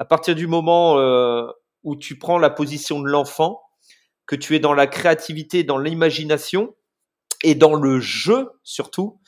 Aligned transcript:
À 0.00 0.06
partir 0.06 0.34
du 0.34 0.46
moment 0.46 0.96
où 1.84 1.94
tu 1.94 2.18
prends 2.18 2.38
la 2.38 2.48
position 2.48 3.00
de 3.00 3.06
l'enfant, 3.06 3.60
que 4.26 4.34
tu 4.34 4.56
es 4.56 4.58
dans 4.58 4.72
la 4.72 4.86
créativité, 4.86 5.62
dans 5.62 5.76
l'imagination 5.76 6.74
et 7.44 7.54
dans 7.54 7.74
le 7.74 8.00
jeu 8.00 8.48
surtout, 8.64 9.20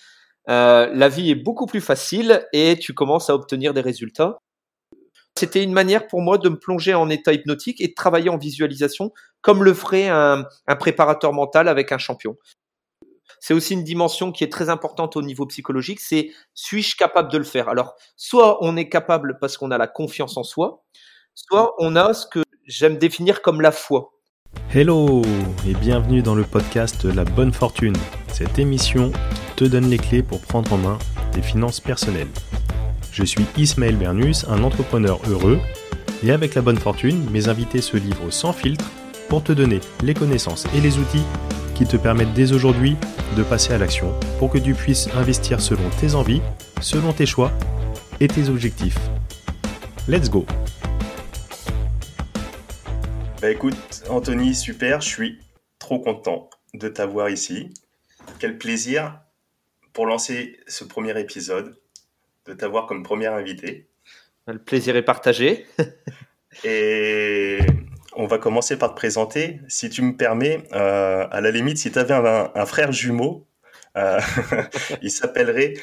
la 0.46 1.08
vie 1.10 1.30
est 1.30 1.36
beaucoup 1.36 1.66
plus 1.66 1.82
facile 1.82 2.48
et 2.54 2.78
tu 2.80 2.94
commences 2.94 3.28
à 3.28 3.34
obtenir 3.34 3.74
des 3.74 3.82
résultats. 3.82 4.38
C'était 5.38 5.62
une 5.62 5.74
manière 5.74 6.06
pour 6.06 6.22
moi 6.22 6.38
de 6.38 6.48
me 6.48 6.58
plonger 6.58 6.94
en 6.94 7.10
état 7.10 7.34
hypnotique 7.34 7.80
et 7.82 7.88
de 7.88 7.94
travailler 7.94 8.30
en 8.30 8.38
visualisation 8.38 9.12
comme 9.42 9.64
le 9.64 9.74
ferait 9.74 10.08
un, 10.08 10.46
préparateur 10.78 11.34
mental 11.34 11.68
avec 11.68 11.92
un 11.92 11.98
champion. 11.98 12.36
C'est 13.40 13.54
aussi 13.54 13.74
une 13.74 13.84
dimension 13.84 14.32
qui 14.32 14.44
est 14.44 14.52
très 14.52 14.68
importante 14.68 15.16
au 15.16 15.22
niveau 15.22 15.46
psychologique, 15.46 16.00
c'est 16.00 16.30
suis-je 16.54 16.96
capable 16.96 17.30
de 17.30 17.38
le 17.38 17.44
faire? 17.44 17.68
Alors, 17.68 17.94
soit 18.16 18.58
on 18.64 18.76
est 18.76 18.88
capable 18.88 19.38
parce 19.40 19.56
qu'on 19.56 19.70
a 19.70 19.78
la 19.78 19.86
confiance 19.86 20.36
en 20.36 20.44
soi, 20.44 20.84
soit 21.34 21.74
on 21.78 21.96
a 21.96 22.14
ce 22.14 22.26
que 22.26 22.42
j'aime 22.66 22.98
définir 22.98 23.42
comme 23.42 23.60
la 23.60 23.72
foi. 23.72 24.12
Hello 24.74 25.22
et 25.66 25.74
bienvenue 25.74 26.22
dans 26.22 26.34
le 26.34 26.44
podcast 26.44 27.04
La 27.04 27.24
Bonne 27.24 27.52
Fortune, 27.52 27.96
cette 28.28 28.58
émission 28.58 29.10
qui 29.10 29.54
te 29.56 29.64
donne 29.64 29.88
les 29.88 29.98
clés 29.98 30.22
pour 30.22 30.40
prendre 30.40 30.72
en 30.72 30.78
main 30.78 30.98
tes 31.32 31.42
finances 31.42 31.80
personnelles. 31.80 32.28
Je 33.10 33.24
suis 33.24 33.44
Ismaël 33.56 33.96
Bernus, 33.96 34.44
un 34.48 34.62
entrepreneur 34.62 35.20
heureux, 35.28 35.58
et 36.22 36.30
avec 36.30 36.54
la 36.54 36.62
bonne 36.62 36.78
fortune, 36.78 37.28
mes 37.30 37.48
invités 37.48 37.82
se 37.82 37.96
livrent 37.96 38.32
sans 38.32 38.52
filtre 38.52 38.84
pour 39.28 39.42
te 39.42 39.52
donner 39.52 39.80
les 40.02 40.14
connaissances 40.14 40.66
et 40.74 40.80
les 40.80 40.98
outils 40.98 41.24
qui 41.74 41.86
te 41.86 41.96
permettent 41.96 42.34
dès 42.34 42.52
aujourd'hui 42.52 42.96
de 43.36 43.42
passer 43.42 43.72
à 43.72 43.78
l'action 43.78 44.18
pour 44.38 44.50
que 44.50 44.58
tu 44.58 44.74
puisses 44.74 45.08
investir 45.14 45.60
selon 45.60 45.88
tes 46.00 46.14
envies, 46.14 46.42
selon 46.80 47.12
tes 47.12 47.26
choix 47.26 47.52
et 48.20 48.28
tes 48.28 48.48
objectifs. 48.48 48.98
Let's 50.08 50.30
go 50.30 50.46
Bah 53.40 53.50
écoute, 53.50 53.76
Anthony, 54.08 54.54
super, 54.54 55.00
je 55.00 55.08
suis 55.08 55.38
trop 55.78 55.98
content 56.00 56.50
de 56.74 56.88
t'avoir 56.88 57.28
ici. 57.30 57.72
Quel 58.38 58.58
plaisir 58.58 59.20
pour 59.92 60.06
lancer 60.06 60.58
ce 60.66 60.84
premier 60.84 61.18
épisode 61.20 61.76
de 62.46 62.52
t'avoir 62.54 62.86
comme 62.86 63.02
première 63.02 63.34
invité. 63.34 63.88
Le 64.46 64.58
plaisir 64.58 64.96
est 64.96 65.02
partagé. 65.02 65.66
Et 66.64 67.58
on 68.14 68.26
va 68.26 68.38
commencer 68.38 68.76
par 68.76 68.90
te 68.90 68.96
présenter. 68.96 69.60
Si 69.68 69.90
tu 69.90 70.02
me 70.02 70.16
permets, 70.16 70.64
euh, 70.72 71.26
à 71.30 71.40
la 71.40 71.50
limite, 71.50 71.78
si 71.78 71.90
tu 71.90 71.98
avais 71.98 72.14
un, 72.14 72.66
frère 72.66 72.92
jumeau, 72.92 73.46
euh, 73.96 74.20
il 75.02 75.10
s'appellerait 75.10 75.74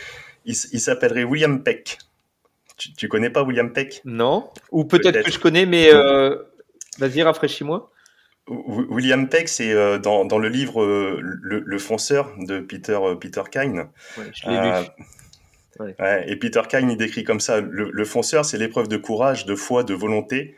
il, 0.45 0.55
s'appellerait 0.55 1.23
William 1.23 1.63
Peck. 1.63 1.99
Tu, 2.77 2.93
tu, 2.93 3.07
connais 3.07 3.29
pas 3.29 3.43
William 3.43 3.71
Peck? 3.71 4.01
Non. 4.05 4.49
Ou 4.71 4.85
peut-être 4.85 5.23
que 5.23 5.31
je 5.31 5.39
connais, 5.39 5.65
mais 5.65 5.93
euh, 5.93 6.37
vas-y, 6.97 7.21
rafraîchis-moi. 7.21 7.91
William 8.47 9.29
Peck, 9.29 9.47
c'est 9.47 9.99
dans, 9.99 10.25
dans, 10.25 10.39
le 10.39 10.47
livre 10.49 10.83
le, 11.19 11.77
fonceur 11.77 12.33
de 12.39 12.59
Peter, 12.59 12.97
Peter 13.21 13.43
Kine. 13.51 13.89
je 14.15 14.49
l'ai 14.49 14.59
lu 14.59 14.87
et 16.25 16.35
Peter 16.35 16.61
Kine, 16.69 16.89
il 16.91 16.97
décrit 16.97 17.23
comme 17.23 17.39
ça, 17.39 17.61
le, 17.61 18.05
fonceur, 18.05 18.45
c'est 18.45 18.57
l'épreuve 18.57 18.87
de 18.87 18.97
courage, 18.97 19.45
de 19.45 19.55
foi, 19.55 19.83
de 19.83 19.93
volonté, 19.93 20.55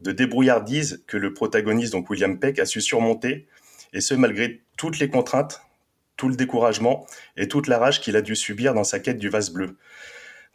de 0.00 0.12
débrouillardise 0.12 1.04
que 1.06 1.16
le 1.16 1.32
protagoniste, 1.32 1.92
donc 1.92 2.10
William 2.10 2.38
Peck, 2.38 2.58
a 2.58 2.66
su 2.66 2.80
surmonter, 2.80 3.46
et 3.92 4.00
ce 4.00 4.14
malgré 4.14 4.60
toutes 4.76 4.98
les 4.98 5.08
contraintes, 5.08 5.62
tout 6.16 6.28
le 6.28 6.36
découragement 6.36 7.06
et 7.36 7.48
toute 7.48 7.66
la 7.66 7.78
rage 7.78 8.00
qu'il 8.00 8.16
a 8.16 8.22
dû 8.22 8.36
subir 8.36 8.74
dans 8.74 8.84
sa 8.84 9.00
quête 9.00 9.18
du 9.18 9.28
vase 9.28 9.50
bleu. 9.50 9.76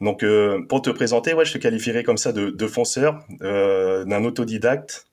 Donc, 0.01 0.23
euh, 0.23 0.65
pour 0.67 0.81
te 0.81 0.89
présenter, 0.89 1.33
ouais, 1.33 1.45
je 1.45 1.53
te 1.53 1.57
qualifierais 1.57 2.03
comme 2.03 2.17
ça 2.17 2.31
de, 2.31 2.67
fonceur, 2.67 3.21
euh, 3.41 4.05
d'un 4.05 4.23
autodidacte 4.23 5.07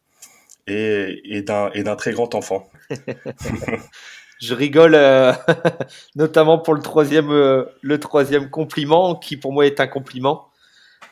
et, 0.69 1.43
d'un 1.43 1.97
très 1.97 2.13
grand 2.13 2.35
enfant. 2.37 2.71
je 4.41 4.55
rigole 4.55 4.95
euh, 4.95 5.33
notamment 6.15 6.59
pour 6.59 6.75
le 6.75 6.83
troisième, 6.83 7.31
le 7.31 7.99
troisième 7.99 8.49
compliment 8.49 9.17
qui 9.17 9.37
pour 9.37 9.53
moi 9.53 9.67
est 9.67 9.81
un 9.81 9.89
compliment. 9.89 10.46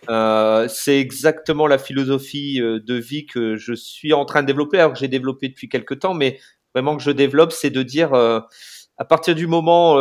Euh, 0.08 0.68
c'est 0.68 0.98
exactement 0.98 1.66
la 1.66 1.78
philosophie 1.78 2.60
de 2.60 2.94
vie 2.94 3.26
que 3.26 3.56
je 3.56 3.74
suis 3.74 4.12
en 4.12 4.24
train 4.24 4.42
de 4.42 4.46
développer, 4.46 4.78
alors 4.78 4.92
que 4.92 4.98
j'ai 4.98 5.08
développé 5.08 5.48
depuis 5.48 5.68
quelques 5.68 6.00
temps, 6.00 6.14
mais 6.14 6.38
vraiment 6.74 6.96
que 6.96 7.02
je 7.02 7.10
développe, 7.10 7.52
c'est 7.52 7.70
de 7.70 7.82
dire 7.82 8.14
à 8.14 9.04
partir 9.04 9.34
du 9.34 9.46
moment 9.46 9.96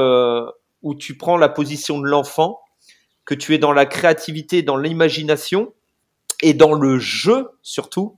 où 0.82 0.96
tu 0.96 1.18
prends 1.18 1.38
la 1.38 1.50
position 1.50 2.00
de 2.00 2.08
l'enfant, 2.08 2.60
que 3.26 3.36
tu 3.36 3.54
es 3.54 3.58
dans 3.58 3.72
la 3.72 3.86
créativité, 3.86 4.62
dans 4.64 4.78
l'imagination 4.78 5.74
et 6.42 6.54
dans 6.54 6.74
le 6.74 7.00
jeu 7.00 7.50
surtout, 7.62 8.18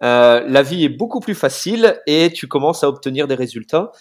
la 0.00 0.62
vie 0.62 0.84
est 0.84 0.88
beaucoup 0.88 1.20
plus 1.20 1.34
facile 1.34 2.00
et 2.06 2.32
tu 2.32 2.48
commences 2.48 2.82
à 2.84 2.88
obtenir 2.88 3.28
des 3.28 3.34
résultats. 3.34 3.92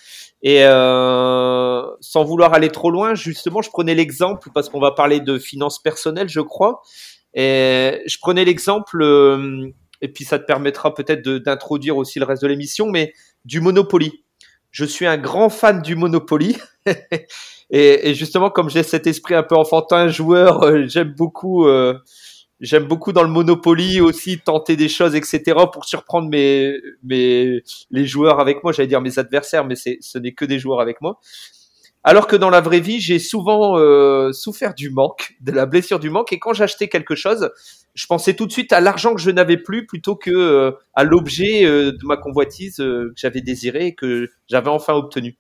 Et 0.42 0.64
euh, 0.64 1.84
sans 2.00 2.24
vouloir 2.24 2.54
aller 2.54 2.70
trop 2.70 2.92
loin, 2.92 3.14
justement, 3.14 3.62
je 3.62 3.70
prenais 3.70 3.94
l'exemple 3.94 4.50
parce 4.54 4.70
qu'on 4.70 4.80
va 4.80 4.92
parler 4.92 5.20
de 5.20 5.38
finances 5.38 5.82
personnelles, 5.82 6.30
je 6.30 6.40
crois. 6.40 6.82
Et 7.34 8.02
je 8.06 8.18
prenais 8.20 8.46
l'exemple, 8.46 9.02
euh, 9.02 9.70
et 10.02 10.08
puis 10.08 10.26
ça 10.26 10.40
te 10.40 10.46
permettra 10.46 10.94
peut-être 10.94 11.22
d'introduire 11.22 11.98
aussi 11.98 12.20
le 12.20 12.26
reste 12.26 12.42
de 12.42 12.48
l'émission, 12.48 12.90
mais 12.90 13.14
du 13.46 13.62
Monopoly. 13.62 14.24
Je 14.72 14.86
suis 14.86 15.06
un 15.06 15.18
grand 15.18 15.50
fan 15.50 15.82
du 15.82 15.96
Monopoly. 15.96 16.58
et, 17.70 18.14
justement, 18.14 18.50
comme 18.50 18.70
j'ai 18.70 18.84
cet 18.84 19.08
esprit 19.08 19.36
un 19.36 19.44
peu 19.44 19.56
enfantin, 19.56 20.08
joueur, 20.08 20.64
euh, 20.64 20.86
j'aime 20.88 21.14
beaucoup 21.14 21.68
euh, 21.68 21.98
J'aime 22.60 22.86
beaucoup 22.86 23.14
dans 23.14 23.24
le 23.24 23.30
Monopoly 23.30 24.02
aussi 24.02 24.38
tenter 24.38 24.76
des 24.76 24.90
choses, 24.90 25.16
etc. 25.16 25.56
pour 25.72 25.86
surprendre 25.86 26.28
mes, 26.28 26.76
mes, 27.04 27.64
les 27.90 28.06
joueurs 28.06 28.42
avec 28.42 28.64
moi. 28.66 28.74
J'allais 28.74 28.88
dire 28.88 29.00
mes 29.00 29.18
adversaires, 29.18 29.64
mais 29.64 29.76
ce 29.76 30.18
n'est 30.18 30.34
que 30.34 30.44
des 30.44 30.60
joueurs 30.60 30.82
avec 30.82 31.00
moi. 31.00 31.22
Alors 32.04 32.28
que 32.28 32.36
dans 32.36 32.50
la 32.50 32.62
vraie 32.62 32.80
vie, 32.80 33.02
j'ai 33.02 33.20
souvent 33.20 33.78
euh, 33.78 34.32
souffert 34.32 34.74
du 34.74 34.90
manque, 34.90 35.36
de 35.42 35.52
la 35.52 35.66
blessure 35.66 36.00
du 36.00 36.10
manque. 36.10 36.32
Et 36.32 36.40
quand 36.40 36.54
j'achetais 36.54 36.88
quelque 36.88 37.14
chose, 37.14 37.52
je 37.94 38.06
pensais 38.08 38.36
tout 38.36 38.46
de 38.46 38.52
suite 38.52 38.72
à 38.72 38.80
l'argent 38.80 39.14
que 39.14 39.22
je 39.22 39.32
n'avais 39.32 39.58
plus 39.58 39.86
plutôt 39.86 40.16
que 40.16 40.32
euh, 40.32 40.72
à 40.94 41.04
l'objet 41.04 41.66
euh, 41.66 41.92
de 41.92 42.06
ma 42.06 42.16
convoitise 42.16 42.78
que 42.78 43.12
j'avais 43.16 43.42
désiré 43.42 43.88
et 43.88 43.96
que 43.96 44.30
j'avais 44.48 44.70
enfin 44.70 44.94
obtenu. 44.94 45.38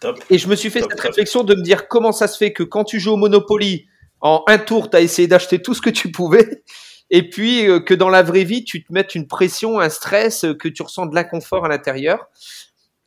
Top. 0.00 0.20
Et 0.30 0.38
je 0.38 0.46
me 0.46 0.54
suis 0.54 0.70
fait 0.70 0.80
cette 0.80 1.00
réflexion 1.00 1.42
de 1.42 1.56
me 1.56 1.62
dire 1.62 1.88
comment 1.88 2.12
ça 2.12 2.28
se 2.28 2.36
fait 2.36 2.52
que 2.52 2.62
quand 2.62 2.84
tu 2.84 3.00
joues 3.00 3.14
au 3.14 3.16
Monopoly, 3.16 3.86
en 4.20 4.44
un 4.46 4.58
tour, 4.58 4.90
tu 4.90 4.96
as 4.96 5.00
essayé 5.00 5.26
d'acheter 5.26 5.60
tout 5.60 5.74
ce 5.74 5.80
que 5.80 5.90
tu 5.90 6.10
pouvais. 6.12 6.62
Et 7.10 7.28
puis 7.28 7.66
euh, 7.66 7.80
que 7.80 7.94
dans 7.94 8.10
la 8.10 8.22
vraie 8.22 8.44
vie, 8.44 8.64
tu 8.64 8.84
te 8.84 8.92
mettes 8.92 9.14
une 9.14 9.26
pression, 9.26 9.80
un 9.80 9.88
stress, 9.88 10.44
euh, 10.44 10.54
que 10.54 10.68
tu 10.68 10.82
ressens 10.82 11.06
de 11.06 11.14
l'inconfort 11.14 11.64
à 11.64 11.68
l'intérieur. 11.68 12.28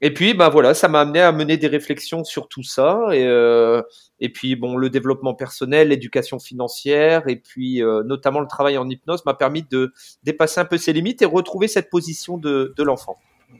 Et 0.01 0.13
puis, 0.13 0.33
ben 0.33 0.49
voilà, 0.49 0.73
ça 0.73 0.87
m'a 0.87 1.01
amené 1.01 1.21
à 1.21 1.31
mener 1.31 1.57
des 1.57 1.67
réflexions 1.67 2.23
sur 2.23 2.47
tout 2.47 2.63
ça. 2.63 3.07
Et, 3.11 3.23
euh, 3.25 3.81
et 4.19 4.29
puis, 4.29 4.55
bon, 4.55 4.75
le 4.75 4.89
développement 4.89 5.35
personnel, 5.35 5.89
l'éducation 5.89 6.39
financière, 6.39 7.27
et 7.27 7.35
puis 7.35 7.81
notamment 8.05 8.39
le 8.39 8.47
travail 8.47 8.77
en 8.77 8.89
hypnose 8.89 9.25
m'a 9.25 9.33
permis 9.33 9.63
de 9.63 9.93
dépasser 10.23 10.59
un 10.59 10.65
peu 10.65 10.77
ses 10.77 10.93
limites 10.93 11.21
et 11.21 11.25
retrouver 11.25 11.67
cette 11.67 11.89
position 11.89 12.37
de, 12.37 12.73
de 12.75 12.83
l'enfant. 12.83 13.17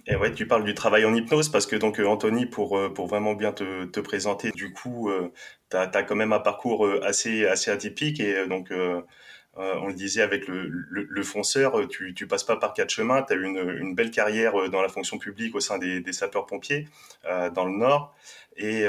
Et 0.08 0.16
ouais, 0.16 0.34
tu 0.34 0.48
parles 0.48 0.64
du 0.64 0.74
travail 0.74 1.06
en 1.06 1.14
hypnose 1.14 1.50
parce 1.50 1.66
que 1.66 1.76
donc 1.76 2.00
Anthony, 2.00 2.46
pour 2.46 2.80
pour 2.94 3.08
vraiment 3.08 3.34
bien 3.34 3.52
te, 3.52 3.86
te 3.86 4.00
présenter, 4.00 4.52
du 4.52 4.72
coup, 4.74 5.12
tu 5.72 5.78
as, 5.78 6.04
quand 6.04 6.16
même 6.16 6.34
un 6.34 6.40
parcours 6.40 6.86
euh, 6.86 7.00
assez, 7.04 7.46
assez 7.46 7.72
atypique 7.72 8.20
et 8.20 8.36
euh, 8.36 8.48
donc 8.48 8.72
euh, 9.58 9.76
on 9.82 9.88
le 9.88 9.94
disait 9.94 10.22
avec 10.22 10.48
le, 10.48 10.68
le, 10.90 11.24
fonceur, 11.24 11.88
tu, 11.90 12.14
tu 12.14 12.26
passes 12.28 12.44
pas 12.44 12.56
par 12.56 12.74
quatre 12.74 12.90
chemins, 12.90 13.22
tu 13.24 13.34
as 13.34 13.36
eu 13.36 13.44
une, 13.44 13.58
une, 13.80 13.96
belle 13.96 14.12
carrière 14.12 14.54
dans 14.70 14.82
la 14.82 14.88
fonction 14.88 15.18
publique 15.18 15.56
au 15.56 15.60
sein 15.60 15.78
des, 15.78 16.00
des 16.00 16.14
sapeurs-pompiers 16.14 16.88
dans 17.54 17.66
le 17.66 17.78
Nord. 17.78 18.16
Et, 18.58 18.84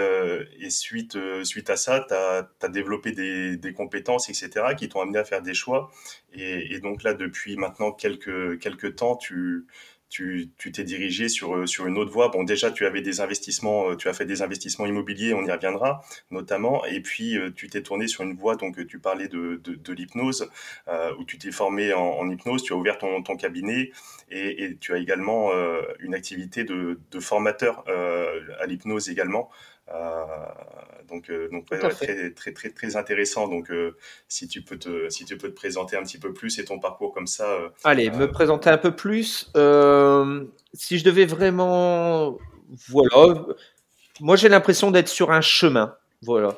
et 0.61 0.71
suite, 0.71 1.19
suite 1.45 1.71
à 1.71 1.77
ça, 1.77 2.07
tu 2.09 2.15
as, 2.15 2.69
développé 2.69 3.13
des, 3.13 3.57
des, 3.57 3.73
compétences, 3.73 4.29
etc., 4.29 4.75
qui 4.77 4.89
t'ont 4.89 5.01
amené 5.01 5.19
à 5.19 5.25
faire 5.25 5.43
des 5.43 5.55
choix. 5.55 5.91
Et, 6.33 6.75
et, 6.75 6.79
donc 6.79 7.03
là, 7.03 7.15
depuis 7.15 7.57
maintenant 7.57 7.91
quelques, 7.91 8.61
quelques 8.61 8.97
temps, 8.97 9.17
tu, 9.17 9.67
tu 10.13 10.73
t'es 10.73 10.85
dirigé 10.85 11.31
sur, 11.31 11.57
euh, 11.57 11.67
sur 11.67 11.87
une 11.87 11.97
autre 11.97 12.13
voie. 12.13 12.29
Bon, 12.29 12.45
déjà, 12.45 12.71
tu 12.71 12.85
avais 12.85 13.01
des 13.01 13.23
investissements, 13.23 13.91
euh, 13.91 13.97
tu 13.97 14.09
as 14.09 14.13
fait 14.13 14.27
des 14.27 14.43
investissements 14.43 14.85
immobiliers, 14.85 15.33
on 15.33 15.43
y 15.43 15.51
reviendra 15.51 16.05
notamment. 16.31 16.85
Et 16.85 17.01
puis, 17.01 17.39
euh, 17.39 17.51
tu 17.51 17.69
t'es 17.69 17.83
tourné 17.83 18.07
sur 18.09 18.23
une 18.23 18.35
voie, 18.35 18.57
donc 18.57 18.87
tu 18.87 18.99
parlais 18.99 19.29
de, 19.29 19.61
de, 19.65 19.93
l'hypnose, 19.93 20.51
où 21.19 21.25
tu 21.25 21.39
t'es 21.39 21.51
formé 21.51 21.93
en, 21.95 22.29
hypnose, 22.31 22.63
tu 22.63 22.73
as 22.73 22.77
ouvert 22.77 22.99
ton, 22.99 23.23
ton 23.23 23.37
cabinet 23.37 23.91
et, 24.31 24.65
et, 24.65 24.77
tu 24.77 24.93
as 24.93 24.99
également 24.99 25.51
une 26.01 26.15
activité 26.15 26.65
de, 26.65 26.99
de 27.11 27.21
formateur 27.21 27.85
à 27.89 28.67
l'hypnose 28.67 29.09
également. 29.09 29.51
Euh, 29.89 30.25
donc, 31.09 31.31
euh, 31.31 31.49
donc 31.51 31.67
très, 31.67 32.31
très, 32.31 32.53
très, 32.53 32.71
très 32.71 32.97
intéressant. 32.97 33.49
Donc, 33.49 33.71
euh, 33.71 33.97
si 34.29 34.49
tu 34.49 34.63
peux 34.63 34.79
te, 34.79 35.09
si 35.09 35.25
tu 35.25 35.37
peux 35.37 35.49
te 35.49 35.55
présenter 35.55 35.97
un 35.97 36.03
petit 36.03 36.19
peu 36.19 36.33
plus 36.33 36.59
et 36.59 36.65
ton 36.65 36.79
parcours 36.79 37.13
comme 37.13 37.27
ça. 37.27 37.47
Allez, 37.85 38.11
me 38.11 38.31
présenter 38.31 38.71
un 38.71 38.79
peu 38.79 38.95
plus. 38.95 39.51
si 40.75 40.99
je 40.99 41.05
devais 41.05 41.27
vraiment, 41.27 42.39
voilà, 42.89 43.45
moi 44.21 44.37
j'ai 44.37 44.49
l'impression 44.49 44.91
d'être 44.91 45.09
sur 45.09 45.31
un 45.31 45.41
chemin. 45.41 45.97
Voilà. 46.23 46.57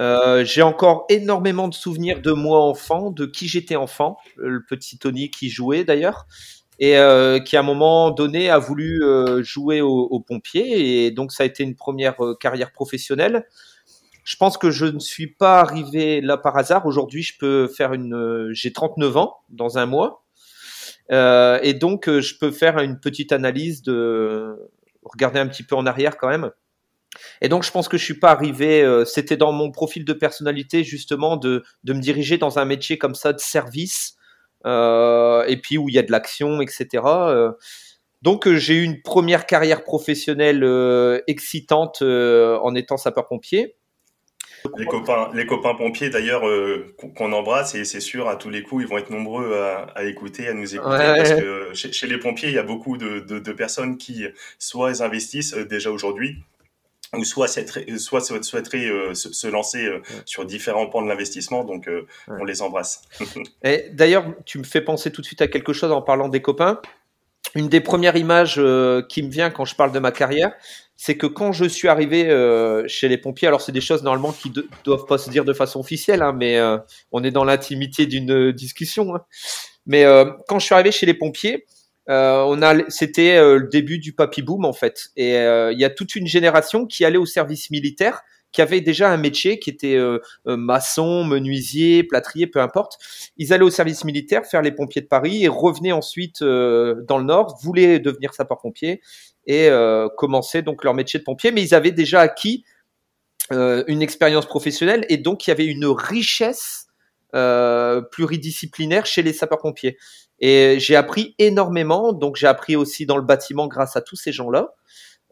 Euh, 0.00 0.42
j'ai 0.44 0.62
encore 0.62 1.04
énormément 1.10 1.68
de 1.68 1.74
souvenirs 1.74 2.22
de 2.22 2.32
moi 2.32 2.60
enfant, 2.64 3.10
de 3.10 3.26
qui 3.26 3.46
j'étais 3.46 3.76
enfant, 3.76 4.16
le 4.36 4.64
petit 4.64 4.98
Tony 4.98 5.30
qui 5.30 5.50
jouait 5.50 5.84
d'ailleurs, 5.84 6.26
et 6.82 6.98
euh, 6.98 7.38
qui 7.38 7.56
à 7.56 7.60
un 7.60 7.62
moment 7.62 8.10
donné 8.10 8.50
a 8.50 8.58
voulu 8.58 9.04
euh, 9.04 9.42
jouer 9.42 9.80
au, 9.80 10.18
pompier, 10.20 11.06
et 11.06 11.10
donc 11.10 11.30
ça 11.32 11.44
a 11.44 11.46
été 11.46 11.62
une 11.62 11.76
première 11.76 12.16
carrière 12.40 12.72
professionnelle. 12.72 13.46
Je 14.24 14.36
pense 14.36 14.58
que 14.58 14.70
je 14.70 14.86
ne 14.86 14.98
suis 14.98 15.28
pas 15.28 15.60
arrivé 15.60 16.20
là 16.20 16.36
par 16.36 16.56
hasard. 16.56 16.86
Aujourd'hui, 16.86 17.22
je 17.22 17.38
peux 17.38 17.68
faire 17.68 17.92
une. 17.92 18.50
J'ai 18.52 18.72
39 18.72 19.16
ans 19.16 19.36
dans 19.50 19.78
un 19.78 19.86
mois, 19.86 20.24
et 21.10 21.74
donc 21.74 22.08
je 22.08 22.38
peux 22.38 22.50
faire 22.50 22.78
une 22.78 22.98
petite 22.98 23.32
analyse 23.32 23.82
de 23.82 24.56
regarder 25.04 25.38
un 25.38 25.46
petit 25.46 25.62
peu 25.62 25.76
en 25.76 25.86
arrière 25.86 26.16
quand 26.16 26.28
même 26.28 26.50
et 27.40 27.48
donc, 27.48 27.62
je 27.62 27.70
pense 27.70 27.88
que 27.88 27.98
je 27.98 28.04
suis 28.04 28.18
pas 28.18 28.30
arrivé. 28.30 28.82
Euh, 28.82 29.04
c'était 29.04 29.36
dans 29.36 29.52
mon 29.52 29.70
profil 29.70 30.04
de 30.04 30.12
personnalité 30.12 30.84
justement 30.84 31.36
de, 31.36 31.64
de 31.84 31.92
me 31.92 32.00
diriger 32.00 32.38
dans 32.38 32.58
un 32.58 32.64
métier 32.64 32.98
comme 32.98 33.14
ça 33.14 33.32
de 33.32 33.40
service, 33.40 34.14
euh, 34.14 34.21
et 34.64 35.56
puis 35.56 35.78
où 35.78 35.88
il 35.88 35.94
y 35.94 35.98
a 35.98 36.02
de 36.02 36.12
l'action, 36.12 36.60
etc. 36.60 37.02
Euh, 37.04 37.52
donc, 38.22 38.46
euh, 38.46 38.56
j'ai 38.56 38.74
eu 38.74 38.82
une 38.84 39.02
première 39.02 39.46
carrière 39.46 39.84
professionnelle 39.84 40.64
excitante 41.26 42.02
en 42.02 42.74
étant 42.74 42.96
sapeur-pompier. 42.96 43.76
Les 44.78 44.86
copains, 44.86 45.28
les 45.34 45.44
copains 45.44 45.74
pompiers 45.74 46.08
d'ailleurs 46.08 46.42
qu'on 47.16 47.32
embrasse 47.32 47.74
et 47.74 47.84
c'est 47.84 47.98
sûr 47.98 48.28
à 48.28 48.36
tous 48.36 48.48
les 48.48 48.62
coups 48.62 48.84
ils 48.84 48.88
vont 48.88 48.96
être 48.96 49.10
nombreux 49.10 49.54
à, 49.56 49.88
à 49.96 50.04
écouter, 50.04 50.46
à 50.46 50.54
nous 50.54 50.76
écouter 50.76 50.98
parce 50.98 51.32
que 51.32 51.70
chez, 51.74 51.90
chez, 51.90 52.06
les 52.06 52.16
pompiers 52.16 52.48
il 52.48 52.54
y 52.54 52.58
a 52.58 52.62
beaucoup 52.62 52.96
de, 52.96 53.18
de, 53.18 53.40
de 53.40 53.52
personnes 53.52 53.98
qui 53.98 54.24
soit 54.60 55.02
investissent 55.02 55.54
déjà 55.54 55.90
aujourd'hui, 55.90 56.36
ou 57.16 57.24
soit, 57.24 57.48
soit 57.98 58.20
souhaiterait 58.42 58.86
euh, 58.86 59.14
se, 59.14 59.46
lancer 59.46 59.84
euh, 59.84 60.00
sur 60.24 60.46
différents 60.46 60.86
pans 60.86 61.02
de 61.02 61.08
l'investissement. 61.08 61.64
Donc, 61.64 61.88
euh, 61.88 62.06
on 62.28 62.44
les 62.44 62.62
embrasse. 62.62 63.02
Et 63.64 63.90
d'ailleurs, 63.92 64.24
tu 64.46 64.58
me 64.58 64.64
fais 64.64 64.80
penser 64.80 65.12
tout 65.12 65.20
de 65.20 65.26
suite 65.26 65.42
à 65.42 65.48
quelque 65.48 65.72
chose 65.72 65.92
en 65.92 66.02
parlant 66.02 66.28
des 66.28 66.40
copains. 66.40 66.80
Une 67.54 67.68
des 67.68 67.80
premières 67.80 68.16
images 68.16 68.54
qui 69.08 69.22
me 69.22 69.28
vient 69.28 69.50
quand 69.50 69.66
je 69.66 69.74
parle 69.74 69.92
de 69.92 69.98
ma 69.98 70.10
carrière, 70.10 70.52
c'est 70.96 71.18
que 71.18 71.26
quand 71.26 71.52
je 71.52 71.66
suis 71.66 71.88
arrivé 71.88 72.28
chez 72.86 73.08
les 73.08 73.18
pompiers, 73.18 73.46
alors 73.46 73.60
c'est 73.60 73.72
des 73.72 73.82
choses 73.82 74.02
normalement 74.02 74.32
qui 74.32 74.50
ne 74.50 74.62
doivent 74.84 75.04
pas 75.04 75.18
se 75.18 75.28
dire 75.28 75.44
de 75.44 75.52
façon 75.52 75.80
officielle, 75.80 76.22
hein, 76.22 76.32
mais 76.32 76.58
on 77.10 77.22
est 77.22 77.30
dans 77.30 77.44
l'intimité 77.44 78.06
d'une 78.06 78.52
discussion. 78.52 79.14
Hein. 79.14 79.20
Mais 79.84 80.06
quand 80.48 80.60
je 80.60 80.64
suis 80.64 80.72
arrivé 80.74 80.92
chez 80.92 81.04
les 81.04 81.12
pompiers, 81.12 81.66
euh, 82.08 82.42
on 82.46 82.62
a, 82.62 82.88
c'était 82.90 83.36
euh, 83.36 83.58
le 83.58 83.68
début 83.68 83.98
du 83.98 84.12
papy 84.12 84.42
boom 84.42 84.64
en 84.64 84.72
fait, 84.72 85.10
et 85.16 85.36
euh, 85.36 85.72
il 85.72 85.78
y 85.78 85.84
a 85.84 85.90
toute 85.90 86.16
une 86.16 86.26
génération 86.26 86.86
qui 86.86 87.04
allait 87.04 87.18
au 87.18 87.26
service 87.26 87.70
militaire, 87.70 88.22
qui 88.50 88.60
avait 88.60 88.80
déjà 88.80 89.10
un 89.10 89.16
métier, 89.16 89.58
qui 89.58 89.70
était 89.70 89.98
maçon, 90.44 91.24
menuisier, 91.24 92.04
plâtrier, 92.04 92.46
peu 92.46 92.60
importe. 92.60 92.98
Ils 93.38 93.54
allaient 93.54 93.64
au 93.64 93.70
service 93.70 94.04
militaire 94.04 94.44
faire 94.44 94.60
les 94.60 94.72
pompiers 94.72 95.00
de 95.00 95.06
Paris 95.06 95.42
et 95.42 95.48
revenaient 95.48 95.92
ensuite 95.92 96.40
dans 96.42 97.16
le 97.16 97.24
Nord, 97.24 97.58
voulaient 97.62 97.98
devenir 97.98 98.34
sapeurs-pompiers 98.34 99.00
et 99.46 99.70
commencer 100.18 100.60
donc 100.60 100.84
leur 100.84 100.92
métier 100.92 101.18
de 101.18 101.24
pompier, 101.24 101.50
mais 101.50 101.62
ils 101.62 101.74
avaient 101.74 101.92
déjà 101.92 102.20
acquis 102.20 102.66
une 103.50 104.02
expérience 104.02 104.44
professionnelle 104.44 105.06
et 105.08 105.16
donc 105.16 105.46
il 105.46 105.50
y 105.50 105.52
avait 105.52 105.64
une 105.64 105.86
richesse 105.86 106.88
pluridisciplinaire 107.32 109.06
chez 109.06 109.22
les 109.22 109.32
sapeurs-pompiers. 109.32 109.96
Et 110.38 110.78
j'ai 110.80 110.96
appris 110.96 111.34
énormément. 111.38 112.12
Donc 112.12 112.36
j'ai 112.36 112.48
appris 112.48 112.76
aussi 112.76 113.06
dans 113.06 113.16
le 113.16 113.22
bâtiment 113.22 113.68
grâce 113.68 113.96
à 113.96 114.02
tous 114.02 114.16
ces 114.16 114.32
gens-là. 114.32 114.74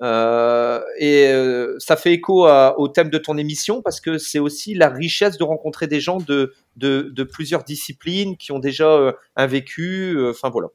Euh, 0.03 0.81
et 0.99 1.29
euh, 1.29 1.77
ça 1.79 1.97
fait 1.97 2.13
écho 2.15 2.49
au 2.49 2.89
thème 2.89 3.11
de 3.11 3.19
ton 3.19 3.37
émission 3.37 3.83
parce 3.83 4.01
que 4.01 4.17
c'est 4.17 4.39
aussi 4.39 4.75
la 4.75 4.89
richesse 4.89 5.37
de 5.37 5.45
rencontrer 5.45 5.89
des 5.89 6.01
gens 6.01 6.17
de, 6.19 6.55
de, 6.77 7.11
de 7.13 7.23
plusieurs 7.23 7.65
disciplines 7.65 8.39
qui 8.39 8.53
ont 8.53 8.61
déjà 8.61 8.89
euh, 8.89 9.13
un 9.37 9.47
vécu. 9.47 10.17
Euh, 10.17 10.31
enfin 10.31 10.49
voilà. 10.49 10.69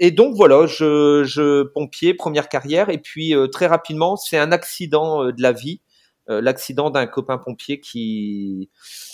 et 0.00 0.10
donc 0.10 0.34
voilà, 0.34 0.66
je, 0.66 1.22
je 1.24 1.62
pompier 1.62 2.14
première 2.14 2.48
carrière 2.48 2.88
et 2.88 2.98
puis 2.98 3.34
très 3.52 3.66
rapidement 3.66 4.16
c'est 4.16 4.38
un 4.38 4.52
accident 4.52 5.26
de 5.26 5.42
la 5.42 5.52
vie, 5.52 5.82
l'accident 6.28 6.88
d'un 6.88 7.06
copain 7.06 7.36
pompier 7.36 7.78
qui 7.78 8.70
euh, 8.70 9.09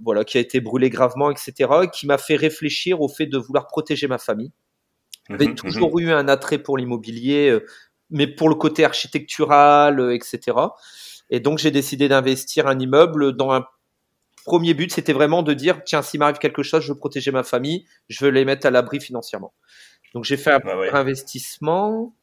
voilà, 0.00 0.24
qui 0.24 0.38
a 0.38 0.40
été 0.40 0.60
brûlé 0.60 0.90
gravement, 0.90 1.30
etc., 1.30 1.70
qui 1.92 2.06
m'a 2.06 2.18
fait 2.18 2.36
réfléchir 2.36 3.00
au 3.00 3.08
fait 3.08 3.26
de 3.26 3.38
vouloir 3.38 3.66
protéger 3.66 4.08
ma 4.08 4.18
famille. 4.18 4.52
J'avais 5.28 5.46
mhm, 5.46 5.54
toujours 5.54 5.96
mhm. 5.96 6.00
eu 6.00 6.12
un 6.12 6.28
attrait 6.28 6.58
pour 6.58 6.78
l'immobilier, 6.78 7.50
euh, 7.50 7.66
mais 8.10 8.26
pour 8.26 8.48
le 8.48 8.54
côté 8.54 8.84
architectural, 8.84 10.00
euh, 10.00 10.14
etc. 10.14 10.56
Et 11.30 11.40
donc 11.40 11.58
j'ai 11.58 11.70
décidé 11.70 12.08
d'investir 12.08 12.66
un 12.66 12.78
immeuble 12.78 13.36
dans 13.36 13.50
un 13.50 13.64
premier 14.44 14.74
but, 14.74 14.92
c'était 14.92 15.12
vraiment 15.12 15.42
de 15.42 15.54
dire 15.54 15.82
tiens, 15.84 16.02
s'il 16.02 16.20
m'arrive 16.20 16.38
quelque 16.38 16.62
chose, 16.62 16.82
je 16.82 16.92
veux 16.92 16.98
protéger 16.98 17.32
ma 17.32 17.42
famille, 17.42 17.84
je 18.08 18.24
veux 18.24 18.30
les 18.30 18.44
mettre 18.44 18.66
à 18.66 18.70
l'abri 18.70 19.00
financièrement. 19.00 19.52
Donc 20.14 20.24
j'ai 20.24 20.36
fait 20.36 20.52
un 20.52 20.60
ah 20.64 20.98
investissement. 20.98 22.14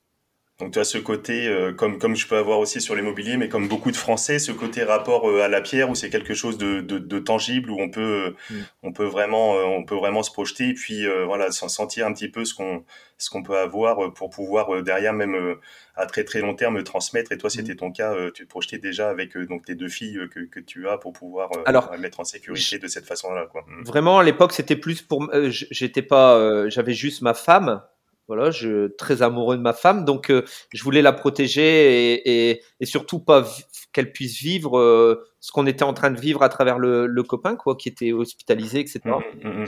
Donc 0.59 0.71
tu 0.71 0.79
as 0.79 0.83
ce 0.83 0.99
côté, 0.99 1.47
euh, 1.47 1.73
comme, 1.73 1.97
comme 1.97 2.15
je 2.15 2.27
peux 2.27 2.37
avoir 2.37 2.59
aussi 2.59 2.79
sur 2.79 2.95
l'immobilier, 2.95 3.37
mais 3.37 3.49
comme 3.49 3.67
beaucoup 3.67 3.89
de 3.89 3.97
Français, 3.97 4.37
ce 4.37 4.51
côté 4.51 4.83
rapport 4.83 5.27
euh, 5.27 5.41
à 5.41 5.47
la 5.47 5.61
pierre 5.61 5.89
où 5.89 5.95
c'est 5.95 6.11
quelque 6.11 6.35
chose 6.35 6.59
de, 6.59 6.79
de, 6.79 6.99
de, 6.99 7.19
tangible, 7.19 7.71
où 7.71 7.81
on 7.81 7.89
peut, 7.89 8.35
mm. 8.51 8.55
on 8.83 8.93
peut 8.93 9.05
vraiment, 9.05 9.55
euh, 9.55 9.63
on 9.63 9.83
peut 9.83 9.95
vraiment 9.95 10.21
se 10.21 10.31
projeter 10.31 10.69
et 10.69 10.73
puis 10.75 11.07
voilà, 11.25 11.51
sentir 11.51 12.05
un 12.05 12.13
petit 12.13 12.29
peu 12.29 12.45
ce 12.45 12.53
qu'on, 12.53 12.85
ce 13.17 13.31
qu'on 13.31 13.41
peut 13.41 13.57
avoir 13.57 14.13
pour 14.13 14.29
pouvoir 14.29 14.83
derrière 14.83 15.13
même 15.13 15.57
à 15.95 16.05
très 16.05 16.23
très 16.23 16.41
long 16.41 16.53
terme 16.53 16.83
transmettre. 16.83 17.31
Et 17.31 17.37
toi, 17.39 17.47
mm. 17.47 17.51
c'était 17.51 17.75
ton 17.75 17.91
cas, 17.91 18.15
tu 18.31 18.43
te 18.43 18.49
projetais 18.49 18.77
déjà 18.77 19.09
avec 19.09 19.35
donc 19.35 19.65
tes 19.65 19.73
deux 19.73 19.89
filles 19.89 20.19
que, 20.31 20.41
que 20.41 20.59
tu 20.59 20.87
as 20.87 20.99
pour 20.99 21.13
pouvoir 21.13 21.49
Alors, 21.65 21.91
mettre 21.97 22.19
en 22.19 22.25
sécurité 22.25 22.77
de 22.77 22.87
cette 22.87 23.07
façon-là. 23.07 23.47
Quoi. 23.51 23.65
Mm. 23.67 23.83
Vraiment, 23.85 24.19
à 24.19 24.23
l'époque, 24.23 24.53
c'était 24.53 24.75
plus 24.75 25.01
pour, 25.01 25.31
j'étais 25.49 26.03
pas, 26.03 26.69
j'avais 26.69 26.93
juste 26.93 27.23
ma 27.23 27.33
femme 27.33 27.81
voilà, 28.27 28.51
je 28.51 28.87
très 28.95 29.21
amoureux 29.21 29.57
de 29.57 29.61
ma 29.61 29.73
femme, 29.73 30.05
donc 30.05 30.29
euh, 30.29 30.43
je 30.73 30.83
voulais 30.83 31.01
la 31.01 31.11
protéger 31.11 32.13
et, 32.13 32.49
et, 32.51 32.61
et 32.79 32.85
surtout 32.85 33.19
pas 33.19 33.45
qu'elle 33.91 34.13
puisse 34.13 34.39
vivre 34.39 34.77
euh, 34.79 35.25
ce 35.41 35.51
qu'on 35.51 35.67
était 35.67 35.83
en 35.83 35.93
train 35.93 36.09
de 36.09 36.19
vivre 36.19 36.41
à 36.41 36.49
travers 36.49 36.79
le, 36.79 37.05
le, 37.05 37.23
copain, 37.23 37.55
quoi, 37.55 37.75
qui 37.75 37.89
était 37.89 38.13
hospitalisé, 38.13 38.79
etc. 38.79 39.01
Mmh, 39.05 39.47
mmh, 39.47 39.63
mmh. 39.63 39.67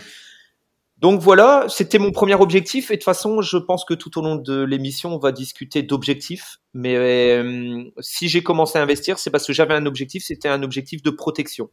Donc 1.00 1.20
voilà, 1.20 1.66
c'était 1.68 2.00
mon 2.00 2.12
premier 2.12 2.36
objectif. 2.36 2.90
Et 2.90 2.94
de 2.94 3.00
toute 3.00 3.04
façon, 3.04 3.42
je 3.42 3.58
pense 3.58 3.84
que 3.84 3.94
tout 3.94 4.18
au 4.18 4.22
long 4.22 4.38
de 4.38 4.64
l'émission, 4.64 5.14
on 5.14 5.20
va 5.20 5.34
discuter 5.34 5.84
d'objectifs. 5.84 6.58
Mais 6.74 6.96
euh, 6.96 7.84
si 8.00 8.30
j'ai 8.30 8.42
commencé 8.42 8.80
à 8.80 8.82
investir, 8.82 9.20
c'est 9.20 9.30
parce 9.30 9.46
que 9.46 9.52
j'avais 9.52 9.74
un 9.74 9.86
objectif, 9.86 10.24
c'était 10.24 10.48
un 10.48 10.64
objectif 10.64 11.04
de 11.04 11.10
protection. 11.10 11.70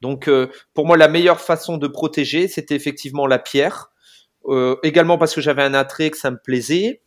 Donc 0.00 0.28
pour 0.74 0.86
moi, 0.86 0.96
la 0.96 1.06
meilleure 1.06 1.40
façon 1.40 1.76
de 1.76 1.86
protéger, 1.86 2.48
c'était 2.48 2.74
effectivement 2.74 3.26
la 3.28 3.38
pierre 3.38 3.91
euh, 4.46 4.76
également 4.82 5.18
parce 5.18 5.34
que 5.34 5.40
j'avais 5.40 5.62
un 5.62 5.74
attrait, 5.74 6.10
que 6.10 6.16
ça 6.16 6.30
me 6.30 6.38
plaisait. 6.38 7.02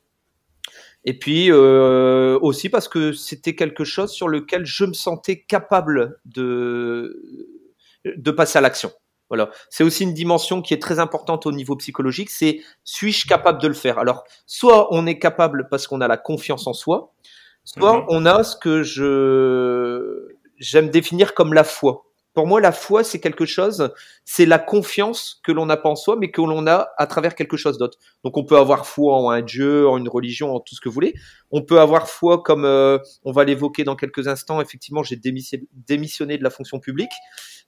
Et 1.04 1.18
puis 1.18 1.52
euh, 1.52 2.40
aussi 2.42 2.70
parce 2.70 2.88
que 2.88 3.14
c'était 3.14 3.56
quelque 3.56 3.84
chose 3.84 4.12
sur 4.12 4.28
lequel 4.28 4.66
je 4.66 4.86
me 4.86 4.94
sentais 4.94 5.42
capable 5.42 6.20
de, 6.26 7.22
de 8.04 8.32
passer 8.32 8.58
à 8.58 8.62
l'action. 8.62 8.92
Voilà. 9.30 9.50
C'est 9.70 9.84
aussi 9.84 10.04
une 10.04 10.14
dimension 10.14 10.62
qui 10.62 10.74
est 10.74 10.82
très 10.82 11.00
importante 11.00 11.46
au 11.46 11.52
niveau 11.52 11.76
psychologique, 11.76 12.30
c'est 12.30 12.62
suis-je 12.84 13.28
capable 13.28 13.62
de 13.62 13.68
le 13.68 13.74
faire? 13.74 13.98
Alors, 13.98 14.24
soit 14.46 14.94
on 14.94 15.06
est 15.08 15.18
capable 15.18 15.68
parce 15.70 15.88
qu'on 15.88 16.02
a 16.02 16.08
la 16.08 16.18
confiance 16.18 16.68
en 16.68 16.74
soi, 16.74 17.14
soit 17.64 17.98
mhm. 17.98 18.06
on 18.10 18.26
a 18.26 18.44
ce 18.44 18.56
que 18.56 18.84
je 18.84 20.28
j'aime 20.58 20.90
définir 20.90 21.34
comme 21.34 21.54
la 21.54 21.64
foi. 21.64 22.06
Pour 22.36 22.48
moi, 22.48 22.60
la 22.60 22.74
foi, 22.74 23.06
c'est 23.06 23.22
quelque 23.22 23.46
chose, 23.46 23.94
c'est 24.26 24.46
la 24.46 24.60
confiance 24.60 25.40
que 25.42 25.54
l'on 25.54 25.66
n'a 25.66 25.78
pas 25.78 25.88
en 25.88 25.96
soi, 25.96 26.18
mais 26.20 26.32
que 26.32 26.42
l'on 26.42 26.68
a 26.68 26.90
à 26.98 27.08
travers 27.08 27.34
quelque 27.34 27.56
chose 27.56 27.78
d'autre. 27.78 27.98
Donc, 28.26 28.36
on 28.36 28.44
peut 28.44 28.58
avoir 28.58 28.86
foi 28.86 29.16
en 29.16 29.30
un 29.30 29.42
Dieu, 29.42 29.88
en 29.88 29.98
une 29.98 30.10
religion, 30.10 30.54
en 30.54 30.60
tout 30.60 30.76
ce 30.76 30.82
que 30.82 30.90
vous 30.90 30.94
voulez. 30.94 31.14
On 31.52 31.62
peut 31.62 31.80
avoir 31.80 32.10
foi, 32.10 32.44
comme 32.44 32.66
euh, 32.66 33.00
on 33.24 33.32
va 33.32 33.46
l'évoquer 33.46 33.86
dans 33.86 33.96
quelques 33.96 34.28
instants. 34.28 34.60
Effectivement, 34.60 35.02
j'ai 35.02 35.16
démissionné 35.16 36.38
de 36.38 36.44
la 36.44 36.50
fonction 36.50 36.82
publique. 36.82 37.14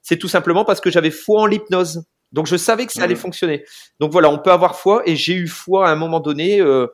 C'est 0.01 0.17
tout 0.17 0.27
simplement 0.27 0.65
parce 0.65 0.81
que 0.81 0.91
j'avais 0.91 1.11
foi 1.11 1.43
en 1.43 1.45
l'hypnose. 1.45 2.03
Donc, 2.33 2.45
je 2.45 2.57
savais 2.57 2.87
que 2.87 2.91
ça 2.91 3.03
allait 3.03 3.13
mmh. 3.13 3.17
fonctionner. 3.17 3.63
Donc 4.01 4.11
voilà, 4.11 4.29
on 4.29 4.37
peut 4.37 4.51
avoir 4.51 4.75
foi, 4.75 5.01
et 5.05 5.15
j'ai 5.15 5.33
eu 5.33 5.47
foi 5.47 5.87
à 5.87 5.91
un 5.91 5.95
moment 5.95 6.19
donné. 6.19 6.59
Euh, 6.59 6.87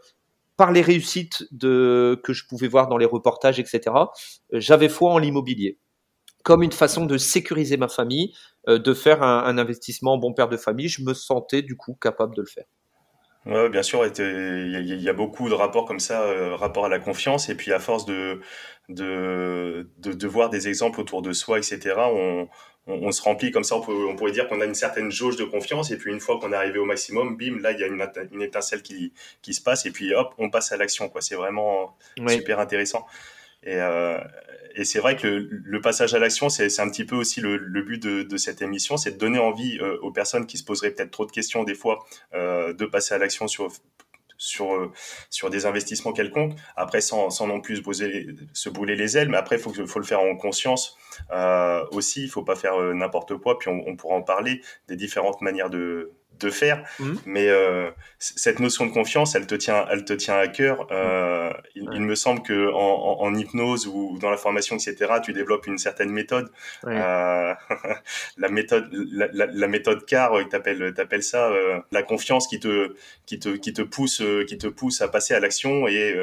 par 0.56 0.72
les 0.72 0.84
réussites 0.84 1.48
de, 1.50 2.22
que 2.24 2.32
je 2.32 2.46
pouvais 2.46 2.68
voir 2.68 2.88
dans 2.88 2.98
les 2.98 3.08
reportages, 3.08 3.60
etc., 3.60 3.82
j'avais 4.51 4.88
foi 4.88 5.12
en 5.12 5.18
l'immobilier 5.18 5.80
comme 6.44 6.62
une 6.62 6.72
façon 6.72 7.06
de 7.06 7.18
sécuriser 7.18 7.78
ma 7.78 7.88
famille, 7.88 8.34
euh, 8.68 8.78
de 8.78 8.94
faire 8.94 9.24
un, 9.24 9.44
un, 9.46 9.58
investissement 9.58 10.18
bon 10.18 10.34
père 10.34 10.50
de 10.50 10.58
famille. 10.58 10.90
Je 10.90 11.02
me 11.02 11.14
sentais 11.14 11.62
du 11.62 11.76
coup 11.76 11.98
capable 12.00 12.36
de 12.36 12.42
le 12.42 12.48
faire. 12.48 12.66
Ouais, 13.46 13.68
bien 13.70 13.84
sûr, 13.84 14.06
il 14.06 15.02
y, 15.02 15.10
a 15.10 15.14
beaucoup 15.14 15.50
de 15.50 15.54
rapports 15.54 15.84
comme 15.84 16.00
ça, 16.00 16.22
euh, 16.22 16.56
rapport 16.56 16.86
à 16.86 16.90
la 16.90 17.00
confiance, 17.00 17.50
et 17.50 17.56
puis 17.56 17.74
à 17.74 17.80
force 17.80 18.06
de, 18.06 18.40
de, 18.88 19.90
de, 19.98 20.14
de, 20.14 20.28
voir 20.28 20.50
des 20.50 20.70
exemples 20.70 21.02
autour 21.02 21.22
de 21.22 21.34
soi, 21.34 21.58
etc., 21.58 21.94
on, 21.98 22.48
on, 22.88 22.94
on 22.94 23.12
se 23.12 23.22
remplit 23.22 23.52
comme 23.52 23.66
ça, 23.66 23.76
on, 23.76 23.82
peut, 23.82 24.08
on 24.08 24.16
pourrait 24.16 24.32
dire 24.32 24.48
qu'on 24.48 24.62
a 24.62 24.66
une 24.66 24.76
certaine 24.76 25.12
jauge 25.12 25.36
de 25.36 25.44
confiance, 25.44 25.92
et 25.92 25.98
puis 25.98 26.14
une 26.14 26.22
fois 26.22 26.40
qu'on 26.40 26.54
est 26.54 26.56
arrivé 26.56 26.80
au 26.80 26.86
maximum, 26.86 27.36
bim, 27.36 27.60
là, 27.60 27.74
il 27.74 27.80
y 27.82 27.84
a 27.84 27.88
une, 27.88 28.02
une 28.32 28.42
étincelle 28.42 28.82
qui, 28.82 29.12
qui 29.42 29.54
se 29.54 29.62
passe, 29.62 29.86
et 29.86 29.92
puis 29.92 30.16
hop, 30.16 30.34
on 30.38 30.50
passe 30.50 30.72
à 30.72 30.78
l'action, 30.78 31.10
quoi. 31.10 31.20
C'est 31.20 31.36
vraiment 31.36 31.98
super 32.30 32.60
intéressant. 32.62 33.06
Et, 33.64 33.76
euh, 33.76 34.20
et 34.75 34.86
c'est 34.86 35.00
vrai 35.00 35.15
que 35.15 35.27
le, 35.27 35.82
passage 35.82 36.13
à 36.13 36.20
l'action, 36.20 36.50
c'est 36.50 36.80
un 36.80 36.89
petit 36.89 37.06
peu 37.06 37.15
aussi 37.15 37.42
le, 37.42 37.58
but 37.82 38.01
de, 38.01 38.38
cette 38.38 38.62
émission, 38.62 38.98
c'est 38.98 39.12
de 39.12 39.18
donner 39.18 39.39
envie 39.39 39.80
aux 40.01 40.12
personnes 40.12 40.46
qui 40.46 40.58
se 40.58 40.63
poseraient 40.63 40.92
peut-être 40.92 41.12
trop 41.12 41.25
de 41.25 41.32
questions 41.32 41.63
des 41.63 41.75
fois 41.75 42.06
de 42.34 42.86
passer 42.86 43.13
à 43.13 43.18
l'action 43.18 43.48
sur 43.48 43.72
sur, 44.44 44.74
euh, 44.74 44.92
sur 45.30 45.50
des 45.50 45.65
investissements 45.65 46.12
quelconques. 46.12 46.58
Après, 46.75 47.01
sans, 47.01 47.30
non 47.48 47.62
plus 47.62 47.77
se, 48.53 48.70
bouler 48.70 48.96
les 48.96 49.18
ailes, 49.18 49.30
mais 49.30 49.38
après, 49.38 49.58
faut, 49.58 49.74
faut 49.86 50.00
le 50.00 50.06
faire 50.06 50.20
en 50.20 50.36
conscience 50.36 50.98
euh, 51.32 51.84
aussi. 51.92 52.22
Il 52.22 52.25
ne 52.25 52.32
faut 52.32 52.44
pas 52.44 52.56
faire 52.56 52.75
euh, 52.75 52.94
n'importe 52.94 53.38
quoi. 53.38 53.58
Puis 53.58 53.70
on, 53.70 53.96
pourra 53.96 54.15
en 54.15 54.22
parler 54.22 54.62
des 54.88 54.96
différentes 54.96 55.42
manières 55.42 55.70
de, 55.70 56.12
de 56.40 56.50
faire. 56.50 56.84
Mmh. 57.00 57.13
Mais 57.25 57.48
euh, 57.50 57.92
cette 58.20 58.60
notion 58.60 58.86
de 58.86 58.92
confiance, 58.92 59.36
elle 59.36 59.48
te 59.48 59.56
tient, 59.56 59.86
elle 59.90 60.06
te 60.06 60.13
tient 60.13 60.38
à 60.38 60.48
cœur. 60.48 60.88
Euh, 60.92 61.52
il, 61.75 62.02
me 62.02 62.16
semble 62.16 62.42
que 62.42 62.72
en, 62.72 63.22
en, 63.22 63.36
hypnose 63.36 63.88
ou 63.88 64.18
dans 64.20 64.30
la 64.30 64.38
formation, 64.38 64.75
etc., 64.75 65.13
tu 65.24 65.34
développes 65.34 65.68
une 65.68 65.78
certaine 65.78 66.12
méthode. 66.12 66.52
Euh, 66.86 67.54
la 68.38 68.50
méthode, 68.50 68.90
la, 68.92 69.28
la, 69.34 69.46
la 69.48 69.68
méthode 69.68 70.06
CAR, 70.06 70.38
euh, 70.38 70.44
t'appelles, 70.46 70.94
t'appelles 70.94 71.24
ça, 71.24 71.50
euh, 71.50 71.80
la 71.92 72.04
confiance 72.04 72.48
qui 72.48 72.60
te, 72.60 72.96
qui 73.25 73.40
te, 73.40 73.50
qui 73.50 73.74
te 73.74 73.82
pousse, 73.82 74.22
euh, 74.22 74.46
qui 74.46 74.58
te 74.58 74.68
pousse 74.68 75.02
à 75.02 75.08
passer 75.08 75.34
à 75.34 75.40
l'action 75.40 75.88
et, 75.88 76.16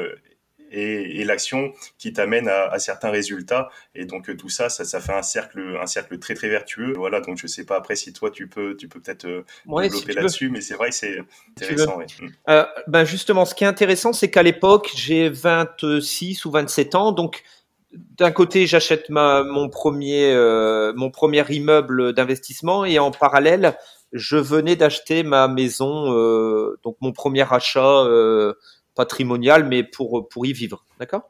et, 0.71 1.19
et 1.19 1.23
l'action 1.25 1.73
qui 1.97 2.13
t'amène 2.13 2.47
à, 2.47 2.65
à, 2.65 2.79
certains 2.79 3.09
résultats. 3.09 3.69
Et 3.95 4.05
donc 4.05 4.29
euh, 4.29 4.35
tout 4.35 4.49
ça, 4.49 4.69
ça, 4.69 4.85
ça, 4.85 4.99
fait 4.99 5.13
un 5.13 5.21
cercle, 5.21 5.77
un 5.81 5.85
cercle 5.85 6.17
très 6.19 6.33
très 6.33 6.49
vertueux. 6.49 6.93
Voilà, 6.95 7.21
donc 7.21 7.37
je 7.37 7.47
sais 7.47 7.65
pas 7.65 7.75
après 7.75 7.95
si 7.95 8.13
toi 8.13 8.31
tu 8.31 8.47
peux, 8.47 8.75
tu 8.77 8.87
peux 8.87 8.99
peut-être 8.99 9.25
euh, 9.25 9.43
développer 9.65 10.13
là-dessus, 10.13 10.49
mais 10.49 10.61
c'est 10.61 10.75
vrai 10.75 10.89
que 10.89 10.95
c'est 10.95 11.19
intéressant. 11.49 11.97
Ouais. 11.97 12.05
Mm. 12.19 12.27
Euh, 12.49 12.65
ben 12.87 13.03
justement, 13.03 13.45
ce 13.45 13.53
qui 13.53 13.63
est 13.63 13.67
intéressant, 13.67 14.13
c'est 14.13 14.29
qu'à 14.29 14.43
l'époque, 14.43 14.89
j'ai 14.95 15.29
26 15.29 16.45
ou 16.45 16.51
27 16.51 16.95
ans, 16.95 17.11
donc 17.11 17.43
d'un 17.93 18.31
côté, 18.31 18.67
j'achète 18.67 19.09
mon 19.09 19.69
premier, 19.69 20.31
euh, 20.31 20.93
mon 20.95 21.11
premier 21.11 21.43
immeuble 21.49 22.13
d'investissement 22.13 22.85
et 22.85 22.99
en 22.99 23.11
parallèle, 23.11 23.75
je 24.13 24.37
venais 24.37 24.75
d'acheter 24.75 25.23
ma 25.23 25.47
maison, 25.47 26.13
euh, 26.13 26.79
donc 26.83 26.97
mon 27.01 27.11
premier 27.11 27.45
achat 27.51 28.03
euh, 28.05 28.53
patrimonial, 28.95 29.67
mais 29.67 29.83
pour, 29.83 30.27
pour 30.29 30.45
y 30.45 30.53
vivre. 30.53 30.85
D'accord? 30.99 31.23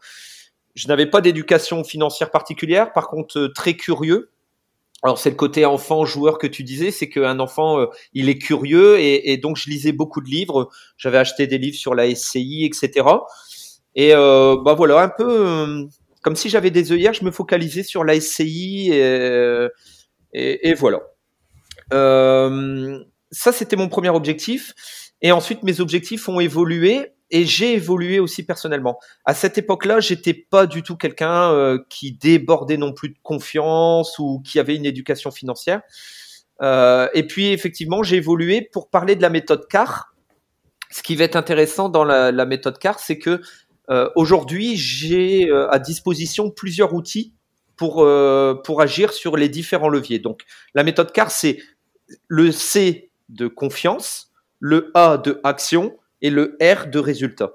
Je 0.75 0.87
n'avais 0.87 1.05
pas 1.05 1.21
d'éducation 1.21 1.83
financière 1.83 2.31
particulière, 2.31 2.93
par 2.93 3.07
contre, 3.07 3.37
euh, 3.37 3.47
très 3.49 3.75
curieux. 3.75 4.31
Alors 5.03 5.17
c'est 5.17 5.31
le 5.31 5.35
côté 5.35 5.65
enfant 5.65 6.05
joueur 6.05 6.37
que 6.37 6.45
tu 6.45 6.63
disais, 6.63 6.91
c'est 6.91 7.09
qu'un 7.09 7.39
enfant 7.39 7.79
euh, 7.79 7.87
il 8.13 8.29
est 8.29 8.37
curieux 8.37 8.99
et, 8.99 9.35
donc 9.37 9.57
je 9.57 9.69
lisais 9.69 9.93
beaucoup 9.93 10.21
de 10.21 10.29
livres. 10.29 10.69
J'avais 10.97 11.17
acheté 11.17 11.47
des 11.47 11.57
livres 11.57 11.77
sur 11.77 11.95
la 11.95 12.13
SCI, 12.13 12.65
etc. 12.65 13.07
Et 13.95 14.13
euh, 14.13 14.57
bah 14.63 14.75
voilà 14.75 15.01
un 15.01 15.09
peu 15.09 15.47
euh, 15.47 15.85
comme 16.21 16.35
si 16.35 16.49
j'avais 16.49 16.69
des 16.69 16.91
œillères, 16.91 17.13
je 17.13 17.25
me 17.25 17.31
focalisais 17.31 17.83
sur 17.83 18.03
la 18.03 18.19
SCI 18.19 18.91
et, 20.33 20.73
voilà. 20.75 20.99
Ça 23.31 23.51
c'était 23.51 23.75
mon 23.75 23.89
premier 23.89 24.09
objectif. 24.09 24.73
Et 25.23 25.31
ensuite 25.31 25.63
mes 25.63 25.81
objectifs 25.81 26.29
ont 26.29 26.39
évolué 26.39 27.11
et 27.31 27.45
j'ai 27.45 27.73
évolué 27.73 28.19
aussi 28.19 28.43
personnellement. 28.43 28.99
À 29.25 29.33
cette 29.33 29.57
époque-là, 29.57 29.99
j'étais 29.99 30.33
pas 30.33 30.67
du 30.67 30.83
tout 30.83 30.97
quelqu'un 30.97 31.51
euh, 31.51 31.79
qui 31.89 32.11
débordait 32.11 32.77
non 32.77 32.93
plus 32.93 33.09
de 33.09 33.17
confiance 33.23 34.19
ou 34.19 34.41
qui 34.45 34.59
avait 34.59 34.75
une 34.75 34.85
éducation 34.85 35.31
financière. 35.31 35.81
Euh, 36.61 37.07
et 37.13 37.25
puis 37.25 37.47
effectivement, 37.47 38.03
j'ai 38.03 38.17
évolué 38.17 38.69
pour 38.71 38.89
parler 38.89 39.15
de 39.15 39.21
la 39.21 39.29
méthode 39.29 39.67
CAR. 39.67 40.13
Ce 40.91 41.01
qui 41.01 41.15
va 41.15 41.23
être 41.23 41.37
intéressant 41.37 41.89
dans 41.89 42.03
la, 42.03 42.45
méthode 42.45 42.77
CAR, 42.77 42.99
c'est 42.99 43.17
que 43.17 43.41
euh, 43.89 44.09
aujourd'hui, 44.15 44.75
j'ai 44.75 45.49
à 45.69 45.79
disposition 45.79 46.51
plusieurs 46.51 46.93
outils 46.93 47.33
pour 47.77 48.05
pour 48.63 48.81
agir 48.81 49.13
sur 49.13 49.37
les 49.37 49.47
différents 49.47 49.89
leviers. 49.89 50.19
Donc, 50.19 50.43
la 50.75 50.83
méthode 50.83 51.13
CAR, 51.13 51.31
c'est 51.31 51.59
le 52.27 52.51
C 52.51 53.09
de 53.29 53.47
confiance, 53.47 54.31
le 54.59 54.91
A 54.93 55.17
de 55.17 55.39
action, 55.43 55.97
et 56.21 56.29
le 56.29 56.57
R 56.61 56.87
de 56.87 56.99
résultat. 56.99 57.53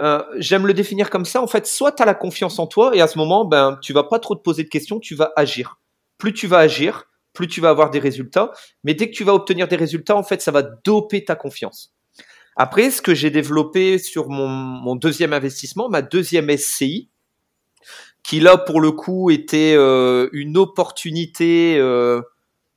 Euh, 0.00 0.22
J'aime 0.36 0.66
le 0.66 0.74
définir 0.74 1.10
comme 1.10 1.24
ça. 1.24 1.42
En 1.42 1.46
fait, 1.46 1.66
soit 1.66 1.92
tu 1.92 2.02
as 2.02 2.06
la 2.06 2.14
confiance 2.14 2.58
en 2.58 2.66
toi 2.66 2.94
et 2.94 3.00
à 3.00 3.08
ce 3.08 3.18
moment, 3.18 3.44
ben, 3.44 3.78
tu 3.82 3.92
vas 3.92 4.04
pas 4.04 4.18
trop 4.18 4.34
te 4.34 4.42
poser 4.42 4.64
de 4.64 4.68
questions, 4.68 5.00
tu 5.00 5.14
vas 5.14 5.32
agir. 5.36 5.80
Plus 6.18 6.32
tu 6.32 6.46
vas 6.46 6.58
agir, 6.58 7.04
plus 7.32 7.48
tu 7.48 7.60
vas 7.60 7.70
avoir 7.70 7.90
des 7.90 7.98
résultats. 7.98 8.52
Mais 8.84 8.94
dès 8.94 9.10
que 9.10 9.14
tu 9.14 9.24
vas 9.24 9.34
obtenir 9.34 9.68
des 9.68 9.76
résultats, 9.76 10.16
en 10.16 10.22
fait, 10.22 10.40
ça 10.42 10.50
va 10.50 10.62
doper 10.62 11.24
ta 11.24 11.34
confiance. 11.34 11.94
Après, 12.56 12.90
ce 12.90 13.00
que 13.00 13.14
j'ai 13.14 13.30
développé 13.30 13.98
sur 13.98 14.28
mon, 14.28 14.48
mon, 14.48 14.96
deuxième 14.96 15.32
investissement, 15.32 15.88
ma 15.88 16.02
deuxième 16.02 16.50
SCI, 16.56 17.08
qui 18.24 18.40
là, 18.40 18.58
pour 18.58 18.80
le 18.80 18.90
coup, 18.90 19.30
était 19.30 19.74
euh, 19.76 20.28
une 20.32 20.58
opportunité. 20.58 21.78
Euh, 21.78 22.20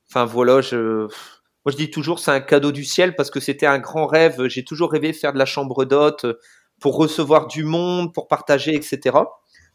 enfin 0.08 0.24
voilà, 0.24 0.60
je 0.60 1.08
moi, 1.64 1.72
je 1.72 1.76
dis 1.76 1.90
toujours, 1.90 2.18
c'est 2.18 2.32
un 2.32 2.40
cadeau 2.40 2.72
du 2.72 2.84
ciel 2.84 3.14
parce 3.14 3.30
que 3.30 3.38
c'était 3.38 3.66
un 3.66 3.78
grand 3.78 4.06
rêve. 4.06 4.46
J'ai 4.48 4.64
toujours 4.64 4.90
rêvé 4.90 5.12
de 5.12 5.16
faire 5.16 5.32
de 5.32 5.38
la 5.38 5.44
chambre 5.44 5.84
d'hôte 5.84 6.26
pour 6.80 6.96
recevoir 6.96 7.46
du 7.46 7.62
monde, 7.62 8.12
pour 8.12 8.26
partager, 8.26 8.74
etc. 8.74 9.18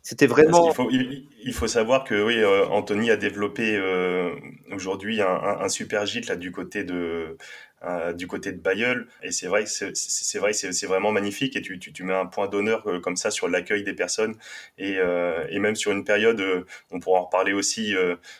C'était 0.02 0.28
vraiment. 0.28 0.70
Il 0.70 0.74
faut, 0.74 0.90
il, 0.92 1.28
il 1.44 1.54
faut, 1.54 1.68
savoir 1.68 2.04
que 2.04 2.26
oui, 2.26 2.38
euh, 2.38 2.66
Anthony 2.68 3.10
a 3.10 3.18
développé 3.18 3.76
euh, 3.76 4.36
aujourd'hui 4.72 5.22
un, 5.22 5.28
un, 5.28 5.62
un, 5.62 5.70
super 5.70 6.06
gîte 6.06 6.28
là 6.28 6.36
du 6.36 6.52
côté 6.52 6.84
de 6.84 7.38
euh, 7.84 8.12
du 8.12 8.26
côté 8.26 8.52
de 8.52 8.58
Bayeul. 8.58 9.08
Et 9.22 9.32
c'est 9.32 9.46
vrai, 9.46 9.66
c'est 9.68 10.40
vrai, 10.40 10.54
c'est 10.54 10.88
vraiment 10.88 11.12
magnifique. 11.12 11.56
Et 11.56 11.62
tu, 11.62 11.78
tu, 11.78 11.94
tu 11.94 12.04
mets 12.04 12.14
un 12.14 12.26
point 12.26 12.48
d'honneur 12.48 12.88
euh, 12.88 13.00
comme 13.00 13.16
ça 13.16 13.30
sur 13.30 13.48
l'accueil 13.48 13.84
des 13.84 13.94
personnes. 13.94 14.36
Et, 14.80 14.98
euh, 14.98 15.46
et, 15.52 15.60
même 15.60 15.76
sur 15.76 15.92
une 15.92 16.04
période, 16.04 16.44
on 16.90 17.00
pourra 17.00 17.20
en 17.20 17.26
reparler 17.26 17.54
aussi, 17.54 17.96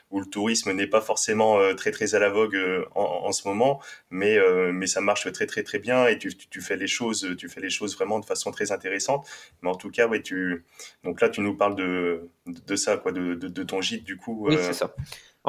où 0.10 0.20
le 0.20 0.26
tourisme 0.26 0.72
n'est 0.72 0.88
pas 0.88 1.02
forcément 1.02 1.60
très 1.76 1.92
très 1.92 2.16
à 2.16 2.20
la 2.20 2.30
vogue 2.30 2.58
en, 2.96 3.02
en, 3.02 3.32
ce 3.32 3.48
moment, 3.48 3.82
mais 4.10 4.38
mais 4.72 4.88
ça 4.88 5.02
marche 5.02 5.32
très 5.32 5.46
très 5.46 5.64
très 5.64 5.80
bien. 5.80 6.08
Et 6.08 6.18
tu, 6.18 6.36
tu, 6.36 6.62
fais 6.62 6.78
les 6.78 6.88
choses, 6.88 7.36
tu 7.38 7.50
fais 7.50 7.62
les 7.62 7.70
choses 7.70 7.96
vraiment 7.96 8.20
de 8.20 8.26
façon 8.26 8.52
très 8.52 8.72
intéressante. 8.72 9.28
Mais 9.62 9.70
en 9.70 9.76
tout 9.76 9.92
cas, 9.92 10.08
ouais, 10.08 10.22
tu 10.22 10.66
donc 11.04 11.22
là, 11.22 11.30
tu 11.30 11.42
nous 11.42 11.56
parles 11.56 11.76
de 11.76 12.30
de 12.48 12.76
ça, 12.76 12.98
quoi, 12.98 13.12
de, 13.12 13.36
de, 13.36 13.48
de 13.48 13.64
ton 13.64 13.82
gîte 13.82 14.04
du 14.04 14.18
coup. 14.18 14.48
Oui, 14.48 14.58
c'est 14.60 14.74
ça. 14.74 14.96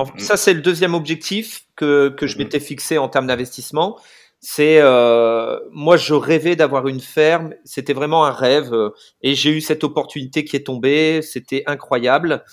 Mm. 0.04 0.18
Ça, 0.18 0.36
c'est 0.36 0.54
le 0.54 0.60
deuxième 0.60 0.94
objectif 0.94 1.66
que, 1.76 2.08
que 2.08 2.26
je 2.26 2.36
mm. 2.36 2.38
m'étais 2.38 2.60
fixé 2.60 2.98
en 2.98 3.08
termes 3.08 3.26
d'investissement. 3.26 3.98
C'est 4.40 4.78
euh, 4.80 5.58
moi, 5.72 5.96
je 5.96 6.14
rêvais 6.14 6.54
d'avoir 6.54 6.86
une 6.86 7.00
ferme. 7.00 7.54
C'était 7.64 7.92
vraiment 7.92 8.24
un 8.24 8.30
rêve, 8.30 8.72
et 9.20 9.34
j'ai 9.34 9.50
eu 9.50 9.60
cette 9.60 9.82
opportunité 9.82 10.44
qui 10.44 10.54
est 10.54 10.64
tombée. 10.64 11.22
C'était 11.22 11.64
incroyable. 11.66 12.44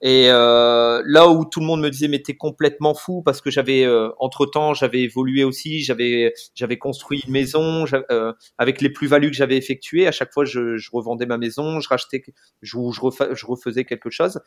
Et 0.00 0.26
euh, 0.30 1.02
là 1.06 1.28
où 1.28 1.44
tout 1.44 1.58
le 1.58 1.66
monde 1.66 1.80
me 1.80 1.90
disait 1.90 2.06
mais 2.06 2.22
t'es 2.22 2.36
complètement 2.36 2.94
fou 2.94 3.20
parce 3.22 3.40
que 3.40 3.50
j'avais 3.50 3.84
euh, 3.84 4.10
entre 4.20 4.46
temps 4.46 4.72
j'avais 4.72 5.00
évolué 5.00 5.42
aussi, 5.42 5.82
j'avais 5.82 6.32
j'avais 6.54 6.78
construit 6.78 7.24
une 7.26 7.32
maison 7.32 7.84
euh, 8.10 8.32
avec 8.58 8.80
les 8.80 8.90
plus-values 8.90 9.30
que 9.30 9.36
j'avais 9.36 9.56
effectuées. 9.56 10.06
À 10.06 10.12
chaque 10.12 10.32
fois 10.32 10.44
je, 10.44 10.76
je, 10.76 10.90
revendais 10.92 11.26
ma 11.26 11.36
maison, 11.36 11.80
je 11.80 11.88
rachetais, 11.88 12.22
je, 12.62 12.78
je, 12.92 13.34
je 13.34 13.46
refaisais 13.46 13.84
quelque 13.84 14.10
chose. 14.10 14.40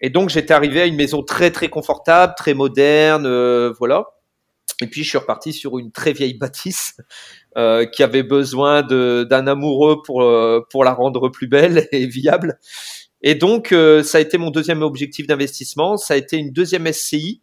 Et 0.00 0.10
donc 0.10 0.28
j'étais 0.28 0.54
arrivé 0.54 0.82
à 0.82 0.86
une 0.86 0.96
maison 0.96 1.22
très 1.22 1.50
très 1.50 1.68
confortable, 1.68 2.34
très 2.36 2.54
moderne, 2.54 3.26
euh, 3.26 3.72
voilà. 3.78 4.14
Et 4.82 4.86
puis 4.86 5.04
je 5.04 5.08
suis 5.08 5.18
reparti 5.18 5.52
sur 5.52 5.78
une 5.78 5.92
très 5.92 6.12
vieille 6.12 6.34
bâtisse 6.34 6.96
euh, 7.56 7.86
qui 7.86 8.02
avait 8.02 8.22
besoin 8.22 8.82
d'un 8.82 9.46
amoureux 9.46 10.02
pour 10.02 10.22
euh, 10.22 10.66
pour 10.70 10.84
la 10.84 10.92
rendre 10.92 11.28
plus 11.28 11.46
belle 11.46 11.88
et 11.92 12.06
viable. 12.06 12.58
Et 13.22 13.34
donc 13.34 13.72
euh, 13.72 14.02
ça 14.02 14.18
a 14.18 14.20
été 14.20 14.36
mon 14.38 14.50
deuxième 14.50 14.82
objectif 14.82 15.26
d'investissement. 15.26 15.96
Ça 15.96 16.14
a 16.14 16.16
été 16.16 16.36
une 16.36 16.50
deuxième 16.50 16.90
SCI 16.92 17.40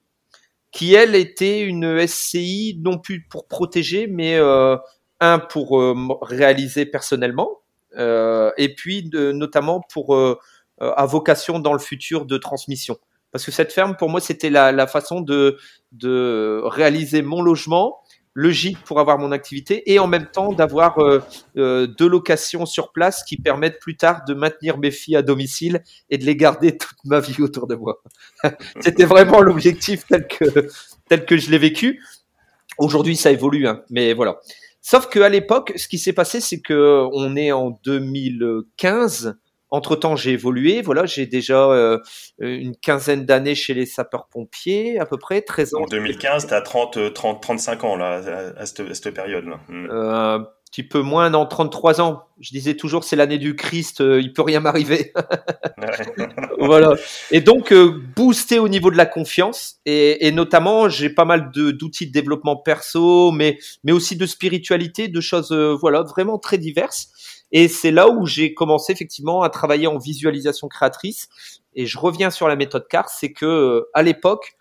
qui 0.71 0.93
elle 0.93 1.15
était 1.15 1.61
une 1.61 2.05
SCI 2.07 2.79
non 2.81 2.97
plus 2.97 3.25
pour 3.29 3.47
protéger, 3.47 4.07
mais 4.07 4.35
euh, 4.35 4.77
un 5.19 5.37
pour 5.39 5.81
réaliser 6.21 6.85
personnellement, 6.85 7.59
et 7.95 8.73
puis 8.75 9.03
de, 9.03 9.31
notamment 9.33 9.81
pour 9.93 10.17
à 10.81 11.05
vocation 11.05 11.59
dans 11.59 11.73
le 11.73 11.79
futur 11.79 12.25
de 12.25 12.37
transmission. 12.37 12.97
Parce 13.31 13.45
que 13.45 13.51
cette 13.51 13.71
ferme, 13.71 13.95
pour 13.95 14.09
moi, 14.09 14.19
c'était 14.19 14.49
la, 14.49 14.71
la, 14.71 14.87
façon 14.87 15.21
de, 15.21 15.57
de 15.93 16.61
réaliser 16.65 17.21
mon 17.21 17.41
logement, 17.41 18.01
le 18.33 18.49
gîte 18.49 18.79
pour 18.79 18.99
avoir 18.99 19.17
mon 19.17 19.31
activité 19.31 19.91
et 19.91 19.99
en 19.99 20.07
même 20.07 20.27
temps 20.27 20.53
d'avoir 20.53 20.99
euh, 20.99 21.19
euh, 21.57 21.87
deux 21.87 22.07
locations 22.07 22.65
sur 22.65 22.91
place 22.91 23.23
qui 23.23 23.37
permettent 23.37 23.79
plus 23.79 23.97
tard 23.97 24.23
de 24.25 24.33
maintenir 24.33 24.77
mes 24.77 24.91
filles 24.91 25.17
à 25.17 25.21
domicile 25.21 25.83
et 26.09 26.17
de 26.17 26.25
les 26.25 26.35
garder 26.35 26.77
toute 26.77 26.97
ma 27.03 27.19
vie 27.19 27.41
autour 27.41 27.67
de 27.67 27.75
moi. 27.75 28.01
C'était 28.79 29.05
vraiment 29.05 29.41
l'objectif 29.41 30.05
tel 30.07 30.27
que, 30.27 30.67
tel 31.09 31.25
que 31.25 31.37
je 31.37 31.51
l'ai 31.51 31.57
vécu. 31.57 32.01
Aujourd'hui, 32.77 33.17
ça 33.17 33.31
évolue, 33.31 33.67
hein, 33.67 33.83
mais 33.89 34.13
voilà. 34.13 34.39
Sauf 34.81 35.07
qu'à 35.09 35.29
l'époque, 35.29 35.73
ce 35.75 35.87
qui 35.87 35.99
s'est 35.99 36.13
passé, 36.13 36.39
c'est 36.39 36.61
que 36.61 37.05
on 37.13 37.35
est 37.35 37.51
en 37.51 37.79
2015 37.83 39.37
Entre 39.71 39.95
temps, 39.95 40.17
j'ai 40.17 40.31
évolué. 40.31 40.81
Voilà, 40.81 41.05
j'ai 41.05 41.25
déjà 41.25 41.71
euh, 41.71 41.97
une 42.39 42.75
quinzaine 42.75 43.25
d'années 43.25 43.55
chez 43.55 43.73
les 43.73 43.85
sapeurs-pompiers, 43.85 44.99
à 44.99 45.05
peu 45.05 45.17
près 45.17 45.41
13 45.41 45.75
ans. 45.75 45.83
En 45.83 45.85
2015, 45.85 46.47
tu 46.47 46.53
as 46.53 46.61
30, 46.61 47.13
30, 47.13 47.41
35 47.41 47.83
ans 47.85 47.95
là, 47.95 48.21
à, 48.57 48.65
cette, 48.65 48.93
cette 48.93 49.13
période-là. 49.13 49.61
Hmm. 49.69 49.87
Euh, 49.89 50.39
un 50.39 50.47
petit 50.69 50.83
peu 50.83 51.01
moins, 51.01 51.29
dans 51.29 51.45
33 51.45 52.01
ans. 52.01 52.23
Je 52.41 52.49
disais 52.49 52.75
toujours, 52.75 53.05
c'est 53.05 53.15
l'année 53.15 53.37
du 53.37 53.55
Christ, 53.55 54.01
euh, 54.01 54.19
il 54.19 54.33
peut 54.33 54.41
rien 54.41 54.59
m'arriver. 54.59 55.13
voilà. 56.59 56.95
Et 57.31 57.39
donc, 57.39 57.71
euh, 57.71 57.93
booster 58.15 58.59
au 58.59 58.67
niveau 58.67 58.91
de 58.91 58.97
la 58.97 59.05
confiance. 59.05 59.77
Et, 59.85 60.27
et 60.27 60.31
notamment, 60.33 60.89
j'ai 60.89 61.09
pas 61.09 61.25
mal 61.25 61.49
d'outils 61.51 62.07
de, 62.07 62.11
développement 62.11 62.57
perso, 62.57 63.31
mais, 63.31 63.57
mais 63.85 63.93
aussi 63.93 64.17
de 64.17 64.25
spiritualité, 64.25 65.07
de 65.07 65.21
choses, 65.21 65.53
voilà, 65.53 66.01
vraiment 66.01 66.39
très 66.39 66.57
diverses. 66.57 67.40
Et 67.51 67.67
c'est 67.67 67.91
là 67.91 68.09
où 68.09 68.25
j'ai 68.25 68.53
commencé 68.53 68.91
effectivement 68.93 69.41
à 69.41 69.49
travailler 69.49 69.87
en 69.87 69.97
visualisation 69.97 70.67
créatrice. 70.67 71.29
Et 71.73 71.85
je 71.85 71.97
reviens 71.97 72.29
sur 72.29 72.47
la 72.47 72.55
méthode 72.55 72.87
CAR, 72.87 73.09
c'est 73.09 73.33
que 73.33 73.45
euh, 73.45 73.89
à 73.93 74.03
l'époque, 74.03 74.53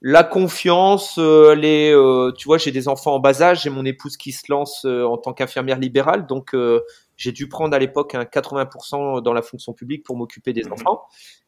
la 0.00 0.22
confiance, 0.22 1.16
euh, 1.18 1.54
les, 1.54 1.92
euh, 1.92 2.32
tu 2.32 2.46
vois, 2.46 2.58
j'ai 2.58 2.72
des 2.72 2.88
enfants 2.88 3.14
en 3.14 3.20
bas 3.20 3.42
âge, 3.42 3.62
j'ai 3.62 3.70
mon 3.70 3.84
épouse 3.84 4.16
qui 4.16 4.32
se 4.32 4.44
lance 4.50 4.84
en 4.84 5.16
tant 5.16 5.32
qu'infirmière 5.32 5.78
libérale, 5.78 6.26
donc 6.26 6.54
j'ai 7.16 7.32
dû 7.32 7.48
prendre 7.48 7.74
à 7.74 7.78
l'époque 7.78 8.14
un 8.14 8.24
80% 8.24 9.22
dans 9.22 9.32
la 9.32 9.42
fonction 9.42 9.72
publique 9.72 10.04
pour 10.04 10.16
m'occuper 10.16 10.52
des 10.52 10.64
mhm. 10.64 10.72
enfants. 10.72 11.02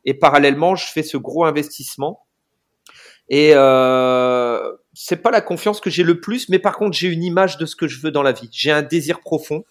Et 0.05 0.15
parallèlement, 0.15 0.75
je 0.75 0.87
fais 0.87 1.03
ce 1.03 1.17
gros 1.17 1.45
investissement. 1.45 2.27
Et 3.29 3.53
euh, 3.55 4.73
c'est 4.95 5.17
pas 5.17 5.31
la 5.31 5.41
confiance 5.41 5.81
que 5.81 5.91
j'ai 5.91 6.05
le 6.05 6.21
plus, 6.21 6.49
mais 6.49 6.59
par 6.59 6.77
contre, 6.77 6.97
j'ai 6.97 7.09
une 7.09 7.25
image 7.25 7.59
de 7.59 7.67
ce 7.67 7.75
que 7.75 7.89
je 7.89 8.01
veux 8.01 8.11
dans 8.11 8.23
la 8.23 8.33
vie. 8.33 8.49
J'ai 8.53 8.71
un 8.71 8.83
désir 8.83 9.21
profond. 9.21 9.65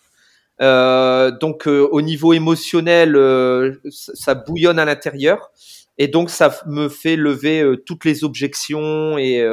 Euh, 0.61 1.31
donc 1.31 1.67
euh, 1.67 1.87
au 1.91 2.01
niveau 2.01 2.33
émotionnel, 2.33 3.15
euh, 3.15 3.73
ça 3.89 4.35
bouillonne 4.35 4.79
à 4.79 4.85
l'intérieur. 4.85 5.51
Et 5.97 6.07
donc 6.07 6.29
ça 6.29 6.53
me 6.65 6.89
fait 6.89 7.15
lever 7.15 7.63
toutes 7.85 8.03
les 8.03 8.25
objections 8.25 9.17
et, 9.17 9.47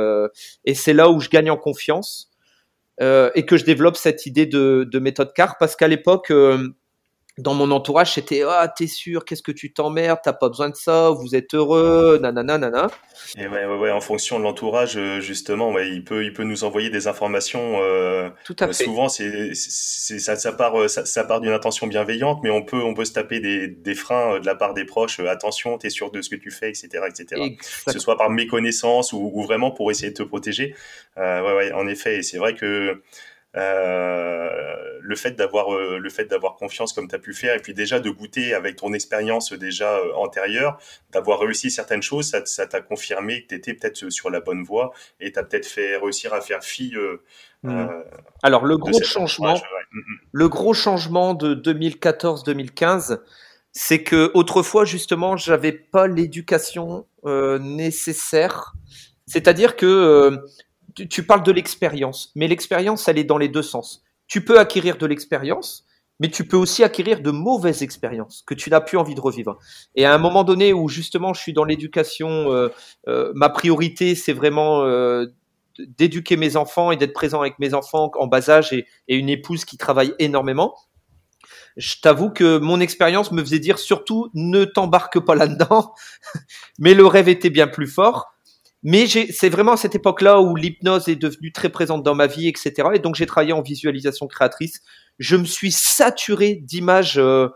et 0.64 0.75
c'est 0.75 0.92
là 0.92 1.09
où 1.09 1.21
je 1.21 1.28
gagne 1.28 1.52
en 1.52 1.56
confiance 1.56 2.32
et 3.00 3.47
que 3.47 3.56
je 3.56 3.64
développe 3.64 3.97
cette 3.97 4.26
idée 4.26 4.47
de, 4.47 4.88
de 4.90 4.99
méthode 4.99 5.32
CAR 5.35 5.56
parce 5.59 5.76
qu'à 5.76 5.87
l'époque 5.87 6.32
dans 7.39 7.55
mon 7.55 7.71
entourage, 7.71 8.12
c'était 8.12 8.43
ah 8.47 8.69
t'es 8.69 8.87
sûr, 8.87 9.25
qu'est-ce 9.25 9.43
que 9.43 9.53
tu 9.53 9.73
t'emmerdes, 9.73 10.19
t'as 10.23 10.35
pas 10.35 10.51
besoin 10.51 10.69
de 10.69 10.77
ça, 10.77 11.11
vous 11.11 11.35
êtes 11.35 11.55
heureux, 11.55 12.19
nanana 12.21 12.59
nanana. 12.59 12.91
Et 13.39 13.47
ouais, 13.47 13.65
ouais, 13.65 13.77
ouais 13.79 13.91
en 13.91 14.03
fonction 14.03 14.39
de 14.39 14.45
l'entourage, 14.45 14.99
euh, 14.99 15.21
justement, 15.21 15.73
ouais, 15.73 15.89
il 15.89 16.05
peut 16.05 16.25
il 16.25 16.35
peut 16.35 16.45
nous 16.45 16.65
envoyer 16.65 16.91
des 16.91 17.09
informations. 17.09 17.79
Euh, 17.81 18.29
Tout 18.45 18.57
à 18.61 18.67
fait. 18.67 18.85
Souvent, 18.85 19.09
c'est 19.09 19.55
ça, 19.55 20.37
ça 20.37 20.53
part 20.53 20.79
euh, 20.79 20.89
ça, 20.89 21.07
ça 21.07 21.25
part 21.25 21.41
d'une 21.41 21.53
intention 21.53 21.87
bienveillante, 21.87 22.41
mais 22.43 22.51
on 22.51 22.62
peut 22.62 22.83
on 22.83 22.93
peut 22.93 23.07
se 23.07 23.12
taper 23.12 23.41
des, 23.41 23.67
des 23.67 23.95
freins 23.95 24.39
de 24.39 24.45
la 24.45 24.55
part 24.55 24.75
des 24.75 24.85
proches. 24.85 25.19
attention, 25.21 25.79
t'es 25.79 25.91
sûr 25.91 26.11
de 26.11 26.21
ce 26.21 26.29
que 26.29 26.37
tu 26.37 26.51
fais, 26.51 26.69
etc., 26.69 27.05
etc. 27.09 27.57
Que 27.87 27.93
ce 27.93 27.99
soit 27.99 28.19
par 28.19 28.29
méconnaissance 28.29 29.15
ou, 29.15 29.31
ou, 29.33 29.43
vraiment 29.43 29.71
pour 29.71 29.91
essayer 29.91 30.11
de 30.11 30.17
te 30.17 30.23
protéger. 30.23 30.75
ouais, 31.17 31.41
ouais, 31.41 31.73
en 31.73 31.87
effet, 31.89 32.19
et 32.19 32.23
c'est 32.23 32.39
vrai 32.39 32.55
que 32.55 33.01
euh, 33.54 34.49
le 35.02 35.14
fait 35.14 35.32
d'avoir 35.32 35.75
euh, 35.75 35.99
le 35.99 36.09
fait 36.09 36.25
d'avoir 36.25 36.54
confiance 36.56 36.94
comme 36.94 37.06
tu 37.06 37.14
as 37.14 37.18
pu 37.18 37.35
faire 37.35 37.54
et 37.54 37.59
puis 37.59 37.75
déjà 37.75 38.00
de 38.00 38.09
goûter 38.09 38.54
avec 38.54 38.76
ton 38.76 38.94
expérience 38.94 39.52
déjà 39.52 39.99
euh, 39.99 40.14
antérieure 40.14 40.78
d'avoir 41.11 41.40
réussi 41.40 41.71
certaines 41.71 42.00
choses 42.00 42.35
ça 42.47 42.66
t'a 42.66 42.80
confirmé 42.80 43.42
que 43.42 43.49
tu 43.49 43.54
étais 43.56 43.75
peut-être 43.75 44.09
sur 44.09 44.30
la 44.30 44.40
bonne 44.40 44.62
voie 44.62 44.92
et 45.21 45.32
tu 45.32 45.38
as 45.38 45.42
peut-être 45.42 45.66
fait 45.66 45.99
réussir 45.99 46.32
à 46.32 46.40
faire 46.40 46.64
fi 46.64 46.94
mmh. 47.62 47.88
alors 48.42 48.64
le 48.64 48.78
gros 48.78 49.02
changement 49.02 49.56
mmh, 49.56 49.99
mmh. 49.99 50.18
le 50.32 50.49
gros 50.49 50.73
changement 50.73 51.35
de 51.35 51.54
2014-2015 51.54 53.18
c'est 53.73 54.02
que 54.02 54.30
autrefois 54.32 54.87
justement 54.87 55.37
j'avais 55.37 55.73
pas 55.73 56.06
l'éducation 56.06 57.06
nécessaire 57.23 58.73
c'est-à-dire 59.26 59.76
que 59.76 60.42
tu, 60.94 61.22
parles 61.25 61.42
de 61.42 61.52
l'expérience, 61.52 62.32
mais 62.34 62.49
l'expérience, 62.49 63.08
elle 63.08 63.18
est 63.18 63.25
dans 63.25 63.38
les 63.38 63.49
deux 63.49 63.62
sens. 63.62 64.02
Tu 64.26 64.44
peux 64.44 64.58
acquérir 64.58 64.96
de 64.99 65.06
l'expérience, 65.06 65.84
mais 66.20 66.28
tu 66.28 66.46
peux 66.46 66.56
aussi 66.56 66.84
acquérir 66.84 67.20
de 67.20 67.30
mauvaises 67.30 67.82
expériences 67.82 68.44
que 68.46 68.54
tu 68.54 68.70
n'as 68.70 68.80
plus 68.80 68.99
envie 68.99 69.14
de 69.14 69.20
revivre. 69.20 69.58
Et 69.94 70.04
à 70.04 70.14
un 70.14 70.18
moment 70.18 70.44
donné 70.44 70.72
où 70.72 70.88
justement 70.88 71.34
je 71.34 71.40
suis 71.40 71.52
dans 71.52 71.64
l'éducation, 71.64 72.52
euh, 72.52 72.68
euh, 73.08 73.32
ma 73.34 73.49
priorité 73.49 74.14
c'est 74.14 74.32
vraiment 74.32 74.84
euh, 74.84 75.26
d'éduquer 75.78 76.37
mes 76.37 76.56
enfants 76.56 76.92
et 76.92 76.96
d'être 76.96 77.12
présent 77.12 77.40
avec 77.40 77.58
mes 77.58 77.75
enfants 77.75 78.11
en 78.14 78.26
bas 78.26 78.50
âge 78.50 78.72
et, 78.72 78.87
et 79.08 79.16
une 79.16 79.28
épouse 79.28 79.64
qui 79.64 79.78
travaille 79.78 80.14
énormément. 80.18 80.75
Je 81.76 81.94
t'avoue 82.00 82.31
que 82.31 82.59
mon 82.59 82.81
expérience 82.81 83.33
me 83.33 83.42
faisait 83.42 83.59
dire 83.59 83.78
surtout 83.78 84.31
ne 84.35 84.64
t'embarque 84.64 85.18
pas 85.20 85.35
là-dedans, 85.35 85.94
mais 86.78 86.94
le 86.94 87.07
rêve 87.07 87.28
était 87.28 87.50
bien 87.50 87.66
plus 87.66 87.88
fort. 87.88 88.32
Mais 88.83 89.07
c'est 89.07 89.49
vraiment 89.49 89.73
à 89.73 89.77
cette 89.77 89.95
époque-là 89.95 90.40
où 90.40 90.57
l'hypnose 90.57 91.09
est 91.09 91.16
devenue 91.16 91.53
très 91.53 91.68
présente 91.68 92.03
dans 92.03 92.14
ma 92.14 92.27
vie, 92.27 92.49
etc. 92.49 92.88
Et 92.95 92.99
donc 92.99 93.14
j'ai 93.14 93.27
travaillé 93.27 93.53
en 93.53 93.62
visualisation 93.62 94.27
créatrice. 94.27 94.81
Je 95.18 95.37
me 95.37 95.45
suis 95.45 95.71
saturé 95.71 96.55
d'images. 96.55 97.16
Euh, 97.16 97.49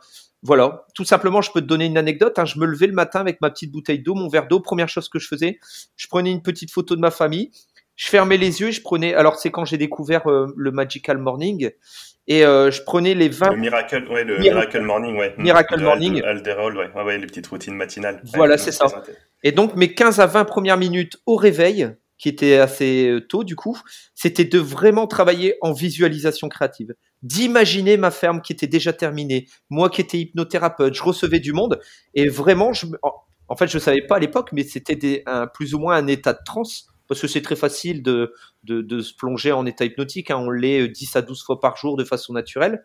voilà, 0.42 0.84
tout 0.94 1.04
simplement, 1.04 1.42
je 1.42 1.50
peux 1.50 1.60
te 1.60 1.66
donner 1.66 1.86
une 1.86 1.98
anecdote. 1.98 2.38
Hein. 2.38 2.44
Je 2.44 2.60
me 2.60 2.66
levais 2.66 2.86
le 2.86 2.92
matin 2.92 3.20
avec 3.20 3.40
ma 3.40 3.50
petite 3.50 3.72
bouteille 3.72 3.98
d'eau, 3.98 4.14
mon 4.14 4.28
verre 4.28 4.46
d'eau. 4.46 4.60
Première 4.60 4.88
chose 4.88 5.08
que 5.08 5.18
je 5.18 5.26
faisais, 5.26 5.58
je 5.96 6.06
prenais 6.06 6.30
une 6.30 6.42
petite 6.42 6.70
photo 6.70 6.94
de 6.94 7.00
ma 7.00 7.10
famille. 7.10 7.50
Je 7.96 8.06
fermais 8.08 8.36
les 8.36 8.60
yeux 8.60 8.68
et 8.68 8.72
je 8.72 8.82
prenais. 8.82 9.14
Alors 9.14 9.36
c'est 9.36 9.50
quand 9.50 9.64
j'ai 9.64 9.78
découvert 9.78 10.30
euh, 10.30 10.46
le 10.56 10.70
Magical 10.70 11.18
Morning 11.18 11.70
et 12.28 12.44
euh, 12.44 12.70
je 12.70 12.82
prenais 12.82 13.14
les 13.14 13.28
20 13.28 13.52
le 13.52 13.56
miracle 13.56 14.04
ouais 14.10 14.24
le 14.24 14.38
miracle 14.38 14.80
morning 14.80 15.16
ouais 15.16 15.34
miracle 15.38 15.80
morning 15.80 16.22
Alderol 16.24 16.76
ouais. 16.76 16.90
ouais 17.02 17.18
les 17.18 17.26
petites 17.26 17.46
routines 17.46 17.74
matinales 17.74 18.20
voilà 18.34 18.58
c'est 18.58 18.72
ça 18.72 18.86
et 19.42 19.52
donc 19.52 19.76
mes 19.76 19.94
15 19.94 20.20
à 20.20 20.26
20 20.26 20.44
premières 20.44 20.76
minutes 20.76 21.18
au 21.26 21.36
réveil 21.36 21.90
qui 22.18 22.30
était 22.30 22.56
assez 22.56 23.08
euh, 23.08 23.20
tôt 23.20 23.44
du 23.44 23.56
coup 23.56 23.78
c'était 24.14 24.44
de 24.44 24.58
vraiment 24.58 25.06
travailler 25.06 25.56
en 25.60 25.72
visualisation 25.72 26.48
créative 26.48 26.94
d'imaginer 27.22 27.96
ma 27.96 28.10
ferme 28.10 28.40
qui 28.40 28.52
était 28.52 28.66
déjà 28.66 28.92
terminée 28.92 29.46
moi 29.70 29.90
qui 29.90 30.00
étais 30.00 30.18
hypnothérapeute 30.18 30.94
je 30.94 31.02
recevais 31.02 31.40
du 31.40 31.52
monde 31.52 31.80
et 32.14 32.28
vraiment 32.28 32.72
je 32.72 32.86
en 33.48 33.56
fait 33.56 33.68
je 33.68 33.78
savais 33.78 34.02
pas 34.02 34.16
à 34.16 34.18
l'époque 34.18 34.50
mais 34.52 34.64
c'était 34.64 35.22
un 35.26 35.46
plus 35.46 35.74
ou 35.74 35.78
moins 35.78 35.96
un 35.96 36.06
état 36.06 36.32
de 36.32 36.40
transe 36.44 36.88
parce 37.08 37.20
que 37.20 37.28
c'est 37.28 37.42
très 37.42 37.56
facile 37.56 38.02
de, 38.02 38.32
de, 38.64 39.00
se 39.00 39.14
plonger 39.14 39.52
en 39.52 39.66
état 39.66 39.84
hypnotique. 39.84 40.30
Hein. 40.30 40.38
On 40.38 40.50
l'est 40.50 40.88
10 40.88 41.16
à 41.16 41.22
12 41.22 41.42
fois 41.42 41.60
par 41.60 41.76
jour 41.76 41.96
de 41.96 42.04
façon 42.04 42.32
naturelle. 42.32 42.82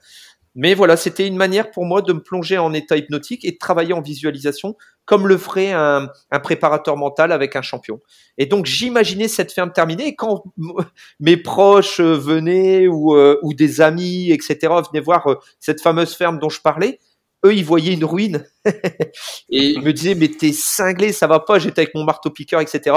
Mais 0.54 0.74
voilà, 0.74 0.98
c'était 0.98 1.28
une 1.28 1.38
manière 1.38 1.72
pour 1.72 1.86
moi 1.86 2.02
de 2.02 2.12
me 2.12 2.22
plonger 2.22 2.58
en 2.58 2.74
état 2.74 2.98
hypnotique 2.98 3.46
et 3.46 3.52
de 3.52 3.58
travailler 3.58 3.94
en 3.94 4.02
visualisation 4.02 4.76
comme 5.12 5.28
le 5.28 5.38
ferait 5.38 5.74
un, 5.74 6.08
préparateur 6.42 6.96
mental 6.96 7.34
avec 7.34 7.58
un 7.58 7.62
champion. 7.62 8.00
Et 8.38 8.46
donc 8.46 8.66
j'imaginais 8.66 9.28
cette 9.28 9.52
ferme 9.52 9.74
terminée 9.74 10.16
quand 10.16 10.46
mes 11.20 11.36
proches 11.36 12.00
venaient 12.00 12.88
ou, 12.88 13.14
euh, 13.14 13.38
ou 13.42 13.54
des 13.54 13.82
amis, 13.82 14.32
etc., 14.32 14.74
venaient 14.90 15.04
voir 15.04 15.28
euh, 15.28 15.36
cette 15.60 15.82
fameuse 15.82 16.16
ferme 16.16 16.40
dont 16.40 16.48
je 16.48 16.62
parlais, 16.62 17.02
eux, 17.46 17.54
ils 17.54 17.66
voyaient 17.66 17.94
une 17.94 18.06
ruine 18.06 18.46
et 18.66 18.72
ils 19.50 19.82
me 19.82 19.92
disaient 19.92 20.16
mais 20.16 20.30
t'es 20.30 20.54
cinglé, 20.54 21.12
ça 21.12 21.28
va 21.28 21.42
pas. 21.42 21.60
J'étais 21.60 21.82
avec 21.82 21.94
mon 21.94 22.06
marteau 22.06 22.30
piqueur, 22.30 22.62
etc. 22.62 22.96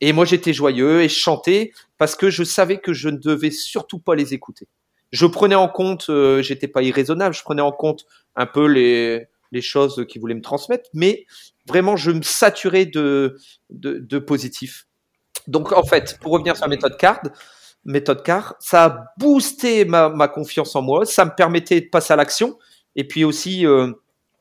Et 0.00 0.12
moi, 0.12 0.24
j'étais 0.24 0.52
joyeux 0.52 1.02
et 1.02 1.08
chantais 1.08 1.72
parce 1.98 2.14
que 2.14 2.30
je 2.30 2.44
savais 2.44 2.78
que 2.78 2.92
je 2.92 3.08
ne 3.08 3.16
devais 3.16 3.50
surtout 3.50 3.98
pas 3.98 4.14
les 4.14 4.32
écouter. 4.32 4.68
Je 5.10 5.26
prenais 5.26 5.56
en 5.56 5.66
compte, 5.66 6.06
euh, 6.08 6.40
j'étais 6.40 6.68
pas 6.68 6.82
irraisonnable, 6.82 7.34
je 7.34 7.42
prenais 7.42 7.62
en 7.62 7.72
compte 7.72 8.06
un 8.36 8.46
peu 8.46 8.66
les, 8.66 9.26
les 9.52 9.62
choses 9.62 10.04
qu'ils 10.08 10.20
voulaient 10.20 10.34
me 10.34 10.42
transmettre, 10.42 10.90
mais 10.94 11.26
vraiment, 11.66 11.96
je 11.96 12.10
me 12.10 12.22
saturais 12.22 12.86
de, 12.86 13.36
de, 13.70 14.18
positif. 14.18 14.88
Donc, 15.46 15.70
en 15.72 15.84
fait, 15.84 16.18
pour 16.20 16.32
revenir 16.32 16.56
sur 16.56 16.64
la 16.64 16.70
méthode 16.70 16.96
CARD, 16.96 17.30
méthode 17.84 18.24
CAR, 18.24 18.56
ça 18.58 18.84
a 18.84 19.04
boosté 19.18 19.84
ma, 19.84 20.08
ma 20.08 20.26
confiance 20.28 20.74
en 20.74 20.82
moi, 20.82 21.04
ça 21.04 21.24
me 21.24 21.30
permettait 21.36 21.80
de 21.80 21.88
passer 21.88 22.12
à 22.12 22.16
l'action, 22.16 22.58
et 22.96 23.06
puis 23.06 23.22
aussi, 23.24 23.64
euh, 23.66 23.92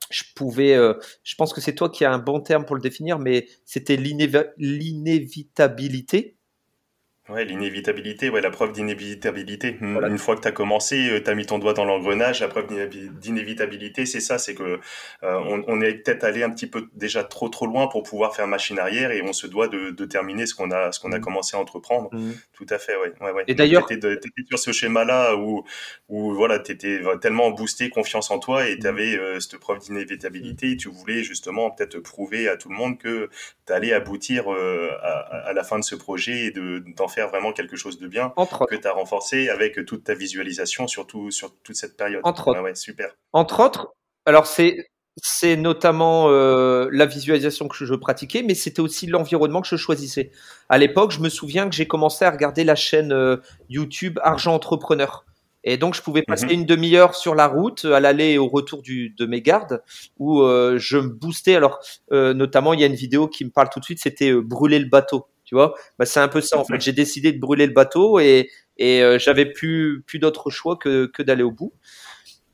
je 0.09 0.23
pouvais, 0.35 0.73
euh, 0.75 0.95
je 1.23 1.35
pense 1.35 1.53
que 1.53 1.61
c'est 1.61 1.75
toi 1.75 1.89
qui 1.89 2.03
as 2.05 2.11
un 2.11 2.19
bon 2.19 2.41
terme 2.41 2.65
pour 2.65 2.75
le 2.75 2.81
définir, 2.81 3.19
mais 3.19 3.47
c'était 3.65 3.95
l'inévitabilité 3.95 6.35
Ouais, 7.31 7.45
l'inévitabilité, 7.45 8.29
ouais, 8.29 8.41
la 8.41 8.49
preuve 8.49 8.73
d'inévitabilité. 8.73 9.77
Une 9.81 10.17
fois 10.17 10.35
que 10.35 10.41
tu 10.41 10.47
as 10.47 10.51
commencé, 10.51 11.09
euh, 11.09 11.23
tu 11.23 11.29
as 11.29 11.35
mis 11.35 11.45
ton 11.45 11.59
doigt 11.59 11.73
dans 11.73 11.85
l'engrenage, 11.85 12.41
la 12.41 12.49
preuve 12.49 12.67
d'inévitabilité, 13.19 14.05
c'est 14.05 14.19
ça, 14.19 14.37
c'est 14.37 14.53
que 14.53 14.63
euh, 14.63 14.79
on, 15.23 15.63
on, 15.67 15.81
est 15.81 15.93
peut-être 15.93 16.25
allé 16.25 16.43
un 16.43 16.49
petit 16.49 16.67
peu 16.67 16.87
déjà 16.93 17.23
trop 17.23 17.47
trop 17.47 17.67
loin 17.67 17.87
pour 17.87 18.03
pouvoir 18.03 18.35
faire 18.35 18.47
machine 18.47 18.79
arrière 18.79 19.11
et 19.11 19.21
on 19.21 19.31
se 19.31 19.47
doit 19.47 19.69
de, 19.69 19.91
de 19.91 20.05
terminer 20.05 20.45
ce 20.45 20.55
qu'on 20.55 20.71
a 20.71 20.91
ce 20.91 20.99
qu'on 20.99 21.11
a 21.13 21.19
mmh. 21.19 21.21
commencé 21.21 21.55
à 21.55 21.59
entreprendre. 21.59 22.09
Mmh. 22.11 22.31
Tout 22.53 22.65
à 22.69 22.77
fait, 22.79 22.97
ouais. 22.97 23.13
ouais, 23.21 23.31
ouais. 23.31 23.43
Et 23.47 23.55
d'ailleurs, 23.55 23.85
tu 23.85 23.93
étais, 23.93 24.19
sur 24.49 24.59
ce 24.59 24.71
schéma-là 24.71 25.35
où 25.35 25.63
où 26.09 26.33
voilà, 26.33 26.59
tu 26.59 26.73
étais 26.73 27.01
tellement 27.21 27.51
boosté, 27.51 27.89
confiance 27.89 28.29
en 28.29 28.39
toi 28.39 28.67
et 28.67 28.77
tu 28.77 28.87
avais 28.87 29.15
mmh. 29.15 29.19
euh, 29.19 29.39
cette 29.39 29.57
preuve 29.57 29.79
d'inévitabilité, 29.79 30.75
tu 30.75 30.89
voulais 30.89 31.23
justement 31.23 31.71
peut-être 31.71 31.99
prouver 31.99 32.49
à 32.49 32.57
tout 32.57 32.69
le 32.69 32.75
monde 32.75 32.97
que 32.97 33.29
tu 33.65 33.73
allais 33.73 33.93
aboutir 33.93 34.49
à, 34.49 35.19
à, 35.47 35.53
la 35.53 35.63
fin 35.63 35.79
de 35.79 35.83
ce 35.83 35.95
projet 35.95 36.45
et 36.45 36.51
de 36.51 36.83
d'en 36.97 37.07
faire 37.21 37.29
vraiment 37.29 37.53
quelque 37.53 37.75
chose 37.75 37.99
de 37.99 38.07
bien 38.07 38.33
que 38.69 38.75
tu 38.75 38.87
as 38.87 38.91
renforcé 38.91 39.49
avec 39.49 39.85
toute 39.85 40.03
ta 40.03 40.13
visualisation, 40.13 40.87
surtout 40.87 41.31
sur 41.31 41.53
toute 41.63 41.75
cette 41.75 41.95
période. 41.97 42.21
Entre 42.23 42.47
autres. 42.47 42.61
Ouais, 42.61 42.75
super. 42.75 43.11
Entre 43.33 43.59
autres, 43.59 43.93
alors 44.25 44.47
c'est 44.47 44.87
c'est 45.21 45.57
notamment 45.57 46.29
euh, 46.29 46.87
la 46.91 47.05
visualisation 47.05 47.67
que 47.67 47.85
je 47.85 47.93
pratiquais, 47.95 48.43
mais 48.43 48.55
c'était 48.55 48.79
aussi 48.79 49.07
l'environnement 49.07 49.61
que 49.61 49.67
je 49.67 49.75
choisissais. 49.75 50.31
À 50.69 50.77
l'époque, 50.77 51.11
je 51.11 51.19
me 51.19 51.27
souviens 51.27 51.69
que 51.69 51.75
j'ai 51.75 51.85
commencé 51.85 52.23
à 52.23 52.31
regarder 52.31 52.63
la 52.63 52.75
chaîne 52.75 53.11
euh, 53.11 53.35
YouTube 53.69 54.19
Argent 54.23 54.53
Entrepreneur. 54.53 55.25
Et 55.65 55.77
donc, 55.77 55.95
je 55.95 56.01
pouvais 56.01 56.23
passer 56.23 56.45
Mhm. 56.45 56.51
une 56.53 56.65
demi-heure 56.65 57.13
sur 57.13 57.35
la 57.35 57.47
route, 57.47 57.83
à 57.85 57.99
l'aller 57.99 58.29
et 58.31 58.37
au 58.37 58.47
retour 58.47 58.81
du, 58.81 59.09
de 59.09 59.25
mes 59.25 59.41
gardes, 59.41 59.83
où 60.17 60.41
euh, 60.41 60.77
je 60.79 60.97
me 60.97 61.09
boostais. 61.09 61.55
Alors, 61.55 61.79
notamment, 62.09 62.73
il 62.73 62.79
y 62.79 62.83
a 62.83 62.87
une 62.87 62.95
vidéo 62.95 63.27
qui 63.27 63.43
me 63.45 63.51
parle 63.51 63.69
tout 63.69 63.79
de 63.81 63.85
suite, 63.85 63.99
c'était 64.01 64.33
brûler 64.33 64.79
le 64.79 64.87
bateau. 64.87 65.27
Tu 65.51 65.55
vois, 65.55 65.73
bah, 65.99 66.05
c'est 66.05 66.21
un 66.21 66.29
peu 66.29 66.39
ça 66.39 66.57
en 66.57 66.63
fait. 66.63 66.79
J'ai 66.79 66.93
décidé 66.93 67.33
de 67.33 67.37
brûler 67.37 67.67
le 67.67 67.73
bateau 67.73 68.21
et, 68.21 68.49
euh, 68.79 69.19
j'avais 69.19 69.45
plus 69.45 70.01
plus 70.07 70.17
d'autre 70.17 70.49
choix 70.49 70.77
que, 70.77 71.07
que 71.07 71.21
d'aller 71.21 71.43
au 71.43 71.51
bout. 71.51 71.73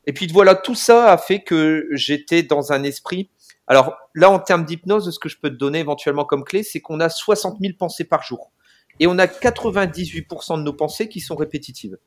Et 0.08 0.14
puis 0.14 0.26
voilà, 0.26 0.56
tout 0.56 0.74
ça 0.74 1.12
a 1.12 1.18
fait 1.20 1.44
que 1.44 1.88
j'étais 1.92 2.42
dans 2.42 2.72
un 2.72 2.82
esprit. 2.82 3.30
Alors 3.68 3.96
là, 4.16 4.32
en 4.32 4.40
termes 4.40 4.66
d'hypnose, 4.66 5.14
ce 5.14 5.20
que 5.20 5.30
je 5.30 5.38
peux 5.40 5.52
te 5.52 5.58
donner 5.58 5.78
éventuellement 5.78 6.26
comme 6.26 6.44
clé, 6.44 6.64
c'est 6.64 6.82
qu'on 6.82 7.00
a 7.00 7.10
60 7.10 7.60
000 7.62 7.74
pensées 7.78 8.06
par 8.06 8.24
jour. 8.24 8.52
Et 9.00 9.06
on 9.06 9.20
a 9.20 9.28
98% 9.28 10.58
de 10.58 10.64
nos 10.64 10.74
pensées 10.74 11.08
qui 11.08 11.20
sont 11.20 11.36
répétitives. 11.36 12.00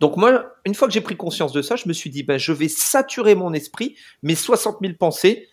Donc 0.00 0.16
moi, 0.16 0.52
une 0.64 0.74
fois 0.74 0.88
que 0.88 0.94
j'ai 0.94 1.00
pris 1.00 1.16
conscience 1.16 1.52
de 1.52 1.62
ça, 1.62 1.76
je 1.76 1.86
me 1.86 1.92
suis 1.92 2.10
dit, 2.10 2.24
ben, 2.24 2.38
je 2.38 2.50
vais 2.50 2.66
saturer 2.66 3.36
mon 3.36 3.52
esprit, 3.52 3.94
mes 4.24 4.34
60 4.34 4.78
000 4.82 4.94
pensées, 4.98 5.48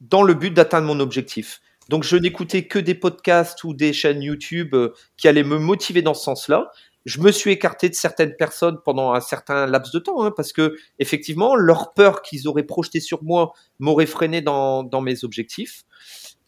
dans 0.00 0.22
le 0.22 0.34
but 0.34 0.54
d'atteindre 0.54 0.86
mon 0.86 1.00
objectif. 1.00 1.60
Donc 1.88 2.04
je 2.04 2.16
n'écoutais 2.16 2.66
que 2.66 2.78
des 2.78 2.94
podcasts 2.94 3.64
ou 3.64 3.72
des 3.72 3.92
chaînes 3.92 4.22
YouTube 4.22 4.74
euh, 4.74 4.92
qui 5.16 5.26
allaient 5.26 5.42
me 5.42 5.58
motiver 5.58 6.02
dans 6.02 6.14
ce 6.14 6.22
sens-là. 6.22 6.70
Je 7.06 7.20
me 7.20 7.32
suis 7.32 7.50
écarté 7.50 7.88
de 7.88 7.94
certaines 7.94 8.36
personnes 8.36 8.78
pendant 8.84 9.14
un 9.14 9.20
certain 9.20 9.66
laps 9.66 9.92
de 9.92 9.98
temps, 9.98 10.22
hein, 10.22 10.30
parce 10.30 10.52
que 10.52 10.76
effectivement, 10.98 11.56
leur 11.56 11.94
peur 11.94 12.20
qu'ils 12.20 12.46
auraient 12.46 12.64
projetée 12.64 13.00
sur 13.00 13.24
moi 13.24 13.52
m'aurait 13.78 14.06
freiné 14.06 14.42
dans, 14.42 14.82
dans 14.82 15.00
mes 15.00 15.24
objectifs. 15.24 15.84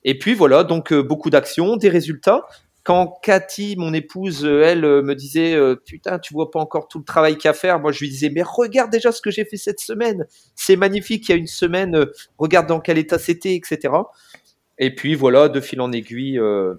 Et 0.05 0.19
puis 0.19 0.35
voilà, 0.35 0.65
donc 0.65 0.93
euh, 0.93 1.03
beaucoup 1.03 1.31
d'actions, 1.31 1.77
des 1.77 1.89
résultats. 1.89 2.43
Quand 2.83 3.19
Cathy, 3.23 3.77
mon 3.79 3.95
épouse, 3.95 4.45
euh, 4.45 4.63
elle 4.63 4.83
me 4.83 5.15
disait 5.15 5.57
putain, 5.87 6.19
tu 6.19 6.35
vois 6.35 6.51
pas 6.51 6.61
encore 6.61 6.89
tout 6.89 6.99
le 6.99 7.05
travail 7.05 7.37
qu'il 7.37 7.45
y 7.45 7.49
a 7.49 7.53
à 7.53 7.55
faire, 7.55 7.81
moi 7.81 7.93
je 7.93 8.01
lui 8.01 8.11
disais 8.11 8.31
mais 8.31 8.43
regarde 8.43 8.91
déjà 8.91 9.13
ce 9.13 9.23
que 9.23 9.31
j'ai 9.31 9.47
fait 9.47 9.57
cette 9.57 9.81
semaine, 9.81 10.27
c'est 10.55 10.77
magnifique. 10.77 11.29
Il 11.29 11.33
y 11.33 11.35
a 11.35 11.39
une 11.39 11.47
semaine, 11.47 12.07
regarde 12.37 12.67
dans 12.67 12.81
quel 12.81 12.99
état 12.99 13.19
c'était, 13.19 13.55
etc. 13.55 13.93
Et 14.81 14.93
puis 14.95 15.15
voilà, 15.15 15.49
de 15.49 15.61
fil 15.61 15.81
en 15.81 15.93
aiguille. 15.93 16.39
euh, 16.39 16.75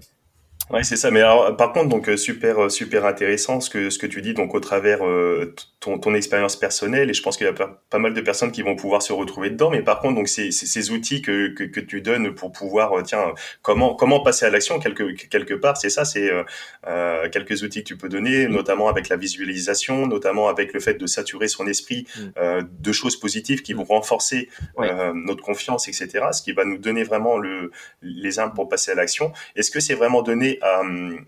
Ouais, 0.70 0.84
c'est 0.84 0.96
ça. 0.96 1.10
Mais 1.10 1.20
alors, 1.20 1.54
par 1.56 1.72
contre, 1.72 1.88
donc 1.90 2.08
euh, 2.08 2.16
super, 2.16 2.58
euh, 2.64 2.68
super 2.70 3.04
intéressant 3.04 3.60
ce 3.60 3.68
que 3.68 3.90
ce 3.90 3.98
que 3.98 4.06
tu 4.06 4.22
dis 4.22 4.32
donc 4.32 4.54
au 4.54 4.60
travers 4.60 5.04
euh, 5.06 5.54
ton 5.80 5.98
ton 5.98 6.14
expérience 6.14 6.56
personnelle 6.56 7.10
et 7.10 7.14
je 7.14 7.20
pense 7.22 7.36
qu'il 7.36 7.44
y 7.46 7.50
a 7.50 7.52
pas, 7.52 7.82
pas 7.90 7.98
mal 7.98 8.14
de 8.14 8.20
personnes 8.22 8.52
qui 8.52 8.62
vont 8.62 8.74
pouvoir 8.74 9.02
se 9.02 9.12
retrouver 9.12 9.50
dedans. 9.50 9.68
Mais 9.70 9.82
par 9.82 9.98
contre, 10.00 10.14
donc 10.14 10.28
c'est 10.28 10.50
ces 10.50 10.90
outils 10.92 11.20
que, 11.20 11.48
que 11.48 11.64
que 11.64 11.80
tu 11.80 12.00
donnes 12.00 12.34
pour 12.34 12.52
pouvoir 12.52 12.96
euh, 12.96 13.02
tiens 13.02 13.34
comment 13.60 13.94
comment 13.94 14.20
passer 14.20 14.46
à 14.46 14.50
l'action 14.50 14.78
quelque 14.78 15.10
quelque 15.28 15.52
part. 15.52 15.76
C'est 15.76 15.90
ça, 15.90 16.06
c'est 16.06 16.30
euh, 16.86 17.28
quelques 17.28 17.62
outils 17.64 17.82
que 17.82 17.88
tu 17.88 17.96
peux 17.98 18.08
donner, 18.08 18.46
Mm. 18.48 18.52
notamment 18.52 18.88
avec 18.88 19.08
la 19.10 19.16
visualisation, 19.16 20.06
notamment 20.06 20.48
avec 20.48 20.72
le 20.72 20.80
fait 20.80 20.94
de 20.94 21.06
saturer 21.06 21.48
son 21.48 21.66
esprit 21.66 22.06
Mm. 22.16 22.60
de 22.80 22.92
choses 22.92 23.18
positives 23.18 23.60
qui 23.62 23.74
vont 23.74 23.84
renforcer 23.84 24.48
notre 25.14 25.42
confiance, 25.42 25.88
etc. 25.88 26.28
Ce 26.32 26.40
qui 26.40 26.52
va 26.52 26.64
nous 26.64 26.78
donner 26.78 27.02
vraiment 27.02 27.36
le 27.36 27.72
les 28.00 28.38
armes 28.38 28.54
pour 28.54 28.68
passer 28.68 28.92
à 28.92 28.94
l'action. 28.94 29.32
Est-ce 29.56 29.70
que 29.70 29.80
c'est 29.80 29.94
vraiment 29.94 30.22
donné 30.22 30.51
à 30.60 30.80
hum, 30.80 31.26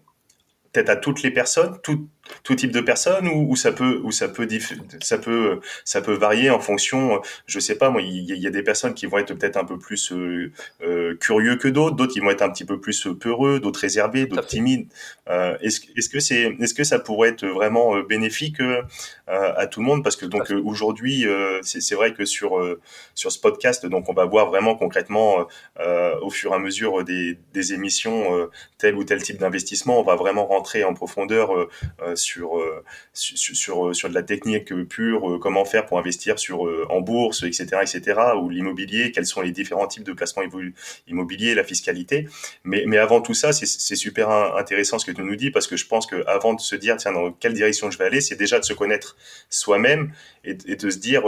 peut-être 0.74 0.90
à 0.90 0.96
toutes 0.96 1.22
les 1.22 1.30
personnes, 1.30 1.78
tout, 1.82 2.08
tout 2.42 2.54
type 2.54 2.72
de 2.72 2.80
personnes, 2.80 3.28
ou, 3.28 3.50
ou 3.52 3.56
ça 3.56 3.72
peut, 3.72 4.00
ou 4.02 4.10
ça 4.10 4.28
peut, 4.28 4.44
diff- 4.46 4.76
ça 5.00 5.18
peut, 5.18 5.60
ça 5.84 6.02
peut 6.02 6.14
varier 6.14 6.50
en 6.50 6.58
fonction. 6.60 7.20
Je 7.46 7.60
sais 7.60 7.76
pas, 7.76 7.90
moi, 7.90 8.02
il 8.02 8.24
y, 8.28 8.32
a- 8.32 8.34
il 8.34 8.42
y 8.42 8.46
a 8.46 8.50
des 8.50 8.62
personnes 8.62 8.92
qui 8.94 9.06
vont 9.06 9.18
être 9.18 9.32
peut-être 9.34 9.56
un 9.56 9.64
peu 9.64 9.78
plus 9.78 10.12
euh, 10.12 10.50
euh, 10.82 11.14
curieux 11.16 11.56
que 11.56 11.68
d'autres, 11.68 11.96
d'autres 11.96 12.12
qui 12.12 12.20
vont 12.20 12.30
être 12.30 12.42
un 12.42 12.50
petit 12.50 12.64
peu 12.64 12.80
plus 12.80 13.06
euh, 13.06 13.14
peureux, 13.14 13.60
d'autres 13.60 13.80
réservés, 13.80 14.26
d'autres 14.26 14.46
timides. 14.46 14.88
Euh, 15.30 15.56
est-ce, 15.60 15.80
est-ce 15.96 16.08
que 16.08 16.18
c'est, 16.20 16.56
est-ce 16.60 16.74
que 16.74 16.84
ça 16.84 16.98
pourrait 16.98 17.30
être 17.30 17.46
vraiment 17.46 17.96
euh, 17.96 18.02
bénéfique 18.02 18.60
euh, 18.60 18.82
à 19.26 19.66
tout 19.66 19.80
le 19.80 19.86
monde? 19.86 20.02
Parce 20.02 20.16
que 20.16 20.26
donc 20.26 20.50
euh, 20.50 20.60
aujourd'hui, 20.64 21.26
euh, 21.26 21.60
c'est, 21.62 21.80
c'est 21.80 21.94
vrai 21.94 22.12
que 22.14 22.24
sur 22.24 22.58
euh, 22.58 22.80
sur 23.14 23.30
ce 23.32 23.38
podcast, 23.38 23.86
donc 23.86 24.08
on 24.08 24.12
va 24.12 24.24
voir 24.24 24.48
vraiment 24.48 24.74
concrètement 24.74 25.46
euh, 25.80 26.18
au 26.20 26.30
fur 26.30 26.52
et 26.52 26.56
à 26.56 26.58
mesure 26.58 27.04
des, 27.04 27.38
des 27.52 27.72
émissions 27.72 28.36
euh, 28.36 28.50
tel 28.78 28.96
ou 28.96 29.04
tel 29.04 29.22
type 29.22 29.38
d'investissement, 29.38 30.00
on 30.00 30.02
va 30.02 30.16
vraiment 30.16 30.46
rentrer 30.46 30.63
en 30.84 30.94
profondeur 30.94 31.54
euh, 31.54 31.68
euh, 32.02 32.16
sur, 32.16 32.58
euh, 32.58 32.82
sur, 33.12 33.94
sur, 33.94 34.08
de 34.08 34.14
la 34.14 34.22
technique 34.22 34.72
pure, 34.88 35.38
comment 35.40 35.64
faire 35.64 35.86
pour 35.86 35.98
investir 35.98 36.38
sur, 36.38 36.62
en 36.90 37.00
bourse, 37.00 37.42
etc., 37.42 37.66
etc., 37.82 38.20
ou 38.40 38.48
l'immobilier, 38.48 39.12
quels 39.12 39.26
sont 39.26 39.40
les 39.42 39.52
différents 39.52 39.86
types 39.86 40.04
de 40.04 40.12
placements 40.12 40.42
immo- 40.42 40.72
immobiliers, 41.06 41.54
la 41.54 41.64
fiscalité. 41.64 42.28
Mais, 42.64 42.84
mais 42.86 42.98
avant 42.98 43.20
tout 43.20 43.34
ça, 43.34 43.52
c'est 43.52 43.96
super 43.96 44.30
in- 44.30 44.56
intéressant 44.56 44.98
ce 44.98 45.06
que 45.06 45.12
tu 45.12 45.22
nous 45.22 45.36
dis, 45.36 45.50
parce 45.50 45.66
que 45.66 45.76
je 45.76 45.86
pense 45.86 46.06
qu'avant 46.06 46.54
de 46.54 46.60
se 46.60 46.76
dire, 46.76 46.96
tiens, 46.96 47.12
dans 47.12 47.32
quelle 47.32 47.54
direction 47.54 47.90
je 47.90 47.98
vais 47.98 48.04
aller, 48.04 48.20
c'est 48.20 48.36
déjà 48.36 48.58
de 48.58 48.64
se 48.64 48.72
connaître 48.72 49.16
soi-même 49.50 50.12
et, 50.44 50.54
de 50.54 50.90
se 50.90 50.98
dire 50.98 51.22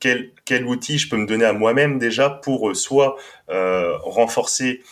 quel, 0.00 0.30
quel 0.44 0.64
outil 0.66 0.98
je 0.98 1.08
peux 1.08 1.16
me 1.16 1.26
donner 1.26 1.44
à 1.44 1.52
moi-même 1.52 1.98
déjà 1.98 2.30
pour 2.30 2.76
soit 2.76 3.16
renforcer 3.48 4.82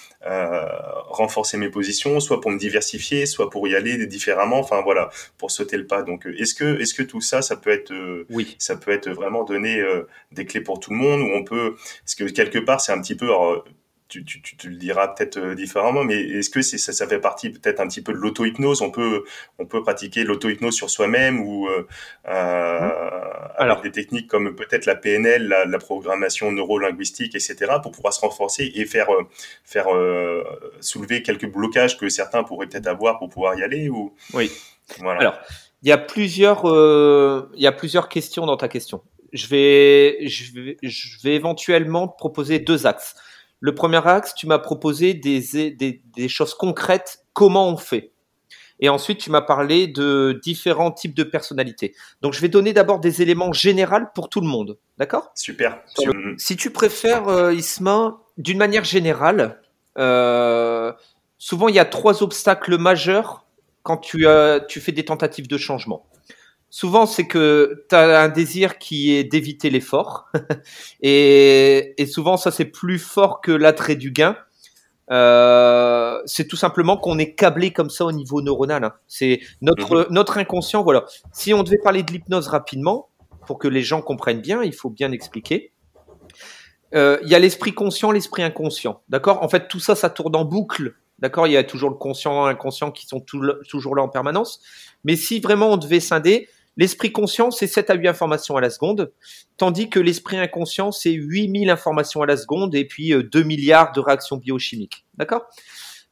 renforcer 1.09 1.57
mes 1.57 1.69
positions, 1.69 2.21
soit 2.21 2.41
pour 2.41 2.51
me 2.51 2.59
diversifier, 2.59 3.27
soit 3.27 3.51
pour 3.51 3.67
y 3.69 3.75
aller 3.75 4.07
différemment. 4.07 4.59
Enfin 4.59 4.83
voilà, 4.83 5.11
pour 5.39 5.51
sauter 5.51 5.77
le 5.77 5.87
pas. 5.87 6.03
Donc, 6.03 6.27
euh, 6.27 6.35
est-ce 6.39 6.55
que 6.55 6.81
est-ce 6.81 6.95
que 6.95 7.03
tout 7.03 7.21
ça, 7.21 7.43
ça 7.43 7.57
peut 7.57 7.71
être 7.71 7.93
euh, 7.93 8.27
oui. 8.31 8.57
ça 8.59 8.77
peut 8.77 8.91
être 8.91 9.11
vraiment 9.11 9.45
donner 9.45 9.79
euh, 9.81 10.07
des 10.33 10.47
clés 10.47 10.61
pour 10.61 10.81
tout 10.81 10.91
le 10.91 10.97
monde 10.97 11.21
ou 11.21 11.31
on 11.35 11.45
peut 11.45 11.75
parce 12.03 12.15
que 12.15 12.25
quelque 12.25 12.59
part 12.59 12.81
c'est 12.81 12.93
un 12.93 13.01
petit 13.01 13.15
peu 13.15 13.27
alors, 13.27 13.65
tu, 14.09 14.25
tu, 14.25 14.41
tu, 14.43 14.57
tu 14.57 14.69
le 14.71 14.77
diras 14.77 15.09
peut-être 15.09 15.37
euh, 15.37 15.55
différemment, 15.55 16.05
mais 16.05 16.21
est-ce 16.21 16.51
que 16.51 16.63
c'est, 16.63 16.79
ça, 16.79 16.93
ça 16.93 17.07
fait 17.07 17.19
partie 17.19 17.51
peut-être 17.51 17.81
un 17.81 17.89
petit 17.89 18.03
peu 18.03 18.13
de 18.13 18.19
l'auto-hypnose? 18.19 18.83
On 18.83 18.91
peut, 18.91 19.25
on 19.59 19.67
peut 19.67 19.83
pratiquer 19.83 20.25
l'auto-hypnose 20.25 20.75
sur 20.75 20.91
soi-même 20.91 21.41
ou 21.41 21.69
euh, 21.69 21.87
euh, 22.29 22.31
avec 22.31 23.59
Alors. 23.59 23.81
des 23.83 23.91
techniques 23.93 24.29
comme 24.29 24.55
peut-être 24.55 24.87
la 24.87 24.95
PNL, 24.95 25.49
la, 25.49 25.65
la 25.65 25.79
programmation 25.79 26.53
neuro-linguistique, 26.53 27.35
etc., 27.35 27.57
pour 27.83 27.93
pouvoir 27.93 28.13
se 28.13 28.21
renforcer 28.21 28.71
et 28.75 28.85
faire, 28.85 29.11
euh, 29.13 29.25
faire 29.65 29.95
euh, 29.95 30.45
soulever 30.81 31.23
quelques 31.23 31.51
blocages 31.51 31.99
que 31.99 32.09
certains 32.09 32.45
pourraient 32.45 32.67
peut-être 32.67 32.87
avoir 32.87 33.19
pour 33.19 33.29
pouvoir 33.29 33.59
y 33.59 33.63
aller 33.63 33.89
ou? 33.89 34.15
Oui. 34.35 34.51
voilà. 35.01 35.21
Alors, 35.21 35.39
il 35.83 35.89
y 35.89 35.93
a 35.93 35.99
plusieurs, 35.99 36.69
euh, 36.69 37.51
il 37.55 37.63
y 37.63 37.67
a 37.67 37.73
plusieurs 37.73 38.09
questions 38.09 38.47
dans 38.47 38.57
ta 38.57 38.69
question. 38.69 39.03
Je 39.33 39.47
vais, 39.49 40.27
je 40.27 40.53
vais, 40.55 40.77
je 40.83 41.23
vais 41.23 41.35
éventuellement 41.35 42.09
te 42.09 42.17
proposer 42.17 42.59
deux 42.59 42.87
axes. 42.87 43.15
Le 43.61 43.75
premier 43.75 44.07
axe, 44.07 44.35
tu 44.35 44.47
m'as 44.47 44.59
proposé 44.59 45.15
des, 45.15 45.41
des, 45.71 46.03
des 46.17 46.29
choses 46.29 46.55
concrètes, 46.55 47.25
comment 47.33 47.69
on 47.69 47.77
fait. 47.77 48.13
Et 48.81 48.91
ensuite, 48.91 49.19
tu 49.19 49.31
m'as 49.31 49.41
parlé 49.41 49.87
de 49.87 50.39
différents 50.43 50.93
types 50.93 51.15
de 51.15 51.25
personnalités. 51.25 51.95
Donc, 52.21 52.35
je 52.35 52.41
vais 52.41 52.49
donner 52.49 52.75
d'abord 52.75 53.01
des 53.01 53.23
éléments 53.23 53.53
généraux 53.53 54.07
pour 54.15 54.29
tout 54.29 54.41
le 54.43 54.47
monde. 54.47 54.77
D'accord? 54.99 55.31
Super. 55.35 55.81
Si 56.37 56.57
tu 56.57 56.71
préfères, 56.71 57.29
euh, 57.29 57.55
Isma, 57.55 58.19
d'une 58.37 58.59
manière 58.59 58.85
générale, 58.85 59.63
euh, 59.97 60.93
souvent 61.39 61.69
il 61.69 61.75
y 61.75 61.79
a 61.79 61.87
trois 61.87 62.23
obstacles 62.23 62.77
majeurs 62.77 63.47
quand 63.83 63.97
tu, 63.97 64.27
euh, 64.27 64.61
tu 64.69 64.81
fais 64.81 64.93
des 64.93 65.07
tentatives 65.07 65.49
de 65.49 65.57
changement. 65.57 66.07
Souvent, 66.71 67.07
c'est 67.07 67.27
que 67.27 67.85
tu 67.89 67.95
as 67.95 68.21
un 68.23 68.29
désir 68.29 68.79
qui 68.79 69.15
est 69.15 69.25
d'éviter 69.25 69.71
l'effort. 69.71 70.29
et, 71.01 71.95
et 72.01 72.07
souvent, 72.07 72.37
ça, 72.37 72.51
c'est 72.51 72.65
plus 72.67 72.99
fort 72.99 73.41
que 73.41 73.53
l'attrait 73.53 73.97
du 73.97 74.11
gain. 74.11 74.37
Euh, 75.13 76.21
c'est 76.27 76.49
tout 76.49 76.57
simplement 76.57 76.97
qu'on 76.97 77.19
est 77.19 77.35
câblé 77.35 77.73
comme 77.73 77.91
ça 77.91 78.05
au 78.05 78.13
niveau 78.13 78.43
neuronal. 78.43 78.85
hein. 78.85 78.93
C'est 79.07 79.41
notre, 79.63 80.01
Mhm. 80.01 80.07
notre 80.11 80.39
inconscient. 80.39 80.83
Voilà. 80.83 81.05
Si 81.33 81.55
on 81.55 81.63
devait 81.63 81.79
parler 81.83 82.03
de 82.03 82.11
l'hypnose 82.13 82.49
rapidement, 82.49 83.09
pour 83.47 83.59
que 83.59 83.69
les 83.69 83.83
gens 83.83 84.03
comprennent 84.03 84.41
bien, 84.41 84.63
il 84.65 84.75
faut 84.75 84.91
bien 84.91 85.13
expliquer. 85.13 85.73
Euh, 86.95 87.19
Il 87.23 87.29
y 87.29 87.35
a 87.35 87.39
l'esprit 87.39 87.73
conscient, 87.73 88.11
l'esprit 88.11 88.43
inconscient. 88.43 89.03
D'accord? 89.09 89.43
En 89.43 89.49
fait, 89.49 89.69
tout 89.69 89.79
ça, 89.81 89.95
ça 89.95 90.11
tourne 90.11 90.35
en 90.35 90.45
boucle. 90.45 90.97
D'accord? 91.21 91.47
Il 91.47 91.53
y 91.53 91.57
a 91.57 91.65
toujours 91.65 91.91
le 91.91 91.97
conscient, 91.97 92.47
l'inconscient 92.47 92.91
qui 92.91 93.07
sont 93.07 93.21
tout 93.21 93.41
le- 93.41 93.61
toujours 93.69 93.95
là 93.95 94.03
en 94.03 94.09
permanence. 94.09 94.61
Mais 95.05 95.15
si 95.17 95.39
vraiment 95.41 95.69
on 95.71 95.77
devait 95.77 96.01
scinder, 96.01 96.49
l'esprit 96.77 97.13
conscient, 97.13 97.51
c'est 97.51 97.67
7 97.67 97.91
à 97.91 97.95
8 97.95 98.09
informations 98.09 98.57
à 98.57 98.61
la 98.61 98.71
seconde, 98.71 99.13
tandis 99.57 99.89
que 99.91 99.99
l'esprit 100.01 100.39
inconscient, 100.39 100.93
c'est 100.93 101.13
8000 101.13 101.71
informations 101.71 102.23
à 102.23 102.27
la 102.27 102.37
seconde 102.37 102.75
et 102.75 102.85
puis 102.85 103.13
euh, 103.13 103.23
2 103.23 103.43
milliards 103.43 103.93
de 103.93 104.01
réactions 104.01 104.37
biochimiques. 104.37 105.05
D'accord? 105.15 105.43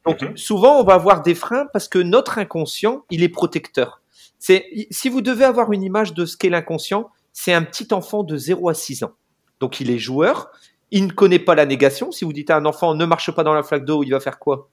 Donc, 0.06 0.22
Mhm. 0.22 0.36
souvent, 0.36 0.80
on 0.80 0.84
va 0.84 0.94
avoir 0.94 1.22
des 1.22 1.34
freins 1.34 1.66
parce 1.72 1.88
que 1.88 1.98
notre 1.98 2.38
inconscient, 2.38 3.04
il 3.10 3.22
est 3.22 3.28
protecteur. 3.28 4.02
C'est, 4.38 4.66
si 4.90 5.08
vous 5.08 5.22
devez 5.22 5.44
avoir 5.44 5.72
une 5.72 5.82
image 5.82 6.12
de 6.12 6.26
ce 6.26 6.36
qu'est 6.36 6.50
l'inconscient, 6.50 7.08
c'est 7.32 7.54
un 7.54 7.62
petit 7.62 7.88
enfant 7.94 8.22
de 8.22 8.36
0 8.36 8.68
à 8.68 8.74
6 8.74 9.02
ans. 9.02 9.12
Donc, 9.60 9.80
il 9.80 9.90
est 9.90 9.98
joueur. 9.98 10.50
Il 10.90 11.06
ne 11.06 11.12
connaît 11.12 11.38
pas 11.38 11.54
la 11.54 11.64
négation. 11.64 12.12
Si 12.12 12.24
vous 12.26 12.32
dites 12.34 12.50
à 12.50 12.56
un 12.58 12.66
enfant 12.66 12.94
ne 12.94 13.04
marche 13.06 13.30
pas 13.32 13.42
dans 13.42 13.54
la 13.54 13.62
flaque 13.62 13.84
d'eau, 13.86 14.02
il 14.04 14.10
va 14.10 14.20
faire 14.20 14.38
quoi? 14.38 14.68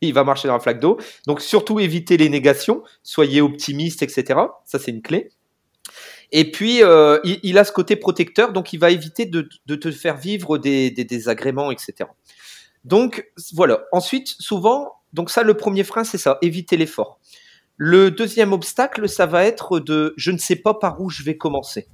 Il 0.00 0.14
va 0.14 0.24
marcher 0.24 0.48
dans 0.48 0.54
la 0.54 0.60
flaque 0.60 0.80
d'eau. 0.80 0.98
Donc, 1.26 1.40
surtout 1.40 1.80
évitez 1.80 2.16
les 2.16 2.28
négations. 2.28 2.82
Soyez 3.02 3.40
optimiste, 3.40 4.02
etc. 4.02 4.40
Ça, 4.64 4.78
c'est 4.78 4.90
une 4.90 5.02
clé. 5.02 5.30
Et 6.30 6.50
puis, 6.50 6.82
euh, 6.82 7.18
il, 7.24 7.56
a 7.58 7.64
ce 7.64 7.72
côté 7.72 7.96
protecteur, 7.96 8.52
donc 8.52 8.72
il 8.72 8.78
va 8.78 8.90
éviter 8.90 9.24
de, 9.24 9.48
te 9.74 9.90
faire 9.90 10.16
vivre 10.16 10.58
des, 10.58 10.90
des 10.90 11.04
désagréments, 11.04 11.70
etc. 11.70 12.10
Donc, 12.84 13.26
voilà. 13.54 13.84
Ensuite, 13.92 14.28
souvent, 14.38 14.92
donc 15.12 15.30
ça, 15.30 15.42
le 15.42 15.54
premier 15.54 15.84
frein, 15.84 16.04
c'est 16.04 16.18
ça, 16.18 16.38
éviter 16.42 16.76
l'effort. 16.76 17.18
Le 17.76 18.10
deuxième 18.10 18.52
obstacle, 18.52 19.08
ça 19.08 19.26
va 19.26 19.44
être 19.44 19.78
de 19.78 20.12
je 20.16 20.30
ne 20.30 20.38
sais 20.38 20.56
pas 20.56 20.74
par 20.74 21.00
où 21.00 21.10
je 21.10 21.22
vais 21.22 21.36
commencer. 21.36 21.86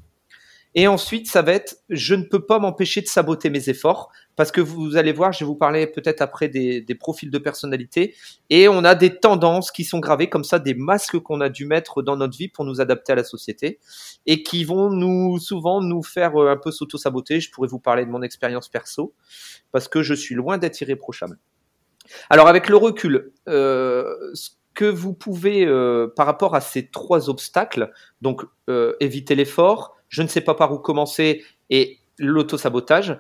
Et 0.75 0.89
ensuite, 0.89 1.29
ça 1.29 1.43
va 1.43 1.53
être 1.53 1.77
je 1.89 2.15
ne 2.15 2.25
peux 2.25 2.45
pas 2.45 2.59
m'empêcher 2.59 3.01
de 3.01 3.07
saboter 3.07 3.51
mes 3.51 3.69
efforts 3.69 4.11
parce 4.37 4.51
que 4.51 4.61
vous 4.61 4.97
allez 4.97 5.13
voir, 5.13 5.33
je 5.33 5.41
vais 5.41 5.47
vous 5.47 5.55
parler 5.55 5.87
peut-être 5.87 6.21
après 6.21 6.49
des, 6.49 6.81
des, 6.81 6.95
profils 6.95 7.31
de 7.31 7.39
personnalité 7.39 8.15
et 8.51 8.67
on 8.69 8.85
a 8.85 8.97
des 8.97 9.17
tendances 9.17 9.71
qui 9.71 9.85
sont 9.85 10.01
gravées 10.01 10.29
comme 10.29 10.43
ça, 10.43 10.59
des 10.59 10.75
masques 10.75 11.19
qu'on 11.21 11.41
a 11.41 11.49
dû 11.49 11.67
mettre 11.67 12.03
dans 12.03 12.17
notre 12.17 12.37
vie 12.37 12.49
pour 12.49 12.65
nous 12.65 12.81
adapter 12.81 13.13
à 13.13 13.17
la 13.17 13.25
société 13.25 13.79
et 14.27 14.43
qui 14.43 14.65
vont 14.65 14.91
nous 14.91 15.39
souvent 15.39 15.81
nous 15.81 16.03
faire 16.03 16.37
euh, 16.37 16.51
un 16.51 16.57
peu 16.57 16.73
s'auto-saboter. 16.73 17.41
Je 17.41 17.51
pourrais 17.53 17.69
vous 17.69 17.79
parler 17.79 18.05
de 18.05 18.11
mon 18.11 18.23
expérience 18.23 18.69
perso 18.69 19.15
parce 19.71 19.87
que 19.87 20.03
je 20.03 20.15
suis 20.15 20.35
loin 20.35 20.59
d'être 20.59 20.81
irréprochable. 20.81 21.39
Alors 22.31 22.49
avec 22.49 22.69
le 22.69 22.77
recul, 22.77 23.33
euh, 23.49 24.33
que 24.75 24.85
vous 24.85 25.15
pouvez 25.15 25.65
euh, 25.65 26.09
par 26.15 26.27
rapport 26.27 26.55
à 26.55 26.61
ces 26.61 26.89
trois 26.89 27.31
obstacles, 27.31 27.93
donc 28.21 28.43
euh, 28.69 28.95
éviter 29.01 29.35
l'effort, 29.35 29.97
je 30.15 30.23
ne 30.23 30.29
sais 30.29 30.41
pas 30.41 30.55
par 30.55 30.73
où 30.73 30.79
commencer 30.79 31.45
et 31.71 31.99
l'auto-sabotage. 32.19 33.19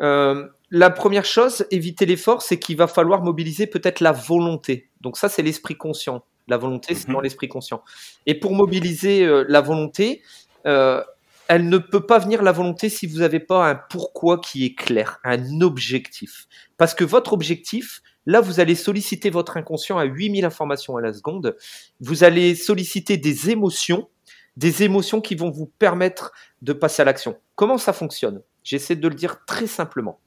Euh, 0.00 0.48
la 0.70 0.90
première 0.90 1.24
chose, 1.24 1.66
éviter 1.70 2.04
l'effort, 2.04 2.42
c'est 2.42 2.58
qu'il 2.58 2.76
va 2.76 2.88
falloir 2.88 3.22
mobiliser 3.22 3.68
peut-être 3.68 4.00
la 4.00 4.10
volonté. 4.10 4.90
Donc 5.00 5.16
ça, 5.16 5.28
c'est 5.28 5.42
l'esprit 5.42 5.76
conscient. 5.76 6.24
La 6.48 6.56
volonté, 6.56 6.96
c'est 6.96 7.06
dans 7.06 7.18
mhm. 7.18 7.22
l'esprit 7.22 7.46
conscient. 7.46 7.82
Et 8.26 8.34
pour 8.34 8.54
mobiliser 8.54 9.24
euh, 9.24 9.44
la 9.48 9.60
volonté, 9.60 10.22
euh, 10.66 11.00
elle 11.46 11.68
ne 11.68 11.78
peut 11.78 12.04
pas 12.04 12.18
venir 12.18 12.42
la 12.42 12.50
volonté 12.50 12.88
si 12.88 13.06
vous 13.06 13.18
n'avez 13.18 13.38
pas 13.38 13.70
un 13.70 13.76
pourquoi 13.76 14.40
qui 14.40 14.64
est 14.64 14.74
clair, 14.74 15.20
un 15.22 15.60
objectif. 15.60 16.48
Parce 16.76 16.92
que 16.92 17.04
votre 17.04 17.34
objectif, 17.34 18.02
là, 18.26 18.40
vous 18.40 18.58
allez 18.58 18.74
solliciter 18.74 19.30
votre 19.30 19.56
inconscient 19.56 19.96
à 19.96 20.04
8000 20.04 20.44
informations 20.44 20.96
à 20.96 21.00
la 21.00 21.12
seconde. 21.12 21.56
Vous 22.00 22.24
allez 22.24 22.56
solliciter 22.56 23.16
des 23.16 23.50
émotions 23.50 24.08
des 24.56 24.82
émotions 24.82 25.20
qui 25.20 25.34
vont 25.34 25.50
vous 25.50 25.66
permettre 25.66 26.32
de 26.62 26.72
passer 26.72 27.02
à 27.02 27.04
l'action. 27.04 27.36
Comment 27.56 27.78
ça 27.78 27.92
fonctionne? 27.92 28.42
J'essaie 28.62 28.96
de 28.96 29.08
le 29.08 29.14
dire 29.14 29.44
très 29.46 29.66
simplement. 29.66 30.20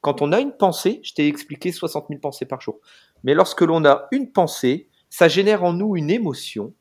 Quand 0.00 0.22
on 0.22 0.32
a 0.32 0.40
une 0.40 0.52
pensée, 0.52 1.00
je 1.02 1.12
t'ai 1.12 1.26
expliqué 1.26 1.72
60 1.72 2.06
000 2.08 2.20
pensées 2.20 2.46
par 2.46 2.60
jour, 2.60 2.78
mais 3.22 3.34
lorsque 3.34 3.60
l'on 3.60 3.84
a 3.84 4.08
une 4.12 4.30
pensée, 4.32 4.88
ça 5.10 5.28
génère 5.28 5.64
en 5.64 5.72
nous 5.72 5.96
une 5.96 6.10
émotion 6.10 6.72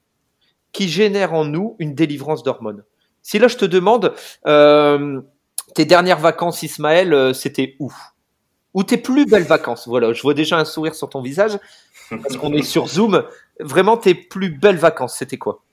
qui 0.72 0.88
génère 0.88 1.34
en 1.34 1.46
nous 1.46 1.76
une 1.80 1.96
délivrance 1.96 2.44
d'hormones. 2.44 2.84
Si 3.22 3.40
là 3.40 3.48
je 3.48 3.58
te 3.58 3.66
demande, 3.66 4.14
euh, 4.48 5.22
tes 5.76 5.86
dernières 5.86 6.20
vacances, 6.20 6.64
Ismaël, 6.64 7.14
euh, 7.14 7.34
c'était 7.34 7.76
où? 7.80 7.92
Ou 8.74 8.84
tes 8.84 8.98
plus 8.98 9.26
belles 9.26 9.44
vacances? 9.44 9.88
Voilà, 9.88 10.14
je 10.14 10.22
vois 10.22 10.34
déjà 10.34 10.58
un 10.58 10.66
sourire 10.66 10.96
sur 10.96 11.10
ton 11.10 11.22
visage 11.22 11.60
parce 12.10 12.38
qu'on 12.38 12.54
est 12.54 12.64
sur 12.64 12.88
Zoom. 12.88 13.24
Vraiment, 13.60 13.98
tes 13.98 14.14
plus 14.14 14.50
belles 14.50 14.78
vacances, 14.78 15.18
c'était 15.18 15.38
quoi? 15.38 15.64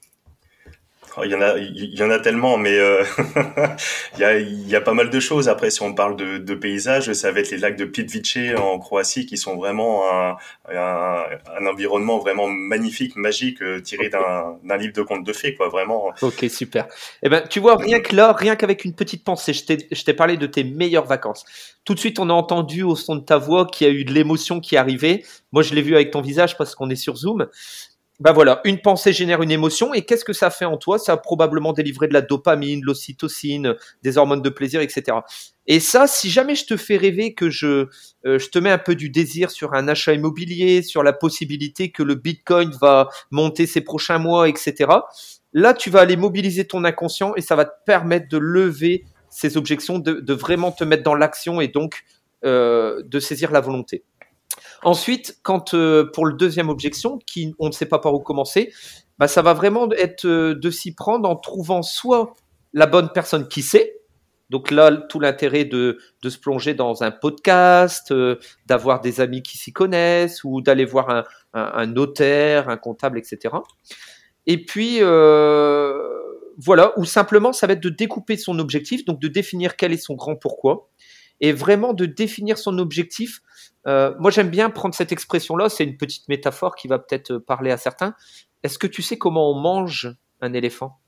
Il 1.24 1.31
y 1.31 1.35
en 1.35 1.40
a, 1.40 1.57
il 1.59 1.94
y 1.94 2.02
en 2.02 2.11
a 2.11 2.18
tellement, 2.18 2.59
mais 2.59 2.79
euh, 2.79 3.05
il, 4.14 4.20
y 4.20 4.24
a, 4.24 4.38
y 4.38 4.76
a 4.76 4.81
pas 4.81 4.92
mal 4.92 5.11
de 5.11 5.20
choses. 5.20 5.48
Après, 5.48 5.70
si 5.70 5.83
on 5.83 5.94
parle 5.94 6.16
de, 6.16 6.38
de 6.38 6.55
paysages, 6.55 7.12
ça 7.12 7.33
va 7.33 7.40
être 7.40 7.50
les 7.50 7.59
lacs 7.59 7.76
de 7.76 7.85
Plitvice 7.85 8.38
en 8.59 8.79
Croatie, 8.79 9.26
qui 9.26 9.37
sont 9.37 9.57
vraiment 9.57 10.05
un, 10.11 10.37
un, 10.68 11.24
un 11.59 11.66
environnement 11.66 12.18
vraiment 12.18 12.48
magnifique, 12.48 13.16
magique, 13.16 13.62
euh, 13.62 13.81
tiré 13.81 14.09
d'un 14.09 14.76
livre 14.76 14.92
de 14.92 15.02
contes 15.02 15.24
de 15.24 15.33
fées, 15.33 15.55
quoi, 15.55 15.68
vraiment. 15.68 16.12
Ok, 16.22 16.46
super. 16.50 16.87
Eh 17.22 17.29
ben, 17.29 17.42
tu 17.48 17.61
vois, 17.61 17.76
rien 17.76 18.00
que 18.00 18.14
là, 18.14 18.33
rien 18.33 18.57
qu'avec 18.57 18.85
une 18.85 18.94
petite 18.94 19.24
pensée, 19.24 19.52
je 19.52 20.05
t'ai 20.05 20.14
parlé 20.14 20.37
de 20.37 20.46
tes 20.46 20.64
meilleures 20.64 21.07
vacances. 21.07 21.44
Tout 21.85 21.94
de 21.94 22.00
suite, 22.00 22.18
on 22.18 22.29
a 22.31 22.33
entendu 22.33 22.83
au 22.83 22.96
son 22.96 23.14
de 23.14 23.20
ta 23.20 23.38
voix 23.38 23.66
qu'il 23.66 23.87
y 23.87 23.90
a 23.90 23.92
eu 23.92 24.05
de 24.05 24.12
l'émotion 24.12 24.61
qui 24.61 24.74
est 24.74 24.79
arrivée. 24.79 25.24
Moi, 25.52 25.62
je 25.62 25.72
l'ai 25.72 25.83
vu 25.83 25.94
avec 25.94 26.11
ton 26.11 26.20
visage 26.20 26.59
parce 26.59 26.74
qu'on 26.74 26.90
est 26.90 26.96
sur 26.96 27.16
Zoom 27.16 27.46
ben 28.18 28.33
voilà, 28.33 28.62
une 28.64 28.81
pensée 28.81 29.12
génère 29.12 29.42
une 29.42 29.50
émotion 29.50 29.92
et 29.92 30.02
qu'est-ce 30.02 30.24
que 30.24 30.33
ça 30.33 30.48
fait 30.48 30.64
en 30.64 30.79
toi? 30.79 30.98
Ça 30.98 31.12
a 31.12 31.16
probablement 31.18 31.74
délivré 31.74 32.09
de 32.09 32.14
la 32.14 32.22
dopamine, 32.22 32.81
l'ocytocine, 32.83 33.74
des 34.02 34.16
hormones 34.16 34.40
de 34.40 34.48
plaisir, 34.48 34.81
etc. 34.81 35.18
Et 35.66 35.81
ça, 35.81 36.07
si 36.07 36.31
jamais 36.31 36.55
je 36.55 36.64
te 36.64 36.76
fais 36.76 36.96
rêver 36.96 37.35
que 37.35 37.50
je, 37.50 37.88
euh, 38.24 38.38
je 38.38 38.48
te 38.48 38.59
mets 38.59 38.70
un 38.70 38.79
peu 38.79 38.94
du 38.94 39.11
désir 39.11 39.50
sur 39.50 39.74
un 39.74 39.87
achat 39.87 40.14
immobilier, 40.14 40.83
sur 40.83 41.02
la 41.02 41.12
possibilité 41.12 41.90
que 41.90 42.02
le 42.02 42.14
Bitcoin 42.14 42.70
va 42.81 43.09
monter 43.31 43.66
ces 43.66 43.83
prochains 43.83 44.18
mois, 44.18 44.48
etc. 44.48 44.90
Là, 45.52 45.74
tu 45.74 45.90
vas 45.90 46.00
aller 46.00 46.16
mobiliser 46.16 46.66
ton 46.66 46.85
inconscient 46.85 47.35
et 47.37 47.42
ça 47.42 47.55
va 47.55 47.66
te 47.66 47.85
permettre 47.85 48.29
de 48.29 48.38
lever 48.38 49.05
ces 49.29 49.59
objections, 49.59 49.98
de, 49.98 50.14
de 50.14 50.33
vraiment 50.33 50.72
te 50.72 50.85
mettre 50.85 51.02
dans 51.02 51.14
l'action 51.14 51.61
et 51.61 51.68
donc 51.68 52.05
euh, 52.44 53.02
de 53.05 53.18
saisir 53.20 53.50
la 53.50 53.61
volonté. 53.61 54.05
Ensuite, 54.83 55.40
euh, 55.75 56.05
pour 56.12 56.27
le 56.27 56.35
deuxième 56.35 56.69
objection, 56.69 57.19
on 57.59 57.66
ne 57.66 57.73
sait 57.73 57.87
pas 57.87 57.99
par 57.99 58.14
où 58.14 58.21
commencer, 58.21 58.73
bah, 59.19 59.29
ça 59.29 59.42
va 59.42 59.55
vraiment 59.55 59.90
être 59.92 60.27
euh, 60.27 60.55
de 60.55 60.71
s'y 60.71 60.95
prendre 60.95 61.29
en 61.29 61.37
trouvant 61.37 61.83
soit 61.83 62.35
la 62.73 62.87
bonne 62.87 63.11
personne 63.12 63.49
qui 63.49 63.62
sait, 63.62 63.95
donc 64.51 64.71
là, 64.71 64.92
tout 64.92 65.19
l'intérêt 65.19 65.64
de, 65.64 65.99
se 66.23 66.38
plonger 66.38 66.75
dans 66.75 67.03
un 67.03 67.11
podcast, 67.11 68.12
euh, 68.12 68.37
d'avoir 68.66 69.01
des 69.01 69.21
amis 69.21 69.42
qui 69.42 69.59
s'y 69.59 69.73
connaissent, 69.73 70.45
ou 70.45 70.61
d'aller 70.61 70.85
voir 70.85 71.25
un, 71.53 71.87
notaire, 71.87 72.69
un 72.69 72.77
comptable, 72.77 73.19
etc. 73.19 73.57
Et 74.47 74.64
puis, 74.64 75.01
voilà, 76.59 76.92
ou 76.97 77.05
simplement, 77.05 77.53
ça 77.53 77.66
va 77.66 77.73
être 77.73 77.83
de 77.83 77.88
découper 77.88 78.37
son 78.37 78.59
objectif, 78.59 79.05
donc 79.05 79.21
de 79.21 79.29
définir 79.29 79.77
quel 79.77 79.92
est 79.92 79.99
son 79.99 80.14
grand 80.14 80.37
pourquoi, 80.37 80.88
et 81.40 81.53
vraiment 81.53 81.92
de 81.92 82.07
définir 82.07 82.59
son 82.59 82.79
objectif 82.79 83.42
euh, 83.87 84.14
moi, 84.18 84.31
j'aime 84.31 84.49
bien 84.49 84.70
prendre 84.70 84.94
cette 84.94 85.12
expression-là. 85.12 85.68
C'est 85.68 85.85
une 85.85 85.96
petite 85.96 86.29
métaphore 86.29 86.75
qui 86.75 86.88
va 86.88 86.99
peut-être 86.99 87.38
parler 87.38 87.70
à 87.70 87.77
certains. 87.77 88.14
Est-ce 88.62 88.79
que 88.79 88.87
tu 88.87 89.03
sais 89.03 89.16
comment 89.16 89.51
on 89.51 89.55
mange 89.55 90.14
un 90.40 90.53
éléphant? 90.53 90.99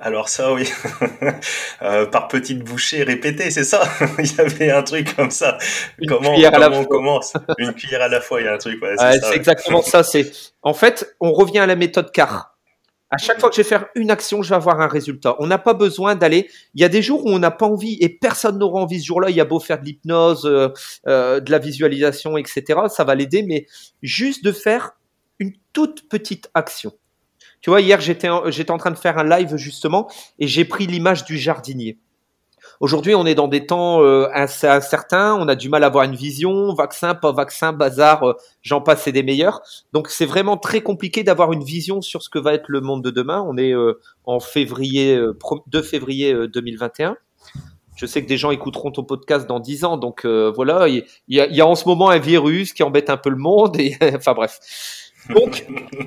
Alors 0.00 0.28
ça, 0.28 0.52
oui, 0.52 0.70
euh, 1.82 2.06
par 2.06 2.28
petites 2.28 2.62
bouchées 2.62 3.02
répétées, 3.02 3.50
c'est 3.50 3.64
ça. 3.64 3.82
il 4.20 4.32
y 4.32 4.40
avait 4.40 4.70
un 4.70 4.84
truc 4.84 5.16
comme 5.16 5.32
ça. 5.32 5.58
Une 5.98 6.08
comment, 6.08 6.34
on 6.34 6.84
commence? 6.84 7.32
Une 7.58 7.74
cuillère 7.74 8.02
à 8.02 8.08
la 8.08 8.20
fois, 8.20 8.40
il 8.40 8.44
y 8.44 8.48
a 8.48 8.54
un 8.54 8.58
truc. 8.58 8.80
Ouais, 8.80 8.94
c'est 8.96 9.34
exactement 9.34 9.82
ça. 9.82 10.04
C'est 10.04 10.30
en 10.62 10.72
fait, 10.72 11.16
on 11.18 11.32
revient 11.32 11.58
à 11.58 11.66
la 11.66 11.74
méthode 11.74 12.12
CAR. 12.12 12.57
À 13.10 13.16
chaque 13.16 13.40
fois 13.40 13.48
que 13.48 13.56
je 13.56 13.62
vais 13.62 13.68
faire 13.68 13.86
une 13.94 14.10
action, 14.10 14.42
je 14.42 14.50
vais 14.50 14.56
avoir 14.56 14.80
un 14.80 14.86
résultat. 14.86 15.34
On 15.38 15.46
n'a 15.46 15.56
pas 15.56 15.72
besoin 15.72 16.14
d'aller. 16.14 16.50
Il 16.74 16.82
y 16.82 16.84
a 16.84 16.90
des 16.90 17.00
jours 17.00 17.24
où 17.24 17.30
on 17.30 17.38
n'a 17.38 17.50
pas 17.50 17.66
envie 17.66 17.96
et 18.00 18.10
personne 18.10 18.58
n'aura 18.58 18.82
envie 18.82 19.00
ce 19.00 19.06
jour-là. 19.06 19.30
Il 19.30 19.36
y 19.36 19.40
a 19.40 19.46
beau 19.46 19.60
faire 19.60 19.80
de 19.80 19.86
l'hypnose, 19.86 20.44
euh, 20.44 20.68
euh, 21.06 21.40
de 21.40 21.50
la 21.50 21.58
visualisation, 21.58 22.36
etc. 22.36 22.80
Ça 22.88 23.04
va 23.04 23.14
l'aider, 23.14 23.42
mais 23.42 23.66
juste 24.02 24.44
de 24.44 24.52
faire 24.52 24.92
une 25.38 25.54
toute 25.72 26.08
petite 26.08 26.50
action. 26.52 26.92
Tu 27.60 27.70
vois, 27.70 27.80
hier 27.80 28.00
j'étais 28.00 28.28
j'étais 28.48 28.70
en 28.70 28.78
train 28.78 28.90
de 28.90 28.98
faire 28.98 29.18
un 29.18 29.24
live 29.24 29.56
justement 29.56 30.08
et 30.38 30.46
j'ai 30.46 30.64
pris 30.64 30.86
l'image 30.86 31.24
du 31.24 31.38
jardinier. 31.38 31.98
Aujourd'hui, 32.80 33.16
on 33.16 33.26
est 33.26 33.34
dans 33.34 33.48
des 33.48 33.66
temps 33.66 34.02
euh, 34.02 34.28
incertains, 34.32 35.36
on 35.40 35.48
a 35.48 35.56
du 35.56 35.68
mal 35.68 35.82
à 35.82 35.88
avoir 35.88 36.04
une 36.04 36.14
vision, 36.14 36.72
vaccin, 36.74 37.16
pas 37.16 37.32
vaccin, 37.32 37.72
bazar, 37.72 38.22
euh, 38.22 38.34
j'en 38.62 38.80
passe, 38.80 39.02
c'est 39.02 39.12
des 39.12 39.24
meilleurs. 39.24 39.62
Donc 39.92 40.08
c'est 40.08 40.26
vraiment 40.26 40.56
très 40.56 40.80
compliqué 40.80 41.24
d'avoir 41.24 41.52
une 41.52 41.64
vision 41.64 42.00
sur 42.02 42.22
ce 42.22 42.28
que 42.28 42.38
va 42.38 42.54
être 42.54 42.68
le 42.68 42.80
monde 42.80 43.02
de 43.02 43.10
demain. 43.10 43.44
On 43.48 43.56
est 43.56 43.74
euh, 43.74 43.98
en 44.24 44.38
février, 44.38 45.20
2 45.66 45.82
février 45.82 46.32
2021. 46.46 47.16
Je 47.96 48.06
sais 48.06 48.22
que 48.22 48.28
des 48.28 48.36
gens 48.36 48.52
écouteront 48.52 48.92
ton 48.92 49.02
podcast 49.02 49.48
dans 49.48 49.58
10 49.58 49.84
ans, 49.84 49.96
donc 49.96 50.24
voilà, 50.24 50.86
il 50.86 51.04
y, 51.26 51.40
a, 51.40 51.48
y 51.48 51.60
a 51.60 51.66
en 51.66 51.74
ce 51.74 51.88
moment 51.88 52.10
un 52.10 52.18
virus 52.18 52.72
qui 52.72 52.84
embête 52.84 53.10
un 53.10 53.16
peu 53.16 53.30
le 53.30 53.36
monde, 53.36 53.76
et 53.80 53.96
enfin 54.14 54.34
bref. 54.34 54.60
Donc, 55.30 55.66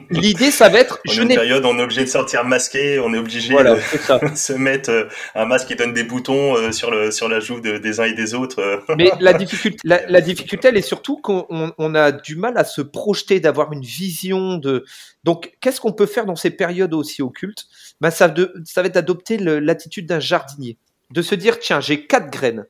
l'idée, 0.09 0.51
ça 0.51 0.69
va 0.69 0.79
être. 0.79 0.99
On 1.07 1.11
je 1.11 1.21
une 1.21 1.27
période, 1.29 1.63
on 1.65 1.77
est 1.77 1.83
obligé 1.83 2.01
de 2.01 2.09
sortir 2.09 2.43
masqué, 2.43 2.99
on 2.99 3.13
est 3.13 3.17
obligé 3.17 3.53
de 3.53 4.35
se 4.35 4.53
mettre 4.53 4.89
euh, 4.89 5.03
un 5.35 5.45
masque 5.45 5.67
qui 5.67 5.75
donne 5.75 5.93
des 5.93 6.03
boutons 6.03 6.55
euh, 6.55 6.71
sur 6.71 6.89
le 6.89 7.11
sur 7.11 7.29
la 7.29 7.39
joue 7.39 7.59
des 7.59 7.99
uns 7.99 8.05
et 8.05 8.13
des 8.13 8.33
autres. 8.33 8.81
Mais 8.97 9.11
la 9.19 9.33
difficulté, 9.41 9.79
la, 9.83 10.21
difficulté, 10.21 10.69
elle 10.69 10.77
est 10.77 10.81
surtout 10.81 11.17
qu'on 11.17 11.45
on 11.49 11.95
a 11.95 12.11
du 12.11 12.35
mal 12.35 12.57
à 12.57 12.63
se 12.63 12.81
projeter, 12.81 13.39
d'avoir 13.39 13.71
une 13.73 13.83
vision 13.83 14.57
de. 14.57 14.85
Donc, 15.23 15.53
qu'est-ce 15.61 15.79
qu'on 15.79 15.93
peut 15.93 16.07
faire 16.07 16.25
dans 16.25 16.35
ces 16.35 16.49
périodes 16.49 16.93
aussi 16.93 17.21
occultes? 17.21 17.65
Ben, 17.99 18.09
ça, 18.09 18.27
de, 18.27 18.53
ça 18.65 18.81
va 18.81 18.87
être 18.87 18.95
d'adopter 18.95 19.37
l'attitude 19.37 20.07
d'un 20.07 20.19
jardinier, 20.19 20.77
de 21.11 21.21
se 21.21 21.35
dire 21.35 21.59
tiens, 21.59 21.79
j'ai 21.79 22.07
quatre 22.07 22.31
graines 22.31 22.65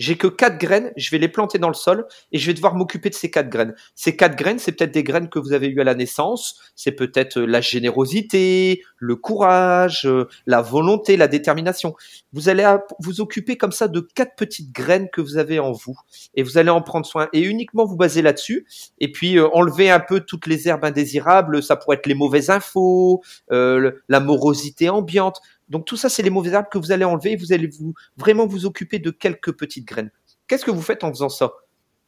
J'ai 0.00 0.16
que 0.16 0.28
quatre 0.28 0.56
graines, 0.56 0.92
je 0.96 1.10
vais 1.10 1.18
les 1.18 1.28
planter 1.28 1.58
dans 1.58 1.68
le 1.68 1.74
sol 1.74 2.06
et 2.32 2.38
je 2.38 2.46
vais 2.46 2.54
devoir 2.54 2.74
m'occuper 2.74 3.10
de 3.10 3.14
ces 3.14 3.30
quatre 3.30 3.50
graines. 3.50 3.74
Ces 3.94 4.16
quatre 4.16 4.34
graines, 4.34 4.58
c'est 4.58 4.72
peut-être 4.72 4.94
des 4.94 5.04
graines 5.04 5.28
que 5.28 5.38
vous 5.38 5.52
avez 5.52 5.66
eues 5.68 5.78
à 5.78 5.84
la 5.84 5.94
naissance, 5.94 6.58
c'est 6.74 6.92
peut-être 6.92 7.36
euh, 7.36 7.44
la 7.44 7.60
générosité, 7.60 8.82
le 8.96 9.16
courage, 9.16 10.06
euh, 10.06 10.26
la 10.46 10.62
volonté, 10.62 11.18
la 11.18 11.28
détermination. 11.28 11.94
Vous 12.32 12.48
allez 12.48 12.66
vous 13.00 13.20
occuper 13.20 13.58
comme 13.58 13.72
ça 13.72 13.88
de 13.88 14.00
quatre 14.00 14.36
petites 14.36 14.72
graines 14.72 15.10
que 15.10 15.20
vous 15.20 15.36
avez 15.36 15.58
en 15.58 15.72
vous 15.72 15.98
et 16.34 16.42
vous 16.42 16.56
allez 16.56 16.70
en 16.70 16.80
prendre 16.80 17.04
soin 17.04 17.28
et 17.34 17.42
uniquement 17.42 17.84
vous 17.84 17.96
baser 17.96 18.22
là-dessus 18.22 18.66
et 19.00 19.12
puis 19.12 19.36
euh, 19.36 19.48
enlever 19.52 19.90
un 19.90 20.00
peu 20.00 20.20
toutes 20.20 20.46
les 20.46 20.66
herbes 20.66 20.86
indésirables, 20.86 21.62
ça 21.62 21.76
pourrait 21.76 21.98
être 21.98 22.06
les 22.06 22.14
mauvaises 22.14 22.48
infos, 22.48 23.20
la 23.50 24.20
morosité 24.20 24.88
ambiante. 24.88 25.42
Donc 25.70 25.86
tout 25.86 25.96
ça, 25.96 26.08
c'est 26.08 26.22
les 26.22 26.30
mauvais 26.30 26.52
arbres 26.52 26.68
que 26.68 26.78
vous 26.78 26.92
allez 26.92 27.04
enlever 27.04 27.32
et 27.32 27.36
vous 27.36 27.52
allez 27.52 27.68
vous, 27.68 27.94
vraiment 28.16 28.46
vous 28.46 28.66
occuper 28.66 28.98
de 28.98 29.10
quelques 29.10 29.52
petites 29.52 29.86
graines. 29.86 30.10
Qu'est-ce 30.46 30.64
que 30.64 30.70
vous 30.70 30.82
faites 30.82 31.04
en 31.04 31.10
faisant 31.10 31.28
ça? 31.28 31.52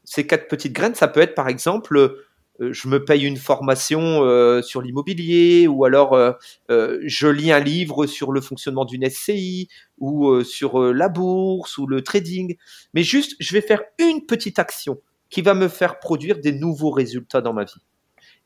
Ces 0.05 0.27
quatre 0.27 0.49
petites 0.49 0.73
graines, 0.73 0.97
ça 0.97 1.07
peut 1.07 1.21
être 1.21 1.37
par 1.37 1.47
exemple, 1.47 1.97
euh, 1.97 2.73
je 2.73 2.89
me 2.89 3.05
paye 3.05 3.25
une 3.25 3.37
formation 3.37 4.25
euh, 4.25 4.63
sur 4.63 4.83
l'immobilier 4.83 5.69
ou 5.69 5.85
alors 5.85 6.15
euh, 6.15 6.99
je 7.05 7.29
lis 7.29 7.53
un 7.53 7.61
livre 7.61 8.07
sur 8.07 8.33
le 8.33 8.41
fonctionnement 8.41 8.85
d'une 8.85 9.09
SCI 9.09 9.69
ou 9.99 10.43
sur 10.43 10.81
la 10.93 11.09
bourse 11.09 11.79
ou 11.79 11.87
le 11.87 12.03
trading. 12.03 12.57
Mais 12.95 13.05
juste, 13.05 13.37
je 13.39 13.53
vais 13.53 13.61
faire 13.61 13.83
une 14.01 14.27
petite 14.27 14.59
action 14.59 15.01
qui 15.31 15.41
va 15.41 15.55
me 15.55 15.69
faire 15.69 16.01
produire 16.01 16.41
des 16.41 16.53
nouveaux 16.53 16.91
résultats 16.91 17.41
dans 17.41 17.53
ma 17.53 17.65
vie. 17.65 17.81